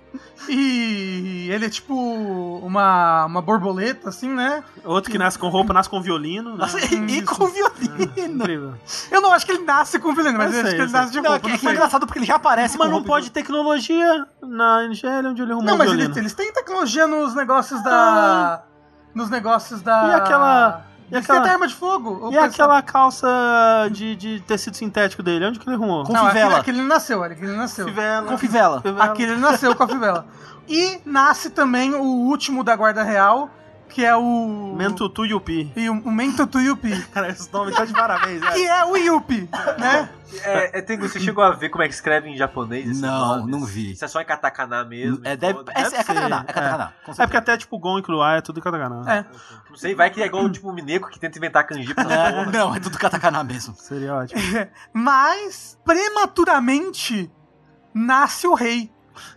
[0.49, 1.93] e ele é tipo
[2.63, 4.63] uma, uma borboleta, assim, né?
[4.83, 6.51] Outro que nasce com roupa, nasce com violino.
[6.51, 6.57] Né?
[6.57, 8.03] Nossa, e, com violino.
[8.17, 8.73] Incrível.
[9.11, 10.99] Eu não acho que ele nasce com vilão, mas Eu eu acho que ele sei.
[10.99, 11.49] nasce de Não, é roupa.
[11.49, 14.83] é que é engraçado porque ele já aparece Mas com não roupa pode tecnologia na
[14.85, 16.07] NGL onde ele arrumou Não, o mas violino.
[16.09, 18.63] eles, eles têm tecnologia nos negócios da.
[19.13, 20.07] Nos negócios da.
[20.07, 22.17] E aquela- e aquela- têm arma de fogo.
[22.27, 23.27] E pessoal- aquela calça
[23.91, 25.45] de, de tecido sintético dele?
[25.45, 26.03] Onde que ele arrumou?
[26.03, 27.85] Com Não, aquele, aquele ele nasceu, aquele ele nasceu.
[27.85, 28.27] Fivela.
[28.27, 28.81] Com fivela.
[28.81, 29.03] Fivela.
[29.05, 30.27] Aquele ele nasceu com a fivela.
[30.67, 33.49] E nasce também o último da Guarda Real,
[33.93, 34.73] que é o.
[34.75, 35.71] Mentutu Yupi.
[35.75, 36.99] E o, o Mentutu Yupi.
[37.13, 38.67] Cara, esse nome tá de parabéns, que velho.
[38.67, 39.47] é o Yupi,
[39.77, 40.09] né?
[40.43, 43.37] É, é, tem, você chegou a ver como é que escreve em japonês esses Não,
[43.37, 43.51] nomes?
[43.51, 43.91] não vi.
[43.91, 45.19] Isso é só em katakana mesmo.
[45.23, 46.93] É, deve, é, é, Deve katakana, ser, é katakana.
[47.05, 49.13] com É porque até, tipo, Gon e Kruai é tudo katakana.
[49.13, 49.25] É.
[49.69, 52.45] Não sei, vai que é igual tipo o Mineco que tenta inventar kanji pra É,
[52.47, 53.75] não, é tudo katakana mesmo.
[53.75, 54.41] Seria ótimo.
[54.91, 57.31] Mas, prematuramente,
[57.93, 58.91] nasce o rei.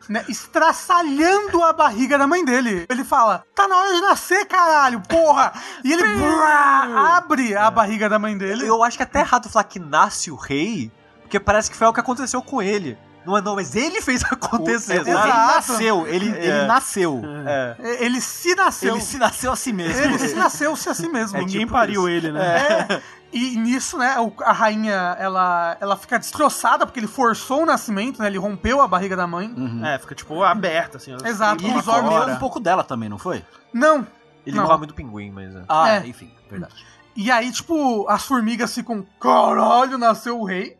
[0.08, 2.86] Né, estraçalhando a barriga da mãe dele.
[2.88, 5.52] Ele fala: Tá na hora de nascer, caralho, porra!
[5.84, 8.66] E ele brá, abre a barriga da mãe dele.
[8.66, 10.90] Eu acho que é até errado falar que nasce o rei,
[11.22, 12.96] Porque parece que foi o que aconteceu com ele.
[13.26, 15.10] Não é não, mas ele fez acontecer, O- sabe?
[15.10, 15.28] ele Exato.
[15.56, 16.46] nasceu, ele, É.
[16.46, 17.22] ele nasceu.
[17.44, 17.76] É.
[18.04, 18.94] Ele se nasceu.
[18.94, 20.00] Ele se nasceu a si mesmo.
[20.00, 21.36] Ele se nasceu-se a si mesmo.
[21.38, 22.08] Ninguém tipo pariu isso.
[22.08, 22.86] ele, né?
[22.88, 23.02] É,
[23.36, 28.26] e nisso, né, a rainha, ela, ela fica destroçada porque ele forçou o nascimento, né,
[28.28, 29.52] ele rompeu a barriga da mãe.
[29.56, 29.84] Uhum.
[29.84, 31.16] É, fica tipo aberta, assim.
[31.24, 33.44] Exato, E ele comeu um pouco dela também, não foi?
[33.72, 34.06] Não.
[34.46, 34.66] Ele Não.
[34.66, 35.54] come do pinguim, mas...
[35.54, 35.62] é.
[35.68, 36.06] Ah, É.
[36.06, 36.74] enfim, verdade.
[37.16, 40.76] E aí, tipo, as formigas ficam, caralho, nasceu o rei,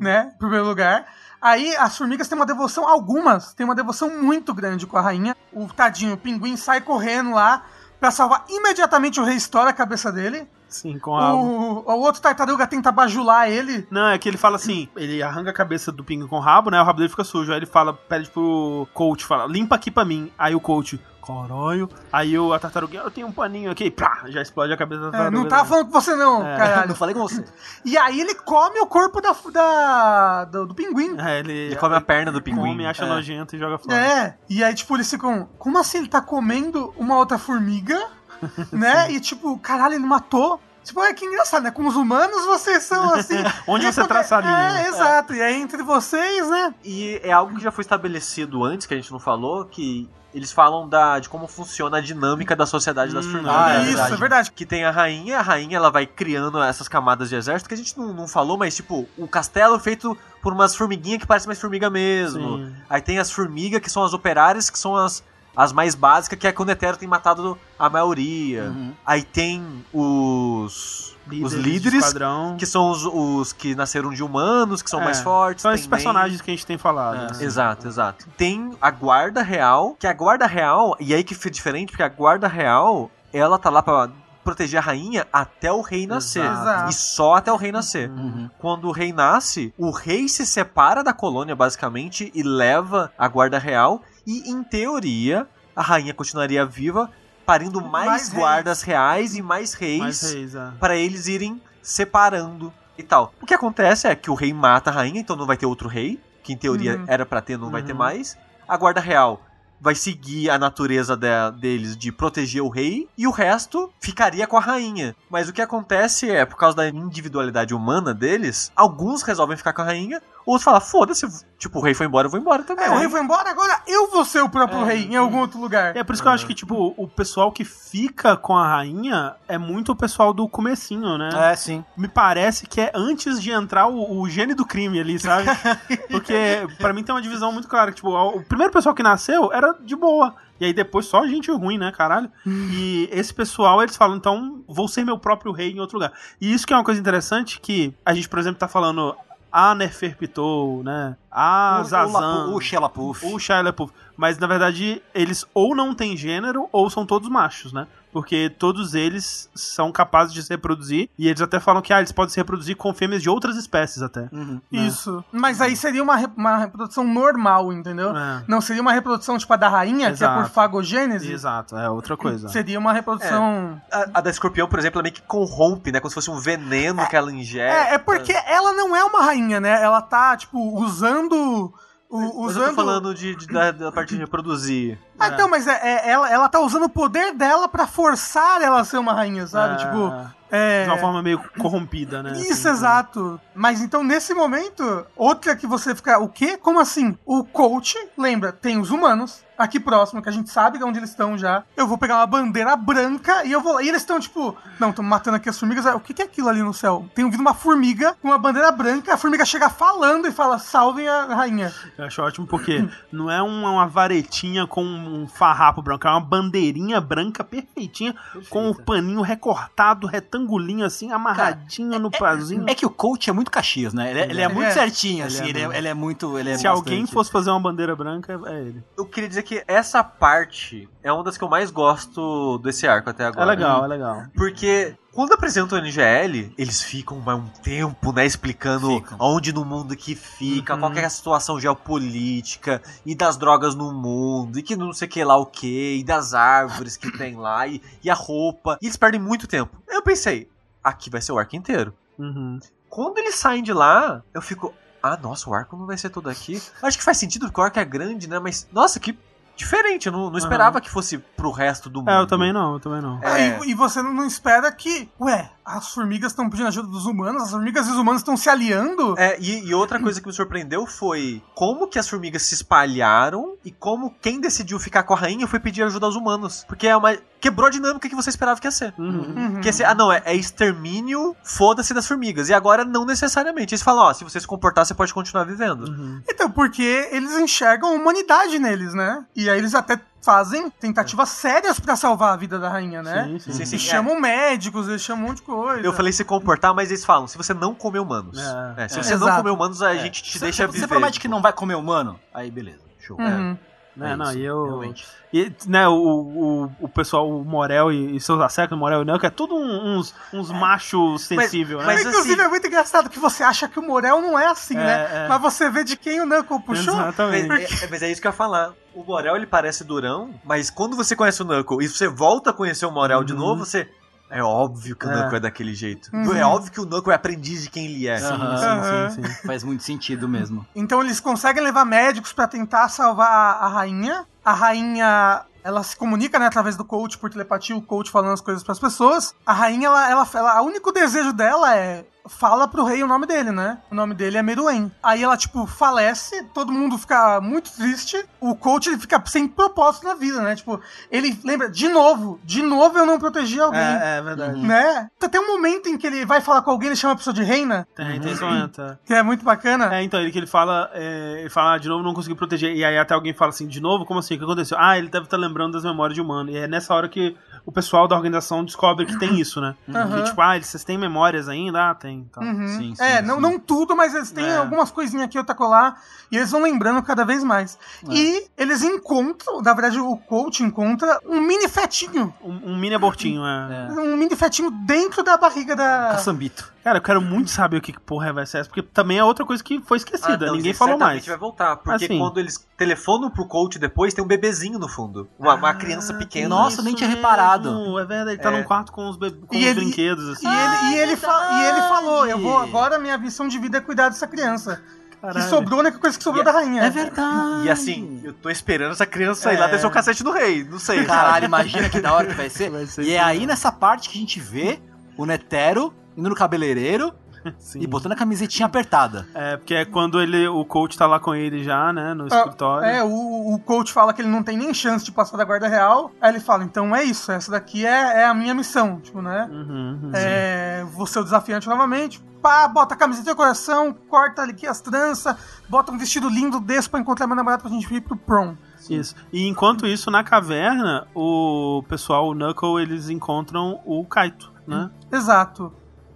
[0.00, 1.06] né, em primeiro lugar.
[1.40, 5.36] Aí as formigas têm uma devoção, algumas têm uma devoção muito grande com a rainha.
[5.52, 7.62] O tadinho, o pinguim sai correndo lá
[7.98, 10.46] pra salvar imediatamente o rei, estoura a cabeça dele.
[10.70, 11.34] Sim, com a.
[11.34, 13.86] O, o outro tartaruga tenta bajular ele.
[13.90, 16.70] Não, é que ele fala assim, ele arranca a cabeça do pinguim com o rabo,
[16.70, 16.80] né?
[16.80, 17.50] O rabo dele fica sujo.
[17.52, 20.30] Aí ele fala, pede pro coach, fala, limpa aqui pra mim.
[20.38, 21.88] Aí o coach, caralho.
[22.12, 25.08] Aí o, a tartaruguinha, eu tenho um paninho aqui, pá, já explode a cabeça da
[25.08, 25.38] É, tartaruga.
[25.42, 26.56] não tava falando com você não, É.
[26.56, 26.88] caralho.
[26.88, 27.44] Não falei com você.
[27.84, 31.16] E aí ele come o corpo da, da- do, do pinguim.
[31.18, 32.70] É, ele, Ele come a perna do pinguim.
[32.72, 33.08] come, acha É.
[33.08, 33.96] nojento e joga fora.
[33.96, 35.48] É, e aí, tipo, eles ficam.
[35.58, 37.98] Como assim ele tá comendo uma outra formiga?
[38.72, 39.10] né?
[39.12, 40.60] E tipo, caralho, ele matou.
[40.82, 41.70] Tipo, é que engraçado, né?
[41.70, 43.36] Com os humanos vocês são assim.
[43.68, 44.80] Onde você traça a linha.
[44.80, 45.34] É, exato.
[45.34, 46.74] E aí, entre vocês, né?
[46.82, 50.52] E é algo que já foi estabelecido antes, que a gente não falou, que eles
[50.52, 53.54] falam da, de como funciona a dinâmica da sociedade das Hum, formigas.
[53.54, 54.12] ah, é Isso, verdade.
[54.12, 54.52] é verdade.
[54.52, 57.76] Que tem a rainha, a rainha ela vai criando essas camadas de exército que a
[57.76, 61.48] gente não, não falou, mas tipo, o castelo é feito por umas formiguinhas que parecem
[61.48, 62.58] mais formiga mesmo.
[62.58, 62.74] Sim.
[62.88, 65.22] Aí tem as formigas que são as operárias, que são as,
[65.56, 68.64] as mais básicas, que é quando o Netero tem matado a maioria.
[68.64, 68.92] Uhum.
[69.04, 71.16] Aí tem os.
[71.42, 72.14] os de líderes,
[72.58, 75.62] que são os, os que nasceram de humanos, que são É, mais fortes.
[75.62, 77.34] São esses personagens que a gente tem falado.
[77.34, 77.44] É, né?
[77.44, 78.26] Exato, exato.
[78.36, 82.08] Tem a guarda real, que a guarda real, e aí que foi diferente, porque a
[82.08, 84.08] guarda real, ela tá lá pra
[84.42, 86.44] proteger a rainha até o rei nascer.
[86.44, 86.90] Exato.
[86.90, 88.10] E só até o rei nascer.
[88.10, 88.48] Uhum.
[88.58, 93.58] Quando o rei nasce, o rei se separa da colônia, basicamente, e leva a guarda
[93.58, 97.10] real, e em teoria, a rainha continuaria viva,
[97.44, 98.34] parindo mais, Mais reis.
[98.34, 100.70] guardas reais e mais reis Mais reis, é.
[100.78, 103.34] para eles irem separando e tal.
[103.40, 105.88] O que acontece é que o rei mata a rainha, então não vai ter outro
[105.88, 107.04] rei, que em teoria Uhum.
[107.08, 107.98] era pra ter, não vai ter Uhum.
[107.98, 108.36] mais.
[108.68, 109.42] A guarda real
[109.80, 114.56] vai seguir a natureza de- deles de proteger o rei e o resto ficaria com
[114.56, 115.16] a rainha.
[115.30, 119.80] Mas o que acontece é, por causa da individualidade humana deles, alguns resolvem ficar com
[119.82, 121.26] a rainha, outros falam, foda-se,
[121.58, 122.84] tipo, o rei foi embora, eu vou embora também.
[122.86, 124.84] É, o rei foi embora, agora eu vou ser o próprio É.
[124.84, 125.96] rei em algum outro lugar.
[125.96, 129.34] É por isso que eu acho que, tipo, o pessoal que fica com a rainha
[129.48, 131.30] é muito o pessoal do comecinho, né?
[131.52, 131.84] É, sim.
[131.96, 135.46] Me parece que é antes de entrar o, o gênio do crime ali, sabe?
[136.10, 137.90] Porque pra mim tem uma divisão muito clara.
[137.90, 140.34] que, Tipo, o primeiro pessoal que nasceu era de boa.
[140.58, 142.30] E aí depois só gente ruim, né, caralho?
[142.46, 146.12] E esse pessoal, eles falam, então, vou ser meu próprio rei em outro lugar.
[146.40, 149.14] E isso que é uma coisa interessante, que a gente, por exemplo, tá falando
[149.52, 151.16] a Neferpitou, né?
[151.30, 152.46] A o, o, Zazan.
[152.54, 153.26] O Shia LaPouf.
[153.26, 153.92] O LaBeouf.
[154.16, 157.86] Mas, na verdade, eles ou não têm gênero ou são todos machos, né?
[158.12, 161.08] Porque todos eles são capazes de se reproduzir.
[161.18, 164.02] E eles até falam que ah, eles podem se reproduzir com fêmeas de outras espécies
[164.02, 164.28] até.
[164.32, 164.60] Uhum.
[164.72, 165.24] Isso.
[165.30, 168.16] Mas aí seria uma, re- uma reprodução normal, entendeu?
[168.16, 168.42] É.
[168.48, 170.42] Não seria uma reprodução tipo a da rainha, que é Exato.
[170.42, 171.32] por fagogênese.
[171.32, 172.48] Exato, é outra coisa.
[172.48, 173.80] Seria uma reprodução.
[173.92, 176.00] A, a da escorpião, por exemplo, ela meio que corrompe, né?
[176.00, 177.70] Como se fosse um veneno que ela ingere.
[177.70, 179.82] É, é porque ela não é uma rainha, né?
[179.82, 181.72] Ela tá, tipo, usando.
[182.10, 182.68] O- Mas eu usando.
[182.70, 184.98] tô falando de, de- da, da parte de reproduzir.
[185.18, 188.80] Ah, então, mas é, é- ela, ela tá usando o poder dela pra forçar ela
[188.80, 189.74] a ser uma rainha, sabe?
[189.74, 190.39] É, Tipo.
[190.50, 190.84] É...
[190.84, 192.32] De uma forma meio corrompida, né?
[192.32, 193.40] Isso, Assim, exato.
[193.54, 196.18] Mas então, nesse momento, outra que você fica.
[196.18, 196.56] O quê?
[196.56, 197.16] Como assim?
[197.24, 201.10] O coach, lembra, tem os humanos aqui próximo, que a gente sabe de onde eles
[201.10, 201.62] estão já.
[201.76, 203.82] Eu vou pegar uma bandeira branca e eu vou lá.
[203.82, 205.84] E eles estão, tipo, não, estão matando aqui as formigas.
[205.86, 207.06] O que que é aquilo ali no céu?
[207.14, 211.06] Tem vindo uma formiga com uma bandeira branca, a formiga chega falando e fala: salvem
[211.06, 211.72] a rainha.
[211.98, 216.20] Eu acho ótimo porque não é uma, uma varetinha com um farrapo branco, é uma
[216.20, 218.14] bandeirinha branca perfeitinha,
[218.48, 220.06] com o paninho recortado,
[220.40, 222.64] retangulinho assim, amarradinho no pazinho.
[222.68, 224.10] É que o coach é muito Caxias, né?
[224.10, 224.48] Ele, é- ele é É.
[224.48, 225.44] muito certinho, Ele assim.
[225.44, 226.38] é Ele é, ele é muito.
[226.38, 228.82] Ele é Se alguém bastante- fosse fazer uma bandeira branca, é ele.
[228.96, 233.10] Eu queria dizer que essa parte é uma das que eu mais gosto desse arco
[233.10, 233.42] até agora.
[233.42, 234.22] É legal, é legal.
[234.34, 239.18] Porque quando apresentam o NGL, eles ficam mais um tempo, né, explicando Ficam.
[239.20, 240.80] onde no mundo que fica, Uhum.
[240.80, 245.22] qual é a situação geopolítica, e das drogas no mundo, e que não sei que
[245.22, 248.78] lá o que, e das árvores que tem lá, e, e a roupa.
[248.80, 249.76] E eles perdem muito tempo.
[249.86, 250.48] Eu pensei,
[250.82, 251.92] aqui vai ser o arco inteiro.
[252.18, 252.58] Uhum.
[252.88, 254.72] Quando eles saem de lá, eu fico.
[255.02, 256.62] Ah, nossa, o arco não vai ser todo aqui.
[256.82, 258.38] Acho que faz sentido porque o arco é grande, né?
[258.38, 259.18] Mas, nossa, que.
[259.60, 260.06] Diferente.
[260.06, 262.10] Eu não, não esperava que fosse pro resto do mundo.
[262.10, 263.20] É, eu também não, eu também não.
[263.22, 263.60] Ah, É.
[263.64, 267.42] e, e você não não espera que, ué, as formigas estão pedindo ajuda dos humanos,
[267.42, 269.14] as formigas e os humanos estão se aliando.
[269.18, 273.54] É, e, e outra coisa que me surpreendeu foi como que as formigas se espalharam
[273.64, 276.64] e como quem decidiu ficar com a rainha foi pedir ajuda aos humanos.
[276.66, 277.16] Porque é uma.
[277.40, 278.92] Quebrou a dinâmica que você esperava que ia ser.
[278.98, 279.34] Uhum.
[279.34, 279.60] Uhum.
[279.60, 282.50] Que ia ser, ah, não, é, é extermínio, foda-se das formigas.
[282.50, 283.74] E agora não necessariamente.
[283.74, 285.88] Eles falam, ó, se você se comportar, você pode continuar vivendo.
[285.88, 286.20] Uhum.
[286.28, 289.24] Então, porque eles enxergam a humanidade neles, né?
[289.34, 293.24] E aí eles até fazem tentativas sérias pra salvar a vida da rainha, né?
[293.24, 293.52] Sim, sim.
[293.52, 293.72] Sim, sim.
[293.74, 295.86] Eles chamam médicos, eles chamam um monte de coisa.
[295.86, 298.38] Eu falei se comportar, mas eles falam, se você não comer humanos.
[298.76, 298.84] É.
[298.84, 299.02] É, se É.
[299.02, 300.88] você não comer humanos, a gente te Você- deixa você viver.
[300.88, 301.22] promete tipo.
[301.22, 302.18] que não vai comer humano?
[302.34, 302.80] Aí, beleza.
[302.98, 303.16] Show.
[303.18, 303.56] Uhum.
[303.96, 304.64] Né, É não, isso, e eu.
[304.64, 305.06] realmente.
[305.32, 309.10] E, né, o, o, o pessoal, o Morel e, e seus assecos, o Morel e
[309.10, 311.86] o é tudo um- uns, uns machos sensíveis, né?
[311.86, 314.76] mas Inclusive, assim- é muito engraçado que você acha que o Morel não é assim,
[314.76, 315.08] É, né?
[315.24, 315.28] é.
[315.28, 316.94] Mas você vê de quem o Knuckle puxou.
[316.94, 317.46] Exatamente.
[317.48, 318.72] Mas é, mas é isso que eu ia falar.
[318.94, 322.52] O Morel, ele parece durão, mas quando você conhece o Knuckle e você volta a
[322.52, 323.88] conhecer o Morel de novo, você...
[324.30, 325.14] É óbvio que o É.
[325.14, 326.08] Knuckle é daquele jeito.
[326.14, 326.34] Uhum.
[326.36, 328.18] É óbvio que o Knuckle é aprendiz de quem ele é.
[328.18, 329.46] Sim, sim, sim, sim.
[329.46, 330.64] Faz muito sentido mesmo.
[330.74, 334.24] Então eles conseguem levar médicos pra tentar salvar a, a rainha.
[334.44, 338.40] A rainha, ela se comunica, né, através do coach por telepatia, o coach falando as
[338.40, 339.34] coisas pras pessoas.
[339.44, 342.04] A rainha, ela, ela, ela, o único desejo dela é
[342.38, 343.78] fala pro rei o nome dele, né?
[343.90, 344.90] O nome dele é Meruem.
[345.02, 348.24] Aí ela, tipo, falece, todo mundo fica muito triste.
[348.40, 350.56] O coach, ele fica sem propósito na vida, né?
[350.56, 353.80] Tipo, ele lembra, de novo, de novo eu não protegi alguém.
[353.80, 354.60] É, é verdade.
[354.60, 355.08] Né?
[355.30, 357.42] Tem um momento em que ele vai falar com alguém, ele chama a pessoa de
[357.42, 358.80] reina, Tem, tem esse momento.
[358.82, 358.98] é.
[359.04, 359.94] que é muito bacana.
[359.94, 362.74] É, então, ele que ele fala, é, ele fala, ah, de novo não consegui proteger.
[362.74, 364.04] E aí até alguém fala assim, de novo?
[364.06, 364.34] Como assim?
[364.34, 364.76] O que aconteceu?
[364.80, 366.50] Ah, ele deve estar lembrando das memórias de humano.
[366.50, 367.36] E é nessa hora que
[367.66, 369.74] o pessoal da organização descobre que tem isso, né?
[369.94, 370.16] Aham.
[370.22, 371.90] Que tipo, ah, eles- vocês têm memórias ainda?
[371.90, 372.19] Ah, tem.
[372.28, 372.42] Então.
[372.42, 372.68] Uhum.
[372.78, 373.40] Sim, sim, é, não, sim.
[373.40, 374.56] não tudo, mas eles têm É.
[374.56, 376.00] algumas coisinhas aqui, outra colar,
[376.30, 377.78] e eles vão lembrando cada vez mais.
[378.08, 378.12] É.
[378.12, 382.32] E eles encontram, na verdade, o coach encontra um mini fetinho.
[382.42, 383.88] Um, um mini abortinho, é.
[383.88, 383.92] É.
[383.92, 386.10] Um mini fetinho dentro da barriga da.
[386.12, 386.72] Caçambito.
[386.82, 389.24] Cara, eu quero muito saber o que que porra vai ser essa, porque também é
[389.24, 390.46] outra coisa que foi esquecida.
[390.46, 391.26] Ah, não, Ninguém isso falou certamente mais.
[391.26, 392.18] vai voltar, porque Assim.
[392.18, 395.28] quando eles telefonam pro coach depois, tem um bebezinho no fundo.
[395.38, 396.48] Uma, uma criança pequena.
[396.48, 397.70] Nossa, nem tinha Isso reparado.
[397.70, 398.56] mesmo, É verdade, ele tá É.
[398.56, 400.46] num quarto com os, be- com E os ele- brinquedos, assim.
[400.46, 403.76] E ele, e, ele fa- e ele falou: Eu vou agora, minha missão de vida
[403.76, 404.82] é cuidar dessa criança.
[405.10, 405.50] Que Caralho.
[405.50, 406.82] sobrou, a única coisa que sobrou E- da rainha.
[406.82, 407.66] É verdade.
[407.66, 409.72] E assim, eu tô esperando essa criança ir lá É.
[409.72, 410.64] descer o cacete do rei.
[410.64, 411.04] Não sei.
[411.04, 412.70] Caralho, imagina que da hora que vai ser.
[412.70, 413.48] Vai ser e é aí mesmo.
[413.48, 414.80] nessa parte que a gente vê
[415.18, 417.12] o Netero indo no cabeleireiro
[417.58, 417.80] Sim.
[417.80, 419.26] e botando a camisetinha apertada.
[419.34, 422.36] É, porque é quando ele, o coach tá lá com ele já, né, no Ah,
[422.36, 422.86] escritório.
[422.86, 425.66] É, o, o coach fala que ele não tem nem chance de passar da guarda
[425.68, 426.12] real.
[426.20, 429.48] Aí ele fala: Então é isso, essa daqui é, é a minha missão, tipo, né?
[429.50, 430.10] Uhum, uhum.
[430.12, 432.20] É, vou ser o desafiante novamente.
[432.42, 435.36] Pá, bota a camiseta de coração, corta ali aqui as tranças,
[435.68, 438.54] bota um vestido lindo desse pra encontrar meu namorado pra gente ir pro prom.
[438.88, 439.14] Isso.
[439.30, 444.90] E enquanto isso, na caverna, o pessoal, o Knuckle, eles encontram o Kaito, né?
[445.12, 445.70] Exato.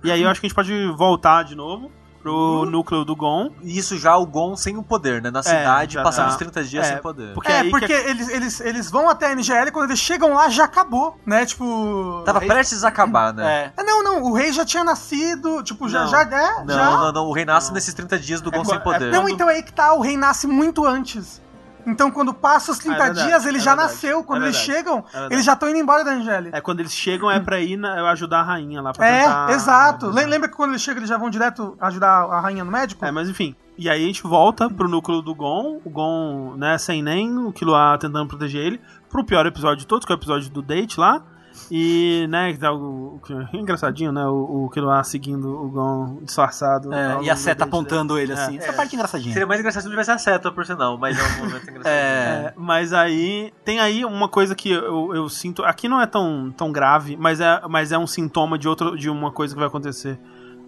[0.05, 1.91] E aí eu acho que a gente pode voltar de novo
[2.25, 3.51] pro núcleo do Gon.
[3.63, 5.31] E isso já o Gon sem o poder, né?
[5.31, 7.35] Na cidade, já passando os 30 dias É, sem poder.
[7.35, 10.33] Porque é, aí porque que eles, eles, eles vão até a NGL quando eles chegam
[10.33, 11.45] lá já acabou, né?
[11.45, 12.23] Tipo.
[12.25, 13.65] Tava prestes a acabar, né?
[13.67, 13.73] É.
[13.77, 16.09] Ah, Não, não, o rei já tinha nascido, tipo, já, Não.
[16.09, 16.91] já é, Não, já.
[16.91, 17.27] não, não.
[17.27, 19.13] O rei nasce nesses 30 dias do Gon É sem é poder.
[19.13, 21.43] Não, então é aí que tá, o rei nasce muito antes.
[21.87, 24.25] Então quando passa os 30 Ah, é verdade, dias, ele é já verdade, nasceu.
[24.25, 26.51] Quando é eles verdade, chegam, eles já estão indo embora da Angélia.
[26.53, 29.51] É quando eles chegam é pra ir na- ajudar a rainha lá pra É, tentar...
[29.53, 30.07] exato.
[30.11, 33.05] Lem- Lembra que quando eles chegam, eles já vão direto ajudar a rainha no médico?
[33.05, 33.55] É, mas enfim.
[33.77, 37.53] E aí a gente volta pro núcleo do Gon, o Gon, né, sem nem o
[37.53, 38.81] Killua tentando proteger ele,
[39.11, 41.23] pro pior episódio de todos, que é o episódio do date lá.
[41.71, 46.93] E, né, que tá o, o- engraçadinho, né, o, o Killua seguindo o Gon disfarçado.
[46.93, 48.35] É, e a seta apontando ele É.
[48.35, 48.59] assim.
[48.59, 49.33] Essa parte é engraçadinha.
[49.33, 51.87] Seria mais engraçado se não tivesse a seta, por sinal, mas é um momento engraçado.
[51.87, 52.47] É.
[52.47, 55.65] É, mas aí tem aí uma coisa que eu, eu sinto.
[55.65, 59.09] Aqui não é tão, tão grave, mas é, mas é um sintoma de, outro, de
[59.09, 60.19] uma coisa que vai acontecer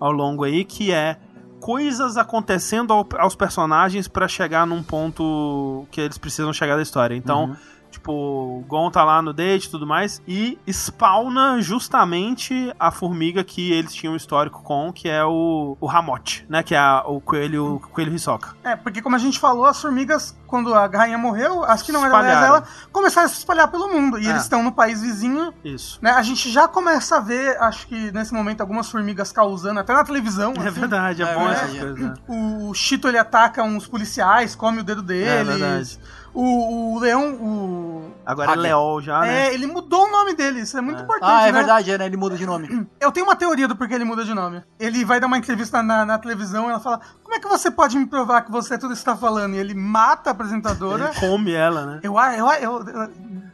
[0.01, 1.17] ao longo aí, que é
[1.61, 7.15] coisas acontecendo ao- aos personagens pra chegar num ponto que eles precisam chegar da história.
[7.15, 7.57] Então, Uhum.
[7.97, 13.43] Tipo, o Gon tá lá no date e tudo mais, e spawna justamente a formiga
[13.43, 16.63] que eles tinham um histórico com, que é o, o Hamote, né?
[16.63, 18.55] Que é a- o coelho, o coelho Hisoka.
[18.63, 22.05] É, porque como a gente falou, as formigas, quando a rainha morreu, as que não
[22.05, 24.19] eram ela, começaram a se espalhar pelo mundo.
[24.19, 24.31] E É.
[24.31, 25.99] eles estão no país vizinho, Isso.
[26.03, 26.11] né?
[26.13, 30.05] A gente já começa a ver, acho que nesse momento, algumas formigas causando, até na
[30.05, 30.53] televisão.
[30.57, 30.81] É assim.
[30.81, 31.99] verdade, é, É bom verdade, essas coisas.
[32.01, 32.15] né?
[32.29, 35.29] O Chito ele ataca uns policiais, come o dedo deles.
[35.29, 35.99] É verdade.
[36.39, 38.57] O, o leão, o, Agora é.
[38.57, 39.47] Leol já, né?
[39.49, 41.59] É, ele mudou o nome dele, isso é muito importante, Ah, é né?
[41.59, 42.05] verdade, é, né?
[42.05, 42.87] Ele muda de nome.
[43.01, 44.63] Eu tenho uma teoria do porquê ele muda de nome.
[44.79, 47.71] Ele vai dar uma entrevista na, na televisão e ela fala: Como é que você
[47.71, 49.55] pode me provar que você é tudo isso que tá falando?
[49.55, 51.13] E ele mata a apresentadora.
[51.17, 52.01] Ele come ela, né?
[52.03, 53.11] Eu, eu, eu, eu,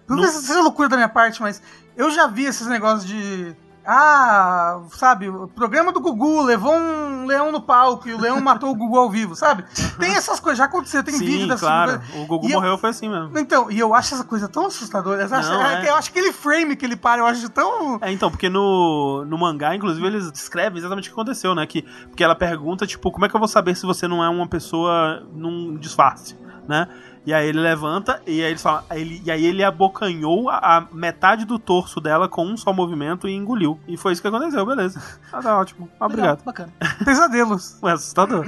[0.09, 1.63] não Não- sei se seja loucura da minha parte, mas
[1.97, 3.55] eu já vi esses negócios de.
[3.85, 8.71] Ah, sabe, o programa do Gugu levou um leão no palco e o leão matou
[8.71, 9.65] o Gugu ao vivo, sabe?
[9.99, 11.99] Tem essas coisas, já aconteceu, tem vídeo Sim, dessas claro.
[11.99, 12.17] coisas.
[12.23, 13.37] O Gugu E eu- morreu foi assim mesmo.
[13.39, 15.23] Então, e eu acho essa coisa tão assustadora.
[15.23, 15.81] Eu acho, Não, é é.
[15.83, 17.99] que eu acho aquele frame que ele para, eu acho tão.
[18.01, 21.67] É, então, porque no, no mangá, inclusive, eles descrevem exatamente o que aconteceu, né?
[21.67, 24.29] Que, porque ela pergunta, tipo, como é que eu vou saber se você não é
[24.29, 26.37] uma pessoa num disfarce,
[26.69, 26.87] né?
[27.25, 30.79] E aí ele levanta e aí eles falam, aí ele, e aí ele abocanhou a,
[30.79, 33.79] a metade do torso dela com um só movimento e engoliu.
[33.87, 35.01] E foi isso que aconteceu, beleza.
[35.33, 35.89] Ah, tá ótimo.
[36.01, 36.39] Obrigado.
[36.39, 36.73] Legal, bacana.
[37.05, 37.77] Pesadelos.
[37.81, 38.45] Foi assustador.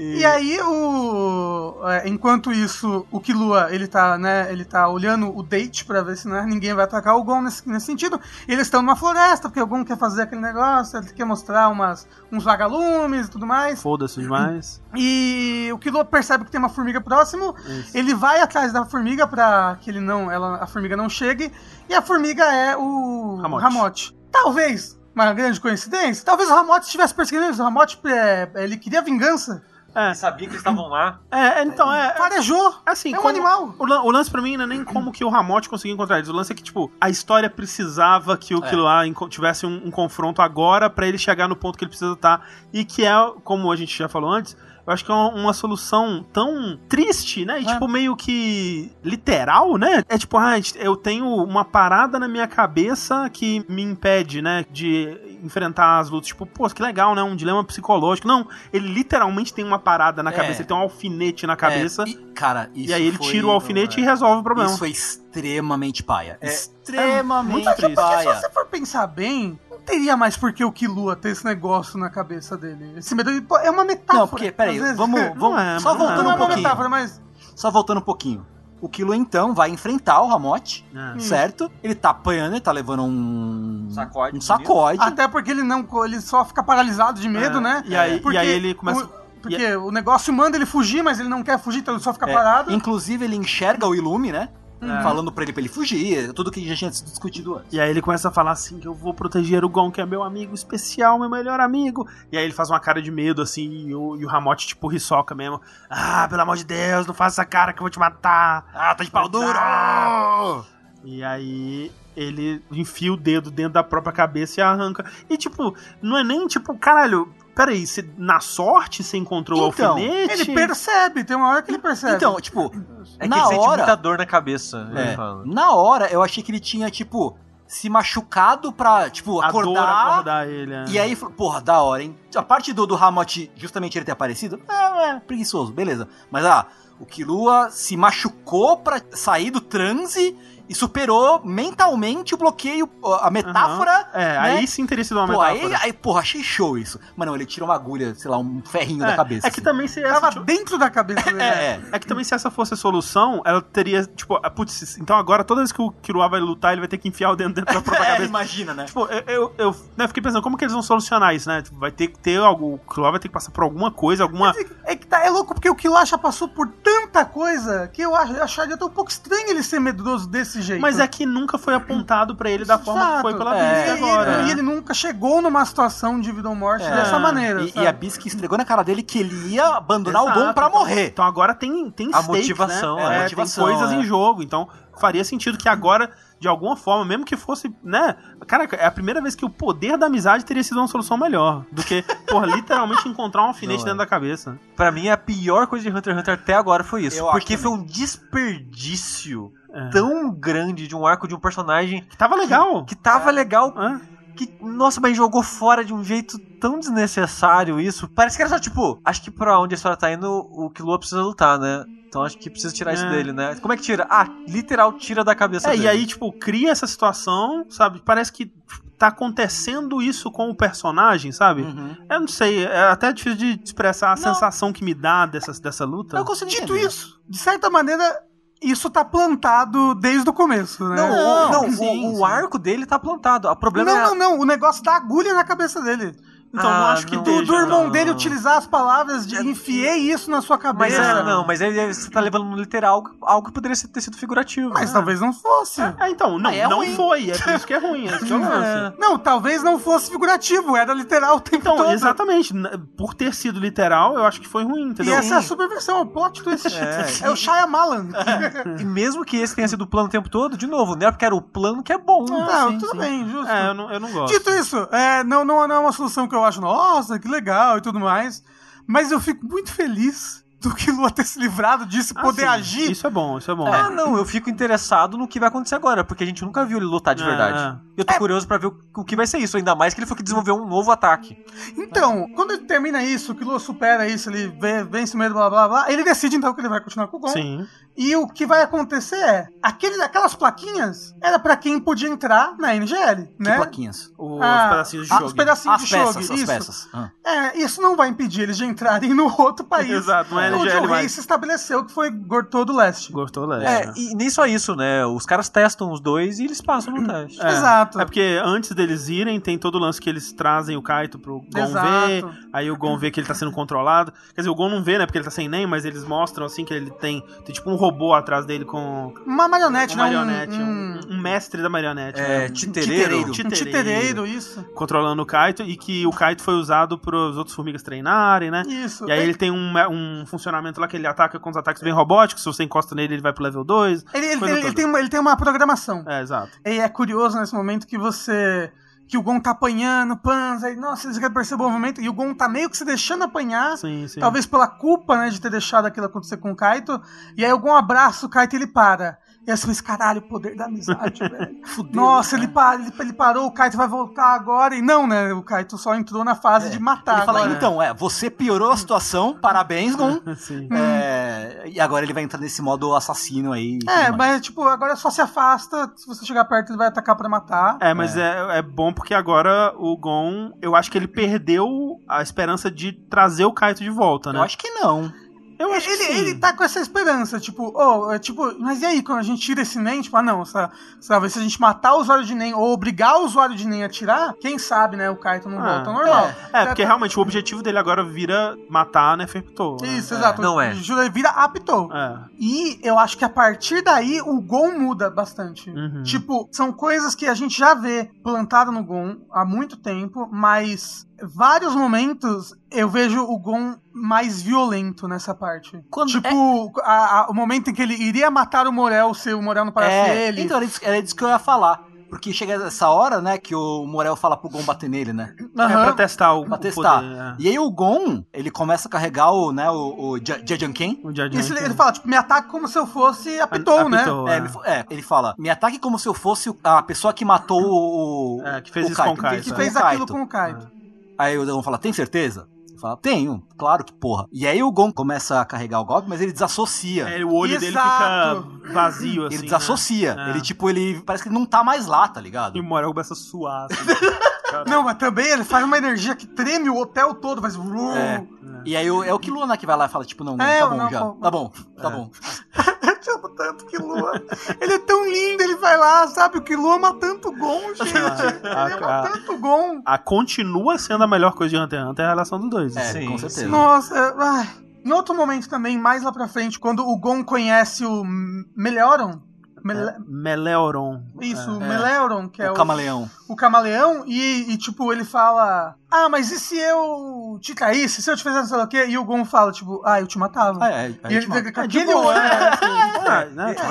[0.00, 1.80] E aí, o.
[1.84, 4.50] é, enquanto isso, o Killua, ele tá, né?
[4.52, 7.68] Ele tá olhando o date pra ver se né, ninguém vai atacar o Gon nesse,
[7.68, 8.20] nesse sentido.
[8.46, 11.68] E eles estão numa floresta, porque o Gon quer fazer aquele negócio, ele quer mostrar
[11.68, 13.82] umas, uns vagalumes e tudo mais.
[13.82, 14.80] Foda-se demais.
[14.94, 17.54] E o Killua percebe que tem uma formiga próximo.
[17.66, 17.96] Isso.
[17.96, 21.52] Ele vai atrás da formiga pra que ele não, ela, a formiga não chegue.
[21.88, 23.64] E a formiga é o Hamote.
[23.66, 24.18] Hamote.
[24.30, 27.58] Talvez, uma grande coincidência, talvez o Hamote estivesse perseguindo eles.
[27.58, 29.62] O Hamote, é, ele queria vingança.
[29.98, 31.20] É, sabia que eles estavam lá.
[31.30, 32.08] é, então, é.
[32.08, 32.74] é- Farejou.
[32.86, 33.74] Assim, É um como- animal.
[33.78, 36.28] O, o lance pra mim não é nem como que o Ramote conseguiu encontrar eles.
[36.28, 39.06] O lance é que, tipo, a história precisava que o É.
[39.06, 42.46] Enco- tivesse um, um confronto agora pra ele chegar no ponto que ele precisa estar.
[42.72, 43.12] E que é,
[43.44, 47.44] como a gente já falou antes, eu acho que é uma, uma solução tão triste,
[47.44, 47.60] né?
[47.60, 47.72] E, É.
[47.72, 50.02] tipo, meio que literal, né?
[50.08, 54.64] É tipo, ah, eu tenho uma parada na minha cabeça que me impede, né?
[54.70, 56.28] De enfrentar as lutas.
[56.28, 57.22] Tipo, pô, que legal, né?
[57.22, 58.26] Um dilema psicológico.
[58.28, 60.32] Não, ele literalmente tem uma parada na É.
[60.32, 62.02] cabeça, ele tem um alfinete na cabeça.
[62.02, 64.70] É, e, cara, isso E aí ele foi- tira o alfinete e resolve o problema.
[64.70, 66.38] Isso foi extremamente paia.
[66.40, 67.94] É, extremamente muito triste.
[67.94, 68.34] Porque se paia.
[68.40, 72.10] você for pensar bem, não teria mais por que o Killua ter esse negócio na
[72.10, 72.94] cabeça dele.
[72.96, 74.18] Esse medo de- é uma metáfora.
[74.20, 75.98] Não, porque, peraí, vamos, Não vamos é, só é.
[75.98, 76.58] voltando é um uma pouquinho.
[76.58, 77.20] metáfora, mas.
[77.54, 78.46] Só voltando um pouquinho.
[78.80, 81.18] O Kilo então vai enfrentar o Ramote, É.
[81.18, 81.70] certo?
[81.82, 84.36] Ele tá apanhando, ele tá levando um Sacode.
[84.36, 85.02] um sacode.
[85.02, 85.86] Até porque ele não.
[86.04, 87.82] Ele só fica paralisado de medo, É, né?
[87.86, 89.08] e aí- e Porque aí ele começa- o-
[89.42, 92.30] porque o negócio manda ele fugir, mas ele não quer fugir, então ele só fica
[92.30, 92.72] É, parado.
[92.72, 94.48] Inclusive ele enxerga o Ilume, né?
[94.80, 95.02] É.
[95.02, 97.72] Falando pra ele pra ele fugir, tudo que já tinha sido discutido antes.
[97.72, 100.06] E aí ele começa a falar assim que eu vou proteger o Gon, que é
[100.06, 102.08] meu amigo especial, meu melhor amigo.
[102.30, 104.86] E aí ele faz uma cara de medo, assim, e o, e o Ramote, tipo,
[104.86, 105.60] risoca mesmo.
[105.90, 108.66] Ah, pelo amor de Deus, não faça essa cara que eu vou te matar.
[108.72, 109.58] Ah, tá de pau duro!
[109.58, 110.62] Ah!
[111.04, 115.04] E aí ele enfia o dedo dentro da própria cabeça e arranca.
[115.30, 119.94] E tipo, não é nem tipo, caralho, peraí, você, na sorte você encontrou o Então,
[119.94, 120.32] alfinete?
[120.32, 122.14] Ele percebe, tem uma hora que ele percebe.
[122.14, 122.70] Então, tipo,
[123.18, 124.88] É que na ele sente hora, muita dor na cabeça.
[124.94, 130.12] é, na hora eu achei que ele tinha, tipo, se machucado pra, tipo, acordar.
[130.12, 130.72] acordar ele.
[130.72, 130.84] é.
[130.88, 132.16] E aí, falou, porra, da hora, hein?
[132.32, 136.08] A parte do, do Hamote, justamente ele ter aparecido, é, é, preguiçoso, beleza.
[136.30, 136.64] Mas, ah,
[137.00, 140.36] o Killua se machucou pra sair do transe
[140.68, 142.88] e superou mentalmente o bloqueio,
[143.22, 144.08] a metáfora.
[144.12, 144.38] É, né?
[144.38, 145.80] aí teria sido uma Pô, aí, metáfora.
[145.84, 146.98] aí, porra, achei show isso.
[147.16, 149.46] Mas não, ele tira uma agulha, sei lá, um ferrinho da É, cabeça.
[149.46, 149.64] é que assim.
[149.64, 151.42] também se essa, Tava dentro da cabeça dele.
[151.42, 151.80] É, é.
[151.92, 155.42] é que também se essa fosse a solução, ela teria, tipo, ah, putz, então agora
[155.44, 157.74] toda vez que o Killua vai lutar, ele vai ter que enfiar o dedo dentro
[157.74, 158.28] da própria É, cabeça.
[158.28, 158.84] imagina, né?
[158.84, 161.62] Tipo, eu, eu, eu, né, fiquei pensando, como que eles vão solucionar isso, né?
[161.62, 162.74] Tipo, vai ter que ter algo.
[162.74, 164.54] O Killua vai ter que passar por alguma coisa, alguma.
[164.84, 168.14] É que tá, é louco porque o Killua já passou por tanta coisa que eu
[168.14, 170.80] ach- acharia até um pouco estranho ele ser medroso desse jeito.
[170.80, 173.22] Mas é que nunca foi apontado pra ele da forma que Exato.
[173.22, 174.42] foi pela É, Bisque E ele- agora.
[174.42, 176.90] E ele nunca chegou numa situação de vida ou morte É.
[176.90, 177.62] dessa maneira.
[177.62, 180.52] E, e a Bisque estregou na cara dele que ele ia abandonar o Exato, Gon
[180.52, 181.06] pra então- morrer.
[181.08, 183.02] Então agora tem, tem A stakes, motivação, né?
[183.02, 183.96] é, a É, motivação, tem coisas é.
[184.00, 184.42] em jogo.
[184.42, 184.68] Então
[185.00, 188.16] faria sentido que agora, de alguma forma, mesmo que fosse, né?
[188.48, 191.64] Cara, é a primeira vez que o poder da amizade teria sido uma solução melhor
[191.70, 194.04] do que, porra, literalmente encontrar um alfinete Não, dentro é.
[194.04, 194.58] da cabeça.
[194.74, 197.18] Pra mim, a pior coisa de Hunter x Hunter até agora foi isso.
[197.20, 199.52] Eu porque foi um desperdício
[199.86, 199.90] É.
[199.90, 202.84] tão grande de um arco de um personagem Que tava legal.
[202.84, 203.74] que tava legal.
[203.80, 204.18] É.
[204.36, 208.06] Que, nossa, mas jogou fora de um jeito tão desnecessário isso.
[208.08, 210.98] Parece que era só tipo, acho que pra onde a história tá indo, o Killua
[210.98, 211.84] precisa lutar, né?
[212.06, 213.10] Então acho que precisa tirar isso É.
[213.10, 213.56] dele, né?
[213.56, 214.06] Como é que tira?
[214.08, 215.82] Ah, literal, tira da cabeça É, dele.
[215.84, 218.00] e aí, tipo, cria essa situação, sabe?
[218.04, 218.50] Parece que
[218.96, 221.62] tá acontecendo isso com o personagem, sabe?
[221.62, 221.96] Uhum.
[222.08, 224.22] Eu não sei, é até difícil de expressar a Não.
[224.34, 226.16] sensação que me dá dessa, dessa luta.
[226.16, 226.86] Eu consigo Dito entender.
[226.86, 228.20] isso, de certa maneira,
[228.60, 230.96] isso tá plantado desde o começo, né?
[230.96, 232.24] Não, Não, o, não, sim, o, o sim.
[232.24, 233.48] arco dele tá plantado.
[233.48, 234.02] O problema não, é.
[234.02, 236.16] não, não, o negócio da agulha na cabeça dele.
[236.52, 237.22] Então não Ah, acho que não.
[237.22, 237.90] Do, esteja, do irmão não.
[237.90, 241.02] dele utilizar as palavras de enfiei isso na sua Mas cabeça.
[241.02, 244.16] é, não, mas aí você tá levando no literal algo, algo que poderia ter sido
[244.16, 244.70] figurativo.
[244.72, 245.80] Mas talvez não fosse.
[245.82, 246.94] É, então, não, Ah, é não ruim.
[246.96, 247.30] foi.
[247.30, 248.08] É por isso que é ruim.
[248.08, 248.96] É isso que é lance.
[248.98, 251.92] Não, talvez não fosse figurativo, era literal o tempo Então, todo.
[251.92, 252.54] exatamente.
[252.96, 255.14] Por ter sido literal, eu acho que foi ruim, E entendeu?
[255.14, 256.68] essa é a superversão, o plot twist.
[256.78, 257.26] É.
[257.26, 258.08] É, o Shyamalan.
[258.80, 261.10] E mesmo que esse tenha sido o plano o tempo todo, de novo, não é
[261.10, 262.24] porque era o plano que é bom.
[262.24, 262.98] não, sim, tudo sim.
[262.98, 263.50] bem, justo.
[263.50, 264.32] É, eu não, eu não gosto.
[264.32, 267.78] Dito isso, é, não, não, não é uma solução que eu acho, nossa, que legal
[267.78, 268.42] e tudo mais.
[268.86, 272.42] Mas eu fico muito feliz do que Lua ter se livrado disso e Ah, poder
[272.42, 272.90] sim, agir.
[272.90, 273.72] Isso é bom, isso é bom.
[273.72, 276.78] Ah, não, eu fico interessado no que vai acontecer agora, porque a gente nunca viu
[276.78, 277.80] ele lutar de É, verdade.
[277.96, 280.06] Eu tô curioso pra ver o, o que vai ser isso, ainda mais que ele
[280.06, 281.36] foi que desenvolveu um novo ataque.
[281.76, 284.48] Então, quando ele termina isso, que o Lua supera isso, ele
[284.90, 287.20] vence o medo, blá blá blá, ele decide então que ele vai continuar com o
[287.20, 287.28] Gon.
[287.28, 287.66] Sim.
[287.98, 292.72] E o que vai acontecer é, aquele, aquelas plaquinhas era pra quem podia entrar na
[292.76, 293.56] NGL, Que né?
[293.56, 294.12] plaquinhas?
[294.16, 295.26] Os Ah, pedacinhos de ah, jogo.
[295.26, 296.46] os pedacinhos As de peças, Shogi, as isso.
[296.46, 296.88] peças.
[296.94, 297.10] Ah.
[297.26, 299.90] É, isso não vai impedir eles de entrarem no outro país.
[299.90, 301.12] Exato, não é onde NGL o rei mais.
[301.12, 303.10] se estabeleceu, que foi Gortou do Leste.
[303.12, 303.66] Gostou, Leste.
[303.98, 305.04] É, e nem só isso, né?
[305.04, 307.42] Os caras testam os dois e eles passam no teste.
[307.44, 307.50] É.
[307.50, 308.00] Exato.
[308.00, 311.40] É porque antes deles irem, tem todo o lance que eles trazem o Kaito pro
[311.52, 312.06] Gon Exato.
[312.06, 312.24] ver.
[312.52, 314.12] Aí o Gon vê que ele tá sendo controlado.
[314.34, 315.04] Quer dizer, o Gon não vê, né?
[315.04, 317.74] Porque ele tá sem nem, mas eles mostram assim que ele tem, tem tipo um
[317.74, 320.10] robô atrás dele com Uma marionete, uma né?
[320.10, 320.56] Um- marionete.
[320.56, 322.20] Um, Um, um mestre da marionete.
[322.20, 322.48] É, né?
[322.50, 323.30] titereiro.
[323.32, 324.62] Titereiro, isso.
[324.74, 328.62] Controlando o Kaito e que o Kaito foi usado pros outros formigas treinarem, né?
[328.66, 329.06] Isso.
[329.08, 331.92] E aí ele tem um, um funcionamento lá que ele ataca com os ataques bem
[331.92, 332.42] robóticos.
[332.42, 334.04] Se você encosta nele, ele vai pro level 2.
[334.14, 336.04] Ele, ele- ele- ele tem, uma- ele tem uma programação.
[336.06, 336.50] É, exato.
[336.64, 338.70] E é curioso nesse momento que você.
[339.08, 342.12] Que o Gon tá apanhando, Panza, aí, nossa, eles querem perceber o movimento, e o
[342.12, 344.20] Gon tá meio que se deixando apanhar, Sim, sim.
[344.20, 347.00] talvez pela culpa, né, de ter deixado aquilo acontecer com o Kaito,
[347.36, 349.18] e aí o Gon abraça o Kaito e ele para.
[349.48, 351.56] E aí você pensa, caralho, o poder da amizade, velho.
[351.64, 352.02] Fudeu.
[352.02, 355.42] Nossa, ele, para, ele, ele parou, o Kaito vai voltar agora, e não, né, o
[355.42, 357.54] Kaito só entrou na fase de matar Ele fala, agora.
[357.54, 360.20] então, é, você piorou a situação, parabéns, Gon.
[360.36, 360.68] Sim.
[360.70, 363.78] É, e agora ele vai entrar nesse modo assassino aí.
[363.88, 367.26] É, mas tipo, agora só se afasta, se você chegar perto ele vai atacar pra
[367.26, 367.78] matar.
[367.80, 368.58] É, mas é.
[368.58, 373.46] É, bom porque agora o Gon, eu acho que ele perdeu a esperança de trazer
[373.46, 374.40] o Kaito de volta, né?
[374.40, 375.10] Eu acho que não.
[375.58, 376.18] Eu acho ele, que sim.
[376.18, 379.40] ele tá com essa esperança, tipo, oh, é tipo, mas e aí, quando a gente
[379.42, 380.70] tira esse NEM, tipo, ah não, sa-
[381.00, 383.82] sabe, se a gente matar o usuário de NEM ou obrigar o usuário de NEM
[383.84, 386.32] a tirar, quem sabe, né, o Kaito não Ah, volta ao normal.
[386.52, 389.78] É, porque realmente o objetivo dele agora vira matar Neferpitou.
[389.82, 389.88] né?
[389.88, 390.40] Isso, exato.
[390.40, 390.74] não é.
[390.74, 391.92] Jura, vira aptou.
[391.92, 392.18] É.
[392.38, 395.70] E eu acho que a partir daí o Gon muda bastante.
[395.70, 396.02] Uhum.
[396.04, 401.06] Tipo, são coisas que a gente já vê plantado no Gon há muito tempo, mas
[401.22, 405.82] vários momentos eu vejo o Gon mais violento nessa parte.
[405.90, 409.42] Quando- tipo, a- a- o momento em que ele iria matar o Morel se o
[409.42, 410.42] Morel não parasse É, ele.
[410.42, 411.86] Então, era isso, era isso que eu ia falar.
[412.08, 415.34] Porque chega essa hora, né, que o Morel fala pro Gon bater nele, né?
[415.38, 415.84] É Aham.
[415.84, 417.00] pra testar o, Pra o testar.
[417.02, 417.14] poder.
[417.14, 417.34] é.
[417.38, 421.02] E aí o Gon, ele começa a carregar o, né, o, o Ja- Jajanken.
[421.04, 423.98] O Jar Isso ele, fala, tipo, me ataca como se eu fosse Aptou, né?
[423.98, 424.36] Apitou, É, é.
[424.38, 428.38] ele, é, ele fala, me ataque como se eu fosse a pessoa que matou o...
[428.40, 429.56] o- É, que fez o isso com o Kaito, Kaito, Que é.
[429.56, 430.12] fez aquilo Kaito.
[430.14, 430.77] com o Kaito.
[431.18, 432.48] Aí o Gon fala, tem certeza?
[432.80, 434.26] Fala, tenho, claro que porra.
[434.32, 437.08] E aí o Gon começa a carregar o golpe, mas ele desassocia.
[437.08, 438.42] É, o olho dele Exato.
[438.52, 439.34] fica vazio, assim.
[439.34, 439.48] ele né?
[439.48, 440.16] desassocia.
[440.16, 440.30] É.
[440.30, 442.56] Ele, tipo, ele parece que ele não tá mais lá, tá ligado?
[442.56, 443.66] E o Morel começa a suar.
[443.66, 443.74] Assim.
[444.66, 447.56] Não, mas também ele faz uma energia que treme o hotel todo, faz...
[447.96, 448.22] É.
[448.64, 450.58] E aí é o que Luna que vai lá e fala, tipo, não, não, É,
[450.60, 451.00] tá bom não, já.
[451.00, 451.14] não.
[451.16, 452.10] Tá bom, tá bom.
[452.82, 454.12] Eu te amo tanto que Lua.
[454.60, 456.38] Ele é tão lindo, ele vai lá, sabe?
[456.38, 457.94] O que Lua ama tanto Gon, gente.
[457.94, 459.80] Ele ama tanto Gon.
[459.86, 462.76] A continua sendo a melhor coisa de Hunter x Hunter é a relação dos dois.
[462.76, 463.06] É, assim.
[463.06, 463.46] com certeza.
[463.48, 464.48] Nossa, é- ai.
[464.84, 469.20] Em outro momento também, mais lá pra frente, quando o Gon conhece o M- Melioron.
[469.64, 471.02] Mele- Meleoron.
[471.20, 471.66] Isso, o É.
[471.68, 473.10] Meleuron, que é o o, camaleão.
[473.28, 478.02] o camaleão, e, e, tipo, ele fala: Ah, mas e se eu te caísse?
[478.02, 478.86] Se eu te fizesse sei lá o quê?
[478.88, 480.58] E o Gon fala, tipo, ah, eu te matava.
[480.64, 482.58] Ah, é, e aí ele fica com É, aquele olho, é.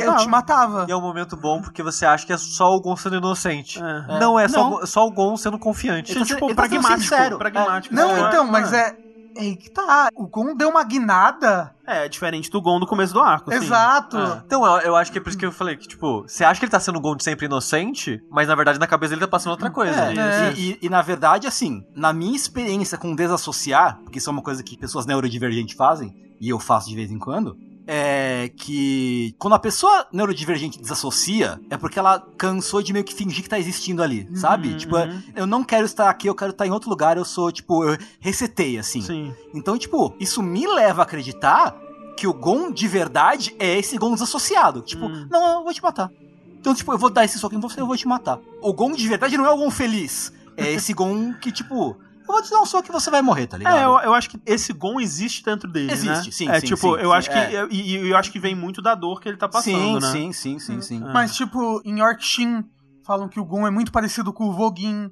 [0.01, 0.07] É?
[0.07, 0.85] Eu te matava.
[0.87, 3.81] E é um momento bom porque você acha que é só o Gon sendo inocente.
[3.81, 4.19] É.
[4.19, 4.67] Não, é só, Não.
[4.67, 6.11] o Gon- só o Gon sendo confiante.
[6.11, 7.01] Ele tá tipo, ele tá sendo pragmático.
[7.15, 7.37] sincero.
[7.37, 7.93] pragmático.
[7.95, 8.27] Não, É.
[8.27, 8.95] então, mas é.
[9.37, 10.09] É aí que tá.
[10.15, 11.73] O Gon deu uma guinada.
[11.85, 13.49] É, é diferente do Gon do começo do arco.
[13.51, 13.57] sim.
[13.57, 14.17] Exato.
[14.17, 14.41] É.
[14.45, 16.59] Então, eu, eu acho que é por isso que eu falei que, tipo, você acha
[16.59, 19.21] que ele tá sendo o Gon de sempre inocente, mas na verdade na cabeça ele
[19.21, 20.11] tá passando outra coisa.
[20.11, 20.53] É, É.
[20.53, 24.41] E, e- e, na verdade, assim, na minha experiência com desassociar, porque isso é uma
[24.41, 27.55] coisa que pessoas neurodivergentes fazem, e eu faço de vez em quando,
[27.87, 33.41] é que quando a pessoa neurodivergente desassocia, é porque ela cansou de meio que fingir
[33.43, 34.69] que tá existindo ali, sabe?
[34.69, 35.23] Uhum, Tipo, uhum.
[35.35, 37.97] eu não quero estar aqui, eu quero estar em outro lugar, eu sou, tipo, eu
[38.19, 39.01] resetei, assim.
[39.01, 39.33] Sim.
[39.53, 41.75] Então, tipo, isso me leva a acreditar
[42.17, 44.81] que o Gon de verdade é esse Gon desassociado.
[44.81, 45.27] Tipo, Hum.
[45.29, 46.11] não, eu vou te matar.
[46.59, 48.39] Então, tipo, eu vou dar esse soco em você, eu vou te matar.
[48.61, 50.33] O Gon de verdade não é o Gon feliz.
[50.57, 51.95] É esse Gon que, tipo,
[52.27, 53.77] Eu vou te dar um soco que você vai morrer, tá ligado?
[53.77, 56.31] É, eu, eu acho que esse Gon existe dentro dele, Existe, né?
[56.31, 57.37] sim, É, sim, tipo, sim, eu sim, acho que...
[57.37, 57.67] é.
[57.71, 60.11] E e eu, acho que vem muito da dor que ele tá passando, sim, né?
[60.11, 60.99] sim, sim, sim, sim.
[61.13, 62.63] Mas, tipo, em Yorkshin,
[63.05, 65.09] falam que o Gon é muito parecido com o Voguin.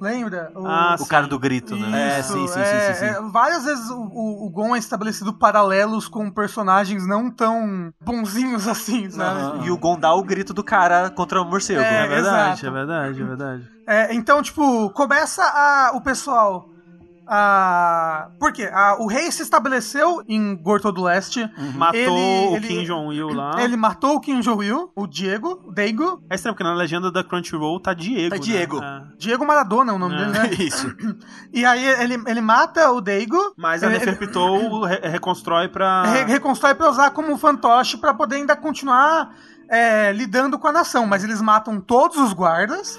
[0.00, 0.50] Lembra?
[0.56, 2.16] O, Ah, O cara do grito, né?
[2.16, 3.04] É, Isso, sim, sim, é, sim, sim, sim.
[3.06, 8.66] é, várias vezes o, o, o Gon é estabelecido paralelos com personagens não tão bonzinhos
[8.68, 9.64] assim, sabe?
[9.64, 11.80] E o Gon dá o grito do cara contra o morcego.
[11.80, 12.66] É, É verdade, exato.
[12.66, 13.71] é verdade, é verdade.
[13.86, 16.68] É, então, tipo, começa a, o pessoal
[17.26, 18.28] a...
[18.38, 18.68] Por quê?
[18.72, 21.48] A- o rei se estabeleceu em Gorto do Leste.
[21.74, 23.62] Matou Ele- o ele- Kim Jong-il lá.
[23.62, 26.22] Ele matou o Kim Jong-il, o Diego, o Daigo.
[26.28, 28.30] É estranho, porque na legenda da Crunchyroll tá Diego.
[28.30, 28.42] Tá né?
[28.42, 28.82] Diego.
[28.82, 29.02] É.
[29.18, 30.18] Diego Maradona é o nome É.
[30.18, 30.50] dele, né?
[30.58, 30.94] Isso.
[31.52, 33.54] E aí ele, ele mata o Daigo.
[33.56, 36.02] Mas a ele, Neferpitou re- reconstrói pra...
[36.04, 39.34] re- reconstrói pra usar como fantoche pra poder ainda continuar
[39.68, 41.06] é, lidando com a nação.
[41.06, 42.98] Mas eles matam todos os guardas.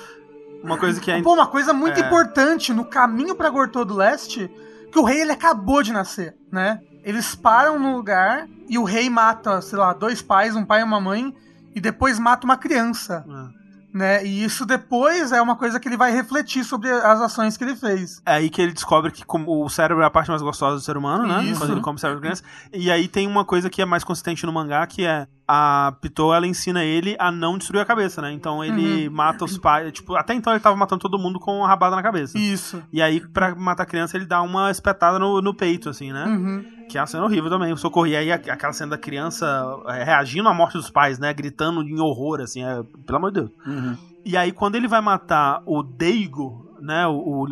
[0.64, 1.22] Uma coisa que é...
[1.22, 2.06] Pô, uma coisa muito É.
[2.06, 4.50] importante no caminho pra Gortô do Leste,
[4.92, 6.80] que o rei ele acabou de nascer, né?
[7.04, 10.84] Eles param no lugar e o rei mata, sei lá, dois pais, um pai e
[10.84, 11.36] uma mãe,
[11.76, 13.63] e depois mata uma criança, É.
[13.94, 14.26] né?
[14.26, 17.76] E isso depois é uma coisa que ele vai refletir sobre as ações que ele
[17.76, 18.22] fez.
[18.26, 20.82] É aí que ele descobre que como o cérebro é a parte mais gostosa do
[20.82, 21.44] ser humano, né?
[21.44, 21.60] Isso.
[21.60, 22.44] Quando ele come o cérebro de criança.
[22.74, 26.34] E aí tem uma coisa que é mais consistente no mangá, que é a Pitou,
[26.34, 28.32] ela ensina ele a não destruir a cabeça, né?
[28.32, 29.14] Então ele Uhum.
[29.14, 29.92] mata os pais.
[29.92, 32.38] Tipo, até então ele tava matando todo mundo com uma rabada na cabeça.
[32.38, 32.82] Isso.
[32.92, 36.26] E aí, pra matar a criança, ele dá uma espetada no, no peito, assim, né?
[36.26, 36.66] Uhum.
[36.94, 38.06] Que é uma cena horrível também, o socorro.
[38.06, 41.34] E aí aquela cena da criança é, reagindo à morte dos pais, né?
[41.34, 43.52] Gritando em horror, assim, é, pelo amor de Deus.
[43.66, 43.98] Uhum.
[44.24, 47.08] E aí, quando ele vai matar o Deigo, né?
[47.08, 47.44] O, o,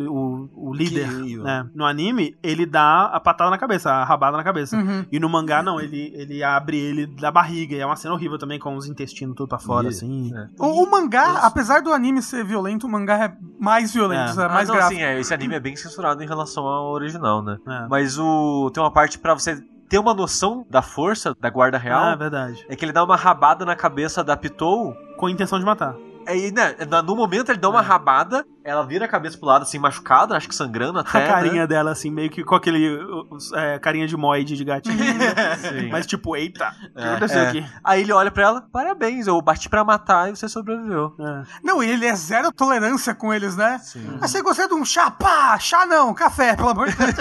[0.54, 1.66] o, o líder, né?
[1.74, 4.76] No anime, ele dá a patada na cabeça, a rabada na cabeça.
[4.76, 5.04] Uhum.
[5.10, 7.74] E no mangá, não, ele, ele abre ele da barriga.
[7.74, 10.32] E é uma cena horrível também, com os intestinos tudo pra fora, E- assim.
[10.58, 11.46] O, o mangá, Isso.
[11.46, 14.44] apesar do anime ser violento, o mangá é mais violento, É.
[14.44, 15.00] é, mais ah, não, gráfico.
[15.00, 17.56] sim, é, esse anime é bem censurado em relação ao original, né?
[17.66, 17.86] É.
[17.88, 22.04] Mas o tem uma parte pra você ter uma noção da força da guarda real.
[22.04, 22.64] Ah, é verdade.
[22.68, 24.94] É que ele dá uma rabada na cabeça da Pitou.
[25.18, 25.94] Com a intenção de matar.
[26.26, 27.84] Aí, né, na- no momento ele dá uma É.
[27.84, 31.24] rabada, ela vira a cabeça pro lado, assim, machucada, acho que sangrando até.
[31.24, 31.66] a carinha né?
[31.66, 32.98] dela, assim, meio que com aquele
[33.54, 34.96] é, carinha de moide de gatinho.
[35.58, 35.88] Sim.
[35.90, 37.48] Mas tipo, eita, o que É, aconteceu é.
[37.48, 37.66] aqui?
[37.84, 41.14] Aí ele olha pra ela, parabéns, eu bati pra matar e você sobreviveu.
[41.18, 41.42] É.
[41.62, 43.78] Não, e ele é zero tolerância com eles, né?
[43.82, 44.18] Sim.
[44.20, 45.10] Mas você gostaria de um chá?
[45.10, 45.58] Pá!
[45.58, 47.14] Chá não, café, pelo amor de Deus.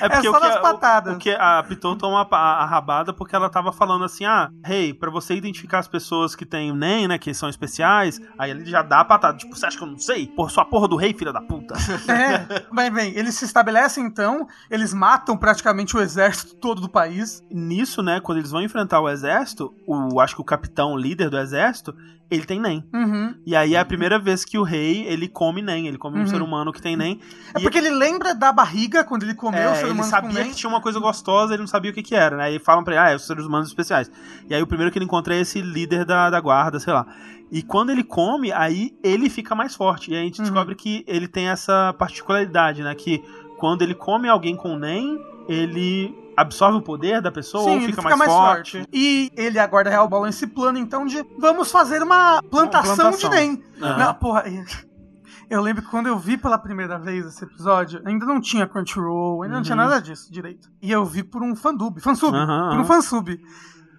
[0.00, 1.14] É porque só o que, nas o- patadas.
[1.14, 4.92] O, que a Pitou toma a, a rabada porque ela tava falando assim: ah, rei,
[4.94, 8.64] pra você identificar as pessoas que têm o NEM, né, que são especiais, aí ele
[8.64, 9.36] já dá a patada.
[9.38, 10.26] Tipo, você acha que eu não sei?
[10.26, 11.74] Por sua porra do rei, filha da puta.
[12.08, 17.42] É, bem, bem, eles se estabelecem então, eles matam praticamente o exército todo do país.
[17.50, 21.30] Nisso, né, quando eles vão enfrentar o exército, o, acho que o capitão, o líder
[21.30, 21.94] do exército,
[22.30, 22.84] ele tem NEM.
[22.94, 23.34] Uhum.
[23.44, 26.20] E aí é a primeira vez que o rei, ele come NEM, ele come um
[26.20, 26.26] Uhum.
[26.28, 27.18] ser humano que tem NEM.
[27.54, 30.04] É E- porque ele lembra da barriga quando ele comeu o É, ser ele humano
[30.04, 32.52] com sabia que tinha uma coisa gostosa, ele não sabia o que que era, né?
[32.52, 34.08] E falam pra ele, ah, é os seres humanos especiais.
[34.48, 37.04] E aí o primeiro que ele encontra é esse líder da, da guarda, sei lá.
[37.50, 40.10] E quando ele come, aí ele fica mais forte.
[40.10, 40.44] E aí a gente Uhum.
[40.44, 42.94] descobre que ele tem essa particularidade, né?
[42.94, 43.22] Que
[43.58, 47.86] quando ele come alguém com NEM, ele absorve o poder da pessoa Sim, ou ele
[47.86, 48.86] fica, fica mais, forte.
[48.92, 52.96] E ele e a Guarda Real bolam esse plano, então, de vamos fazer uma plantação,
[52.96, 53.30] plantação.
[53.30, 53.62] de NEM.
[53.82, 53.98] Aham.
[53.98, 54.44] Não, porra,
[55.50, 59.42] eu lembro que quando eu vi pela primeira vez esse episódio, ainda não tinha Crunchyroll,
[59.42, 59.82] ainda não tinha Uhum.
[59.82, 60.70] nada disso direito.
[60.80, 63.38] E eu vi por um fandub, fansub, Aham, por um fansub.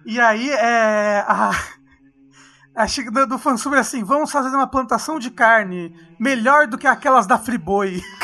[0.06, 1.22] E aí, é...
[1.28, 1.52] A...
[2.74, 6.78] A chica do, do fansub é assim, vamos fazer uma plantação de carne melhor do
[6.78, 8.00] que aquelas da Friboi.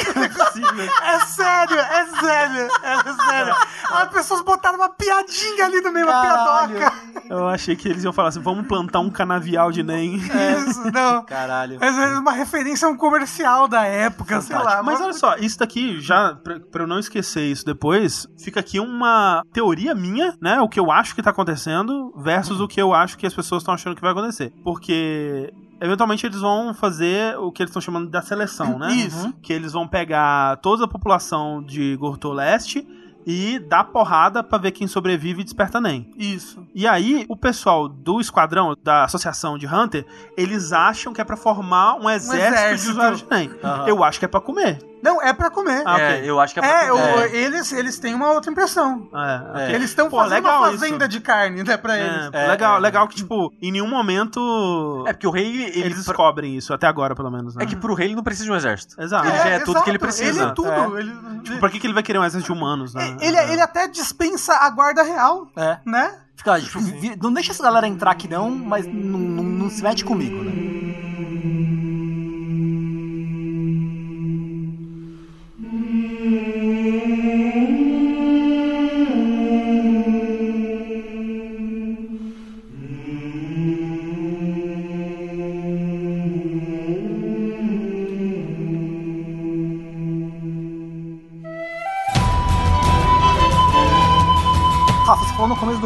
[1.02, 3.54] é sério, é sério, é sério.
[3.90, 6.76] As pessoas botaram uma piadinha ali no meio, uma Caralho.
[6.76, 6.96] piadoca.
[7.28, 10.16] Eu achei que eles iam falar assim, vamos plantar um canavial de NEM.
[10.16, 11.24] Isso, não.
[11.24, 11.78] Caralho.
[11.80, 14.80] Mas é uma referência a um comercial da época, sei lá.
[14.80, 18.78] Mas olha só, isso daqui, já, pra, pra eu não esquecer isso depois, fica aqui
[18.78, 20.60] uma teoria minha, né?
[20.60, 23.62] O que eu acho que tá acontecendo versus o que eu acho que as pessoas
[23.62, 24.52] estão achando que vai acontecer.
[24.62, 25.52] Porque.
[25.80, 28.92] Eventualmente eles vão fazer o que eles estão chamando da seleção, né?
[28.92, 29.32] Isso.
[29.40, 32.86] Que eles vão pegar toda a população de Gortô Leste
[33.26, 36.10] e dar porrada pra ver quem sobrevive e desperta NEM.
[36.16, 36.66] Isso.
[36.74, 41.36] E aí, o pessoal do esquadrão, da associação de Hunter, eles acham que é pra
[41.36, 42.84] formar um exército, exército.
[42.86, 43.50] de usuários de NEM.
[43.62, 43.86] Aham.
[43.86, 44.78] Eu acho que é pra comer.
[45.02, 45.82] Não, é pra comer.
[45.86, 46.30] Ah, é, ok.
[46.30, 47.34] eu acho que é pra É, o- comer.
[47.34, 49.08] eles, eles têm uma outra impressão.
[49.14, 49.74] É, ok.
[49.74, 51.08] Eles estão fazendo legal uma fazenda isso.
[51.08, 52.30] de carne, né, pra eles.
[52.32, 52.80] É, É, legal, é.
[52.80, 56.86] legal que, tipo, em nenhum momento É porque o rei, ele, eles descobrem isso, até
[56.86, 57.54] agora, pelo menos.
[57.54, 57.64] Né?
[57.64, 59.00] é que pro rei ele não precisa de um exército.
[59.00, 59.26] Exato.
[59.28, 60.42] ele já é tudo que ele precisa.
[60.42, 60.68] Ele é tudo.
[60.68, 61.00] É.
[61.00, 63.16] Ele, Tipo, pra que, que ele vai querer um exército de humanos, né?
[63.20, 65.78] ele, ele até dispensa a guarda real, É.
[65.86, 66.14] né?
[66.36, 69.82] Fica, tipo, vi- não deixa essa galera entrar aqui não, mas não, não, não se
[69.82, 70.87] mete comigo, né?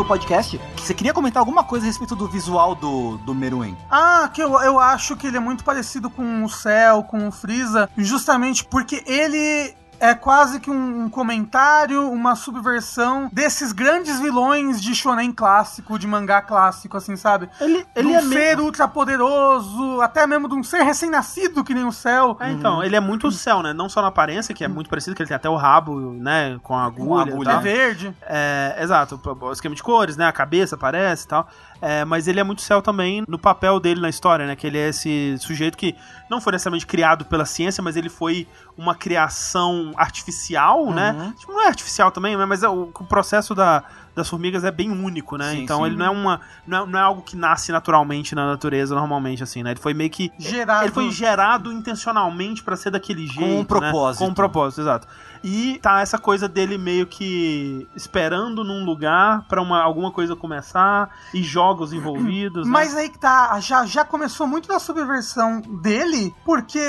[0.03, 3.77] Do podcast você queria comentar alguma coisa a respeito do visual do, do Meruem.
[3.91, 7.33] Ah, que eu, eu acho que ele é muito parecido com o Cell, com o
[7.33, 14.83] Freeza, justamente porque ele é quase que um, um comentário, uma subversão desses grandes vilões
[14.83, 17.49] de shonen clássico, de mangá clássico, assim, sabe?
[17.61, 18.41] Ele, Ele um é meio...
[18.41, 22.37] ser ultra poderoso, até mesmo de um ser recém-nascido que nem o Cell.
[22.41, 23.73] É, então, ele é muito o céu, né?
[23.73, 26.59] Não só na aparência, que é muito parecido, que ele tem até o rabo, né?
[26.65, 27.49] Com a agulha, e agulha.
[27.49, 27.63] É tal.
[27.63, 28.17] verde.
[28.23, 30.27] É, exato, o esquema de cores, né?
[30.27, 31.47] A cabeça aparece e tal.
[31.85, 34.55] É, mas ele é muito céu também no papel dele na história, né?
[34.55, 35.97] Que ele é esse sujeito que
[36.31, 38.47] não foi necessariamente criado pela ciência, mas ele foi
[38.79, 41.35] uma criação artificial, né?
[41.37, 42.47] Tipo, não é artificial também, né?
[42.47, 43.83] Mas é o, o processo da,
[44.15, 45.51] das formigas é bem único, né?
[45.51, 45.87] Sim, então sim.
[45.87, 46.41] ele não é uma.
[46.67, 49.73] Não é, não é algo que nasce naturalmente na natureza, normalmente, assim, né?
[49.73, 50.31] Ele foi meio que.
[50.39, 50.85] Gerado.
[50.85, 53.43] Ele foi gerado intencionalmente pra ser daquele jeito.
[53.43, 53.65] um né?
[53.65, 54.25] propósito.
[54.25, 55.09] Com um propósito, exato.
[55.43, 61.11] E tá essa coisa dele meio que esperando num lugar pra uma, alguma coisa começar
[61.35, 62.67] e jogos envolvidos.
[62.67, 62.73] né?
[62.73, 66.81] Mas aí que tá, já, já começou muito da subversão dele, porque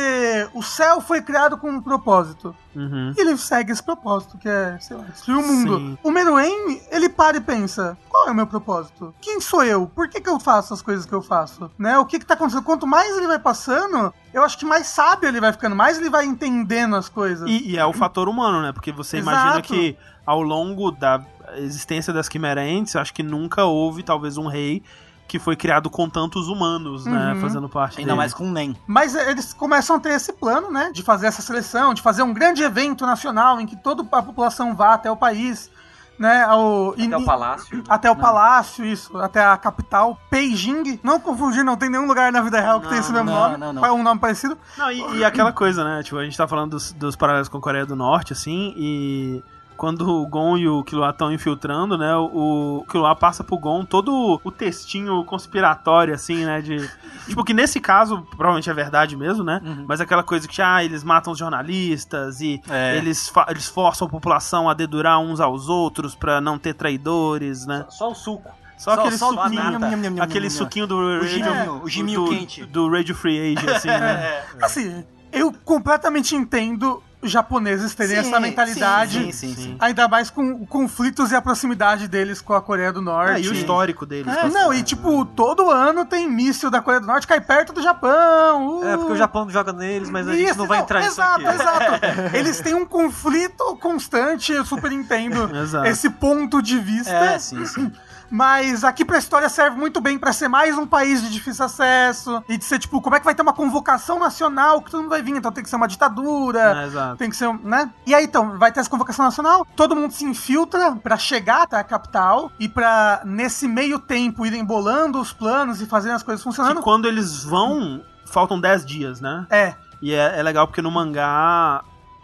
[0.53, 2.55] o céu foi criado com um propósito.
[2.75, 3.13] Uhum.
[3.15, 5.77] E ele segue esse propósito, que é, sei lá, destruir o mundo.
[5.77, 5.97] Sim.
[6.03, 9.13] O Meruem, ele para e pensa: qual é o meu propósito?
[9.21, 9.87] Quem sou eu?
[9.87, 11.69] Por que, que eu faço as coisas que eu faço?
[11.77, 11.97] Né?
[11.99, 12.63] O que, que tá acontecendo?
[12.63, 16.09] Quanto mais ele vai passando, eu acho que mais sábio ele vai ficando, mais ele
[16.09, 17.49] vai entendendo as coisas.
[17.49, 18.71] E, e é o fator humano, né?
[18.71, 19.37] Porque você Exato.
[19.37, 19.95] imagina que
[20.25, 21.23] ao longo da
[21.57, 24.81] existência das Quimerentes, acho que nunca houve talvez um rei
[25.27, 27.33] que foi criado com tantos humanos, né?
[27.33, 27.41] Uhum.
[27.41, 28.17] Fazendo parte Ainda dele.
[28.17, 28.75] mais com o Nen.
[28.85, 30.91] Mas eles começam a ter esse plano, né?
[30.93, 34.75] De fazer essa seleção, de fazer um grande evento nacional em que toda a população
[34.75, 35.71] vá até o país,
[36.17, 36.43] né?
[36.43, 37.83] Ao, Até e- o palácio.
[37.89, 40.99] Até o palácio, isso, até a capital, Beijing.
[41.03, 43.57] Não confundir, não tem nenhum lugar na vida real que tem esse mesmo não, nome.
[43.57, 43.85] não, não.
[43.85, 44.57] É um nome parecido?
[44.77, 46.03] Não, e, e aquela coisa, né?
[46.03, 49.43] Tipo, a gente tá falando dos, dos paralelos com a Coreia do Norte, assim, e
[49.83, 52.15] quando o Gon e o Killua estão infiltrando, né?
[52.15, 56.61] O, o Killua passa pro Gon todo o textinho conspiratório, assim, né?
[56.61, 56.89] De.
[57.27, 59.61] Tipo, que nesse caso, provavelmente é verdade mesmo, né?
[59.87, 62.95] Mas aquela coisa que, ah, eles matam os jornalistas e É.
[62.97, 67.85] eles, eles forçam a população a dedurar uns aos outros pra não ter traidores, né?
[67.89, 68.49] Só o suco.
[68.77, 69.63] Só, Só- aquele só suquinho.
[69.63, 69.79] nata.
[69.79, 72.63] Nham, nham, nham, aquele suquinho do Radio, giminho, o giminho do, quente.
[72.65, 74.43] do Radio Free Asia, assim, né?
[74.61, 79.19] Assim, eu completamente entendo japoneses terem Sim, essa mentalidade.
[79.19, 79.75] sim, sim, sim.
[79.79, 83.41] Ainda mais com conflitos e a proximidade deles com a Coreia do Ah, Norte.
[83.45, 84.33] e o histórico deles.
[84.35, 87.81] É, não, e tipo, todo ano tem míssil da Coreia do Norte cai perto do
[87.81, 88.79] Japão.
[88.79, 88.87] uh.
[88.87, 91.47] É, porque o Japão joga neles, mas a gente Isso, não vai entrar nisso exato,
[91.47, 91.55] aqui.
[91.61, 95.87] Exato, Eles têm um conflito constante, eu super entendo Exato.
[95.87, 97.11] esse ponto de vista.
[97.11, 97.91] É, sim, sim.
[98.33, 102.43] Mas aqui pra história serve muito bem pra ser mais um país de difícil acesso.
[102.49, 105.11] E de ser, tipo, como é que vai ter uma convocação nacional que todo mundo
[105.11, 105.35] vai vir?
[105.35, 106.81] Então tem que ser uma ditadura.
[106.81, 107.17] É, exato.
[107.17, 107.91] Tem que ser, né?
[108.07, 111.77] E aí, então, vai ter essa convocação nacional, todo mundo se infiltra pra chegar até
[111.77, 116.41] a capital e pra, nesse meio tempo, irem bolando os planos e fazendo as coisas
[116.41, 116.81] Que funcionando.
[116.81, 119.45] quando eles vão, faltam 10 dias, né?
[119.51, 121.83] É, E é, é legal porque no mangá.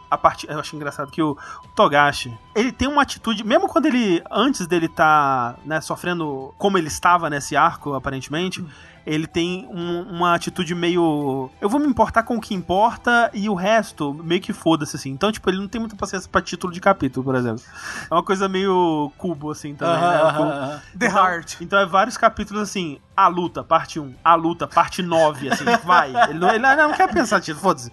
[0.09, 1.31] A parte, eu acho engraçado que o,
[1.63, 6.77] o Togashi, ele tem uma atitude, mesmo quando ele, antes dele tá, né, sofrendo como
[6.77, 8.65] ele estava nesse arco, aparentemente,
[9.11, 13.49] ele tem um- uma atitude meio, eu vou me importar com o que importa e
[13.49, 15.09] o resto meio que foda-se, assim.
[15.09, 17.63] Então, tipo, ele não tem muita paciência pra título de capítulo, por exemplo.
[18.09, 20.21] É uma coisa meio cubo, assim, também, né?
[20.21, 20.81] Aham, O cubo- aham, aham.
[20.97, 21.55] The Heart.
[21.61, 26.13] então é vários capítulos assim, a luta, parte 1, a luta, parte 9, assim, vai.
[26.29, 27.91] Ele não, ele não quer pensar título, foda-se.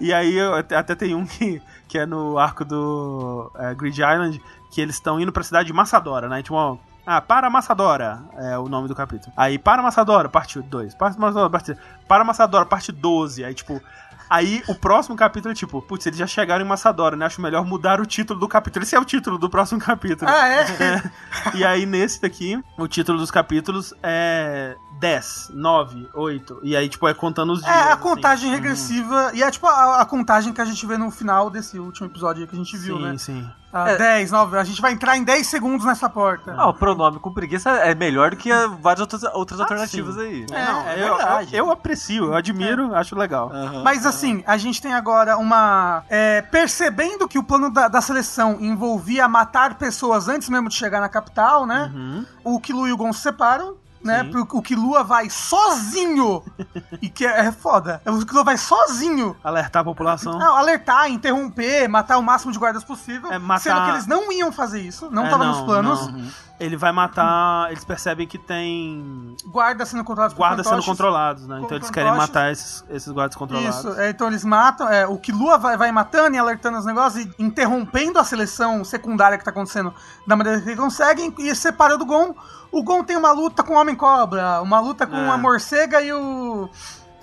[0.00, 4.40] E aí eu, até tem um que, que é no arco do é, Grid Island,
[4.72, 6.42] que eles estão indo pra cidade de Massadora, né?
[6.42, 6.76] Tipo, ó,
[7.06, 9.32] ah, para Massadora é o nome do capítulo.
[9.36, 10.94] Aí, para Massadora, parte 2.
[10.96, 11.78] Para Massadora, parte 3.
[12.08, 13.44] Para Massadora, parte 12.
[13.44, 13.80] Aí, tipo.
[14.28, 17.26] Aí o próximo capítulo é tipo, putz, eles já chegaram em Massadora, né?
[17.26, 18.82] Acho melhor mudar o título do capítulo.
[18.82, 20.28] Esse é o título do próximo capítulo.
[20.28, 20.66] Ah, é?
[21.54, 26.60] E aí, nesse daqui, o título dos capítulos é 10, 9, 8.
[26.64, 27.70] E aí, tipo, é contando os dias.
[27.70, 28.02] É a assim.
[28.02, 29.30] contagem regressiva.
[29.32, 32.48] E é tipo a, a contagem que a gente vê no final desse último episódio
[32.48, 33.18] que a gente viu, sim, né?
[33.18, 33.48] sim.
[33.84, 33.96] Ah, É.
[33.96, 34.58] 10, 9.
[34.58, 36.54] A gente vai entrar em 10 segundos nessa porta.
[36.56, 40.20] Ah, o pronome com preguiça é melhor do que várias outras, outras Ah, alternativas sim.
[40.20, 40.46] aí.
[40.50, 41.54] É, Não, é eu, verdade.
[41.56, 43.50] eu, eu aprecio, eu admiro, acho legal.
[43.52, 43.82] Aham.
[43.82, 46.02] Mas assim, a gente tem agora uma.
[46.08, 51.00] é, percebendo que o plano da, da seleção envolvia matar pessoas antes mesmo de chegar
[51.00, 51.90] na capital, né?
[51.94, 52.26] Uhum.
[52.44, 53.74] O Killua e o Gon se separam.
[54.06, 54.22] Né?
[54.32, 54.46] Sim.
[54.52, 56.42] O Killua vai sozinho.
[57.02, 58.00] e que é, é foda.
[58.06, 59.36] O Killua vai sozinho.
[59.42, 60.38] Alertar a população.
[60.38, 63.32] Não, alertar, interromper, matar o máximo de guardas possível.
[63.32, 66.06] É, matar- Sendo que eles não iam fazer isso, não É, tava não, nos planos.
[66.12, 66.24] não.
[66.58, 67.70] Ele vai matar.
[67.70, 71.60] Eles percebem que tem Guarda sendo controlados por guardas sendo controlados, né?
[71.62, 73.78] Então eles querem matar esses, esses guardas controlados.
[73.78, 77.24] Isso, é, então eles matam, é, o Killua vai, vai matando e alertando os negócios
[77.24, 79.92] e interrompendo a seleção secundária que tá acontecendo
[80.26, 82.34] da maneira que eles conseguem e separando o Gon.
[82.72, 85.28] O Gon tem uma luta com o Homem-Cobra, uma luta com É.
[85.28, 86.68] a Morcega e o.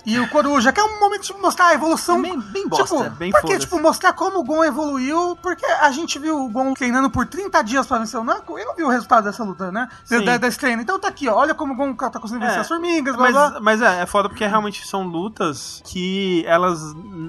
[0.06, 2.20] E o Coruja, que é um momento de mostrar a evolução.
[2.20, 2.84] Bem, bem bosta.
[2.84, 6.50] Tipo, é bem porque, tipo, mostrar como o Gon evoluiu, porque a gente viu o
[6.50, 9.42] Gon treinando por 30 dias pra vencer o Nanko, e não viu o resultado dessa
[9.42, 9.88] luta, né?
[10.04, 10.24] Sim.
[10.24, 10.82] Da, desse treino.
[10.82, 13.30] Então tá aqui, ó, olha como o Gon tá conseguindo vencer É, as formigas, blá
[13.30, 13.60] Mas, blá.
[13.60, 16.80] mas é, é foda porque realmente são lutas que elas,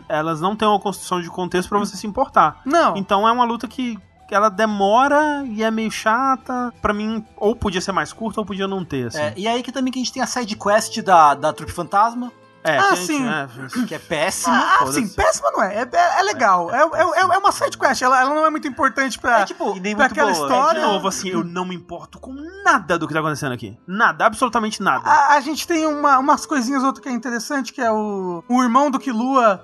[0.10, 2.62] elas não têm uma construção de contexto pra você se importar.
[2.66, 2.98] Não.
[2.98, 3.98] Então é uma luta que
[4.30, 6.74] ela demora e é meio chata.
[6.82, 9.20] Pra mim, ou podia ser mais curta ou podia não ter, assim.
[9.20, 11.72] É, e aí que também que a gente tem a side quest da, da Trupe
[11.72, 12.32] Fantasma,
[12.66, 13.26] É, Ah, tem- sim.
[13.28, 14.56] é, que é péssima.
[14.82, 15.76] Ah, sim, péssima não é.
[15.76, 16.70] É, é- é legal.
[16.74, 18.02] É, é, é uma side quest.
[18.02, 19.42] Ela, ela não é muito importante pra.
[19.42, 20.44] É tipo, nem pra aquela boa.
[20.46, 23.78] história- de novo, assim, eu não me importo com nada do que tá acontecendo aqui.
[23.88, 25.08] Nada, absolutamente nada.
[25.08, 28.64] A, a gente tem uma, umas coisinhas outras que é interessante, que é o, o
[28.64, 29.64] irmão do Killua,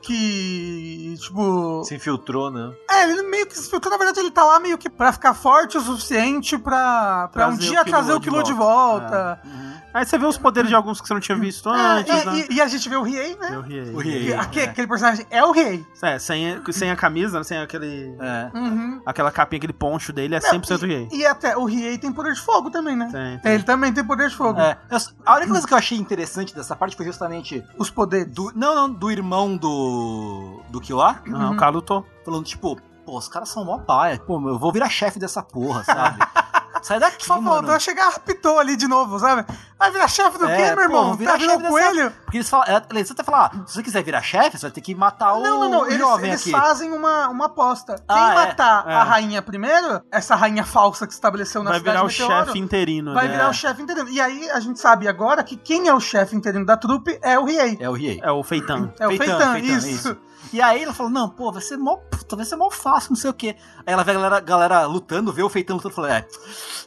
[0.00, 1.82] Que, tipo...
[1.84, 2.72] Se infiltrou, né?
[2.90, 3.90] É, ele meio que se filtrou.
[3.90, 7.56] Na verdade, ele tá lá meio que pra ficar forte o suficiente pra, pra um
[7.56, 9.38] dia o trazer o de Killua de volta.
[9.42, 9.82] volta.
[9.94, 12.26] Aí você vê os poderes de alguns que você não tinha visto É, antes, e,
[12.26, 12.46] né?
[12.48, 13.50] e- e a gente vê o Riei, né?
[13.52, 14.24] Eu ri O Riei.
[14.24, 15.84] Que- aque- Aquele personagem é o Riei.
[16.00, 18.16] É, sem, sem a camisa, né, sem aquele.
[18.18, 18.50] É.
[18.56, 19.02] Uhum.
[19.04, 21.08] Aquela capinha, aquele poncho dele é Não, 100% rei.
[21.12, 23.10] E até o Riei tem poder de fogo também, né?
[23.12, 23.52] Tem, tem.
[23.52, 24.58] Ele também tem poder de fogo.
[24.58, 28.32] É, eu- a única coisa que eu achei interessante dessa parte foi justamente Os poderes.
[28.32, 32.04] do, não, não, do irmão do do Killua, Não, o Caluto.
[32.24, 35.84] falando tipo, pô, os caras são mó paia, pô, eu vou virar chefe dessa porra,
[35.84, 36.18] sabe?
[36.82, 37.68] Sai daqui, Só mano.
[37.68, 39.44] faltou chegar rapitou ali de novo, sabe?
[39.78, 41.14] Vai virar chefe do É, quê, meu irmão?
[41.14, 42.10] virar Tá chefe coelho?
[42.24, 44.72] Porque eles falam, é, eles até falam, ah, se você quiser virar chefe, você vai
[44.72, 45.86] ter que matar o, Não, não, não.
[45.86, 46.50] Eles, jovem eles aqui.
[46.50, 47.94] fazem uma, uma aposta.
[47.94, 48.94] Quem Ah, é, matar é.
[48.96, 52.58] a rainha primeiro, essa rainha falsa que se estabeleceu na Vai cidade virar o chefe
[52.58, 53.14] interino.
[53.14, 53.34] Vai né?
[53.34, 54.08] virar o chefe interino.
[54.08, 57.38] E aí a gente sabe agora que quem é o chefe interino da trupe é
[57.38, 57.78] o Riei.
[57.80, 58.20] É o Riei.
[58.20, 58.92] É o Feitan.
[58.98, 59.88] É o Feitan, Feitan, Feitan, isso.
[59.88, 60.16] isso.
[60.52, 63.16] E aí ela falou, não, pô, vai ser mó, puta, vai ser mó fácil, não
[63.16, 63.56] sei o quê.
[63.86, 66.26] Aí ela vê a galera, galera lutando, vê o Feitão lutando e falou, é,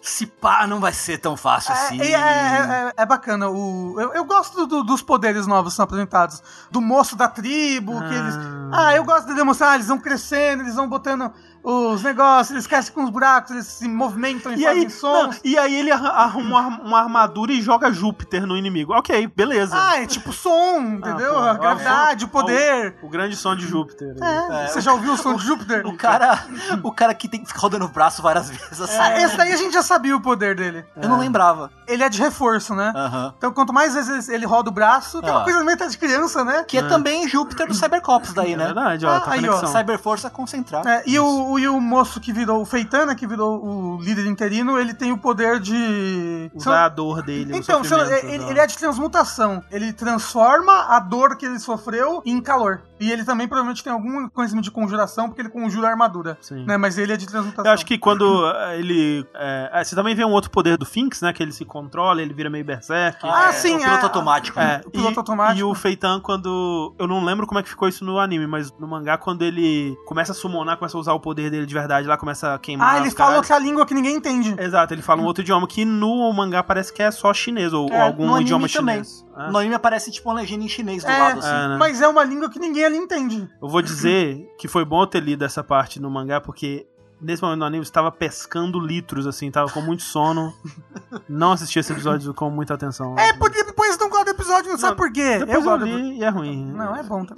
[0.01, 1.97] se pá, não vai ser tão fácil É, assim.
[1.97, 3.49] e é, é- é bacana.
[3.49, 6.43] O, eu, eu gosto do- dos poderes novos que são apresentados.
[6.69, 8.35] Do moço da tribo, que eles.
[8.71, 11.31] Ah, eu gosto de demonstrar, eles vão crescendo, eles vão botando
[11.67, 15.35] os negócios, eles crescem com os buracos, eles se movimentam e, E fazem aí, sons.
[15.35, 18.93] não, e aí ele arruma uma, uma armadura e joga Júpiter no inimigo.
[18.93, 19.75] Ok, beleza.
[19.75, 21.33] Ah, é tipo som, entendeu?
[21.33, 22.97] pô, a ó, gravidade, o poder.
[23.01, 24.15] O grande som de Júpiter.
[24.21, 25.85] É, você já ouviu o som de Júpiter?
[25.87, 26.45] O cara,
[26.83, 28.97] o cara que tem que ficar rodando o braço várias vezes assim.
[28.99, 30.85] Ah, esse daí a gente já sabia o poder dele.
[30.95, 31.71] Eu não lembrava.
[31.87, 32.93] Ele é de reforço, né?
[32.95, 33.33] Aham.
[33.37, 35.43] Então, quanto mais vezes ele roda o braço, que é uma Ah.
[35.43, 36.63] coisa meio de criança, né?
[36.67, 38.65] Que é também Júpiter do Cybercops daí, É né?
[38.65, 39.65] verdade, ó, Ah, tá aí, ó.
[39.65, 40.85] Cyberforça concentrar.
[40.85, 44.25] É, e, o, o- e o moço que virou o Feitana, que virou o líder
[44.27, 46.51] interino, ele tem o poder de.
[46.53, 47.56] Usar a dor dele.
[47.58, 48.50] Então, sofrimento, ele, né?
[48.50, 49.64] ele é de transmutação.
[49.72, 52.82] Ele transforma a dor que ele sofreu em calor.
[53.00, 56.38] E ele também provavelmente tem algum conhecimento de conjuração, porque ele conjura a armadura.
[56.42, 56.64] Sim.
[56.66, 56.77] Né?
[56.77, 57.66] Mas ele é de transmutação.
[57.66, 59.25] Eu acho que quando eh, ele.
[59.34, 61.34] é, é, você também vê um outro poder do Finks, né?
[61.34, 63.19] Que ele se controla, ele vira meio berserk.
[63.24, 64.03] Ah, É, sim, O piloto é.
[64.03, 64.59] automático.
[64.59, 65.59] É, o piloto e, automático.
[65.59, 66.95] E o Feitan, quando.
[66.98, 69.95] Eu não lembro como é que ficou isso no anime, mas no mangá, quando ele
[70.06, 72.95] começa a summonar, começa a usar o poder dele de verdade lá, começa a queimar.
[72.95, 73.49] Ah, ele os fala caras.
[73.49, 74.56] outra língua que ninguém entende.
[74.59, 77.88] Exato, ele fala um outro idioma que no mangá parece que é só chinês, ou,
[77.90, 79.03] É, ou algum idioma também.
[79.03, 79.25] chinês.
[79.38, 79.49] É.
[79.51, 81.49] No anime aparece tipo uma legenda em chinês do É, lado, assim.
[81.49, 81.77] é, né?
[81.77, 83.49] Mas é uma língua que ninguém ali entende.
[83.61, 86.88] Eu vou dizer que foi bom eu ter lido essa parte no mangá, porque
[87.22, 90.53] nesse momento no anime eu estava pescando litros, assim, tava com muito sono.
[91.27, 93.15] Não assisti esse episódio com muita atenção.
[93.17, 95.40] É, porque depois não gosta do episódio, não, sabe Não, por quê?
[95.40, 96.65] Depois eu, do- li e é ruim.
[96.74, 97.25] Não, é bom.
[97.25, 97.35] Tá?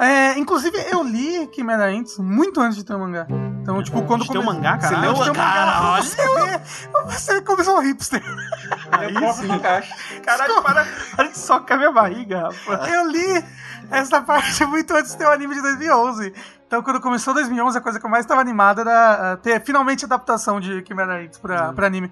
[0.00, 3.26] É, inclusive, eu li Quimera antes, muito antes de ter o mangá.
[3.60, 5.12] Então, tipo, quando o come- mangá, Você caralho?
[5.22, 6.02] leu o Cara, mangá?
[6.02, 6.60] Você vê,
[7.04, 8.22] você começou um hipster.
[8.92, 9.48] Aí sim.
[10.24, 12.92] Caralho, para, para de socar minha barriga, rapaz.
[12.92, 13.44] Eu li
[13.90, 16.32] essa parte muito antes de ter o anime de 2011.
[16.66, 20.04] Então, quando começou 2011, a coisa que eu mais estava animada era ah, ter finalmente
[20.04, 22.10] a adaptação de Chimera X pra, pra anime.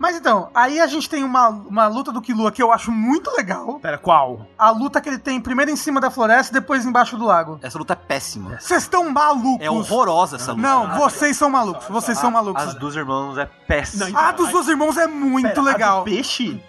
[0.00, 3.30] Mas então, aí a gente tem uma, uma luta do Killua que eu acho muito
[3.36, 3.78] legal.
[3.80, 4.46] Pera, qual?
[4.56, 7.60] A luta que ele tem primeiro em cima da floresta e depois embaixo do lago.
[7.60, 8.58] Essa luta é péssima.
[8.58, 9.60] Vocês estão malucos.
[9.66, 10.62] É horrorosa essa luta.
[10.62, 11.86] Não, vocês são malucos.
[11.88, 12.62] Vocês são malucos.
[12.62, 14.16] As dos irmãos é péssimo.
[14.16, 15.98] A dos dois irmãos é muito Pera, a legal.
[15.98, 16.62] do peixe?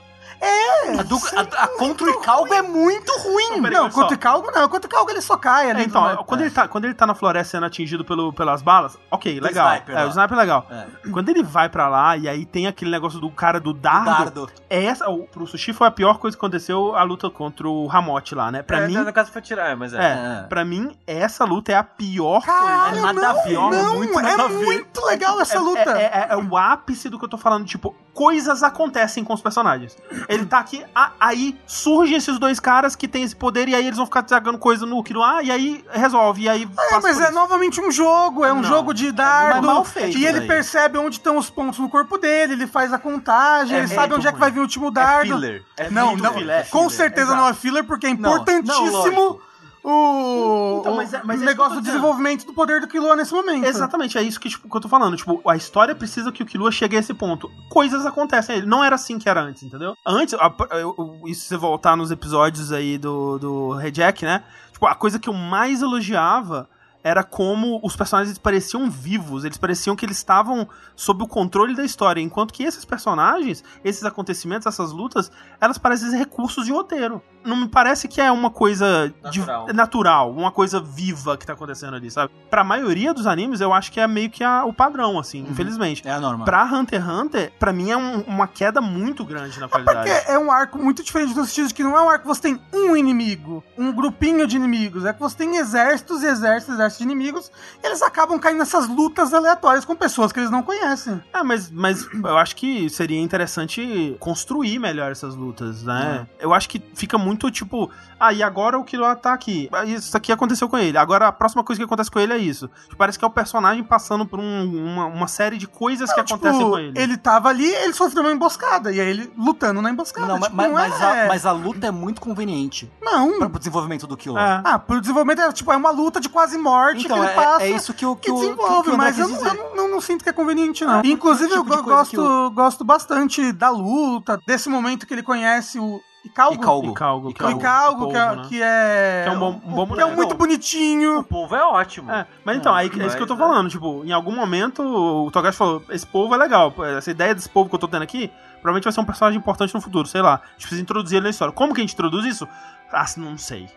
[0.99, 3.61] A, do, a, a contra o Icalgo é muito ruim.
[3.61, 4.01] Não, só.
[4.01, 4.67] contra o Calgo não.
[4.67, 5.81] Contra o Calgo ele só cai ali.
[5.81, 6.17] É, então, né?
[6.25, 9.67] quando, ele tá, quando ele tá na floresta sendo atingido pelo, pelas balas, ok, legal.
[9.75, 10.65] sniper é, o sniper é legal.
[10.69, 11.09] É.
[11.11, 14.49] Quando ele vai pra lá e aí tem aquele negócio do cara do dardo, Dardo.
[14.69, 17.85] é essa, o, pro Sushi foi a pior coisa que aconteceu a luta contra o
[17.87, 18.61] Ramote lá, né?
[18.63, 19.97] Pra É, mim, No caso foi tirar, é, mas é.
[19.97, 20.47] é, É.
[20.47, 24.19] pra mim, essa luta é a pior Caralho, É nada a não, ver, não, muito
[24.19, 25.91] é muito legal essa É- luta.
[25.99, 27.65] É, é- é o ápice do que eu tô falando.
[27.65, 29.95] Tipo, coisas acontecem com os personagens.
[30.27, 33.85] Ele tá aqui, a- aí surgem esses dois caras que têm esse poder e aí
[33.85, 36.43] eles vão ficar jogando coisa no Kiruá e aí resolve.
[36.43, 37.31] E aí É, passa mas é isso.
[37.33, 39.65] novamente um jogo, é um Não, jogo de dardo.
[39.65, 40.47] mal feito e ele daí.
[40.47, 44.13] percebe onde estão os pontos no corpo dele, ele faz a contagem, É ele sabe
[44.13, 44.39] onde é que ruim.
[44.41, 45.27] vai vir o último É dardo.
[45.27, 45.63] filler.
[45.77, 46.69] É não, muito não, filler.
[46.69, 49.41] com certeza não é filler, porque é Não, importantíssimo não, lógico.
[49.83, 53.15] O, Então, o mas é- mas é eu negócio do desenvolvimento do poder do Killua
[53.15, 53.65] nesse momento.
[53.65, 55.15] Exatamente, é isso que, tipo, que eu tô falando.
[55.17, 57.49] Tipo, a história precisa que o Killua chegue a esse ponto.
[57.69, 58.57] Coisas acontecem.
[58.57, 59.95] Ele não era assim que era antes, entendeu?
[60.05, 64.43] Antes, a- eu- eu- isso se você voltar nos episódios aí do, do Rejack, né?
[64.71, 66.69] Tipo, a coisa que eu mais elogiava
[67.03, 71.83] era como os personagens pareciam vivos, eles pareciam que eles estavam sob o controle da
[71.83, 77.19] história, enquanto que esses personagens, esses acontecimentos, essas lutas, elas parecem recursos de roteiro.
[77.43, 79.67] Não me parece que é uma coisa de- Natural.
[79.73, 82.31] natural, uma coisa viva que tá acontecendo ali, sabe?
[82.49, 86.07] Pra maioria dos animes, eu acho que é meio que a- o padrão, assim, infelizmente.
[86.07, 86.45] É a norma.
[86.45, 90.23] Pra Hunter x Hunter, pra mim é um- uma queda muito grande na Porque qualidade.
[90.27, 92.41] é um arco muito diferente no sentido de que não é um arco que você
[92.41, 95.05] tem um inimigo, um grupinho de inimigos.
[95.05, 97.51] É que você tem exércitos e exércitos, exércitos de inimigos,
[97.83, 101.21] e eles acabam caindo nessas lutas aleatórias com pessoas que eles não conhecem.
[101.33, 106.27] É, mas, mas eu acho que seria interessante construir melhor essas lutas, né?
[106.39, 109.69] Eu acho que fica muito tipo, ah, e agora o Killua tá aqui.
[109.71, 110.97] Ah, Isso aqui aconteceu com ele.
[110.97, 112.69] Agora a próxima coisa que acontece com ele é isso.
[112.97, 116.59] Parece que é o personagem passando por um- uma, uma série de coisas que acontecem
[116.59, 116.93] Tipo, com ele.
[116.99, 120.27] ele tava ali, ele sofreu uma emboscada, e aí ele lutando na emboscada.
[120.27, 121.23] Não, tipo, mas, não mas, é...
[121.23, 123.39] a, mas a luta é muito conveniente Não.
[123.39, 124.39] para o desenvolvimento do Killua.
[124.41, 124.61] É.
[124.63, 127.35] Ah, pro desenvolvimento é tipo, é uma luta de quase morte Então, que ele é,
[127.35, 127.63] passa.
[127.63, 129.75] é isso que o que que que desenvolve, que o mas eu, não, eu não,
[129.75, 130.99] não- não sinto que é conveniente, não.
[130.99, 135.79] Ah, Inclusive, tipo eu que gosto, gosto bastante da luta, desse momento que ele conhece
[135.79, 136.55] o Icalgo.
[136.55, 136.91] Icalgo.
[136.91, 138.47] Icalgo, é Icalgo, o que, é, povo, né?
[138.47, 139.21] que é.
[139.23, 140.15] Que é um bom- um bom que é boneco.
[140.15, 141.19] muito bonitinho.
[141.19, 142.11] O povo é ótimo.
[142.11, 145.31] É, mas então, aí, é isso que eu tô falando, tipo, em algum momento o
[145.31, 148.29] Togashi falou, esse povo é legal, essa ideia desse povo que eu tô tendo aqui,
[148.61, 150.35] provavelmente vai ser um personagem importante no futuro, sei lá.
[150.35, 151.51] A gente precisa introduzir ele na história.
[151.53, 152.47] Como que a gente introduz isso?
[152.93, 153.67] Ah, não sei.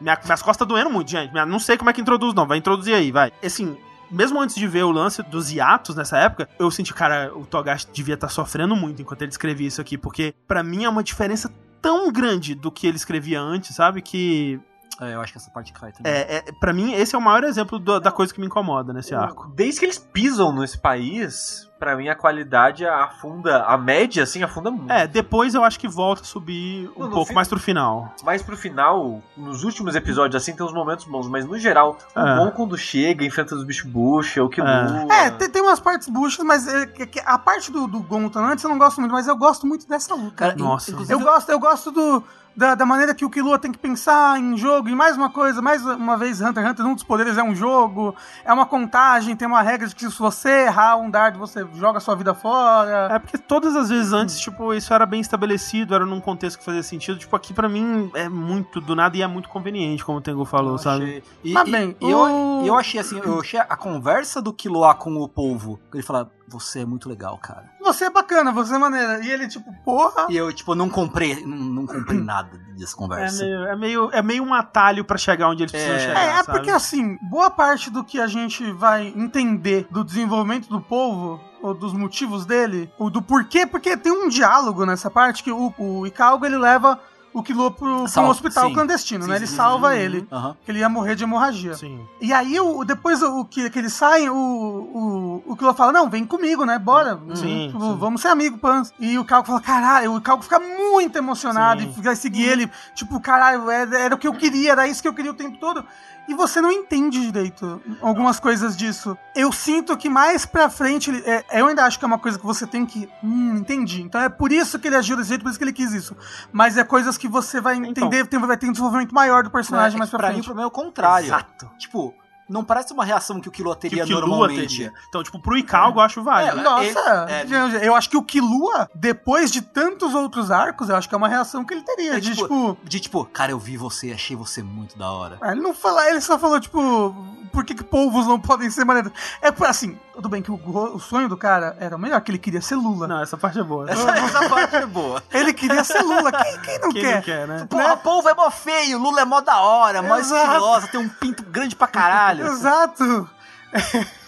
[0.00, 1.30] Minha- minhas costas doendo muito, gente.
[1.32, 2.46] Minha- Não sei como é que introduz, não.
[2.46, 3.30] Vai introduzir aí, vai.
[3.44, 3.76] Assim,
[4.10, 7.86] mesmo antes de ver o lance dos hiatos nessa época, eu senti, cara, o Togashi
[7.92, 11.50] devia estar sofrendo muito enquanto ele escrevia isso aqui, porque pra mim é uma diferença
[11.84, 14.00] tão grande do que ele escrevia antes, sabe?
[14.00, 14.58] Que
[15.00, 16.12] É, eu acho que essa parte cai também.
[16.12, 18.92] é, é, para mim, esse é o maior exemplo do- da coisa que me incomoda
[18.92, 19.48] nesse arco.
[19.54, 24.70] Desde que eles pisam nesse país, pra mim a qualidade afunda, a média assim afunda
[24.70, 24.92] muito.
[24.92, 27.58] É, depois eu acho que volta a subir um No- no pouco fim- mais pro
[27.58, 28.14] final.
[28.22, 31.26] Mas pro final, nos últimos episódios, assim, tem uns momentos bons.
[31.28, 32.36] Mas no geral, o É.
[32.36, 36.44] bom quando chega, enfrenta os bichos bucha, o que É, tem, tem umas partes buchas,
[36.46, 36.88] mas é,
[37.26, 40.14] a parte do, do Gonta antes eu não gosto muito, mas eu gosto muito dessa
[40.14, 40.36] luta.
[40.36, 40.92] Cara, Nossa.
[40.92, 42.22] inclusive, Eu gosto, eu gosto do,
[42.56, 44.88] da, da maneira que o Killua tem que pensar em jogo.
[44.88, 47.54] E mais uma coisa, mais uma vez, Hunter x Hunter, um dos poderes é um
[47.54, 51.66] jogo, é uma contagem, tem uma regra de que se você errar um dardo, você
[51.74, 53.08] joga a sua vida fora.
[53.14, 56.64] É porque todas as vezes antes, tipo, isso era bem estabelecido, era num contexto que
[56.64, 57.18] fazia sentido.
[57.18, 60.44] Tipo, aqui pra mim é muito do nada e é muito conveniente, como o Tengu
[60.44, 61.22] falou, Eu sabe?
[61.42, 64.52] E, Mas bem, e eu, o- e eu achei assim, eu achei a conversa do
[64.52, 65.78] Killua com o povo.
[65.92, 67.70] Ele fala, você é muito legal, cara.
[67.80, 69.24] Você é bacana, você é maneira.
[69.24, 70.26] E ele, tipo, porra.
[70.28, 73.44] E eu, tipo, não comprei, não, não comprei nada dessa É conversa.
[73.44, 76.00] meio, é, meio, é meio um atalho pra chegar onde eles precisam É.
[76.00, 76.20] chegar.
[76.20, 76.58] É, é sabe?
[76.58, 81.72] porque assim, boa parte do que a gente vai entender do desenvolvimento do povo, ou
[81.72, 86.06] dos motivos dele, ou do porquê, porque tem um diálogo nessa parte que o, o
[86.06, 87.00] Icalgo ele leva
[87.34, 88.74] o Killua pro, um hospital sim.
[88.74, 89.36] clandestino, Sim, né?
[89.36, 89.98] Ele sim, salva sim.
[89.98, 90.56] ele, Aham.
[90.64, 91.74] que ele ia morrer de hemorragia.
[91.74, 92.00] Sim.
[92.20, 96.08] E aí, o, depois o que, que eles saem, o, o, o Killua fala, não,
[96.08, 96.78] vem comigo, né?
[96.78, 97.18] Bora.
[97.34, 97.96] Sim, Tipo, sim.
[97.98, 98.94] Vamos ser amigos, Pans.
[99.00, 102.70] E o Calco fala, caralho, o Calco fica muito emocionado e vai seguir ele.
[102.94, 105.58] Tipo, caralho, era, era o que eu queria, era isso que eu queria o tempo
[105.58, 105.84] todo.
[106.26, 109.16] E você não entende direito algumas coisas disso.
[109.36, 112.46] Eu sinto que mais pra frente, é, eu ainda acho que é uma coisa que
[112.46, 113.06] você tem que.
[113.22, 114.00] Hum, entendi.
[114.02, 116.16] Então é por isso que ele agiu desse jeito, por isso que ele quis isso.
[116.50, 117.90] Mas é coisas que você vai Então.
[117.90, 120.36] entender, tem, vai ter um desenvolvimento maior do personagem É, mais pra, pra mim o
[120.36, 120.44] frente.
[120.46, 121.26] problema é o contrário.
[121.26, 121.70] Exato.
[121.76, 122.14] Tipo,
[122.48, 124.76] não parece uma reação que o Killua Que teria o Killua normalmente.
[124.76, 124.92] teria.
[125.08, 126.60] Então, tipo, pro Icalgo eu acho válido.
[126.60, 130.96] É, Nossa, ele- é- eu acho que o Killua, depois de tantos outros arcos, eu
[130.96, 132.16] acho que é uma reação que ele teria.
[132.16, 132.78] É, de tipo, tipo.
[132.84, 135.38] De tipo, cara, eu vi você, achei você muito da hora.
[135.40, 137.14] ah, Ele não fala, ele só falou, tipo,
[137.52, 139.12] por que, que povos não podem ser maneiros?
[139.40, 140.54] É por- assim, tudo bem que o,
[140.94, 143.06] o sonho do cara era o melhor, que ele queria ser Lula.
[143.06, 143.88] Não, essa parte é boa.
[143.90, 145.22] Essa, essa parte é boa.
[145.32, 146.30] Ele queria ser Lula.
[146.32, 147.14] Quem, quem não Quem quer?
[147.16, 147.66] não quer, né?
[147.70, 151.42] Porra, polvo é mó feio, Lula é mó da hora, mó estilosa, tem um pinto
[151.44, 152.33] grande pra caralho.
[152.42, 153.28] Exato.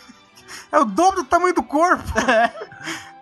[0.73, 2.03] É o dobro do tamanho do corpo.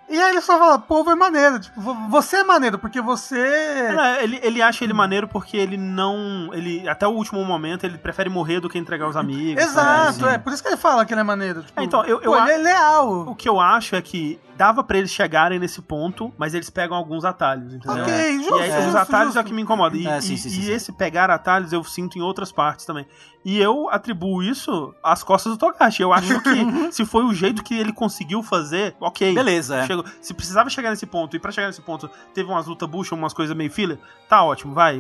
[0.09, 1.59] E aí ele só fala, povo é maneiro.
[1.59, 3.91] Tipo, vo- você é maneiro, porque você.
[3.95, 6.51] Não, ele, ele acha ele maneiro porque ele não.
[6.53, 9.63] Ele, até o último momento, ele prefere morrer do que entregar os amigos.
[9.65, 10.11] sabe?
[10.11, 11.63] Exato, é por isso que ele fala que ele é maneiro.
[11.63, 13.29] Tipo, É, então, eu- eu pô, a- ele é leal.
[13.29, 16.97] O que eu acho é que dava pra eles chegarem nesse ponto, mas eles pegam
[16.97, 18.03] alguns atalhos, entendeu?
[18.05, 19.39] Ok, justo, E aí, os justo, atalhos justo.
[19.39, 19.97] é o que me incomoda.
[19.97, 20.73] E, É, sim, e- sim, e sim, sim.
[20.73, 23.07] esse pegar atalhos eu sinto em outras partes também.
[23.45, 26.03] E eu atribuo isso às costas do Togashi.
[26.03, 26.49] Eu acho que
[26.93, 29.35] se foi o jeito que ele conseguiu fazer, ok.
[29.35, 29.87] Beleza, é.
[29.87, 30.05] Chegou.
[30.23, 33.35] Se precisava chegar nesse ponto, e pra chegar nesse ponto teve umas lutas bucha, umas
[33.35, 33.99] coisas meio filler,
[34.29, 34.99] tá ótimo, vai.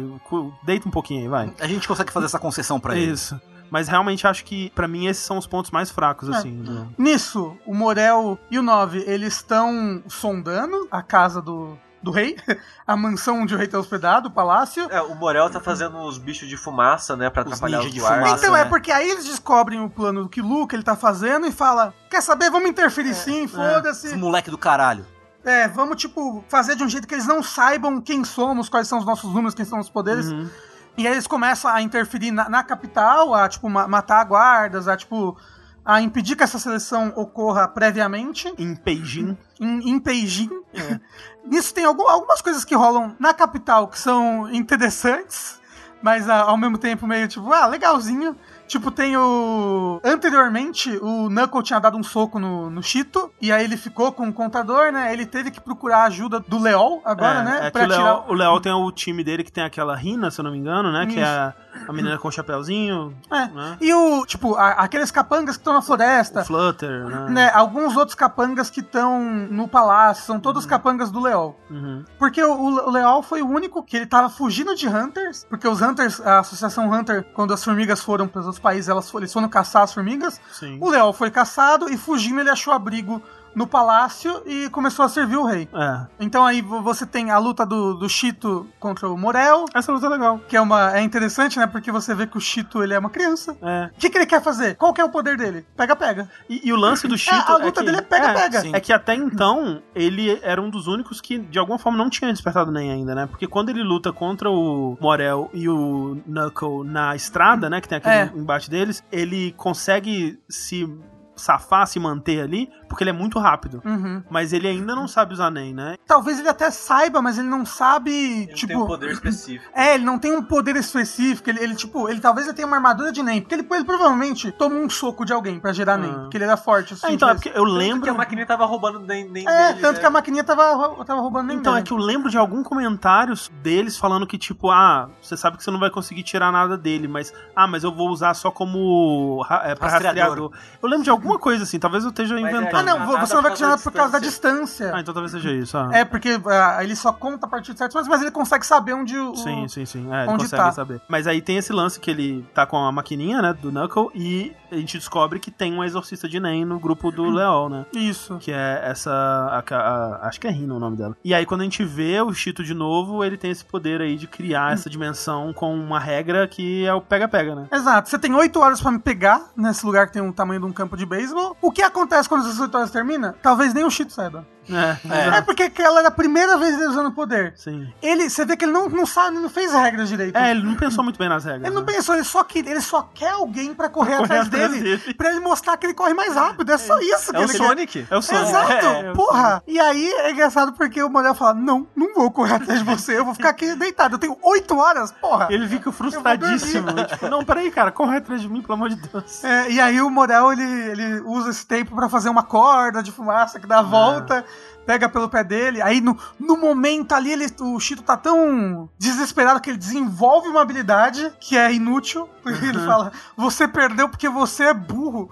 [0.62, 1.52] Deita um pouquinho aí, vai.
[1.58, 3.12] A gente consegue fazer essa concessão pra ele.
[3.12, 3.40] Isso.
[3.70, 6.32] Mas realmente acho que, pra mim, esses são os pontos mais fracos, É.
[6.36, 6.62] assim.
[6.62, 12.36] do- Nisso, o Morel e o Nove, eles estão sondando a casa do, do rei,
[12.86, 14.86] a mansão onde o rei está hospedado, o palácio.
[14.90, 17.30] É, o Morel tá fazendo os bichos de fumaça, né?
[17.30, 18.36] Pra Os atrapalhar os de fumaça.
[18.36, 18.68] Então é né?
[18.70, 22.20] porque aí eles descobrem o plano do Kilu que ele tá fazendo e fala: Quer
[22.22, 22.50] saber?
[22.50, 24.14] Vamos interferir sim, Esse foda-se.
[24.16, 25.06] moleque do caralho.
[25.44, 28.98] É, vamos, tipo, fazer de um jeito que eles não saibam quem somos, quais são
[28.98, 30.26] os nossos números, quem são os poderes.
[30.26, 30.48] Uhum.
[30.96, 34.96] E aí eles começam a interferir na, na capital, a, tipo, ma- matar guardas, a,
[34.96, 35.36] tipo,
[35.84, 38.52] a impedir que essa seleção ocorra previamente.
[38.58, 39.36] Em Beijing.
[39.60, 40.50] em, em Beijing.
[41.46, 45.60] Nisso tem algum- algumas coisas que rolam na capital que são interessantes,
[46.02, 48.34] mas ah, ao mesmo tempo meio tipo, ah, legalzinho.
[48.66, 50.00] Tipo, tem o.
[50.02, 54.28] Anteriormente, o Knuckle tinha dado um soco no, no Cheeto, e aí ele ficou com
[54.28, 55.12] o contador, né?
[55.12, 57.58] Ele teve que procurar a ajuda do Leol agora, é, né?
[57.66, 60.40] É pra o tirar- o Léo tem o time dele que tem aquela Rina, se
[60.40, 61.06] eu não me engano, né?
[61.06, 61.54] Que é a,
[61.88, 63.46] a menina com o chapéuzinho, É.
[63.48, 63.76] né?
[63.80, 66.40] E o, tipo, a- aqueles capangas que estão na floresta.
[66.40, 67.26] O Flutter, né?
[67.30, 71.58] Né, alguns outros capangas que estão no palácio, são todos capangas do Leol.
[71.70, 72.04] Uhum.
[72.18, 75.80] Porque o, o Leal foi o único que ele tava fugindo de Hunters, porque os
[75.82, 79.32] Hunters, a Associação Hunter, quando as formigas foram para os outros países, elas foram, eles
[79.32, 80.40] foram caçar as formigas.
[80.52, 80.78] Sim.
[80.80, 83.22] O Leal foi caçado e fugindo ele achou abrigo
[83.54, 85.68] no palácio e começou a servir o rei.
[85.72, 86.06] É.
[86.20, 90.06] Então aí vo- você tem a luta do, do Chito contra o Morel, Essa luta
[90.06, 90.40] é legal.
[90.48, 91.66] que é uma é interessante, né?
[91.66, 93.56] Porque você vê que o Chito ele é uma criança.
[93.62, 93.90] É.
[93.94, 94.74] O que, que ele quer fazer?
[94.76, 95.64] Qual que é o poder dele?
[95.76, 96.28] Pega, pega.
[96.48, 97.52] E, e o lance do Cheeto.
[97.52, 98.66] a luta que, dele é pega-pega.
[98.66, 102.10] É, é que até então ele era um dos únicos que de alguma forma não
[102.10, 103.26] tinha despertado nem ainda, né?
[103.26, 107.80] Porque quando ele luta contra o Morel e o Knuckle na estrada, né?
[107.80, 108.32] Que tem aquele É.
[108.34, 110.88] embate deles, ele consegue se
[111.36, 113.82] safar, se manter ali, porque ele é muito rápido.
[113.84, 114.22] Uhum.
[114.30, 115.96] Mas ele ainda não sabe usar nem, né?
[116.06, 118.10] Talvez ele até saiba, mas ele não sabe,
[118.44, 118.72] Ele tipo...
[118.72, 119.64] tem um poder específico.
[119.74, 122.76] É, ele não tem um poder específico, ele, ele, tipo, ele talvez ele tenha uma
[122.76, 126.10] armadura de NEM, porque ele, ele provavelmente tomou um soco de alguém pra gerar NEM,
[126.10, 126.18] Ah.
[126.20, 126.94] porque ele era forte.
[126.94, 128.10] Assim, Ah, então, é porque eu Tanto que lembro.
[128.10, 130.00] a maquininha tava roubando nem, nem É, dele, tanto né?
[130.00, 131.86] que a maquininha tava, tava roubando NEM Então, é dele.
[131.86, 135.70] que eu lembro de algum comentários deles falando que, tipo, ah, você sabe que você
[135.70, 139.74] não vai conseguir tirar nada dele, mas, ah, mas eu vou usar só como é,
[139.74, 140.22] pra Rastreador.
[140.24, 140.52] rastreador.
[140.82, 142.80] Eu lembro de alguma coisa assim, talvez eu esteja Mas é, inventando.
[142.80, 144.92] Ah, não, Nada você não vai causa por causa da distância.
[144.94, 145.76] Ah, então talvez seja isso.
[145.76, 145.88] Ah.
[145.92, 148.92] É, porque ah, ele só conta a partir de certos, mas, mas ele consegue saber
[148.94, 149.34] onde o.
[149.36, 150.12] Sim, sim, sim.
[150.12, 150.72] É, ele onde consegue tá.
[150.72, 151.00] saber.
[151.08, 154.52] Mas aí tem esse lance que ele tá com a maquininha, né, do Knuckle, e
[154.70, 157.86] a gente descobre que tem um exorcista de Nen no grupo do Leol, né?
[157.92, 158.38] Isso.
[158.38, 159.10] Que é essa.
[159.12, 161.16] a- a- acho que é Rina o nome dela.
[161.24, 164.16] E aí, quando a gente vê o Cheeto de novo, ele tem esse poder aí
[164.16, 167.66] de criar essa dimensão com uma regra que é o pega-pega, né?
[167.72, 170.66] Exato, você tem oito horas pra me pegar nesse lugar que tem o tamanho de
[170.66, 171.56] um campo de beisebol.
[171.60, 173.34] O que acontece quando essas horas termina?
[173.42, 174.46] Talvez nem o Cheeto saiba.
[174.70, 175.38] É, É.
[175.38, 177.52] É porque aquela era a primeira vez dele usando o poder.
[177.56, 177.92] Sim.
[178.02, 180.36] Ele, você vê que ele não, não sabe, não fez regras direito.
[180.36, 181.64] É, ele não pensou muito bem nas regras.
[181.64, 181.92] Ele não né?
[181.92, 185.14] pensou, ele só, que, ele só quer alguém pra correr, Correr atrás, atrás dele, dele.
[185.14, 186.70] pra ele mostrar que ele corre mais rápido.
[186.72, 187.58] É só isso que É o ele quer.
[187.58, 188.06] Sonic.
[188.10, 188.48] É o Sonic.
[188.48, 189.62] Exato, É, é porra.
[189.66, 193.18] E aí é engraçado porque o Morel fala: Não, não vou correr atrás de você,
[193.18, 194.14] eu vou ficar aqui deitado.
[194.14, 195.48] Eu tenho oito horas, porra.
[195.50, 196.92] Ele fica frustradíssimo.
[197.06, 199.44] tipo, não, peraí, cara, corre atrás de mim, pelo amor de Deus.
[199.44, 203.12] É, e aí o Morel ele, ele usa esse tempo pra fazer uma corda de
[203.12, 204.44] fumaça que dá a volta.
[204.84, 205.82] Pega pelo pé dele.
[205.82, 210.62] Aí no, no momento ali, ele, o Chito tá tão desesperado que ele desenvolve uma
[210.62, 212.28] habilidade que é inútil.
[212.44, 215.30] Porque ele fala: Você perdeu porque você é burro.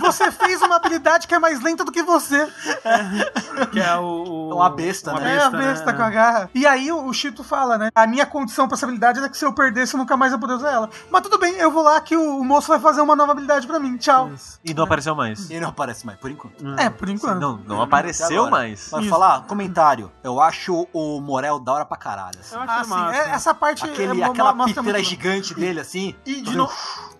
[0.00, 2.48] Você fez uma habilidade que é mais lenta do que você.
[3.70, 4.02] Que é o.
[4.50, 5.36] o Uma besta, uma né?
[5.36, 5.92] é a besta né?
[5.92, 6.50] com a garra.
[6.54, 7.90] E aí o, o Chito fala, né?
[7.94, 10.38] A minha condição pra essa habilidade era que se eu perdesse, eu nunca mais ia
[10.38, 10.90] poder usar ela.
[11.10, 13.66] Mas tudo bem, eu vou lá que o, o moço vai fazer uma nova habilidade
[13.66, 13.96] pra mim.
[13.96, 14.30] Tchau.
[14.34, 14.58] Isso.
[14.64, 15.50] E não apareceu mais.
[15.50, 16.64] Ele não aparece mais, por enquanto.
[16.78, 17.40] É, por enquanto.
[17.40, 18.88] Não, não apareceu mais.
[18.90, 19.10] Vai Isso.
[19.10, 19.42] falar?
[19.46, 20.10] Comentário.
[20.22, 22.38] Eu acho o Morel da hora pra caralho.
[22.40, 22.54] assim.
[22.54, 23.16] Eu acho Ah, sim.
[23.18, 26.14] é- essa parte Aquele, é, aquela piteira gigante dele, assim.
[26.24, 26.53] E de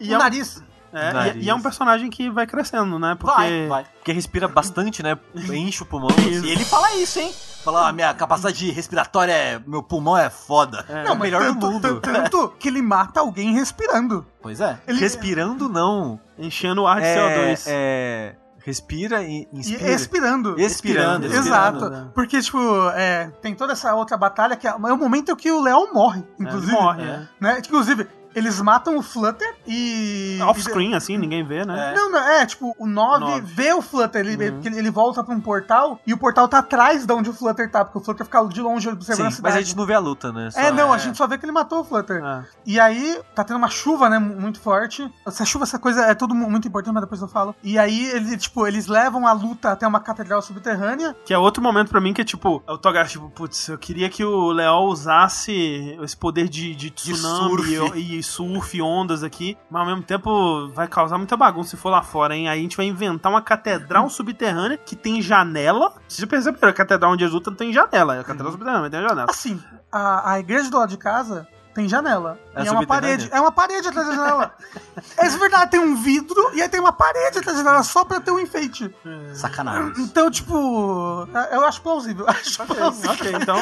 [0.00, 0.62] E o é um- nariz.
[0.96, 1.42] É, Nariz.
[1.42, 3.16] e, e é um personagem que vai crescendo, né?
[3.18, 3.34] Porque.
[3.36, 3.84] Vai, vai.
[3.96, 5.18] Porque respira bastante, né?
[5.34, 6.08] Enche o pulmão.
[6.10, 6.46] Isso.
[6.46, 7.34] E ele fala isso, hein?
[7.64, 9.60] Fala, ah, minha capacidade respiratória é.
[9.66, 10.84] Meu pulmão é foda.
[10.88, 11.02] É.
[11.02, 12.00] Não, o melhor do tanto, mundo.
[12.00, 14.24] Tanto que ele mata alguém respirando.
[14.40, 14.78] Pois é.
[14.86, 16.20] Ele Respirando, não.
[16.38, 17.64] Enchendo o ar de É, CO2.
[17.66, 19.90] é, respira e e inspira.
[19.90, 20.60] expirando.
[20.60, 21.26] Expirando.
[21.26, 21.48] Expirando.
[21.48, 21.90] Exato.
[21.90, 22.06] né?
[22.14, 22.58] Porque, tipo,
[22.94, 25.92] é, tem toda essa outra batalha que é, é o momento em que o Leão
[25.92, 26.70] morre, É, inclusive.
[26.72, 27.06] morre, é.
[27.06, 27.28] é.
[27.40, 27.58] Né?
[27.66, 30.38] Inclusive, eles matam o Flutter e.
[30.42, 31.92] Off-screen, assim, ninguém vê, né?
[31.96, 33.40] Não, não, é, tipo, o 9, Nove.
[33.42, 34.60] vê o Flutter, ele, Uhum.
[34.64, 37.70] ele, ele volta pra um portal e o portal tá atrás de onde o Flutter
[37.70, 39.58] tá, porque o Flutter fica de longe observando Sim, a mas cidade.
[39.58, 40.50] a gente não vê a luta, né?
[40.50, 40.98] Só- É, não, a é.
[40.98, 42.22] gente só vê que ele matou o Flutter.
[42.24, 42.44] É.
[42.66, 45.10] E aí, tá tendo uma chuva, né, mu- muito forte.
[45.26, 47.54] Essa chuva, essa coisa é tudo mu- muito importante, mas depois eu falo.
[47.62, 51.14] E aí, ele, tipo, eles levam a luta até uma catedral subterrânea.
[51.24, 54.08] Que é outro momento pra mim que é tipo, o Togashi, tipo, putz, eu queria
[54.08, 57.98] que o Leol usasse esse poder de, de tsunami surf.
[57.98, 61.90] E, e surf, ondas aqui, mas ao mesmo tempo vai causar muita bagunça se for
[61.90, 62.48] lá fora, hein?
[62.48, 65.92] Aí a gente vai inventar uma catedral subterrânea que tem janela.
[66.08, 68.90] Vocês já perceberam, a catedral onde lutam não tem janela, é a catedral subterrânea, mas
[68.90, 69.26] tem janela.
[69.30, 69.62] Assim,
[69.92, 72.38] a, a igreja do lado de casa tem janela.
[72.54, 72.86] É e é uma subterrânea?
[72.86, 73.28] parede.
[73.32, 74.54] É uma parede atrás da janela.
[75.18, 78.20] é verdade, tem um vidro e aí tem uma parede atrás da janela só pra
[78.20, 78.94] ter um enfeite.
[79.34, 79.92] Sacanagem.
[79.98, 82.26] Então, tipo, eu acho plausível.
[82.30, 83.10] Acho Ok, plausível.
[83.12, 83.58] ok, então,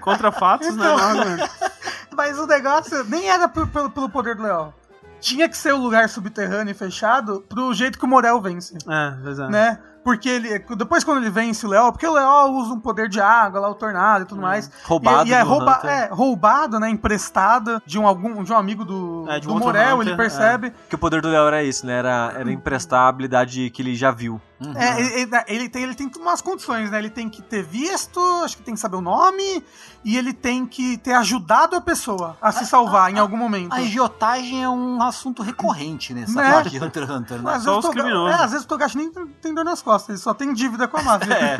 [0.00, 0.84] contra fatos, né?
[0.84, 1.50] Então- argumento.
[2.16, 4.72] Mas o negócio nem era por- pelo, pelo poder do Leão.
[5.20, 9.42] Tinha que ser o lugar subterrâneo e fechado pro jeito que o Morel vence, É,
[9.42, 9.48] é.
[9.48, 9.78] né?
[10.04, 10.58] Porque ele.
[10.76, 13.68] Depois quando ele vence o Leão, porque o Leão usa um poder de água, lá
[13.68, 14.70] o tornado e tudo mais.
[14.84, 16.88] Roubado E, e é, rouba, é roubado, né?
[16.88, 20.72] Emprestado de um, algum, de um amigo do, É, do um Morel, Hunter, ele percebe.
[20.88, 21.94] Que o poder do Léo era isso, né?
[21.98, 24.40] Era, era emprestar a habilidade que ele já viu.
[24.74, 26.98] É, ele, ele- tem, ele tem umas condições, né?
[26.98, 29.62] Ele tem que ter visto, acho que tem que saber o nome,
[30.02, 33.72] e ele tem que ter ajudado a pessoa a se salvar em algum momento.
[33.74, 36.50] A agiotagem é um assunto recorrente nessa Né?
[36.52, 37.52] parte de Hunter x Hunter, né?
[37.52, 38.30] Às Só vezes os criminosos.
[38.40, 39.10] É, às vezes o Togashi nem
[39.42, 41.36] tem- dor nas costas, ele só tem dívida com a máfia.
[41.36, 41.58] É.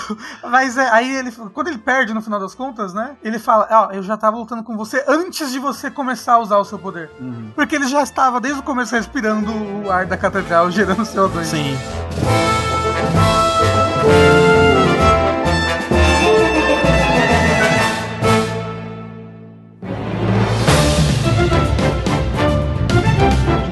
[0.48, 3.16] Mas é, aí ele, quando ele perde no final das contas, né?
[3.22, 6.56] Ele fala: Ó, eu já tava lutando com você antes de você começar a usar
[6.58, 7.10] o seu poder.
[7.20, 7.50] Uhum.
[7.54, 9.50] Porque ele já estava desde o começo respirando
[9.84, 11.44] o ar da catedral, gerando CO2.
[11.44, 11.76] Sim.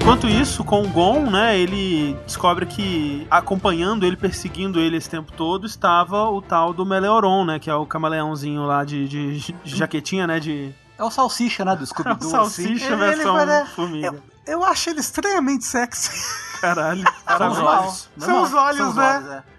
[0.01, 5.31] Enquanto isso, com o Gon, né, ele descobre que acompanhando ele, perseguindo ele esse tempo
[5.33, 9.77] todo, estava o tal do Meleoron, né, que é o camaleãozinho lá de, de, de
[9.77, 11.73] jaquetinha, né, de É o salsicha, né?
[11.77, 12.31] Do é o Scooby-Doo.
[12.31, 14.23] salsicha Ele- ele versão parece- formiga.
[14.49, 16.11] Eu acho ele extremamente sexy.
[16.61, 17.05] Caralho.
[17.05, 17.81] São os Caralho.
[17.81, 18.09] olhos.
[18.19, 19.17] São os olhos, São os né?
[19.17, 19.59] olhos, é.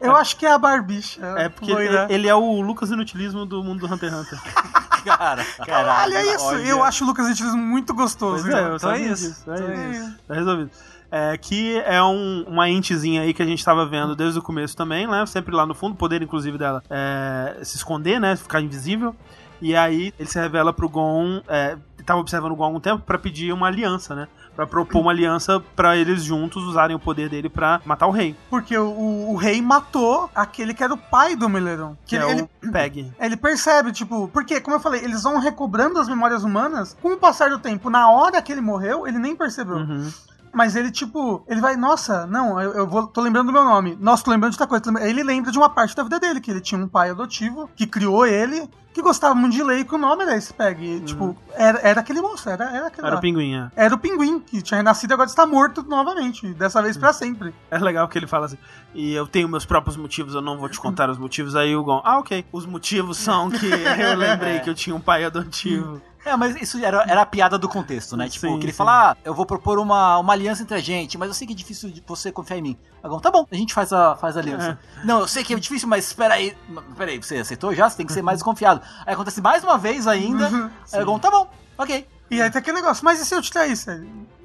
[0.00, 1.20] Eu acho que é a barbicha.
[1.36, 4.38] É porque ele, ele é o Lucas Inutilismo do mundo do Hunter x Hunter.
[5.04, 6.44] Cara, Caralho, é isso.
[6.44, 6.62] olha.
[6.64, 8.46] Eu acho o Lucas Itilismo muito gostoso.
[8.46, 8.76] É, então.
[8.76, 9.28] então é sabia isso.
[9.28, 10.08] disso, é Então é isso.
[10.08, 10.18] isso.
[10.26, 10.70] Tá resolvido.
[11.10, 14.76] É, que é um, uma entezinha aí que a gente tava vendo desde o começo
[14.76, 15.24] também, né?
[15.26, 18.34] Sempre lá no fundo, o poder inclusive dela é se esconder, né?
[18.34, 19.14] Ficar invisível.
[19.60, 21.76] E aí ele se revela pro Gon, é,
[22.06, 24.28] tava observando o Gon há algum tempo pra pedir uma aliança, né?
[24.54, 28.34] Pra propor uma aliança pra eles juntos usarem o poder dele pra matar o rei,
[28.48, 31.94] Porque o, o- o rei matou aquele que era o pai do Meleron.
[32.06, 33.12] que ele, é ele, Peg.
[33.20, 37.16] ele percebe, tipo, porque, como eu falei, eles vão recobrando as memórias humanas com o
[37.18, 37.90] passar do tempo.
[37.90, 39.76] Na hora que ele morreu, ele nem percebeu.
[39.76, 40.10] Uhum.
[40.54, 43.94] Mas ele, tipo, ele vai, nossa, não, eu, eu vou, tô lembrando do meu nome.
[44.00, 45.06] Nossa, tô lembrando de outra coisa.
[45.06, 47.86] Ele lembra de uma parte da vida dele, que ele tinha um pai adotivo, que
[47.86, 50.82] criou ele, que gostava muito de ler, e que o nome era esse Peg.
[50.82, 53.06] E, Tipo, era, era aquele moço, era, era aquele Uhum.
[53.06, 53.18] Era lá.
[53.18, 53.70] o pinguim, é.
[53.76, 56.54] Era o pinguim, que tinha renascido e agora está morto novamente.
[56.54, 57.54] Dessa vez pra sempre.
[57.70, 58.56] É legal que ele fala assim,
[58.94, 61.54] e eu tenho meus próprios motivos, eu não vou te contar os motivos.
[61.54, 62.46] Aí o Gon, ah, ok.
[62.50, 66.00] Os motivos são que eu lembrei que eu tinha um pai adotivo.
[66.24, 68.28] É, mas isso era, era a piada do contexto, né?
[68.28, 68.76] Tipo, Sim, que ele sim.
[68.78, 71.52] fala, ah, eu vou propor uma, uma aliança entre a gente, mas eu sei que
[71.52, 72.78] é difícil de você confiar em mim.
[73.00, 74.76] Agora, tá bom, a gente faz a, faz a aliança.
[75.04, 76.56] Não, eu sei que é difícil, mas espera aí.
[76.90, 77.88] Espera aí, você aceitou já?
[77.88, 78.80] Você tem que ser mais desconfiado.
[79.06, 80.70] Aí acontece mais uma vez ainda.
[80.92, 81.48] Aí Gon, tá bom,
[81.78, 82.06] ok.
[82.28, 83.88] E aí tem aquele negócio, mas e se eu te traísse?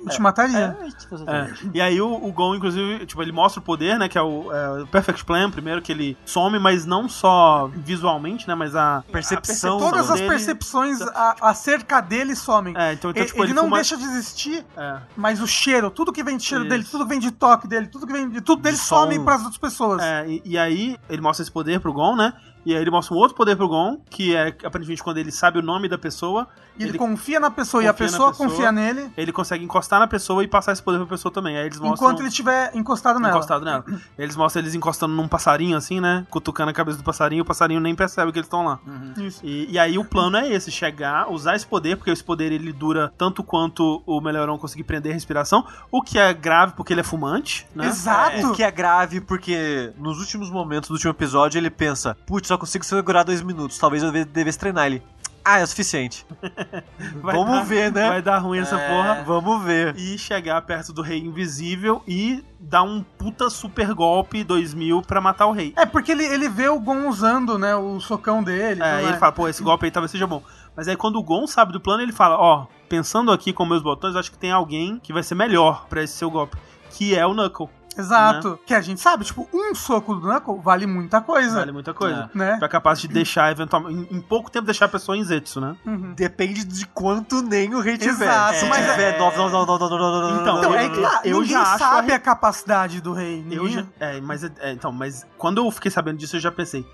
[0.03, 0.75] Eu te mataria.
[0.79, 1.41] É, a gente faz É.
[1.41, 1.57] outra.
[1.73, 4.07] E aí o, o Gon, inclusive, tipo, ele mostra o poder, né?
[4.07, 8.47] Que é o, é o Perfect Plan, primeiro, que ele some, mas não só visualmente,
[8.47, 8.53] né?
[8.55, 12.73] Mas a Percepção, a Todas as dele- percepções a- acerca dele somem.
[12.77, 14.97] É, então, então ele, tipo, ele não fuma- deixa de existir, É.
[15.15, 16.69] mas o cheiro, tudo que vem de cheiro Isso.
[16.69, 19.15] dele, tudo que vem de toque dele, tudo que vem de tudo dele De some
[19.15, 19.23] som.
[19.23, 20.01] pras outras pessoas.
[20.03, 22.33] É, e, e aí ele mostra esse poder pro Gon, né?
[22.65, 25.59] E aí ele mostra um outro poder pro Gon, que é aparentemente quando ele sabe
[25.59, 28.49] o nome da pessoa, E ele, ele confia na pessoa e a confia pessoa pessoa.
[28.49, 31.57] confia nele ele consegue encostar na pessoa e passar esse poder pra pessoa também.
[31.57, 33.33] Aí eles mostram enquanto ele estiver encostado nela.
[33.35, 33.83] encostado nela.
[34.17, 36.25] Eles mostram eles encostando num passarinho assim, né?
[36.29, 38.79] Cutucando a cabeça do passarinho, o passarinho nem percebe que eles estão lá.
[39.17, 39.39] Isso.
[39.43, 42.71] E, e aí o plano é esse, chegar, usar esse poder, porque esse poder ele
[42.71, 47.01] dura tanto quanto o Melhorão conseguir prender a respiração, o que é grave porque ele
[47.01, 47.87] é fumante, né?
[47.87, 48.47] Exato.
[48.47, 52.57] O que é grave porque nos últimos momentos do último episódio ele pensa: putz, só
[52.57, 54.87] consigo segurar dois minutos, talvez eu deve- devesse treinar.
[54.87, 55.01] Ele,
[55.43, 56.25] ah, é o suficiente.
[57.21, 58.09] Vamos dar- ver, né?
[58.09, 58.87] Vai dar ruim essa É.
[58.89, 59.23] porra.
[59.25, 59.95] Vamos ver.
[59.97, 65.47] E chegar perto do rei invisível e dar um puta super golpe 2000 pra matar
[65.47, 65.73] o rei.
[65.77, 68.81] É porque ele, ele vê o Gon usando, né, o socão dele.
[68.83, 69.09] É, e é?
[69.09, 70.43] ele fala, pô, esse golpe aí talvez seja bom.
[70.75, 73.81] Mas aí quando o Gon sabe do plano, ele fala, ó, pensando aqui com meus
[73.81, 76.57] botões, acho que tem alguém que vai ser melhor pra esse seu golpe.
[76.91, 77.69] Que é o Knuckle.
[77.97, 78.59] Exato.
[78.65, 81.59] Que a gente sabe, tipo, um soco do Knuckle vale muita coisa.
[81.59, 82.29] Vale muita coisa.
[82.33, 82.57] Né?
[82.61, 85.75] É capaz de deixar, eventualmente, em, em pouco tempo, deixar a pessoa em Zetsu, né?
[85.85, 86.13] Uhum.
[86.13, 88.25] Depende de quanto nem o rei tiver.
[88.25, 90.89] Exato, Se mas tiver é- 9, 9, 9, 9, 9, 9, Então, Então, eu- é
[90.89, 93.45] que tá, eu ninguém já sabe a- a capacidade do rei.
[93.51, 96.51] Eu já, é, mas é, é, então, mas quando eu fiquei sabendo disso, eu já
[96.51, 96.85] pensei,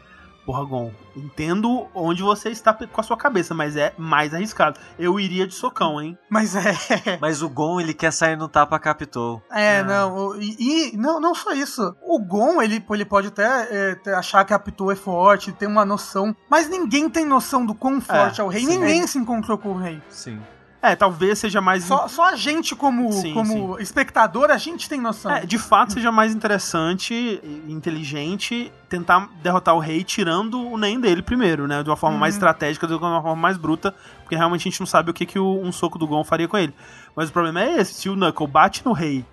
[0.47, 4.79] porra, Gon, entendo onde você está com a sua cabeça, mas é mais arriscado.
[4.97, 6.17] Eu iria de socão, hein?
[6.29, 6.73] Mas é.
[7.19, 9.43] Mas o Gon, ele quer sair no tapa captou.
[9.51, 9.83] É, É.
[9.83, 10.39] não.
[10.39, 11.93] E, e não, não só isso.
[12.01, 15.83] O Gon, ele, ele pode até é, achar que a Pitou é forte, tem uma
[15.83, 16.33] noção.
[16.49, 18.61] Mas ninguém tem noção do quão forte é, o rei.
[18.61, 18.67] sim.
[18.67, 20.01] Ninguém se encontrou com o rei.
[20.09, 20.39] Sim.
[20.91, 21.83] É, talvez seja mais.
[21.83, 25.31] Só, só a gente, como, Sim, como espectador, a gente tem noção.
[25.31, 30.99] É, de fato, seja mais interessante e inteligente tentar derrotar o rei tirando o NEM
[30.99, 31.83] dele primeiro, né?
[31.83, 32.37] De uma forma mais Uhum.
[32.37, 33.93] estratégica do que de uma forma mais bruta,
[34.23, 36.47] porque realmente a gente não sabe o que, que o- um soco do Gon faria
[36.47, 36.73] com ele.
[37.15, 39.25] Mas o problema é esse: se o Knuckle bate no rei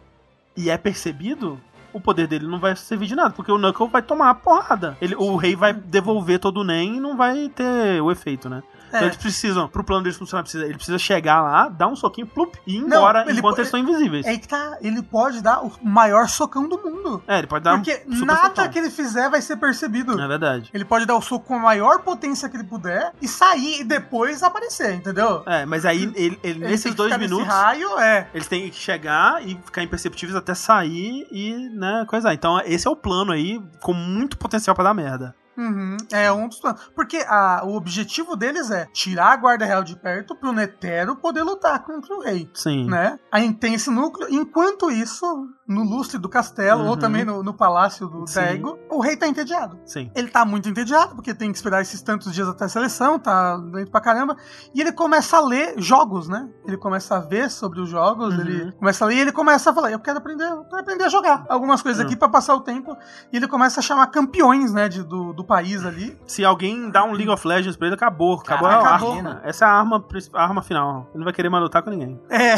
[0.57, 1.61] e é percebido.
[1.93, 4.99] O poder dele não vai servir de nada, porque o Knuckle vai tomar a porrada.
[5.01, 8.65] Ele, o rei vai devolver todo o NEM e não vai ter o efeito, né?
[8.97, 9.11] Então É.
[9.11, 12.55] eles precisam, pro plano deles funcionar, precisa, ele precisa chegar lá, dar um soquinho, plup,
[12.67, 14.25] e ir embora enquanto eles estão invisíveis.
[14.27, 14.79] É que tá.
[14.81, 17.23] Ele pode dar o maior socão do mundo.
[17.27, 18.69] É, ele pode dar Porque um nada socão.
[18.69, 20.21] que ele fizer vai ser percebido.
[20.21, 20.71] É verdade.
[20.73, 23.85] Ele pode dar o soco com a maior potência que ele puder e sair e
[23.85, 25.43] depois aparecer, entendeu?
[25.47, 28.29] É, mas aí ele, ele- nesses dois ficar nesse minutos, raio, é.
[28.33, 32.33] eles têm que chegar e ficar imperceptíveis até sair e, né, coisar.
[32.35, 35.35] Então esse é o plano aí, com muito potencial pra dar merda.
[35.57, 36.81] Uhum, é um dos planos.
[36.95, 41.43] Porque a- o objetivo deles é tirar a guarda real de perto pro Netero poder
[41.43, 42.51] lutar contra o rei.
[42.55, 42.89] Sim.
[42.89, 43.19] Né?
[43.31, 44.27] Aí tem esse núcleo.
[44.31, 45.25] Enquanto isso,
[45.67, 46.99] no lustre do castelo, ou Uhum.
[46.99, 48.25] também no, no palácio do.
[48.25, 49.79] Tego, o rei tá entediado.
[49.87, 50.11] Sim.
[50.15, 53.55] Ele tá muito entediado, porque tem que esperar esses tantos dias até a seleção, tá
[53.57, 54.37] lento pra caramba.
[54.75, 56.49] E ele começa a ler jogos, né?
[56.67, 58.41] Ele começa a ver sobre os jogos, Uhum.
[58.41, 61.05] ele começa a ler e ele começa a falar: Eu quero aprender, eu quero aprender
[61.05, 62.07] a jogar algumas coisas Uhum.
[62.07, 62.97] aqui pra passar o tempo.
[63.33, 66.17] E ele começa a chamar campeões, né, de- do, do país ali.
[66.27, 68.35] Se alguém dá um League of Legends pra ele, acabou.
[68.41, 69.17] Acabou Caraca, a acabou.
[69.17, 69.41] arma.
[69.45, 71.07] Essa é a arma, a arma final.
[71.11, 72.21] Ele não vai querer mais lutar com ninguém.
[72.31, 72.55] É.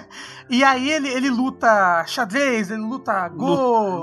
[0.48, 3.46] e aí ele, ele luta xadrez, ele luta go.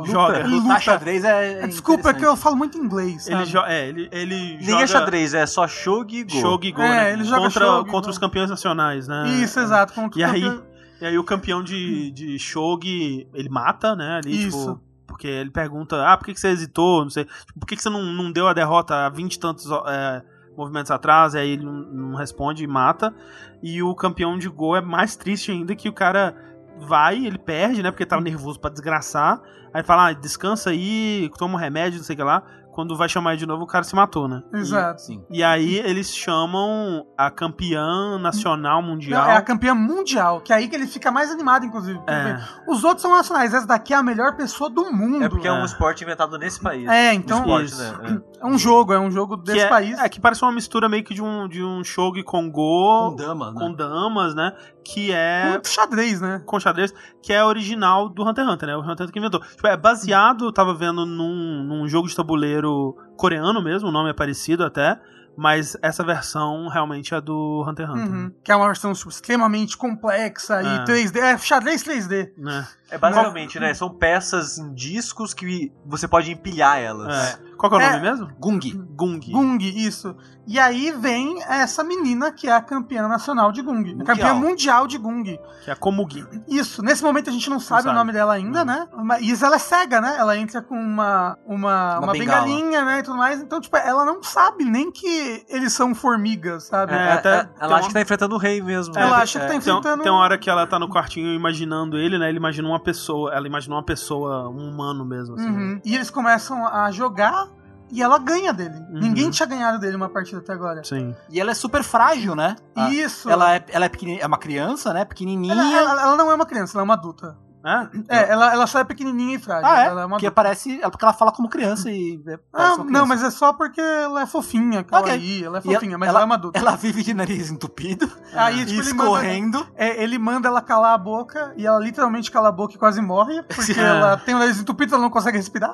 [0.02, 0.40] Lu- joga.
[0.40, 0.80] ele Lutar luta.
[0.80, 1.64] xadrez é.
[1.64, 3.24] é Desculpa, é que eu falo muito inglês.
[3.26, 3.42] Sabe?
[3.50, 6.30] Ele, é, ele, ele Nem joga é xadrez, é só shogi e go.
[6.42, 7.14] Shogi e Go, É, né?
[7.14, 9.28] ele joga contra, Shogi, contra os campeões nacionais, né?
[9.42, 9.94] Isso, exato.
[9.94, 10.64] contra E o aí, campeão-
[11.02, 14.20] e aí o campeão de, de Shogi, ele mata, né?
[14.24, 14.58] Ali, Isso.
[14.76, 14.85] tipo.
[15.16, 17.04] Porque ele pergunta, ah, por que, que você hesitou?
[17.04, 17.24] Não sei.
[17.24, 20.22] Tipo, por que, que você não, não deu a derrota há 20 e tantos é,
[20.58, 21.36] movimentos atrás?
[21.36, 23.16] Aí ele não, não responde e mata.
[23.64, 26.36] E o campeão de Go é mais triste ainda que o cara
[26.78, 27.92] vai, ele perde, né?
[27.92, 29.42] Porque tava nervoso pra desgraçar.
[29.74, 32.44] Aí fala, ah, descansa aí, toma um remédio, não sei o que lá.
[32.76, 34.44] Quando vai chamar ele de novo, o cara se matou, né?
[34.54, 35.02] Exato.
[35.02, 35.24] Sim.
[35.32, 39.24] E aí eles chamam a campeã nacional mundial.
[39.24, 41.98] Não, é a campeã mundial, que é aí que ele fica mais animado, inclusive.
[42.06, 42.38] É.
[42.68, 45.24] Os outros são nacionais, essa daqui é a melhor pessoa do mundo.
[45.24, 45.64] É porque é um É.
[45.66, 46.86] esporte inventado nesse país.
[46.90, 47.46] É, então.
[47.48, 48.22] Um esporte, né?
[48.46, 49.98] É um jogo, é um jogo que desse é, país.
[50.00, 53.16] É, que parece uma mistura meio que de um, de um shogi com go, Com
[53.16, 53.60] damas, né?
[53.60, 54.56] com damas, né?
[54.84, 55.58] Que é.
[55.58, 56.44] Com xadrez, né?
[56.46, 56.94] Com xadrez,
[57.24, 58.76] que é original do Hunter x Hunter, né?
[58.76, 59.42] O Hunter x Hunter que inventou.
[59.42, 64.12] Tipo, é baseado, eu tava vendo num, num jogo de tabuleiro coreano mesmo, o nome
[64.12, 65.00] é parecido até.
[65.38, 68.14] Mas essa versão realmente é do Hunter x Hunter.
[68.14, 68.32] Uhum.
[68.42, 70.84] Que é uma versão tipo, extremamente complexa e É.
[70.86, 71.18] 3D.
[71.18, 72.32] É xadrez 3D.
[72.38, 72.66] Né?
[72.90, 73.74] É basicamente, né?
[73.74, 77.34] São peças em discos que você pode empilhar elas.
[77.34, 77.40] É.
[77.58, 77.92] Qual que é o É.
[77.92, 78.30] nome mesmo?
[78.40, 78.60] Gung.
[78.96, 79.20] Gung.
[79.32, 80.16] Gung, isso.
[80.48, 83.76] E aí vem essa menina que é a campeã nacional de Gung.
[83.96, 84.06] Mundial.
[84.06, 85.24] Campeã mundial de Gung.
[85.64, 86.24] Que é a Komugi.
[86.48, 87.96] Isso, nesse momento a gente não sabe, sabe.
[87.96, 88.88] o nome dela ainda, né?
[88.96, 90.16] Mas ela é cega, né?
[90.20, 93.00] Ela entra com uma, uma, Uma uma, bengalinha, né?
[93.00, 93.42] E tudo mais.
[93.42, 96.94] Então, tipo, ela não sabe nem que eles são formigas, sabe?
[96.94, 98.94] É, É, até- é, tem ela uma- acha que tá enfrentando o rei mesmo.
[98.96, 99.24] Ela né?
[99.24, 99.48] acha que É.
[99.48, 100.04] tá Tem, enfrentando.
[100.04, 102.30] tem uma hora que ela tá no quartinho imaginando ele, né?
[102.30, 103.34] Ele imagina uma pessoa.
[103.34, 105.50] Ela imagina uma pessoa, um humano mesmo, assim.
[105.50, 105.82] Uhum.
[105.84, 107.48] E eles começam a jogar
[107.92, 108.76] e ela ganha dele.
[108.90, 109.00] Uhum.
[109.00, 110.84] Ninguém tinha ganhado dele uma partida até agora.
[110.84, 111.16] Sim.
[111.30, 112.56] E ela é super frágil, né?
[112.92, 113.30] Isso.
[113.30, 115.06] Ela é, ela é, pequeni- é uma criança, né?
[115.06, 115.54] Pequenininha.
[115.54, 117.38] Ela, ela- ela não é uma criança, ela é uma adulta.
[117.66, 118.16] É?
[118.18, 119.68] É, ela, ela só é pequenininha e frágil.
[119.68, 119.88] Ah, é?
[119.88, 120.36] Ela é uma Porque adulta.
[120.42, 120.80] parece.
[120.82, 122.22] É porque ela fala como criança e.
[122.28, 123.06] é- Ah, uma não, criança.
[123.08, 126.24] mas é só porque ela é fofinha, kawaii, ela é E fofinha, mas ela, é
[126.26, 126.60] uma adulta.
[126.60, 128.08] Ela vive de nariz entupido.
[128.36, 129.68] Aí, e tipo, ele manda, escorrendo.
[129.76, 133.02] é, ele manda ela calar a boca e ela literalmente cala a boca e quase
[133.02, 135.74] morre, porque ela tem o nariz entupido ela não consegue respirar.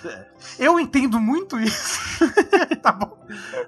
[0.58, 1.98] Eu entendo muito isso.
[2.82, 3.16] tá bom.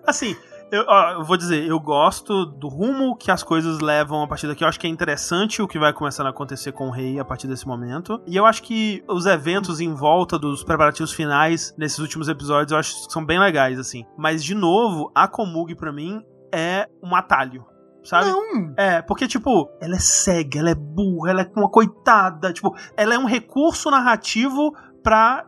[0.07, 0.37] Assim,
[0.71, 4.47] eu, ó, eu vou dizer, eu gosto do rumo que as coisas levam a partir
[4.47, 4.65] daqui.
[4.65, 7.25] Eu acho que é interessante o que vai começando a acontecer com o rei a
[7.25, 8.21] partir desse momento.
[8.27, 12.79] E eu acho que os eventos em volta dos preparativos finais nesses últimos episódios eu
[12.79, 14.05] acho que são bem legais, assim.
[14.17, 17.65] Mas, de novo, a Komugi pra mim é um atalho.
[18.03, 18.29] Sabe?
[18.29, 18.75] Não.
[18.77, 22.53] É, porque, tipo, ela é cega, ela é burra, ela é uma coitada.
[22.53, 25.47] Tipo, ela é um recurso narrativo pra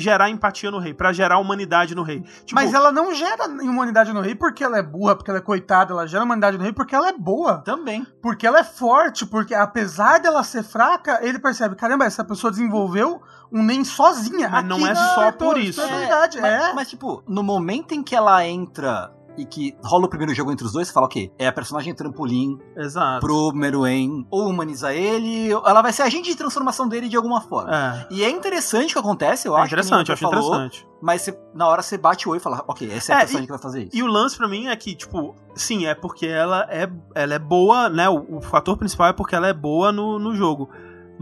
[0.00, 2.20] gerar empatia no rei, pra gerar humanidade no rei.
[2.44, 5.42] Tipo, Mas ela não gera humanidade no rei porque ela é burra, porque ela é
[5.42, 7.58] coitada, ela gera humanidade no rei porque ela é boa.
[7.58, 8.06] Também.
[8.22, 13.20] Porque ela é forte, porque apesar dela ser fraca, ele percebe, caramba, essa pessoa desenvolveu
[13.52, 14.48] um NEM sozinha.
[14.48, 15.80] Mas Aqui não é só por isso.
[15.80, 16.72] É verdade, mas, é.
[16.72, 20.66] mas, tipo, no momento em que ela entra e que rola o primeiro jogo entre
[20.66, 23.20] os dois, você fala, ok, é a personagem trampolim Exato.
[23.20, 27.70] pro Meruem ou humaniza ele, ela vai ser agente de transformação dele de alguma forma.
[27.74, 28.06] É.
[28.10, 29.68] E é interessante o que acontece, eu É acho.
[29.68, 30.86] que interessante, eu acho falou, interessante.
[31.00, 33.20] Mas você- na hora você bate o olho e fala, ok, essa é a É,
[33.20, 33.96] personagem e- que vai fazer isso.
[33.96, 37.38] E o lance pra mim é que, tipo, sim, é porque ela é, ela é
[37.38, 38.08] boa, né?
[38.08, 40.68] O, o fator principal é porque ela é boa no, no jogo.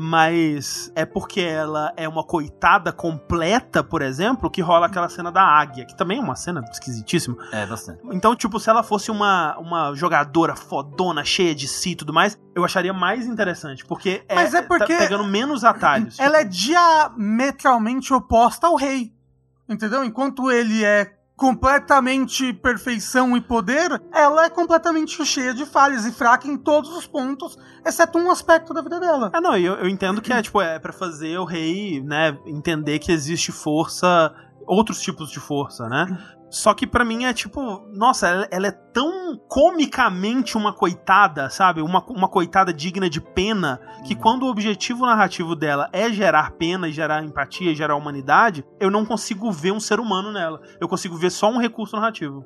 [0.01, 5.43] Mas é porque ela é uma coitada completa, por exemplo, que rola aquela cena da
[5.43, 7.37] águia, que também é uma cena esquisitíssima.
[7.51, 7.99] É, bastante.
[8.13, 12.39] Então, tipo, se ela fosse uma, uma jogadora fodona, cheia de si e tudo mais,
[12.55, 13.85] eu acharia mais interessante.
[13.85, 16.17] Porque é, Mas é porque- tá pegando menos atalhos.
[16.21, 19.13] Ela é diametralmente oposta ao rei.
[19.69, 20.05] Entendeu?
[20.05, 26.49] Enquanto ele é completamente perfeição e poder, ela é completamente cheia de falhas e fraca
[26.49, 29.31] em todos os pontos, exceto um aspecto da vida dela.
[29.33, 32.99] Ah, não, eu, eu entendo que é, tipo, é pra fazer o rei, né, entender
[32.99, 34.35] que existe força,
[34.67, 36.07] outros tipos de força, né?
[36.51, 41.83] Só que pra mim é tipo, nossa, ela, é tão comicamente uma coitada, sabe?
[41.83, 46.89] Uma, uma coitada digna de pena, que quando o objetivo narrativo dela é gerar pena
[46.89, 50.61] e gerar empatia e gerar humanidade, eu não consigo ver um ser humano nela.
[50.81, 52.45] Eu consigo ver só um recurso narrativo.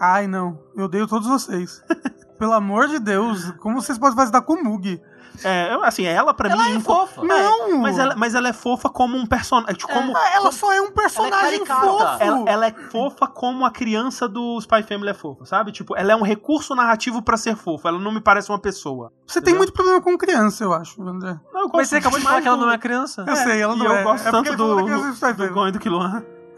[0.00, 0.58] Ai, não.
[0.74, 1.82] Eu odeio todos vocês.
[2.38, 5.00] Pelo amor de Deus, como vocês podem fazer da Komug?
[5.44, 6.72] É, eu- assim, ela pra Ela mim.
[6.72, 7.24] é info- fofa.
[7.24, 7.78] Não!
[7.78, 9.80] Mas ela, mas ela é fofa como um personagem.
[9.80, 11.80] Como, Ah, ela só é um personagem caricata.
[11.86, 12.16] fofo.
[12.20, 15.72] Ela, ela é fofa como a criança do Spy Family é fofa, sabe?
[15.72, 17.88] Tipo, ela é um recurso narrativo pra ser fofa.
[17.88, 19.12] Ela não me parece uma pessoa.
[19.26, 19.58] Você tem entendeu?
[19.58, 21.38] muito problema com criança, eu acho, André.
[21.52, 23.24] Não, eu Mas você acabou de falar que ela do- não é criança.
[23.26, 24.02] Eu sei, ela e não eu é.
[24.02, 25.48] gosto É tanto do, do do Family.
[25.48, 25.80] Gon e do.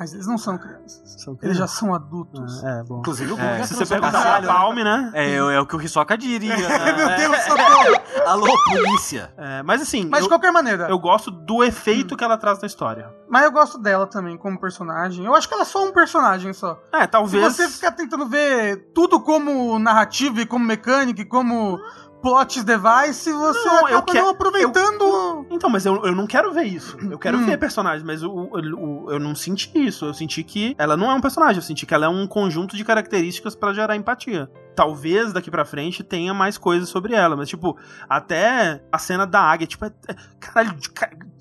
[0.05, 1.01] Mas eles não são crianças.
[1.17, 1.79] São Eles já crianças.
[1.79, 2.63] são adultos.
[2.63, 2.99] É, bom.
[2.99, 4.47] Inclusive o É, Gung já Se você perguntar né?
[4.47, 5.11] Palme, né?
[5.15, 6.55] É, é o que o Hisoka diria.
[6.95, 7.17] Meu né?
[7.17, 8.05] Deus, socorro!
[8.29, 9.33] Alô, polícia.
[9.39, 12.61] É, mas assim, Mas de eu, qualquer maneira, eu gosto do efeito que ela traz
[12.61, 13.11] na história.
[13.31, 15.25] mas eu gosto dela também como personagem.
[15.25, 16.79] Eu acho que ela é só um personagem só.
[16.93, 17.43] É, Se talvez.
[17.43, 21.79] você ficar tentando ver tudo como narrativa e como mecânica e como
[22.25, 25.47] plots device, você Não, eu acaba que- não aproveitando.
[25.51, 26.97] Então, mas eu, eu não quero ver isso.
[27.11, 27.45] Eu quero Hum.
[27.45, 30.07] ver personagens, mas o, o- o- eu não senti isso.
[30.07, 32.77] Eu senti que ela não é um personagem, eu senti que ela é um conjunto
[32.77, 34.51] de características pra gerar empatia.
[34.75, 37.77] Talvez daqui pra frente tenha mais coisas sobre ela, mas tipo,
[38.09, 40.75] até a cena da águia, tipo, é, é- caralho,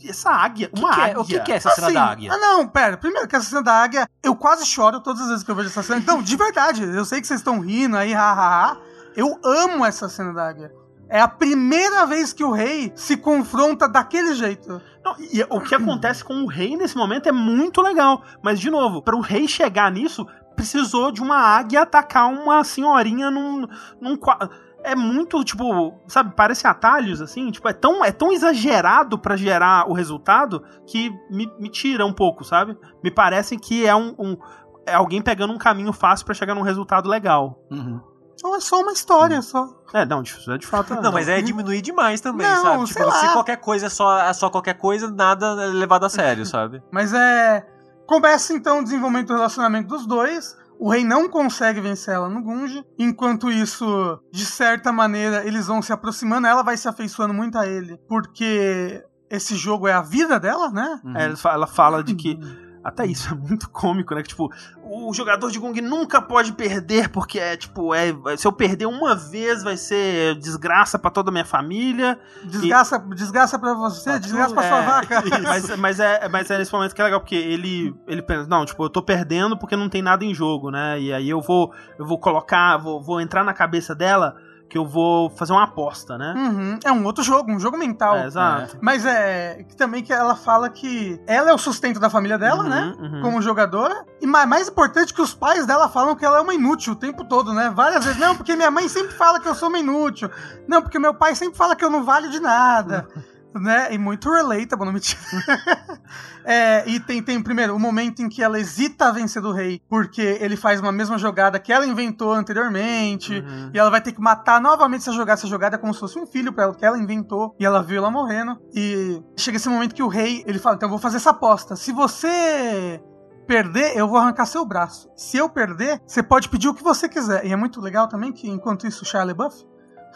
[0.07, 1.19] essa águia, O que uma que é- águia.
[1.21, 2.33] o que, que é essa cena Assim, da águia?
[2.33, 2.97] Ah, não, pera.
[2.97, 5.69] Primeiro que essa cena da águia, eu quase choro todas as vezes que eu vejo
[5.69, 5.99] essa cena.
[5.99, 8.77] Então, de verdade, eu sei que vocês estão rindo aí, hahaha.
[9.15, 10.71] Eu amo essa cena da águia.
[11.09, 14.81] É a primeira vez que o rei se confronta daquele jeito.
[15.03, 18.23] Não, e o que acontece com o rei nesse momento é muito legal.
[18.41, 20.25] Mas, de novo, para o rei chegar nisso,
[20.55, 23.67] precisou de uma águia atacar uma senhorinha num.
[24.01, 24.49] num qua-
[24.85, 29.89] é muito, tipo, sabe, parece atalhos, assim, tipo, é tão, é tão exagerado pra gerar
[29.89, 32.77] o resultado que me, me tira um pouco, sabe?
[33.03, 34.13] Me parece que é um.
[34.17, 34.37] um-
[34.85, 37.63] é alguém pegando um caminho fácil pra chegar num resultado legal.
[37.71, 38.01] Uhum.
[38.35, 39.69] Então é só uma história, só.
[39.93, 40.93] É, não, de, é de fato.
[40.95, 42.87] Não, mas é diminuir demais também, Não, sabe?
[42.93, 43.33] sei Tipo, se lá.
[43.33, 46.81] qualquer coisa é só, é só qualquer coisa, nada é levado a sério, sabe?
[46.91, 47.65] Mas é.
[48.05, 50.57] Começa então o desenvolvimento do relacionamento dos dois.
[50.77, 52.83] O rei não consegue vencer ela no Gunji.
[52.99, 56.45] Enquanto isso, de certa maneira, eles vão se aproximando.
[56.47, 57.97] Ela vai se afeiçoando muito a ele.
[58.09, 60.99] Porque esse jogo é a vida dela, né?
[61.15, 62.37] É, ela fa- ela fala de que.
[62.83, 64.21] Até isso é muito cômico, né?
[64.21, 64.51] Que, tipo,
[64.83, 69.15] o jogador de Gung nunca pode perder, porque é, tipo, é, se eu perder uma
[69.15, 72.19] vez vai ser desgraça pra toda a minha família.
[72.43, 75.23] Desgraça, desgraça pra você, desgraça pra sua É, vaca.
[75.43, 78.65] Mas, mas, é, mas é nesse momento que é legal, porque ele, ele pensa, não,
[78.65, 80.99] tipo, eu tô perdendo porque não tem nada em jogo, né?
[80.99, 84.35] E aí eu vou, eu vou colocar, vou, vou entrar na cabeça dela
[84.73, 86.33] que eu vou fazer uma aposta, né?
[86.35, 88.15] Uhum, É um outro jogo, um jogo mental.
[88.15, 88.75] É, exato.
[88.81, 92.63] Mas é que também que ela fala que ela é o sustento da família dela,
[92.63, 92.95] Uhum, né?
[92.99, 93.21] uhum.
[93.21, 94.03] Como jogadora.
[94.19, 96.95] E ma- mais importante que os pais dela falam que ela é uma inútil o
[96.95, 97.71] tempo todo, né?
[97.75, 98.19] Várias vezes.
[98.19, 100.27] Não, porque minha mãe sempre fala que eu sou uma inútil.
[100.67, 103.07] Não, porque meu pai sempre fala que eu não valho de nada.
[103.59, 103.93] né?
[103.93, 105.19] E muito relatable, não mentira.
[106.45, 109.81] É, e tem, tem, primeiro, o momento em que ela hesita a vencer do rei,
[109.87, 113.71] porque ele faz uma mesma jogada que ela inventou anteriormente, Uhum.
[113.73, 115.39] e ela vai ter que matar novamente essa jogada.
[115.39, 117.81] Essa jogada é como se fosse um filho pra ela, que ela inventou, e ela
[117.81, 118.59] viu ela morrendo.
[118.75, 121.77] E chega esse momento que o rei, ele fala, então eu vou fazer essa aposta.
[121.77, 123.01] Se você
[123.47, 125.09] perder, eu vou arrancar seu braço.
[125.15, 127.45] Se eu perder, você pode pedir o que você quiser.
[127.45, 129.63] E é muito legal também que, enquanto isso, o Shia LaBeouf...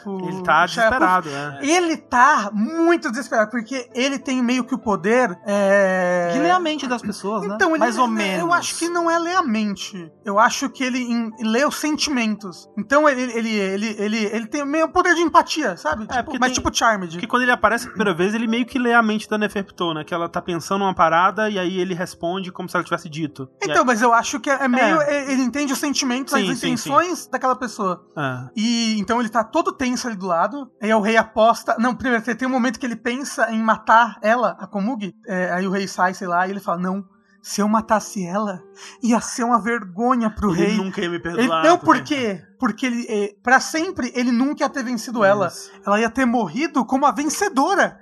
[0.05, 1.59] o Ele tá Shia LaBeouf, desesperado, né?
[1.61, 5.37] ele tá muito desesperado, porque ele tem meio que o poder.
[5.45, 6.29] É...
[6.33, 7.55] De ler a mente das pessoas, né?
[7.55, 8.39] Então, ele, Mais ou ele- menos.
[8.39, 10.11] Eu acho que não é ler a mente.
[10.25, 12.69] Eu acho que ele em- lê os sentimentos.
[12.77, 16.01] Então ele, ele, ele, ele, ele tem meio poder de empatia, sabe?
[16.03, 17.11] Tipo- É, porque mas tem- tipo Charmed.
[17.13, 19.93] Porque quando ele aparece a primeira vez, ele meio que lê a mente da Neferpitou,
[19.93, 20.03] né?
[20.03, 23.49] Que ela tá pensando uma parada e aí ele responde como se ela tivesse dito.
[23.61, 25.01] Então, mas eu acho que é meio.
[25.01, 28.05] Ele entende os sentimentos, Sim, as sim, intenções daquela pessoa.
[28.15, 30.69] aí- E então ele tá todo tenso ali do lado.
[30.81, 31.75] Aí o rei aposta.
[31.79, 35.13] Não, primeiro, tem- um momento que ele pensa em matar ela, a Komugi.
[35.27, 37.03] É, aí o rei sai, sei lá, e ele fala: Não,
[37.41, 38.61] se eu matasse ela,
[39.01, 40.77] ia ser uma vergonha pro ele rei.
[40.77, 41.63] nunca ia me Ele- perdoar.
[41.63, 42.41] não, por quê?
[42.59, 45.47] Porque ele, é, para sempre, ele nunca ia ter vencido ela.
[45.47, 45.71] Isso.
[45.85, 47.99] Ela ia ter morrido como a vencedora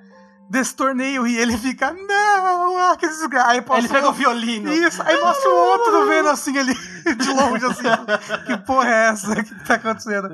[0.50, 1.26] desse torneio.
[1.28, 3.50] E ele fica, não, ah, que desgraça.
[3.50, 4.72] Aí ele pega o violino.
[4.72, 6.74] Isso, aí mostra o outro vendo assim ali,
[7.18, 8.46] de longe, assim.
[8.46, 9.32] que porra é essa?
[9.32, 10.30] O que tá acontecendo?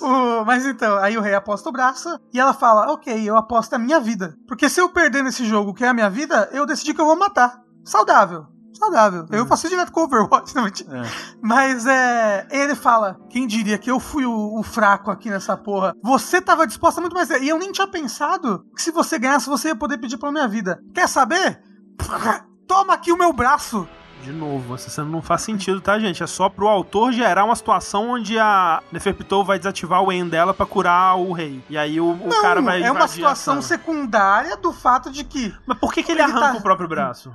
[0.00, 3.74] O- mas então, aí o rei aposta o braço e ela fala: Ok, eu aposto
[3.74, 4.34] a minha vida.
[4.46, 7.06] Porque se eu perder nesse jogo, que é a minha vida, eu decidi que eu
[7.06, 7.60] vou matar.
[7.84, 8.46] Saudável.
[8.82, 9.26] Saudável.
[9.30, 10.98] Eu faço isso direto com o Overwatch, não mentira.
[11.06, 11.10] É.
[11.40, 12.46] Mas é.
[12.50, 15.94] Ele fala: Quem diria que eu fui o, o fraco aqui nessa porra?
[16.02, 17.30] Você tava disposta muito mais.
[17.30, 20.48] E eu nem tinha pensado que se você ganhasse, você ia poder pedir pela minha
[20.48, 20.80] vida.
[20.94, 21.60] Quer saber?
[22.66, 23.86] Toma aqui o meu braço.
[24.22, 26.22] De novo, essa cena não faz sentido, tá, gente?
[26.22, 30.54] É só pro autor gerar uma situação onde a Neferpitou vai desativar o En dela
[30.54, 31.60] pra curar o rei.
[31.68, 35.52] E aí o, o Não, cara vai é uma situação secundária do fato de que
[35.66, 37.32] Mas por que, que ele, Ele arranca tá- o próprio braço?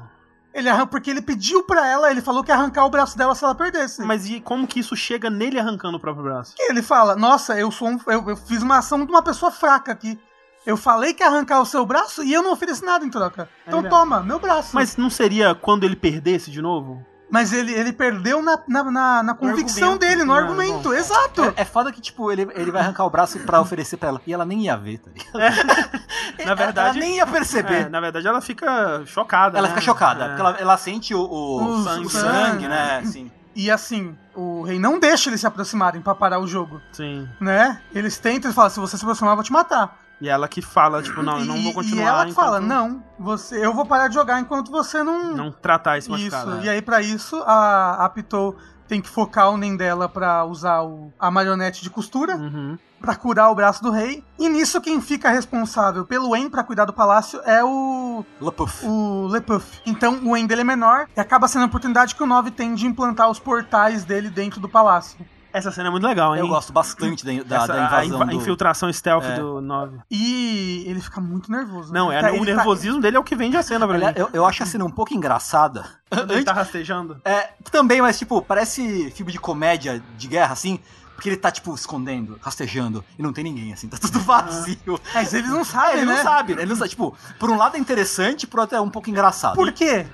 [0.57, 3.35] Ele arranca porque ele pediu pra ela, ele falou que ia arrancar o braço dela
[3.35, 4.01] se ela perdesse.
[4.03, 6.55] Mas e como que isso chega nele arrancando o próprio braço?
[6.57, 9.51] E ele fala: Nossa, eu sou um, eu, eu fiz uma ação de uma pessoa
[9.51, 10.19] fraca aqui.
[10.65, 13.47] Eu falei que ia arrancar o seu braço e eu não ofereci nada em troca.
[13.65, 14.71] Então Ainda- toma, meu braço.
[14.73, 17.05] Mas não seria quando ele perdesse de novo?
[17.51, 19.99] Ele, ele perdeu na, na, na, na convicção argumento.
[20.09, 20.89] dele, no Ah, argumento.
[20.89, 20.93] bom.
[20.93, 21.43] Exato.
[21.57, 24.21] É, é foda que, tipo, ele, ele vai arrancar o braço pra oferecer pra ela.
[24.25, 25.97] E ela nem ia ver, tá ligado?
[26.45, 27.81] Na verdade- Ela nem ia perceber.
[27.85, 29.57] É, na verdade, ela fica chocada.
[29.57, 29.73] ela né?
[29.73, 30.27] fica chocada, É.
[30.29, 32.09] porque ela, ela sente o, o, O o sangue.
[32.09, 32.99] sangue, né?
[33.03, 33.31] Assim.
[33.55, 37.27] E assim, o rei não deixa eles se aproximarem pra parar o jogo, Sim.
[37.41, 37.81] né?
[37.93, 39.97] Eles tentam e falam: Se você se aproximar, eu vou te matar.
[40.19, 42.03] E ela que fala, tipo, não, eu não vou continuar.
[42.03, 45.51] E ela que fala: Não, você, eu vou parar de jogar enquanto você não, Não
[45.51, 46.55] tratar esse Isso, machucado.
[46.57, 46.65] né?
[46.65, 48.55] e aí pra isso a, a Pitou
[48.87, 52.77] tem que focar o Nen dela pra usar o- a marionete de costura Uhum.
[53.01, 54.23] pra curar o braço do rei.
[54.39, 58.85] E nisso quem fica responsável pelo En pra cuidar do palácio é o Lapuf.
[58.87, 59.81] o Lepuff.
[59.85, 62.73] Então o En dele é menor e acaba sendo a oportunidade que o 9 tem
[62.75, 65.19] de implantar os portais dele dentro do palácio.
[65.57, 66.41] Essa cena é muito legal, hein?
[66.41, 68.33] Eu gosto bastante da, da, Essa- da a invasão inva- do...
[68.35, 69.35] infiltração stealth É.
[69.39, 69.97] do 9.
[70.09, 71.91] E ele fica muito nervoso.
[71.93, 73.85] Não, Ele é, tá- o ele tá- nervosismo dele é o que vende a cena
[73.87, 74.21] pra Aliás, mim.
[74.21, 75.85] eu, eu acho a cena um pouco engraçada.
[76.29, 77.19] Ele tá rastejando.
[77.25, 80.79] É, também, mas tipo, parece filme de comédia de guerra, assim.
[81.15, 84.77] Porque ele tá, tipo, escondendo, rastejando, e não tem ninguém, assim, tá tudo vazio.
[85.15, 86.13] Mas eles não Ah, sabem, ele né?
[86.15, 86.89] não sabe, ele não sabe.
[86.91, 89.55] Tipo, por um lado é interessante, por outro é um pouco engraçado.
[89.55, 90.05] Por quê?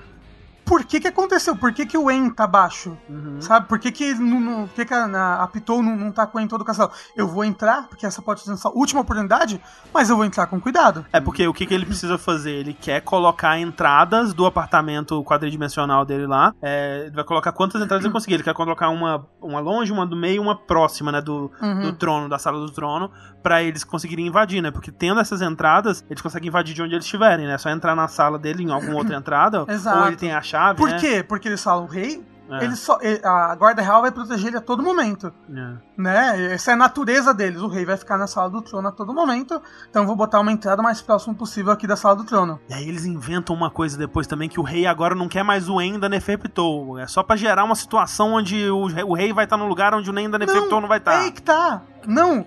[0.64, 1.54] Por que que aconteceu?
[1.56, 2.96] Por que que o En tá baixo?
[3.08, 3.40] Uhum.
[3.40, 3.68] Sabe?
[3.68, 6.26] Por que que, não, não- por que, que a, a, a Pitou não, não tá
[6.26, 6.90] com em todo o castelo?
[7.16, 9.60] Eu vou entrar, porque essa pode ser a última oportunidade,
[9.92, 11.04] mas eu vou entrar com cuidado.
[11.12, 12.52] É porque o que, que ele precisa fazer?
[12.52, 16.54] Ele quer colocar entradas do apartamento quadridimensional dele lá.
[16.62, 18.34] É, ele vai colocar quantas entradas ele conseguir.
[18.34, 21.20] Ele quer colocar uma, uma longe, uma do meio e uma próxima, né?
[21.20, 21.80] Do, Uhum.
[21.82, 23.10] do trono, da sala do trono,
[23.42, 24.70] pra eles conseguirem invadir, né?
[24.70, 27.54] Porque tendo essas entradas, eles conseguem invadir de onde eles estiverem, né?
[27.54, 29.98] É só entrar na sala dele em alguma outra entrada, Exato.
[29.98, 30.98] ou ele tem a chave Por né?
[30.98, 31.22] quê?
[31.26, 34.60] Porque eles falam, o rei, É, ele só, a guarda real vai proteger ele a
[34.60, 35.32] todo momento.
[35.50, 35.72] é.
[35.96, 36.52] né?
[36.52, 37.60] Essa é a natureza deles.
[37.62, 39.60] O rei vai ficar na sala do trono a todo momento.
[39.88, 42.60] Então eu vou botar uma entrada mais próxima possível aqui da sala do trono.
[42.68, 45.68] E aí eles inventam uma coisa depois também, que o rei agora não quer mais
[45.70, 46.98] o En da Neferpitou.
[46.98, 49.94] É só pra gerar uma situação onde o, re- o rei vai estar no lugar
[49.94, 51.32] onde o Nem da Neferpitou não, vai É aí estar.
[51.32, 51.82] que tá.
[52.06, 52.44] Não.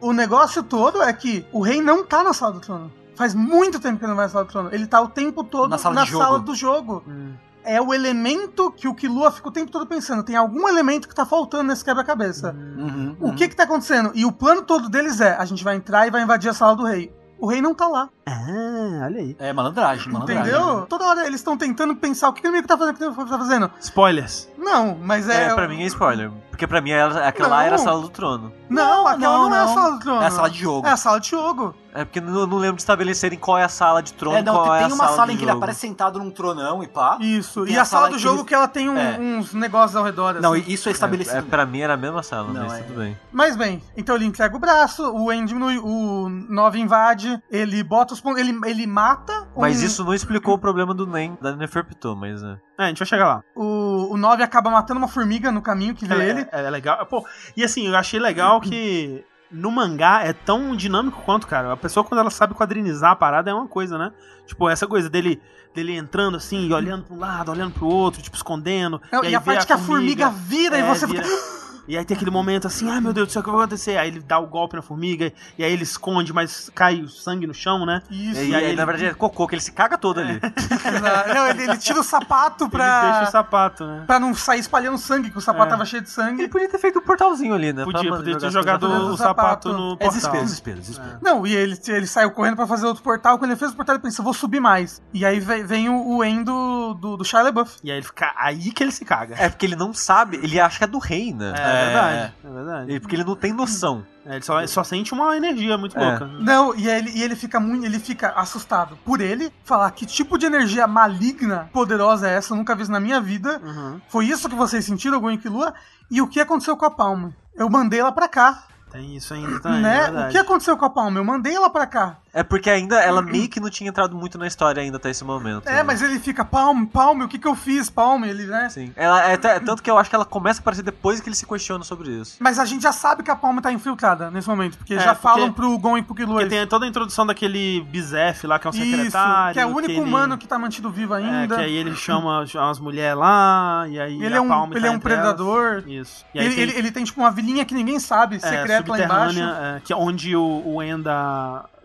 [0.00, 2.90] O negócio todo é que o rei não tá na sala do trono.
[3.14, 4.68] Faz muito tempo que ele não vai na sala do trono.
[4.72, 6.24] Ele tá o tempo todo Na sala de jogo.
[6.24, 7.04] sala do jogo.
[7.06, 7.34] Hum.
[7.64, 10.22] É o elemento que o Killua fica o tempo todo pensando.
[10.22, 12.54] Tem algum elemento que tá faltando nesse quebra-cabeça.
[12.54, 14.12] Uhum, O que que tá acontecendo?
[14.14, 16.76] E o plano todo deles é: a gente vai entrar e vai invadir a sala
[16.76, 17.10] do rei.
[17.38, 18.08] O rei não tá lá.
[18.26, 19.36] Ah, olha aí.
[19.38, 20.42] É malandragem, malandragem.
[20.52, 20.86] Entendeu?
[20.86, 23.06] Toda hora eles estão tentando pensar o que o inimigo tá fazendo, o que o
[23.08, 23.70] inimigo tá fazendo.
[23.80, 24.48] Spoilers.
[24.56, 25.46] Não, mas é.
[25.50, 26.30] É, pra mim é spoiler.
[26.50, 27.62] Porque pra mim ela- aquela lá Não.
[27.66, 28.52] era a sala do trono.
[28.70, 29.74] Não, aquela não, não, é a não.
[29.74, 30.22] sala do trono.
[30.22, 30.86] É a sala de jogo.
[30.86, 31.74] É a sala de jogo.
[31.94, 34.54] É porque não, não lembro de estabelecerem qual é a sala de trono É, não,
[34.54, 35.58] qual é tem a uma sala, sala em que ele jogo.
[35.58, 37.16] aparece sentado num tronão e pá.
[37.20, 37.64] Isso.
[37.64, 39.16] Tem E a a sala sala do que jogo eles- que ela tem um- É.
[39.18, 40.34] uns negócios ao redor.
[40.40, 40.64] Não, assim.
[40.66, 41.36] isso é estabelecido.
[41.38, 42.82] É, pra mim era a mesma sala, Não, mas é.
[42.82, 43.16] tudo bem.
[43.32, 48.12] Mas bem, então ele entrega o braço, o En diminui, o 9 invade, ele bota
[48.12, 48.40] os pontos.
[48.40, 49.46] Ele, ele mata.
[49.56, 52.58] Mas um- isso não explicou o problema do Nem, da Neferpitou, mas é.
[52.76, 53.42] É, a gente vai chegar lá.
[53.54, 56.40] O, o 9 acaba matando uma formiga no caminho que vê É, ele.
[56.50, 57.06] é, é legal.
[57.06, 57.24] Pô,
[57.56, 59.24] e assim, eu achei legal que
[59.54, 61.72] no mangá é tão dinâmico quanto, cara.
[61.72, 64.10] A pessoa, quando ela sabe quadrinizar a parada, é uma coisa, né?
[64.46, 65.40] Tipo, essa coisa dele,
[65.74, 69.00] dele entrando assim, e olhando pra um lado, olhando pro outro, tipo, escondendo.
[69.12, 71.53] Não, e, e, a parte que a formiga vira e É, você vira- fica.
[71.86, 73.96] E aí tem aquele momento assim, ai meu Deus do céu, o que vai acontecer?
[73.98, 77.46] Aí ele dá o golpe na formiga, e aí ele esconde, mas cai o sangue
[77.46, 78.02] no chão, né?
[78.10, 78.40] Isso.
[78.40, 80.40] E, aí aí, ele- na verdade, é cocô, que ele se caga todo ali.
[81.34, 83.24] Não, ele, ele tira o sapato Ele deixa pra.
[83.28, 84.04] o sapato, né?
[84.06, 85.70] Pra não sair espalhando sangue, que o sapato É.
[85.70, 86.42] tava cheio de sangue.
[86.42, 87.84] Ele podia ter feito um portalzinho ali, né?
[87.84, 89.72] Podia, pra podia ter jogado pra o sapato sapato.
[89.72, 90.08] no É portal.
[90.08, 91.18] desespero, desespero, desespero.
[91.22, 93.38] Não, e ele, ele saiu correndo pra fazer outro portal.
[93.38, 95.02] Quando ele fez o portal, ele pensa, vou subir mais.
[95.12, 97.76] E aí vem, o, o En do, do, do Shia LaBeouf.
[97.82, 98.32] E aí ele fica.
[98.36, 99.34] Aí que ele se caga.
[99.38, 101.84] É porque ele não sabe, ele acha que é do rei, É, né?
[101.84, 102.34] verdade.
[102.44, 102.90] É verdade.
[102.90, 104.04] Ele- porque ele não tem noção.
[104.26, 106.02] É, ele só, ele só sente uma energia muito É.
[106.10, 106.26] louca.
[106.26, 107.84] Não, e ele, e ele fica muito.
[107.84, 112.56] Ele fica assustado por ele falar que tipo de energia maligna, poderosa é essa, eu
[112.56, 113.60] nunca vi isso na minha vida.
[113.62, 114.00] Uhum.
[114.08, 115.74] Foi isso que vocês sentiram, Gwen e Lua?
[116.10, 117.34] E o que aconteceu com a Palma?
[117.54, 119.78] Eu mandei ela pra cá, Tem isso ainda também.
[119.80, 120.02] é né?
[120.04, 120.28] verdade.
[120.28, 121.18] O que aconteceu com a Palma?
[121.18, 122.16] Eu mandei ela pra cá.
[122.34, 125.22] É porque ainda ela meio que não tinha entrado muito na história ainda até esse
[125.22, 125.68] momento.
[125.68, 125.82] É, né?
[125.84, 128.28] mas ele fica, Palme, Palme, o que que eu fiz, Palme?
[128.28, 128.68] Ele, né?
[128.68, 128.92] Sim.
[128.96, 131.46] Ela, é, tanto que eu acho que ela começa a aparecer depois que ele se
[131.46, 132.36] questiona sobre isso.
[132.40, 135.14] Mas a gente já sabe que a Palma tá infiltrada nesse momento, porque É, já
[135.14, 136.40] porque- falam pro Gon e pro Killua.
[136.40, 139.54] Porque tem toda a introdução daquele Bizef lá, que é um Isso, secretário.
[139.54, 141.54] que é o único ele- humano que tá mantido vivo É, ainda.
[141.54, 144.80] que aí ele chama as- mulheres lá, e aí Ele a é um- Palme ele
[144.80, 145.72] tá é um predador.
[145.74, 145.86] elas.
[145.86, 146.24] Isso.
[146.34, 148.90] E aí Ele, tem, ele, ele tem tipo uma vilinha que ninguém sabe, é, secreta
[148.90, 149.40] lá embaixo.
[149.40, 151.00] é, que é onde o, o En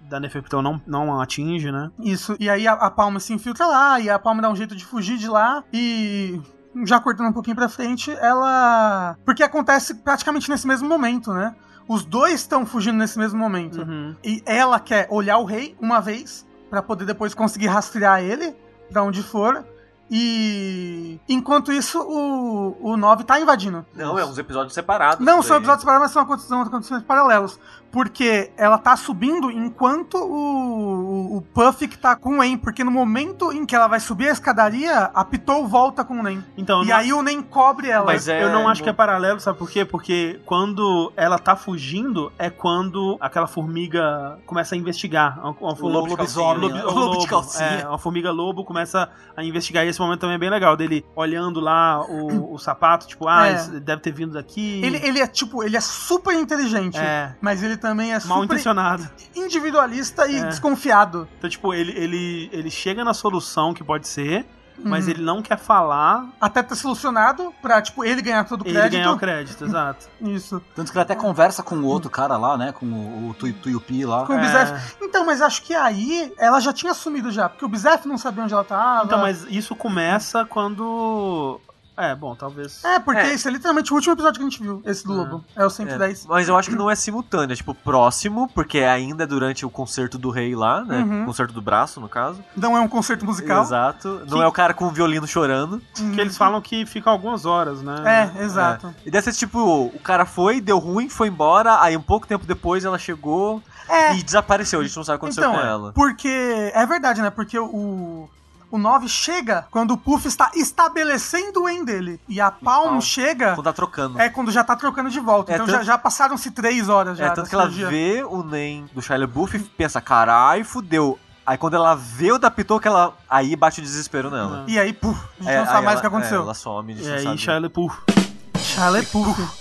[0.09, 1.91] da, da Neferpitou não, não atinge, né?
[1.99, 4.75] Isso, e aí a, a Palma se infiltra lá, e a Palma dá um jeito
[4.75, 6.41] de fugir de lá, e
[6.85, 9.17] já cortando um pouquinho pra frente, ela.
[9.25, 11.55] Porque acontece praticamente nesse mesmo momento, né?
[11.87, 13.81] Os dois estão fugindo nesse mesmo momento.
[13.81, 14.15] Uhum.
[14.23, 18.55] E ela quer olhar o rei uma vez, pra poder depois conseguir rastrear ele
[18.91, 19.65] pra onde for.
[20.11, 23.85] E enquanto isso, o, o 9 tá invadindo.
[23.93, 25.23] Não, é uns episódios separados.
[25.23, 27.59] Não, são episódios separados, mas são acontecimentos paralelos.
[27.91, 32.57] Porque ela tá subindo enquanto o, o, o Puff que tá com o Nen.
[32.57, 36.23] Porque no momento em que ela vai subir a escadaria, a Pitou volta com o
[36.23, 36.43] Nen.
[36.57, 38.05] Então, E não- aí o Nen cobre ela.
[38.05, 39.83] Mas é- eu não acho que é paralelo, sabe por quê?
[39.85, 45.39] Porque quando ela tá fugindo, é quando aquela formiga começa a investigar.
[45.39, 46.83] Uma, uma O formiga- lobisomem, lobo- né?
[46.83, 47.65] o O lobo de lobo, calcinha.
[47.69, 49.85] É, uma formiga lobo começa a investigar.
[49.85, 53.47] E esse momento também é bem legal, dele olhando lá o, o sapato, tipo, ah,
[53.47, 53.55] É.
[53.79, 54.81] deve ter vindo daqui.
[54.83, 56.97] Ele, ele é tipo, ele é super inteligente.
[56.97, 57.33] É.
[57.41, 59.09] Mas ele também é Mal intencionado.
[59.35, 60.45] individualista e É.
[60.45, 61.27] desconfiado.
[61.37, 64.45] Então, tipo, ele, ele, ele chega na solução que pode ser,
[64.81, 65.11] mas Uhum.
[65.11, 68.91] ele não quer falar Até ter solucionado pra, tipo, ele ganhar todo o ele crédito.
[68.99, 70.07] ganhar o crédito, exato.
[70.21, 70.61] Isso.
[70.75, 72.71] Tanto que ele até conversa com o outro cara lá, né?
[72.71, 74.25] Com o, o Tui- Tuiupi lá.
[74.25, 74.41] Com o É.
[74.41, 74.95] Bizef.
[75.01, 78.43] Então, mas acho que aí ela já tinha assumido já, porque o Bizef não sabia
[78.43, 79.05] onde ela tava.
[79.05, 81.59] Então, mas isso começa quando.
[81.99, 82.83] É, bom, talvez.
[82.85, 83.33] É, porque É.
[83.33, 85.17] esse é literalmente o último episódio que a gente viu, esse do É.
[85.17, 85.43] Lobo.
[85.55, 86.25] É o É, 110.
[86.25, 89.69] mas eu acho que não é simultâneo, é tipo próximo, porque ainda é durante o
[89.69, 90.99] concerto do rei lá, né?
[90.99, 91.25] Uhum.
[91.25, 92.43] Concerto do braço, no caso.
[92.55, 93.63] Não é um concerto musical.
[93.63, 94.21] Exato.
[94.27, 95.81] Não Que- é o cara com o violino chorando.
[95.99, 96.11] Uhum.
[96.13, 98.31] Que eles falam que fica algumas horas, né?
[98.37, 98.93] É, exato.
[99.05, 99.59] E deve ser tipo,
[99.93, 104.15] o cara foi, deu ruim, foi embora, aí um pouco tempo depois ela chegou É,
[104.15, 104.79] e desapareceu.
[104.79, 105.91] A gente não sabe o que aconteceu então, com é, ela.
[105.93, 107.29] porque é verdade, né?
[107.29, 108.29] Porque o
[108.71, 112.19] o 9 chega quando o Puff está estabelecendo o em dele.
[112.27, 113.01] E a Palm Palm.
[113.01, 114.19] chega Quando tá trocando.
[114.19, 115.51] é quando já tá trocando de volta.
[115.51, 117.25] É, então tanto- já, já passaram-se três horas já.
[117.27, 117.89] É, tanto que ela cirurgia.
[117.89, 121.17] vê o Nen do Shia LaBeouf e pensa, carai, fudeu.
[121.45, 123.15] Aí quando ela vê o da Pitoca, ela.
[123.27, 124.65] Aí bate o desespero nela.
[124.67, 126.39] E aí, puf, a gente É, não sabe mais o ela- que aconteceu.
[126.41, 127.37] é, ela some, a gente E não aí, sabe.
[127.39, 127.97] Shia puff.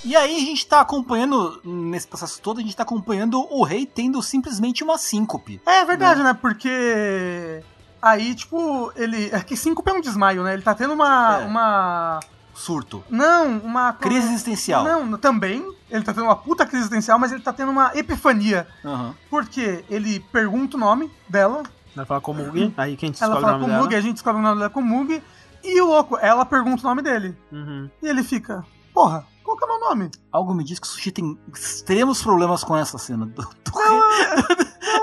[0.05, 3.87] E aí a gente tá acompanhando, nesse processo todo, a gente tá acompanhando o rei
[3.87, 5.61] tendo simplesmente uma síncope.
[5.67, 6.35] É verdade, né?
[6.35, 7.63] Porque
[8.01, 9.31] aí, tipo, ele.
[9.33, 10.55] É que síncope é um desmaio, né?
[10.55, 11.41] Ele tá tendo uma.
[11.41, 11.45] É.
[11.45, 12.21] uma.
[12.55, 13.05] Surto.
[13.09, 13.93] Não, uma.
[13.93, 14.85] Crise existencial.
[14.85, 15.65] Não, também.
[15.91, 18.67] Ele tá tendo uma puta crise existencial, mas ele tá tendo uma epifania.
[18.85, 19.15] Aham.
[19.31, 21.63] Porque ele pergunta o nome dela,
[21.97, 22.73] Ela fala com o Mugi.
[22.77, 23.83] Aí quem te ela escolhe o fala nome com o dela?
[23.83, 25.23] Mug, a gente descobre o nome dela com o Mug.
[25.65, 27.37] E o louco, ela pergunta o nome dele.
[27.51, 27.91] Uhum.
[28.03, 30.11] E ele fica, porra, qual que é o meu nome?
[30.31, 33.99] Algo me diz que o Sushi tem extremos problemas com essa cena do, do rei.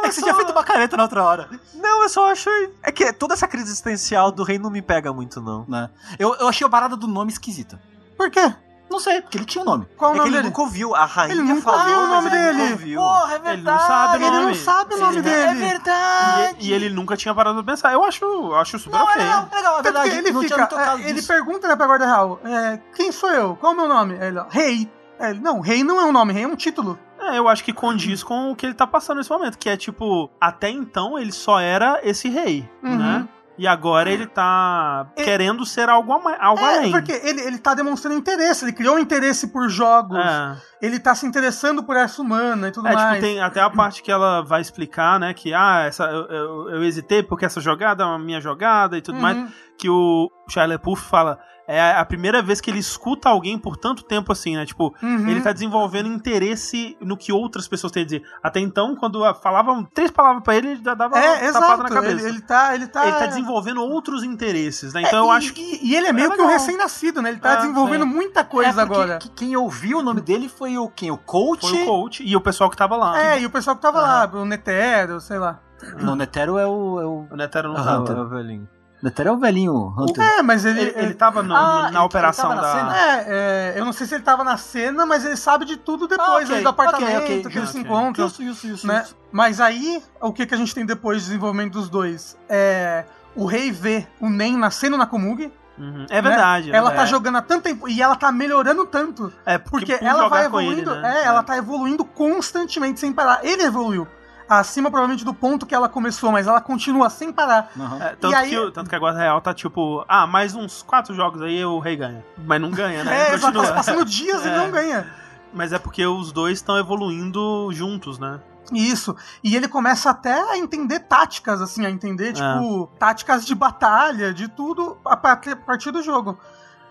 [0.03, 1.49] é que você tinha feito uma careta na outra hora.
[1.73, 2.49] Não, eu só acho.
[2.83, 5.65] É que toda essa crise existencial do rei não me pega muito, não.
[5.67, 5.89] Né?
[6.19, 7.81] Eu, eu achei a parada do nome esquisita.
[8.15, 8.53] Por quê?
[8.89, 9.87] Não sei, porque ele tinha um nome.
[9.97, 10.47] Qual o é que nome ele dele?
[10.49, 10.95] nunca ouviu.
[10.95, 12.71] A rainha Ele nunca falou, ouviu o mas nome ele nunca dele.
[12.73, 12.99] ouviu.
[13.01, 13.63] Porra, é Ele verdade.
[13.79, 14.45] não sabe o Ele nome.
[14.45, 15.59] não sabe o nome É dele.
[15.59, 16.55] verdade.
[16.59, 17.93] E, e ele nunca tinha parado pra pensar.
[17.93, 19.23] Eu acho, eu acho super Não, é ok.
[19.23, 20.09] legal, é legal, é verdade.
[20.09, 23.11] ele não fica, tinha me tocado é, ele pergunta né, pra guarda real, é, quem
[23.11, 23.55] sou eu?
[23.55, 24.13] Qual é o meu nome?
[24.19, 24.89] Ele, ó, rei.
[25.19, 26.99] Ele, não, rei não é um nome, rei é um título.
[27.19, 29.75] É, eu acho que condiz com o que ele tá passando nesse momento, que é
[29.77, 32.97] tipo, até então ele só era esse rei, Uhum.
[32.97, 33.27] né?
[33.57, 36.91] E agora ele tá É- querendo ser algo, algo É, além.
[36.91, 40.57] porque ele, ele tá demonstrando interesse, ele criou um interesse por jogos, É.
[40.81, 43.09] ele tá se interessando por essa humana e tudo É, mais.
[43.15, 45.33] tipo, tem até a parte que ela vai explicar, né?
[45.33, 49.01] Que, ah, essa, eu, eu, eu hesitei porque essa jogada é uma minha jogada e
[49.01, 49.21] tudo Uhum.
[49.21, 49.49] mais.
[49.77, 54.03] Que o Shia LaBeouf fala, é a primeira vez que ele escuta alguém por tanto
[54.03, 54.65] tempo assim, né?
[54.65, 55.27] Tipo, Uhum.
[55.27, 58.23] ele tá desenvolvendo interesse no que outras pessoas têm a dizer.
[58.43, 61.89] Até então, quando falavam três palavras pra ele, ele já dava É, uma tapada na
[61.89, 62.11] cabeça.
[62.13, 62.75] ele, Ele, ele tá...
[62.75, 65.01] Ele tá, tá desenvolvendo outros interesses, né?
[65.03, 65.61] É, Então eu e, acho que.
[65.61, 67.29] E, e ele é meio que um recém-nascido, né?
[67.29, 68.09] Ele tá É, desenvolvendo sim.
[68.13, 69.17] muita É, coisa porque agora.
[69.19, 71.11] que- Quem ouviu o nome dele foi o quem?
[71.11, 71.61] O coach?
[71.67, 73.19] Foi o coach e o pessoal que tava lá.
[73.21, 75.59] É, e o pessoal que tava lá, o Netero, sei lá.
[76.01, 76.99] Não, Netero é o.
[77.01, 77.27] É o...
[77.31, 78.03] O Netero não Aham.
[78.05, 78.19] tava.
[78.19, 78.67] É o velhinho.
[79.05, 80.23] Netero é o velhinho Hunter.
[80.23, 80.81] É, mas ele...
[80.81, 82.91] Ele, ele tava no- Ah, na operação ele tava na da.
[82.93, 82.97] cena?
[82.97, 86.07] É, é, eu não sei se ele tava na cena, mas ele sabe de tudo
[86.07, 87.89] depois, Ah, ok, ali do apartamento, ok, ok, que eles se ok.
[87.91, 88.25] encontram.
[88.27, 88.87] Isso, isso, isso.
[88.87, 89.03] né?
[89.05, 89.15] isso.
[89.31, 92.35] Mas aí, o que, que a gente tem depois do desenvolvimento dos dois?
[92.49, 93.05] É.
[93.35, 95.51] O rei vê o Nen nascendo na Komugi.
[95.77, 96.05] Uhum.
[96.09, 96.71] É verdade.
[96.71, 96.95] Ela né?
[96.95, 99.31] tá jogando há tanto tempo e ela tá melhorando tanto.
[99.45, 100.95] É, Porque por ela vai com ele, evoluindo.
[101.01, 101.21] né?
[101.21, 103.41] É, ela tá evoluindo constantemente, sem parar.
[103.43, 104.07] Ele evoluiu.
[104.47, 107.71] Acima, provavelmente, do ponto que ela começou, mas ela continua sem parar.
[107.79, 107.97] Aham.
[108.01, 110.53] É, tanto, E aí- que, o- tanto que a Guarda Real tá tipo, ah, mais
[110.53, 112.23] uns quatro jogos aí o rei ganha.
[112.45, 113.29] Mas não ganha, né?
[113.31, 114.57] É, exato, tá passando dias e É.
[114.57, 115.07] não ganha.
[115.53, 118.39] Mas é porque os dois estão evoluindo juntos, né?
[118.73, 119.15] Isso.
[119.43, 122.97] E ele começa até a entender táticas, assim, a entender, tipo, É.
[122.99, 126.37] táticas de batalha, de tudo, a partir do jogo.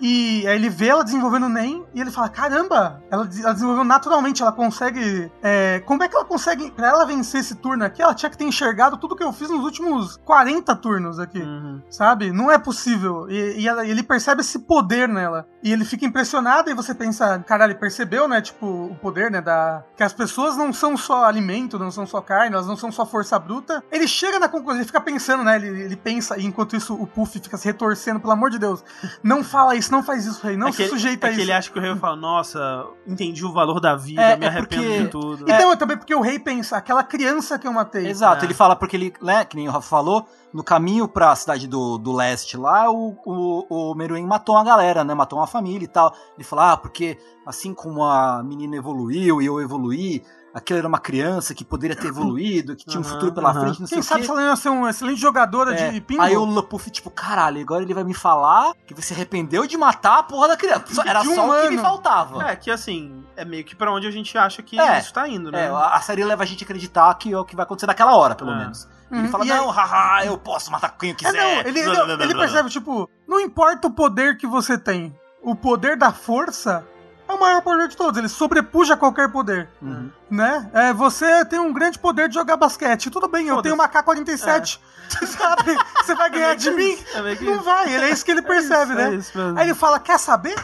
[0.00, 3.84] E aí ele vê ela desenvolvendo o NEM e ele fala: caramba, ela, ela desenvolveu
[3.84, 5.30] naturalmente, ela consegue.
[5.42, 6.70] é, como é que ela consegue.
[6.72, 9.48] Pra ela vencer esse turno aqui, ela tinha que ter enxergado tudo que eu fiz
[9.50, 11.40] nos últimos 40 turnos aqui.
[11.40, 11.80] Uhum.
[11.88, 12.32] Sabe?
[12.32, 13.26] Não é possível.
[13.30, 15.46] E, e ela- ele percebe esse poder nela.
[15.62, 18.40] E ele fica impressionado e você pensa, caralho, ele percebeu, né?
[18.42, 19.40] Tipo, o poder, né?
[19.40, 19.82] Da.
[19.96, 23.06] Que as pessoas não são só alimento, não são só carne, elas não são só
[23.06, 23.82] força bruta.
[23.90, 25.56] Ele chega na conclusão, ele fica pensando, né?
[25.56, 28.84] Ele, ele pensa, e enquanto isso o Puff fica se retorcendo, pelo amor de Deus.
[29.22, 30.56] Não fala isso, não faz isso, rei.
[30.56, 31.44] Não é se ele- sujeita é a que isso.
[31.44, 34.44] ele acha que o rei vai falar, nossa, entendi o valor da vida, É, me
[34.44, 35.42] é arrependo porque- de tudo.
[35.44, 38.06] Então, é também porque o rei pensa, aquela criança que eu matei.
[38.06, 38.46] Exato, É.
[38.46, 41.98] ele fala porque ele, né, que nem o Rafa falou, no caminho pra cidade do,
[41.98, 45.12] do leste lá, o, o, o Meruem matou uma galera, né?
[45.12, 46.14] Matou uma família e tal.
[46.36, 50.22] Ele fala, ah, porque assim como a menina evoluiu e eu evoluí,
[50.54, 53.86] aquela era uma criança que poderia ter evoluído, que tinha um futuro pela frente, não
[53.88, 54.26] sei Quem o sabe quê.
[54.26, 56.24] se ela ia ser uma excelente jogadora É, de pinball.
[56.26, 60.18] Aí o Lapuff, tipo, caralho, agora ele vai me falar que você arrependeu de matar
[60.20, 60.84] a porra da criança.
[60.94, 62.48] Só- Era um só o que me faltava.
[62.50, 64.98] É, que assim, é meio que pra onde a gente acha que É.
[65.00, 65.66] isso tá indo, né?
[65.66, 68.14] É, a série leva a gente a acreditar que é o que vai acontecer naquela
[68.16, 68.56] hora, pelo É.
[68.58, 68.88] menos.
[69.10, 71.32] Uhum, Ele fala, e aí- não, haha, eu posso matar quem eu É, quiser.
[71.32, 75.96] não, ele, ele, ele percebe, tipo, não importa o poder que você tem, o poder
[75.96, 76.84] da força
[77.28, 80.10] é o maior poder de todos, ele sobrepuja qualquer poder, Uhum.
[80.30, 80.68] né?
[80.72, 84.78] É, você tem um grande poder de jogar basquete, tudo bem, eu tenho uma K-47,
[85.26, 85.76] sabe?
[86.04, 86.96] Você vai ganhar de mim?
[87.14, 89.10] É Não vai, ele é isso que ele percebe, isso, né?
[89.10, 89.38] é isso.
[89.56, 90.54] Aí ele fala, quer saber?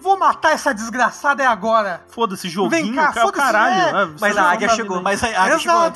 [0.00, 2.02] Vou matar essa desgraçada é agora.
[2.08, 3.96] Foda-se, joguinho, Vem cá, foda-se, caralho.
[3.96, 4.02] é.
[4.02, 4.96] É, Mas a não águia tá chegou.
[4.96, 5.04] vendo.
[5.04, 5.92] Mas a águia chegou.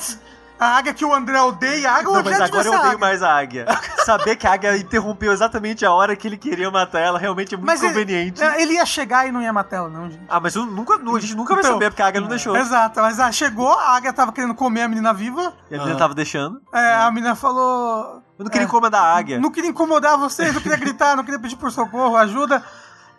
[0.59, 2.99] A águia que o André odeia, a águia Não, hoje mas é agora eu odeio
[2.99, 3.65] mais a águia.
[4.03, 7.57] Saber que a águia interrompeu exatamente a hora que ele queria matar ela realmente é
[7.57, 8.41] muito Mas ele- conveniente.
[8.41, 10.23] É, Ele ia chegar e não ia matar ela, não, gente.
[10.27, 12.55] Ah, mas eu nunca, a gente nunca vai Então, saber, porque a águia não deixou.
[12.55, 15.53] Exato, mas ah, chegou, a águia tava querendo comer a menina viva.
[15.69, 16.59] E a menina tava deixando.
[16.73, 18.23] É, a menina falou.
[18.39, 18.67] Eu não queria É.
[18.67, 19.39] incomodar a águia.
[19.39, 22.63] Não queria incomodar vocês, não queria gritar, não queria pedir por socorro, ajuda.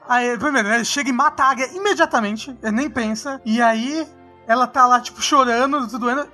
[0.08, 3.40] Aí, primeiro, ele chega e mata a águia imediatamente, ele nem pensa.
[3.44, 4.08] E aí,
[4.46, 6.28] ela tá lá, tipo, chorando, tudo doendo.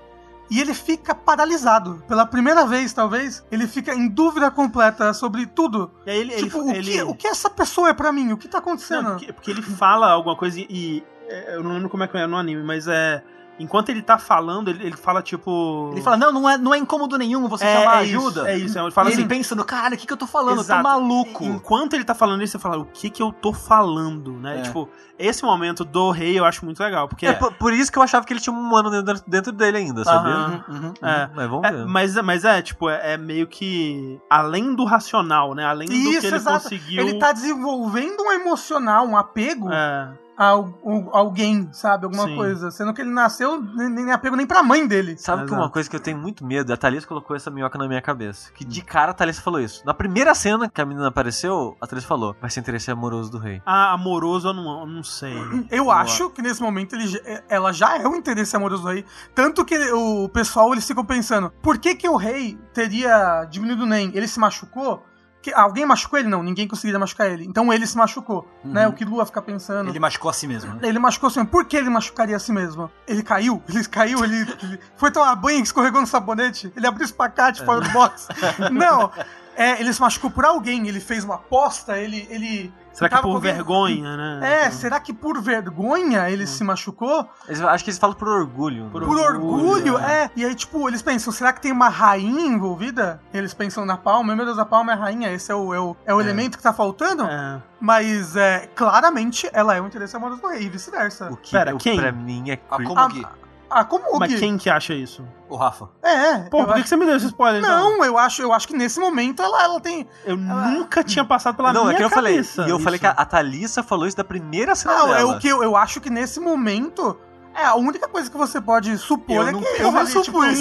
[0.51, 2.03] E ele fica paralisado.
[2.07, 5.91] Pela primeira vez, talvez, ele fica em dúvida completa sobre tudo.
[6.07, 8.33] E aí ele, tipo, ele, o, ele- que, o que essa pessoa é pra mim?
[8.33, 9.03] O que tá acontecendo?
[9.05, 12.09] Não, porque, porque ele fala alguma coisa e, e, é, eu não lembro como é
[12.09, 13.23] que é no anime, mas é
[13.59, 16.79] enquanto ele tá falando, ele, ele fala tipo Ele fala, não, não é, não é
[16.79, 18.51] incômodo nenhum você é, chamar é isso, ajuda.
[18.51, 20.17] é isso, é, ele fala e ele assim, pensa no caralho, o que, que eu
[20.17, 20.61] tô falando?
[20.61, 20.81] Exato.
[20.81, 21.45] Eu tô maluco.
[21.45, 24.59] Enquanto ele tá falando isso, você fala, o que que eu tô falando, né?
[24.61, 24.63] É.
[24.63, 27.99] Tipo, esse momento do rei eu acho muito legal, porque É, por, por isso que
[27.99, 30.33] eu achava que ele tinha um humano dentro, dentro dele ainda, sabia?
[30.33, 30.65] Aham.
[30.69, 30.93] Uhum, uhum.
[31.03, 31.87] é, Mas vamos É, ver.
[31.87, 35.65] mas, mas é, tipo, é, é meio que além do racional, né?
[35.65, 36.63] Além do Isso, que ele exato.
[36.65, 37.01] conseguiu.
[37.03, 42.05] Ele tá desenvolvendo um emocional, um apego É, alguém, sabe?
[42.05, 42.37] Alguma Sim.
[42.37, 42.71] coisa.
[42.71, 45.17] Sendo que ele nasceu nem, nem apego nem pra mãe dele.
[45.19, 45.63] Sabe que Exato.
[45.63, 46.73] uma coisa que eu tenho muito medo?
[46.73, 48.53] A Thalissa colocou essa minhoca na minha cabeça.
[48.53, 49.83] Que de cara a Thalissa falou isso.
[49.85, 53.39] Na primeira cena que a menina apareceu, a Thalissa falou: vai ser interesse amoroso do
[53.39, 53.63] rei.
[53.65, 55.35] ah, amoroso eu não, eu não sei.
[55.71, 59.05] Eu acho que nesse momento ele, já- ela já é o interesse amoroso do rei.
[59.35, 63.87] Tanto que o pessoal eles ficam pensando: por que, que o rei teria diminuído o
[63.87, 64.11] NEM?
[64.15, 65.05] Ele se machucou?
[65.45, 66.27] Que, alguém machucou ele?
[66.27, 67.45] Não, ninguém conseguiria machucar ele.
[67.45, 68.49] Então ele se machucou.
[68.65, 68.89] Né?
[68.89, 69.91] O que Lua fica pensando.
[69.91, 70.73] Ele machucou a si mesmo.
[70.73, 70.81] né?
[70.83, 72.91] Ele machucou assim, por que ele machucaria a si mesmo?
[73.07, 77.03] Ele caiu, ele caiu, ele, ele foi tomar banho e escorregou no sabonete, ele abriu
[77.03, 78.27] o espacate fora do box.
[78.73, 79.13] Não,
[79.55, 82.27] é, ele se machucou por alguém, ele fez uma aposta, ele.
[82.31, 84.65] ele Será que é por com vergonha, né?
[84.67, 87.29] É, será que por vergonha ele se machucou?
[87.49, 88.89] Eles- acho que eles falam por orgulho.
[88.91, 89.07] Por né?
[89.07, 90.31] Por orgulho, orgulho, é.
[90.37, 93.21] E aí, tipo, eles pensam, será que tem uma rainha envolvida?
[93.33, 95.81] Eles pensam na palma, meu Deus, a palma é a rainha, esse é o, é
[95.81, 97.25] o, é o elemento que tá faltando?
[97.25, 97.61] É.
[97.81, 101.29] Mas, é, claramente, ela é o interesse amoroso do rei, e vice-versa.
[101.31, 101.97] O que Pera, o- quem?
[101.99, 102.89] pra mim é A creep.
[102.89, 103.27] Komugi,
[103.75, 104.39] Ah, como o Mas Gui?
[104.39, 105.25] quem que acha isso?
[105.49, 105.89] o Rafa.
[106.03, 107.61] É, Pô, eu por que, acho- que você me deu esse spoiler?
[107.61, 107.79] então?
[107.99, 110.07] Não, eu acho, eu acho que nesse momento ela, ela tem.
[110.25, 112.35] Eu nunca tinha passado pela não, minha é que eu falei.
[112.37, 112.63] cabeça.
[112.67, 115.21] E eu falei que a, a Thalissa falou isso da primeira cena Não, dela.
[115.21, 117.17] é o que eu, eu acho que nesse momento.
[117.57, 120.25] É, a única coisa que você pode supor Eu é não- que Eu não tipo,
[120.25, 120.59] supus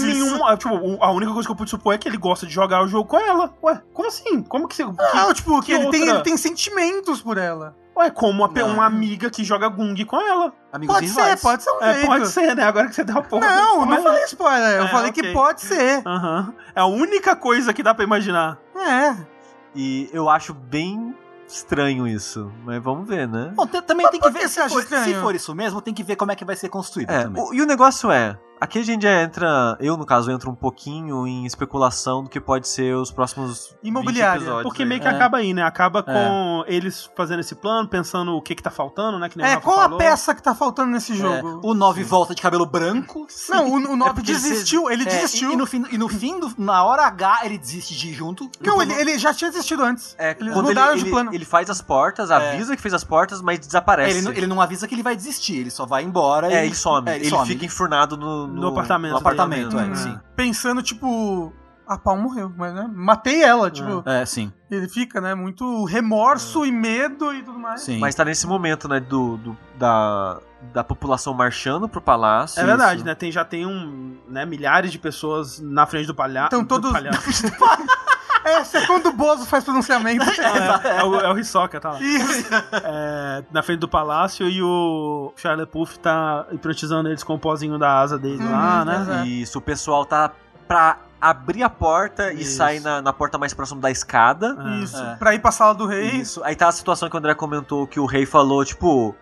[0.59, 2.83] Tipo, o- a única coisa que eu pude supor é que ele gosta de jogar
[2.83, 3.51] o jogo com ela.
[3.63, 4.43] Ué, como assim?
[4.43, 4.83] Como que você.
[4.85, 6.15] Não, tipo, que, que ele, tem, outra?
[6.17, 7.75] ele tem sentimentos por ela.
[7.95, 10.51] Ué, como uma, uma amiga que joga Gung com ela.
[10.71, 12.05] Amigos Pode ser, pode ser um É, jeito.
[12.07, 12.63] pode ser, né?
[12.63, 13.45] Agora que você deu a porra.
[13.47, 14.77] Não, não Mas- falei spoiler.
[14.77, 15.23] Eu É, falei ok.
[15.23, 16.01] que pode ser.
[16.05, 16.53] Aham.
[16.75, 18.57] É a única coisa que dá pra imaginar.
[18.75, 19.15] É.
[19.75, 21.15] E eu acho bem
[21.47, 22.51] estranho isso.
[22.65, 23.51] Mas vamos ver, né?
[23.55, 26.31] Bom, também tem que ver, se for, se for isso mesmo, tem que ver como
[26.31, 27.43] é que vai ser construído É, também.
[27.43, 30.55] o- e o negócio é, aqui a gente já entra, eu no caso, entro um
[30.55, 34.37] pouquinho em especulação do que pode ser os próximos 20 Imobiliária.
[34.39, 34.87] episódios Porque aí.
[34.87, 35.11] meio que É.
[35.11, 35.63] acaba aí, né?
[35.63, 39.29] Acaba com eles fazendo esse plano, pensando o que que tá faltando, né?
[39.29, 39.97] Que nem o É, qual a falou.
[39.97, 41.59] peça que tá faltando nesse É, jogo?
[41.63, 43.27] o 9 volta de cabelo branco.
[43.49, 45.51] Não, o, o 9 porque ele desistiu, ele É, desistiu.
[45.51, 48.13] E, e no fim, e no fim do- na hora H, ele desiste de ir
[48.13, 48.49] junto.
[48.61, 50.15] Não, ele, ele já tinha desistido antes.
[50.17, 51.33] É, Eles quando mudaram ele, de ele- plano.
[51.33, 54.09] ele faz as portas, avisa que fez as portas, mas desaparece.
[54.09, 56.63] É, ele, não- ele não avisa que ele vai desistir, ele só vai embora É,
[56.63, 57.09] e ele some.
[57.09, 57.45] É, ele some.
[57.47, 59.85] fica enfurnado no, No apartamento No apartamento, dele, é.
[59.87, 59.91] né?
[59.91, 60.19] Hum, sim.
[60.35, 61.51] Pensando, tipo,
[61.87, 62.89] a pau morreu, mas né?
[62.93, 64.03] Matei ela, tipo.
[64.07, 64.51] É, sim.
[64.71, 65.35] Ele fica, né?
[65.35, 67.81] Muito remorso e medo e tudo mais.
[67.81, 67.99] sim.
[67.99, 70.39] Mas tá nesse momento, né, do, do- da,
[70.73, 72.59] da população marchando pro palácio.
[72.61, 73.05] É verdade, Isso.
[73.05, 73.13] né?
[73.15, 76.47] Tem, já tem um, né, milhares de pessoas na frente do palhaço.
[76.55, 76.91] Então todos.
[76.95, 77.09] é,
[78.61, 80.23] isso é quando o Bozo faz pronunciamento.
[80.83, 81.99] É, é o, é o Hisoka, tá lá.
[82.01, 82.47] Isso.
[82.83, 87.77] É, na frente do palácio e o Charlie Puff tá hipnotizando eles com o pozinho
[87.77, 89.01] da asa dele lá, Uhum, né?
[89.01, 89.27] exato.
[89.27, 90.31] Isso, o pessoal tá
[90.67, 92.57] pra abrir a porta e Isso.
[92.57, 94.57] sair na, na porta mais próxima da escada.
[94.59, 94.83] É.
[94.83, 95.01] Isso.
[95.01, 95.15] É.
[95.15, 96.07] Pra ir pra sala do rei.
[96.17, 96.43] Isso.
[96.43, 99.15] Aí tá a situação que o André comentou que o rei falou, tipo.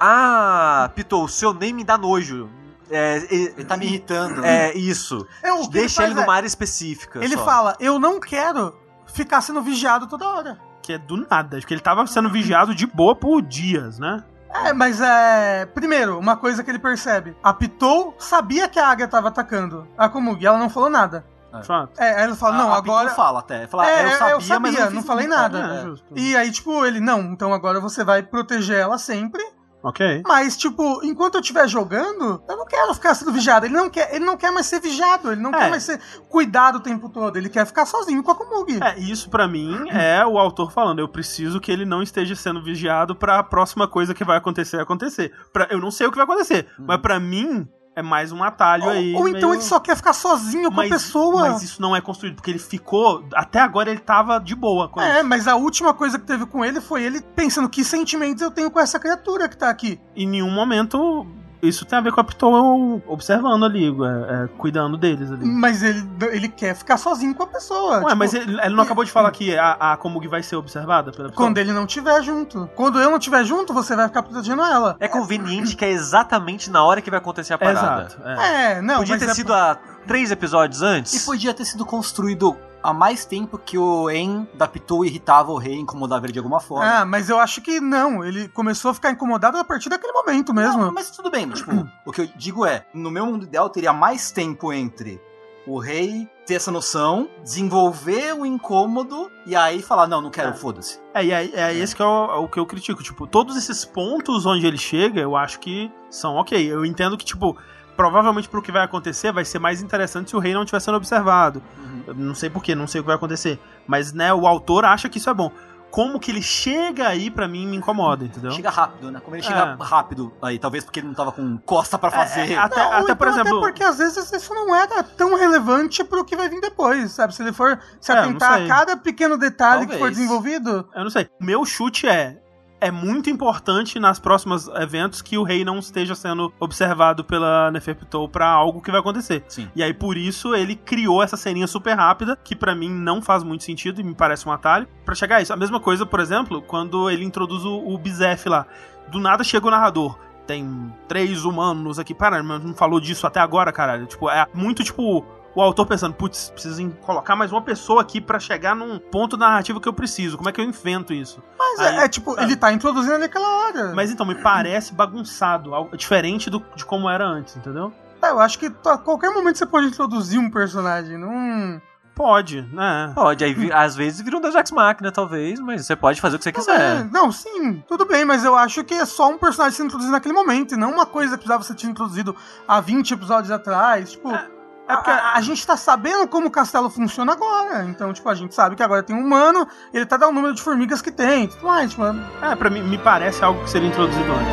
[0.00, 2.48] Ah, Pitou, o seu nem me dá nojo.
[2.90, 4.44] É, Ele tá me irritando.
[4.44, 5.26] é isso.
[5.42, 7.22] É, o que Deixa ele, ele numa é, área específica.
[7.24, 7.44] Ele só.
[7.44, 8.74] fala: Eu não quero
[9.06, 10.58] ficar sendo vigiado toda hora.
[10.82, 11.58] Que é do nada.
[11.58, 14.24] Porque ele tava sendo vigiado de boa por dias, né?
[14.52, 15.64] É, mas é.
[15.66, 20.08] Primeiro, uma coisa que ele percebe: a Pitou sabia que a águia tava atacando a
[20.08, 21.24] Komugi, ela não falou nada.
[21.64, 22.00] Fato.
[22.00, 23.08] É, aí ele fala: Não, A- a agora.
[23.10, 23.66] Pitou fala até.
[23.66, 25.60] Fala, É, eu eu sabia, sabia, mas eu não fiz falei nada.
[25.60, 25.74] nada.
[26.14, 26.20] É, É.
[26.20, 29.42] E aí, tipo, ele: Não, então agora você vai proteger ela sempre.
[29.82, 30.22] Ok.
[30.26, 33.66] Mas, tipo, enquanto eu estiver jogando, eu não quero ficar sendo vigiado.
[33.66, 35.58] Ele não quer, ele não quer mais ser vigiado, ele não É.
[35.58, 37.36] quer mais ser cuidado o tempo todo.
[37.36, 38.78] Ele quer ficar sozinho com a Komugi.
[38.82, 41.00] É, isso pra mim é o autor falando.
[41.00, 45.32] Eu preciso que ele não esteja sendo vigiado pra próxima coisa que vai acontecer acontecer.
[45.52, 48.84] Pra, eu não sei o que vai acontecer, mas pra mim é mais um atalho
[48.84, 49.14] ou, aí.
[49.14, 51.40] ou então meio- ele só quer ficar sozinho com mas, a pessoa.
[51.50, 53.24] Mas isso não é construído, porque ele ficou.
[53.34, 55.28] Até agora ele tava de boa com É, isso.
[55.28, 58.70] mas a última coisa que teve com ele foi ele pensando que sentimentos eu tenho
[58.70, 60.00] com essa criatura que tá aqui.
[60.16, 61.26] Em nenhum momento
[61.62, 65.46] isso tem a ver com a Pitou observando ali, é, é, cuidando deles ali.
[65.46, 67.98] Mas ele, ele quer ficar sozinho com a pessoa.
[67.98, 70.56] Ué, tipo, mas ele, ele não acabou de falar que a, a Komugi vai ser
[70.56, 71.44] observada pela Pitou?
[71.44, 72.68] Quando ele não tiver junto.
[72.74, 74.96] Quando eu não tiver junto, você vai ficar protegendo ela.
[74.98, 78.06] É conveniente que é exatamente na hora que vai acontecer a parada.
[78.06, 78.22] Exato.
[78.26, 78.72] É.
[78.72, 81.14] É, não, Podia mas ter é- sido a três episódios antes.
[81.14, 85.58] E podia ter sido construído há mais tempo que o En da Pitou irritava o
[85.58, 86.84] rei, incomodava ele de alguma forma.
[86.84, 88.24] Ah, mas eu acho que não.
[88.24, 90.78] Ele começou a ficar incomodado a partir daquele momento mesmo.
[90.84, 91.70] Não, mas tudo bem, tipo,
[92.06, 95.20] o que eu digo é, no meu mundo ideal teria mais tempo entre
[95.64, 100.52] o rei ter essa noção, desenvolver o incômodo e aí falar, não, não quero, É.
[100.54, 100.98] foda-se.
[101.14, 103.00] É, e é, é esse que é o, o que eu critico.
[103.00, 106.60] Tipo, todos esses pontos onde ele chega, eu acho que são ok.
[106.60, 107.56] Eu entendo que, tipo,
[107.96, 110.96] provavelmente pro que vai acontecer vai ser mais interessante se o rei não estiver sendo
[110.96, 111.62] observado.
[112.06, 113.60] Eu não sei porquê, não sei o que vai acontecer.
[113.86, 115.50] Mas, né, o autor acha que isso é bom.
[115.90, 118.50] Como que ele chega aí, pra mim, me incomoda, entendeu?
[118.52, 119.20] Chega rápido, né?
[119.22, 119.84] Como ele chega É.
[119.84, 122.50] rápido aí, talvez porque ele não tava com costa pra fazer.
[122.52, 123.58] É, até, Não, até, por então, exemplo.
[123.58, 127.34] Até porque às vezes isso não era tão relevante pro que vai vir depois, sabe?
[127.34, 130.16] Se ele for se É, atentar a cada pequeno detalhe que for Talvez.
[130.16, 130.88] desenvolvido.
[130.94, 131.28] Eu não sei.
[131.38, 132.41] O meu chute é.
[132.82, 138.28] É muito importante nas próximas eventos que o rei não esteja sendo observado pela Neferpitou
[138.28, 139.44] pra algo que vai acontecer.
[139.46, 139.70] Sim.
[139.76, 143.44] E aí, por isso, ele criou essa ceninha super rápida, que pra mim não faz
[143.44, 145.52] muito sentido e me parece um atalho, pra chegar a isso.
[145.52, 148.66] A mesma coisa, por exemplo, quando ele introduz o, o Bizef lá.
[149.12, 150.18] Do nada chega o narrador.
[150.44, 152.12] Tem três humanos aqui.
[152.12, 154.06] Para, mas não falou disso até agora, caralho.
[154.06, 155.24] Tipo, é muito tipo.
[155.54, 159.80] O autor pensando, putz, preciso colocar mais uma pessoa aqui pra chegar num ponto narrativo
[159.80, 160.38] que eu preciso.
[160.38, 161.42] Como é que eu invento isso?
[161.58, 162.46] Mas Aí, é, é tipo, sabe?
[162.46, 163.92] ele tá introduzindo ali aquela hora.
[163.94, 167.92] Mas então, me parece bagunçado, algo diferente do, de como era antes, entendeu?
[168.22, 171.18] É, eu acho que a qualquer momento você pode introduzir um personagem.
[171.18, 171.82] Não.
[172.14, 173.10] Pode, né?
[173.14, 176.38] Pode, aí às vezes vira um Deus Ex Machina, talvez, mas você pode fazer o
[176.38, 177.04] que você É, quiser.
[177.10, 180.34] não, sim, tudo bem, mas eu acho que é só um personagem sendo introduzido naquele
[180.34, 182.36] momento, e não uma coisa que precisava ser introduzido
[182.68, 184.12] há 20 episódios atrás.
[184.12, 184.46] Tipo, É
[184.86, 187.84] porque a, a gente tá sabendo como o castelo funciona agora.
[187.84, 190.54] Então, tipo, a gente sabe que agora tem um humano, ele tá dando o número
[190.54, 192.02] de formigas que tem, tudo mais, tipo,
[192.42, 194.52] É, pra mim, me parece algo que seria introduzido antes.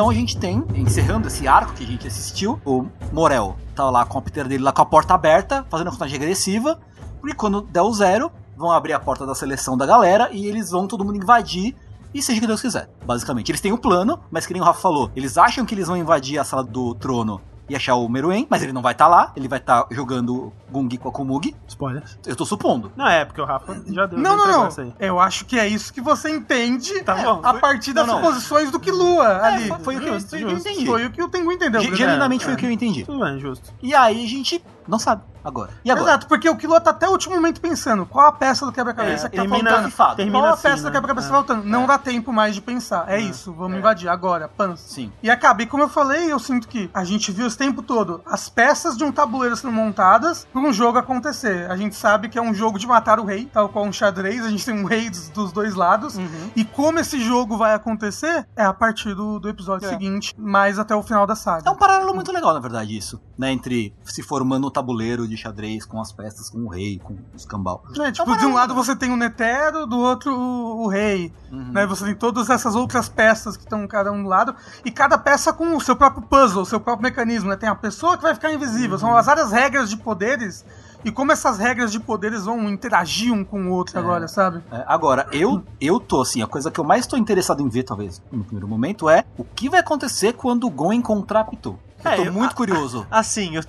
[0.00, 4.02] Então a gente tem, encerrando esse arco que a gente assistiu, o Morel tá lá
[4.06, 6.80] com a piteira dele lá com a porta aberta, fazendo a contagem regressiva,
[7.20, 10.70] porque quando der o zero, vão abrir a porta da seleção da galera e eles
[10.70, 11.76] vão todo mundo invadir
[12.14, 13.50] e seja o que Deus quiser, basicamente.
[13.50, 15.98] Eles têm um plano, mas que nem o Rafa falou, eles acham que eles vão
[15.98, 17.38] invadir a sala do trono
[17.70, 20.98] e achar o Meruem, mas ele não vai estar lá, ele vai estar jogando Gungi
[20.98, 21.54] com a Kumugi.
[21.68, 22.18] Spoilers.
[22.26, 22.90] Eu tô supondo.
[22.96, 24.18] Não, é, porque o Rafa já deu.
[24.18, 24.94] Não, não, não.
[24.98, 27.40] Eu acho que é isso que você entende Tá bom.
[27.44, 28.22] a partir das Não, não.
[28.22, 29.68] suposições do Killua ali.
[29.68, 30.86] foi, foi o que eu, Justo, foi o que eu entendi.
[30.86, 31.80] Foi o que o Tengu entendeu.
[31.94, 32.56] Genuinamente É, foi é.
[32.56, 33.04] o que eu entendi.
[33.04, 33.72] Tudo bem, justo.
[33.80, 35.70] E aí a gente não sabe agora.
[35.84, 36.10] E agora?
[36.10, 39.26] Exato, porque o Killua tá até o último momento pensando qual a peça do quebra-cabeça
[39.26, 39.90] É, que tá faltando.
[39.90, 40.16] fado.
[40.16, 40.88] termina Qual a assim, peça né?
[40.90, 41.30] do quebra-cabeça É.
[41.30, 41.64] tá faltando?
[41.64, 43.04] Não dá tempo mais de pensar.
[43.08, 44.82] É, isso, vamos invadir agora, pança.
[44.88, 45.12] Sim.
[45.22, 45.62] E acaba.
[45.62, 48.96] E como eu falei, eu sinto que a gente viu esse tempo todo as peças
[48.96, 51.70] de um tabuleiro sendo montadas para um jogo acontecer.
[51.70, 54.44] A gente sabe que é um jogo de matar o rei, tal qual um xadrez.
[54.44, 56.16] A gente tem um rei dos, dos dois lados.
[56.56, 59.90] E como esse jogo vai acontecer é a partir do, do episódio É.
[59.90, 61.68] seguinte, mais até o final da saga.
[61.68, 63.20] É um paralelo muito legal, na verdade, isso.
[63.38, 63.52] Né?
[63.52, 67.44] Entre se formando o tabuleiro de xadrez com as peças, com o rei, com os
[67.46, 67.82] cambal.
[67.98, 70.88] É, tipo, É um de um lado você tem o Netero, do outro o, o
[70.88, 71.32] rei.
[71.50, 71.72] Uhum.
[71.72, 71.86] Né?
[71.86, 74.54] Você tem todas essas outras peças que estão cada um do lado.
[74.84, 77.48] E cada peça com o seu próprio puzzle, o seu próprio mecanismo.
[77.48, 77.56] Né?
[77.56, 78.98] Tem a pessoa que vai ficar invisível.
[78.98, 80.64] São as várias regras de poderes.
[81.02, 84.62] E como essas regras de poderes vão interagir um com o outro agora, sabe?
[84.70, 87.84] É, agora, eu, eu tô assim, a coisa que eu mais tô interessado em ver,
[87.84, 91.78] talvez, no primeiro momento, é o que vai acontecer quando o Gon encontrar a Pitu.
[92.04, 93.06] Eu É, tô eu- muito curioso.
[93.10, 93.62] Assim, eu,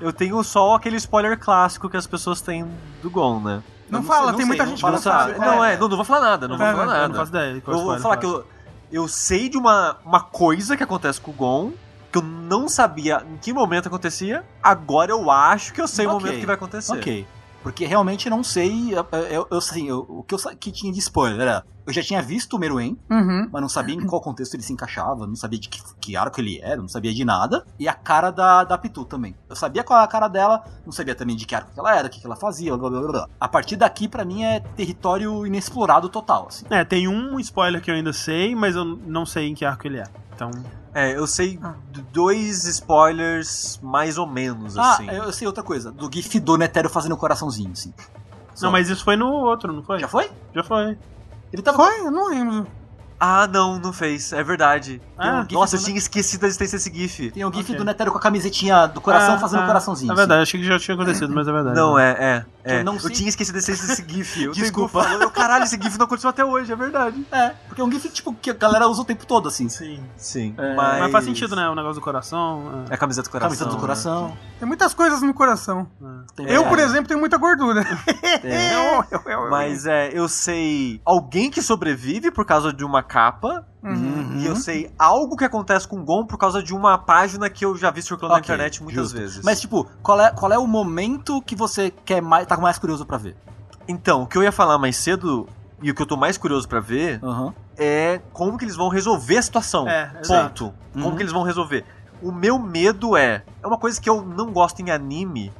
[0.00, 2.66] eu tenho só aquele spoiler clássico que as pessoas têm
[3.02, 3.62] do Gon, né?
[3.88, 5.38] Não, não fala, sei, não tem muita sei, gente não que não sabe.
[5.38, 5.76] Não, é.
[5.76, 7.08] não, vou falar nada, não vou falar nada.
[7.08, 7.62] não faço ideia.
[7.66, 8.46] Eu vou falar que eu,
[8.90, 11.72] eu sei de uma, uma coisa que acontece com o Gon,
[12.10, 16.10] que eu não sabia em que momento acontecia, agora eu acho que eu sei o
[16.10, 16.92] Ok, momento que vai acontecer.
[16.92, 17.26] Ok.
[17.66, 18.94] Porque realmente não sei.
[18.94, 21.64] Eu, eu, eu, assim, eu- o que eu que tinha de spoiler era.
[21.84, 23.48] Eu já tinha visto o Meruem, Uhum.
[23.52, 26.40] mas não sabia em qual contexto ele se encaixava, não sabia de que, que arco
[26.40, 27.64] ele era, não sabia de nada.
[27.78, 29.34] E a cara da, da Pitu também.
[29.48, 31.96] Eu sabia qual era a cara dela, não sabia também de que arco que ela
[31.96, 33.28] era, o que, que ela fazia, blá blá blá blá.
[33.40, 36.64] A partir daqui, pra mim, é território inexplorado total, assim.
[36.70, 39.86] É, tem um spoiler que eu ainda sei, mas eu não sei em que arco
[39.88, 40.04] ele é.
[40.34, 40.50] Então,
[40.98, 41.74] É, eu sei Ah.
[42.10, 45.10] dois spoilers mais ou menos, Ah, assim.
[45.10, 45.92] eu sei outra coisa.
[45.92, 47.92] Do GIF do Netero fazendo um coraçãozinho, assim.
[48.54, 48.64] Só.
[48.66, 49.98] não, mas isso foi no outro, não foi?
[50.00, 50.30] Já foi?
[50.54, 50.96] Já foi.
[51.52, 51.76] Ele tava.
[51.76, 52.00] Foi?
[52.00, 52.66] Eu não lembro.
[53.20, 54.32] Ah, não, não fez.
[54.32, 55.00] É verdade.
[55.18, 57.30] Ah, um Nossa, eu tinha esquecido da existência desse GIF.
[57.30, 57.76] Tem um GIF Ok.
[57.76, 60.12] do Netero com a camisetinha do coração Ah, fazendo ah, um coraçãozinho.
[60.12, 61.76] É verdade, achei que já tinha acontecido, mas é verdade.
[61.76, 62.72] Não, é, é.
[62.72, 62.80] é.
[62.80, 64.48] Eu não Eu tinha esquecido da existência desse GIF.
[64.48, 65.02] O Desculpa.
[65.02, 67.26] Falou, eu, caralho, esse GIF não aconteceu até hoje, é verdade.
[67.32, 67.42] assim.
[67.44, 69.68] É, porque é um GIF tipo, que a galera usa o tempo todo, assim.
[69.68, 70.02] Sim.
[70.16, 71.00] Sim, É, mas...
[71.00, 71.68] Mas faz sentido, né?
[71.68, 72.84] O negócio do coração.
[72.90, 73.48] É a camiseta do coração.
[73.48, 73.80] Camiseta do né?
[73.80, 74.36] coração.
[74.58, 75.86] Tem muitas coisas no coração.
[76.34, 76.90] Tem Eu, por verdade.
[76.90, 77.84] exemplo, tenho muita gordura.
[78.42, 78.74] É.
[79.50, 83.66] Mas é, eu sei alguém que sobrevive por causa de uma capa.
[83.86, 84.38] Uhum.
[84.38, 87.64] E eu sei algo que acontece com o Gon por causa de uma página que
[87.64, 89.18] eu já vi circulando na Ok, internet muitas justo.
[89.18, 89.44] vezes.
[89.44, 93.06] Mas, tipo, qual é, qual é o momento que você quer mais, tá mais curioso
[93.06, 93.36] pra ver?
[93.86, 95.48] Então, o que eu ia falar mais cedo,
[95.80, 97.54] e o que eu tô mais curioso pra ver, Aham.
[97.78, 99.88] é como que eles vão resolver a situação.
[99.88, 100.06] É.
[100.26, 100.74] Ponto.
[100.92, 101.16] Como Uhum.
[101.16, 101.84] que eles vão resolver.
[102.22, 103.44] O meu medo é.
[103.62, 105.52] É uma coisa que eu não gosto em anime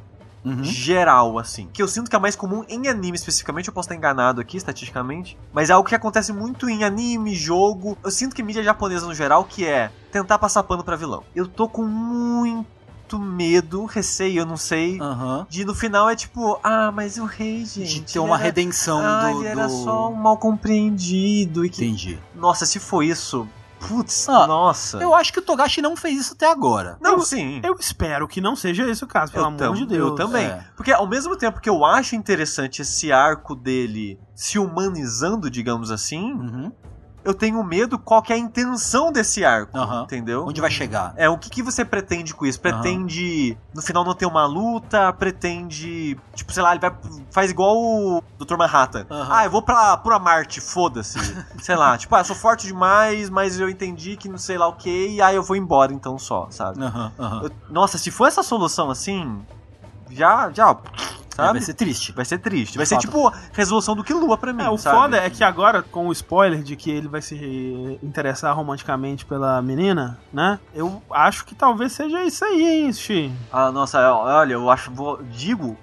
[0.47, 0.62] Uhum.
[0.65, 1.68] geral, assim.
[1.73, 3.68] Que eu sinto que é mais comum em anime especificamente.
[3.68, 5.36] Eu posso estar enganado aqui, estatisticamente.
[5.52, 7.99] Mas é algo que acontece muito em anime, jogo.
[8.05, 11.25] Eu sinto que mídia japonesa no geral, que é tentar passar pano pra vilão.
[11.34, 15.00] Eu tô com muito medo, receio, eu não sei.
[15.00, 15.47] Aham.
[15.49, 18.00] De no final é tipo, ah, mas o rei, gente.
[18.00, 19.41] De ter uma era- redenção Ah, do.
[19.41, 21.65] ele era do- só um mal compreendido.
[21.65, 21.84] E que...
[21.84, 22.18] Entendi.
[22.34, 23.49] Nossa, se for isso.
[23.81, 24.99] Putz, Ah, nossa.
[24.99, 26.97] Eu acho que o Togashi não fez isso até agora.
[27.01, 27.61] Não, Eu- sim.
[27.63, 30.09] Eu espero que não seja esse o caso, pelo Eu amor tam- de Deus.
[30.11, 30.47] Eu também.
[30.47, 30.65] É.
[30.77, 36.33] Porque ao mesmo tempo que eu acho interessante esse arco dele se humanizando, digamos assim,
[36.33, 36.73] Uhum.
[37.27, 40.47] Eu tenho medo qual que é a intenção desse arco, entendeu?
[40.47, 41.13] Onde vai chegar?
[41.17, 42.59] É, o que, que você pretende com isso?
[42.61, 45.13] Pretende, no final, não ter uma luta?
[45.13, 46.93] Pretende, tipo, sei lá, ele vai,
[47.31, 48.57] faz igual o Dr.
[48.57, 49.07] Manhattan.
[49.11, 51.19] Ah, eu vou pra, pra Marte, foda-se.
[51.61, 54.67] sei lá, tipo, ah, eu sou forte demais, mas eu entendi que não sei lá
[54.69, 56.79] o que, e aí eu vou embora então só, sabe?
[57.43, 59.45] Eu- nossa, se for essa solução assim,
[60.11, 60.77] já, já,
[61.43, 61.59] É, sabe?
[61.59, 62.13] vai ser triste.
[62.13, 62.77] Vai ser triste.
[62.77, 63.07] Vai ser fato.
[63.07, 64.63] tipo resolução do que Lua pra mim.
[64.63, 64.97] É, o sabe?
[64.97, 69.61] foda é que agora, com o spoiler de que ele vai se interessar romanticamente pela
[69.61, 70.59] menina, né?
[70.75, 73.33] Eu acho que talvez seja isso aí, hein, Xi?
[73.53, 74.91] Ah, nossa, olha, eu acho.
[75.31, 75.77] Digo,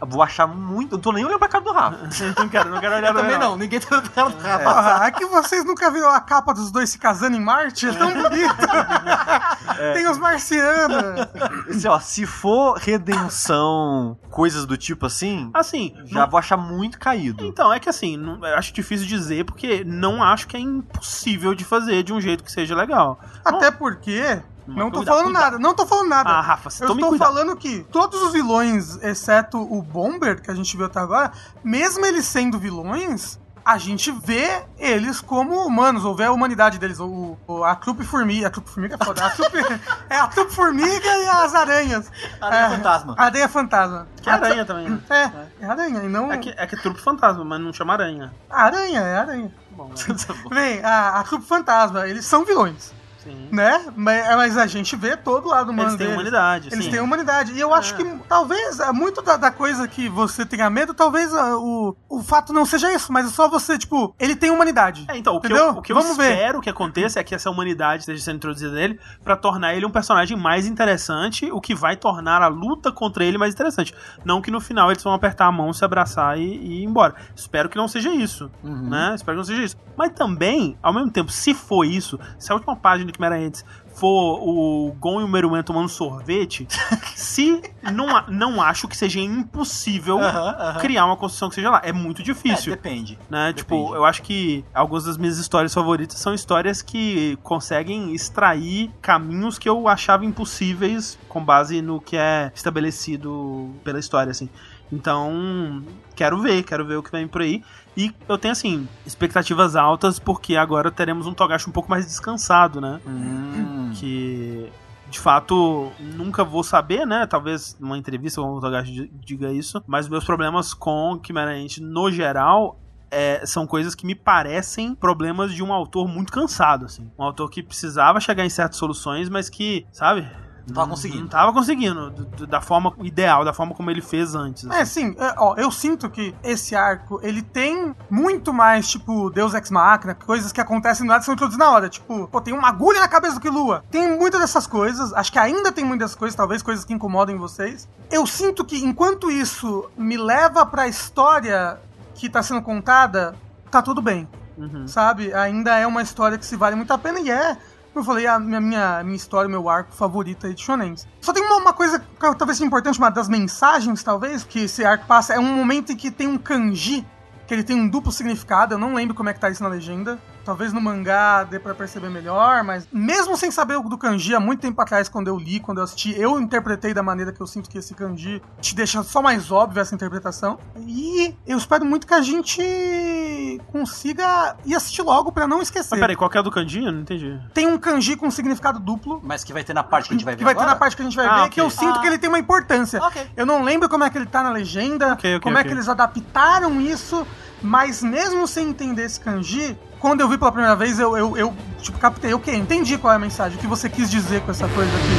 [0.00, 0.92] vou achar muito.
[0.92, 1.98] Eu não tô nem olhando pra cara do Rafa.
[2.38, 4.64] não quero, não quero olhar Eu também também não, ninguém tá cara do cara.
[4.64, 7.86] Porra, é que vocês nunca viram a capa dos dois se casando em Marte?
[7.88, 8.54] É tão bonito.
[9.94, 11.28] Tem os marcianos.
[11.68, 16.98] Assim, ó, se for redenção, coisas do tipo assim, Assim, já não- vou achar muito
[16.98, 17.44] caído.
[17.44, 21.64] Então, é que assim, não- acho difícil dizer, porque não acho que é impossível de
[21.64, 23.18] fazer de um jeito que seja legal.
[23.44, 24.40] Até porque.
[24.66, 26.30] Não tô falando nada, não tô falando nada.
[26.30, 27.28] Ah, Rafa, você Eu estou cuidado.
[27.28, 32.04] falando que todos os vilões, exceto o Bomber, que a gente viu até agora, mesmo
[32.06, 37.00] eles sendo vilões, a gente vê eles como humanos, ou vê a humanidade deles.
[37.00, 38.48] O, o- a Trupe Formiga.
[38.48, 39.24] A Trupe Formiga é foda.
[39.24, 39.56] A trupe,
[40.10, 42.10] é a Trupe Formiga e as aranhas.
[42.40, 43.14] Aranha É, fantasma.
[43.16, 44.08] Aranha fantasma.
[44.20, 44.88] Que é aranha também.
[44.90, 45.00] né?
[45.08, 46.30] É, é aranha, e não.
[46.30, 48.32] É que, é que é trupe fantasma, mas não chama aranha.
[48.50, 49.54] Aranha, é aranha.
[49.70, 49.90] Bom,
[50.50, 52.92] Bem, a, a Trupe Fantasma, eles são vilões,
[53.24, 53.48] sim.
[53.50, 53.84] né?
[53.96, 56.14] Mas, mas a gente vê todo lado humano Eles têm deles.
[56.14, 56.90] humanidade, Eles sim.
[56.90, 57.52] têm humanidade.
[57.52, 57.96] E eu acho É.
[57.96, 62.22] que talvez ah, muito da, da coisa que você tenha medo, talvez ah, o, o
[62.22, 65.04] fato não seja isso, mas é só você, tipo, ele tem humanidade.
[65.08, 65.64] É, então, o que Entendeu?
[65.66, 66.32] eu, o que eu Vamos ver.
[66.32, 69.90] espero que aconteça é que essa humanidade esteja sendo introduzida nele pra tornar ele um
[69.90, 73.94] personagem mais interessante, o que vai tornar a luta contra ele mais interessante.
[74.24, 77.14] Não que no final eles vão apertar a mão, se abraçar e, e ir embora.
[77.34, 78.88] Espero que não seja isso, Uhum.
[78.90, 79.12] né?
[79.14, 79.76] Espero que não seja isso.
[79.96, 84.92] Mas também, ao mesmo tempo, se for isso, se a última página Ants for o
[84.98, 86.66] Gon e o Meruem tomando sorvete,
[87.14, 87.62] se
[87.92, 90.80] não, não acho que seja impossível Aham, aham.
[90.80, 91.80] criar uma construção que seja lá.
[91.84, 93.16] É muito É, difícil depende.
[93.30, 93.52] né?
[93.52, 93.58] Depende.
[93.58, 99.58] Tipo, eu acho que algumas das minhas histórias favoritas são histórias que conseguem extrair caminhos
[99.58, 104.48] que eu achava impossíveis com base no que é estabelecido pela história, assim.
[104.92, 105.82] Então,
[106.14, 107.62] quero ver, quero ver o que vem por aí.
[107.96, 112.80] E eu tenho, assim, expectativas altas, porque agora teremos um Togashi um pouco mais descansado,
[112.80, 113.00] né?
[113.06, 113.90] Hum.
[113.94, 114.68] que
[115.10, 117.24] de fato nunca vou saber, né?
[117.26, 122.10] Talvez numa entrevista o Togashi di- diga isso, mas meus problemas com Chimera Ant no
[122.10, 122.80] geral
[123.12, 127.08] é, são coisas que me parecem problemas de um autor muito cansado, assim.
[127.16, 130.26] Um autor que precisava chegar em certas soluções, mas que, sabe?
[130.66, 131.20] Não tava conseguindo.
[131.22, 134.64] Não tava conseguindo, do- do- da forma ideal, da forma como ele fez antes.
[134.70, 139.52] É, sim, é, ó, eu sinto que esse arco, ele tem muito mais, tipo, Deus
[139.54, 141.88] Ex Machina, coisas que acontecem no nada são introduzidas na hora.
[141.88, 143.84] Tipo, pô, tem uma agulha na cabeça do Killua.
[143.90, 147.86] Tem muitas dessas coisas, acho que ainda tem muitas coisas, talvez coisas que incomodem vocês.
[148.10, 151.78] Eu sinto que, enquanto isso me leva pra história
[152.14, 153.34] que tá sendo contada,
[153.70, 154.26] tá tudo bem
[154.56, 154.86] Uhum.
[154.86, 155.34] sabe?
[155.34, 157.56] Ainda é uma história que se vale muito a pena e é
[157.98, 161.06] eu falei, a minha, minha, minha história, meu arco favorito aí de shonens.
[161.20, 164.84] Só tem uma, uma coisa que talvez seja importante, uma das mensagens, talvez, que esse
[164.84, 167.06] arco passa, é um momento em que tem um kanji,
[167.46, 169.68] que ele tem um duplo significado, eu não lembro como é que tá isso na
[169.68, 170.18] legenda.
[170.44, 174.40] Talvez no mangá dê pra perceber melhor, mas mesmo sem saber o do kanji, há
[174.40, 177.46] muito tempo atrás, quando eu li, quando eu assisti, eu interpretei da maneira que eu
[177.46, 180.58] sinto que esse kanji te deixa só mais óbvio essa interpretação.
[180.86, 185.88] E eu espero muito que a gente consiga ir assistir logo pra não esquecer.
[185.92, 186.92] Mas peraí, qual que é do Candinho?
[186.92, 187.40] Não entendi.
[187.52, 190.24] Tem um kanji com significado duplo, Mas que vai ter na parte que a gente
[190.24, 190.74] vai ver que vai ter agora?
[190.74, 192.00] na parte que a gente vai Ah, ver, que eu sinto Ah.
[192.00, 193.00] que ele tem uma importância.
[193.02, 193.30] Ok.
[193.36, 195.70] Eu não lembro como é que ele tá na legenda, Ok, ok, como é que
[195.70, 197.26] eles adaptaram isso,
[197.62, 201.54] mas mesmo sem entender esse kanji, quando eu vi pela primeira vez, eu, eu, eu
[201.80, 204.68] tipo, captei, ok, entendi qual é a mensagem, o que você quis dizer com essa
[204.68, 205.14] coisa aqui.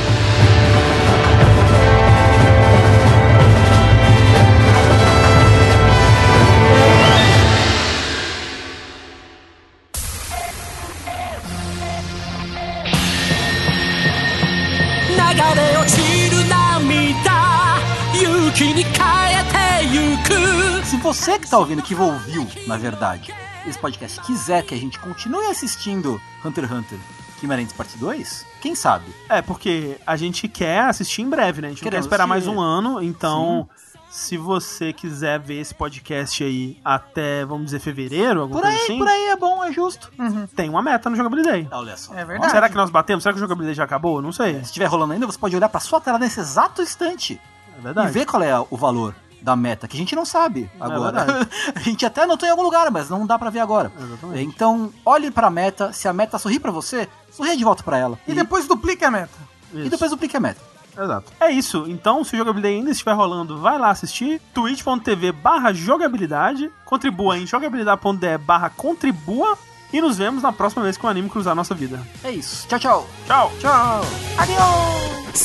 [20.86, 23.34] Se você que tá ouvindo, que ouviu, na verdade,
[23.68, 27.00] esse podcast quiser que a gente continue assistindo Hunter x Hunter
[27.40, 29.06] Guimarães Parte 2, quem sabe?
[29.30, 31.68] É, porque a gente quer assistir em breve, né?
[31.68, 33.68] A gente não quer esperar mais um ano, então.
[34.10, 38.84] Se você quiser ver esse podcast aí até, vamos dizer, fevereiro, alguma Por coisa aí,
[38.86, 40.10] assim, por aí é bom, é justo.
[40.56, 41.68] tem uma meta no Jogabilidade.
[41.70, 42.14] Olha só.
[42.14, 42.50] É verdade.
[42.50, 43.24] Será que nós batemos?
[43.24, 44.22] Será que o Jogabilidade já acabou?
[44.22, 44.54] Não sei.
[44.60, 47.42] Se estiver rolando ainda, você pode olhar pra sua tela nesse exato instante
[47.76, 48.10] É e verdade.
[48.14, 49.14] ver qual é o valor
[49.46, 51.48] da meta, que a gente não sabe é agora.
[51.74, 53.92] É a gente até anotou em algum lugar, mas não dá para ver agora.
[53.98, 54.44] Exatamente.
[54.44, 57.98] Então, olhe para a meta, se a meta sorri para você, sorria de volta para
[57.98, 58.20] ela.
[58.28, 59.38] E, e, depois duplique a meta.
[59.72, 59.86] Isso.
[59.86, 60.60] E depois duplique a meta.
[60.98, 61.32] Exato.
[61.40, 61.86] É isso.
[61.88, 64.42] Então, se o jogabilidade ainda estiver rolando, vai lá assistir.
[64.54, 66.72] twitch.tv barra jogabilidade.
[66.84, 69.58] Contribua em jogabilidade.de barra contribua.
[69.94, 72.02] E nos vemos na próxima vez que o anime cruzar a nossa vida.
[72.24, 72.68] É isso.
[72.68, 73.08] Tchau, tchau.
[73.28, 73.52] Tchau.
[73.60, 74.02] Tchau.
[74.38, 75.36] Adeus.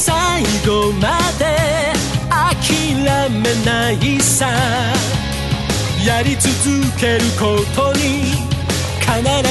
[2.31, 2.95] 諦
[3.31, 4.49] めないさ。
[6.07, 6.51] やり続
[6.99, 8.33] けることに
[9.01, 9.11] 必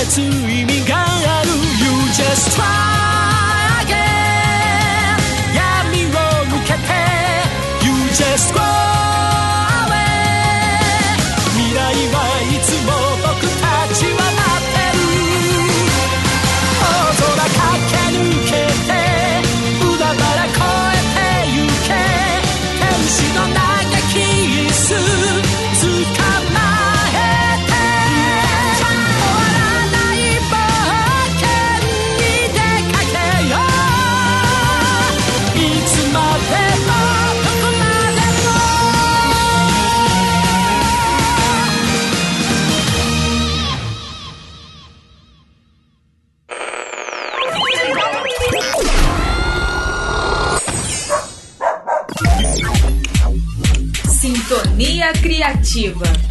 [0.09, 1.49] ず意味がある。
[1.49, 2.64] You just try
[3.83, 3.99] again
[5.53, 6.09] 闇を
[6.48, 6.80] 抜けて。
[7.85, 8.89] You just go
[54.80, 56.28] も Sintonia Criativa.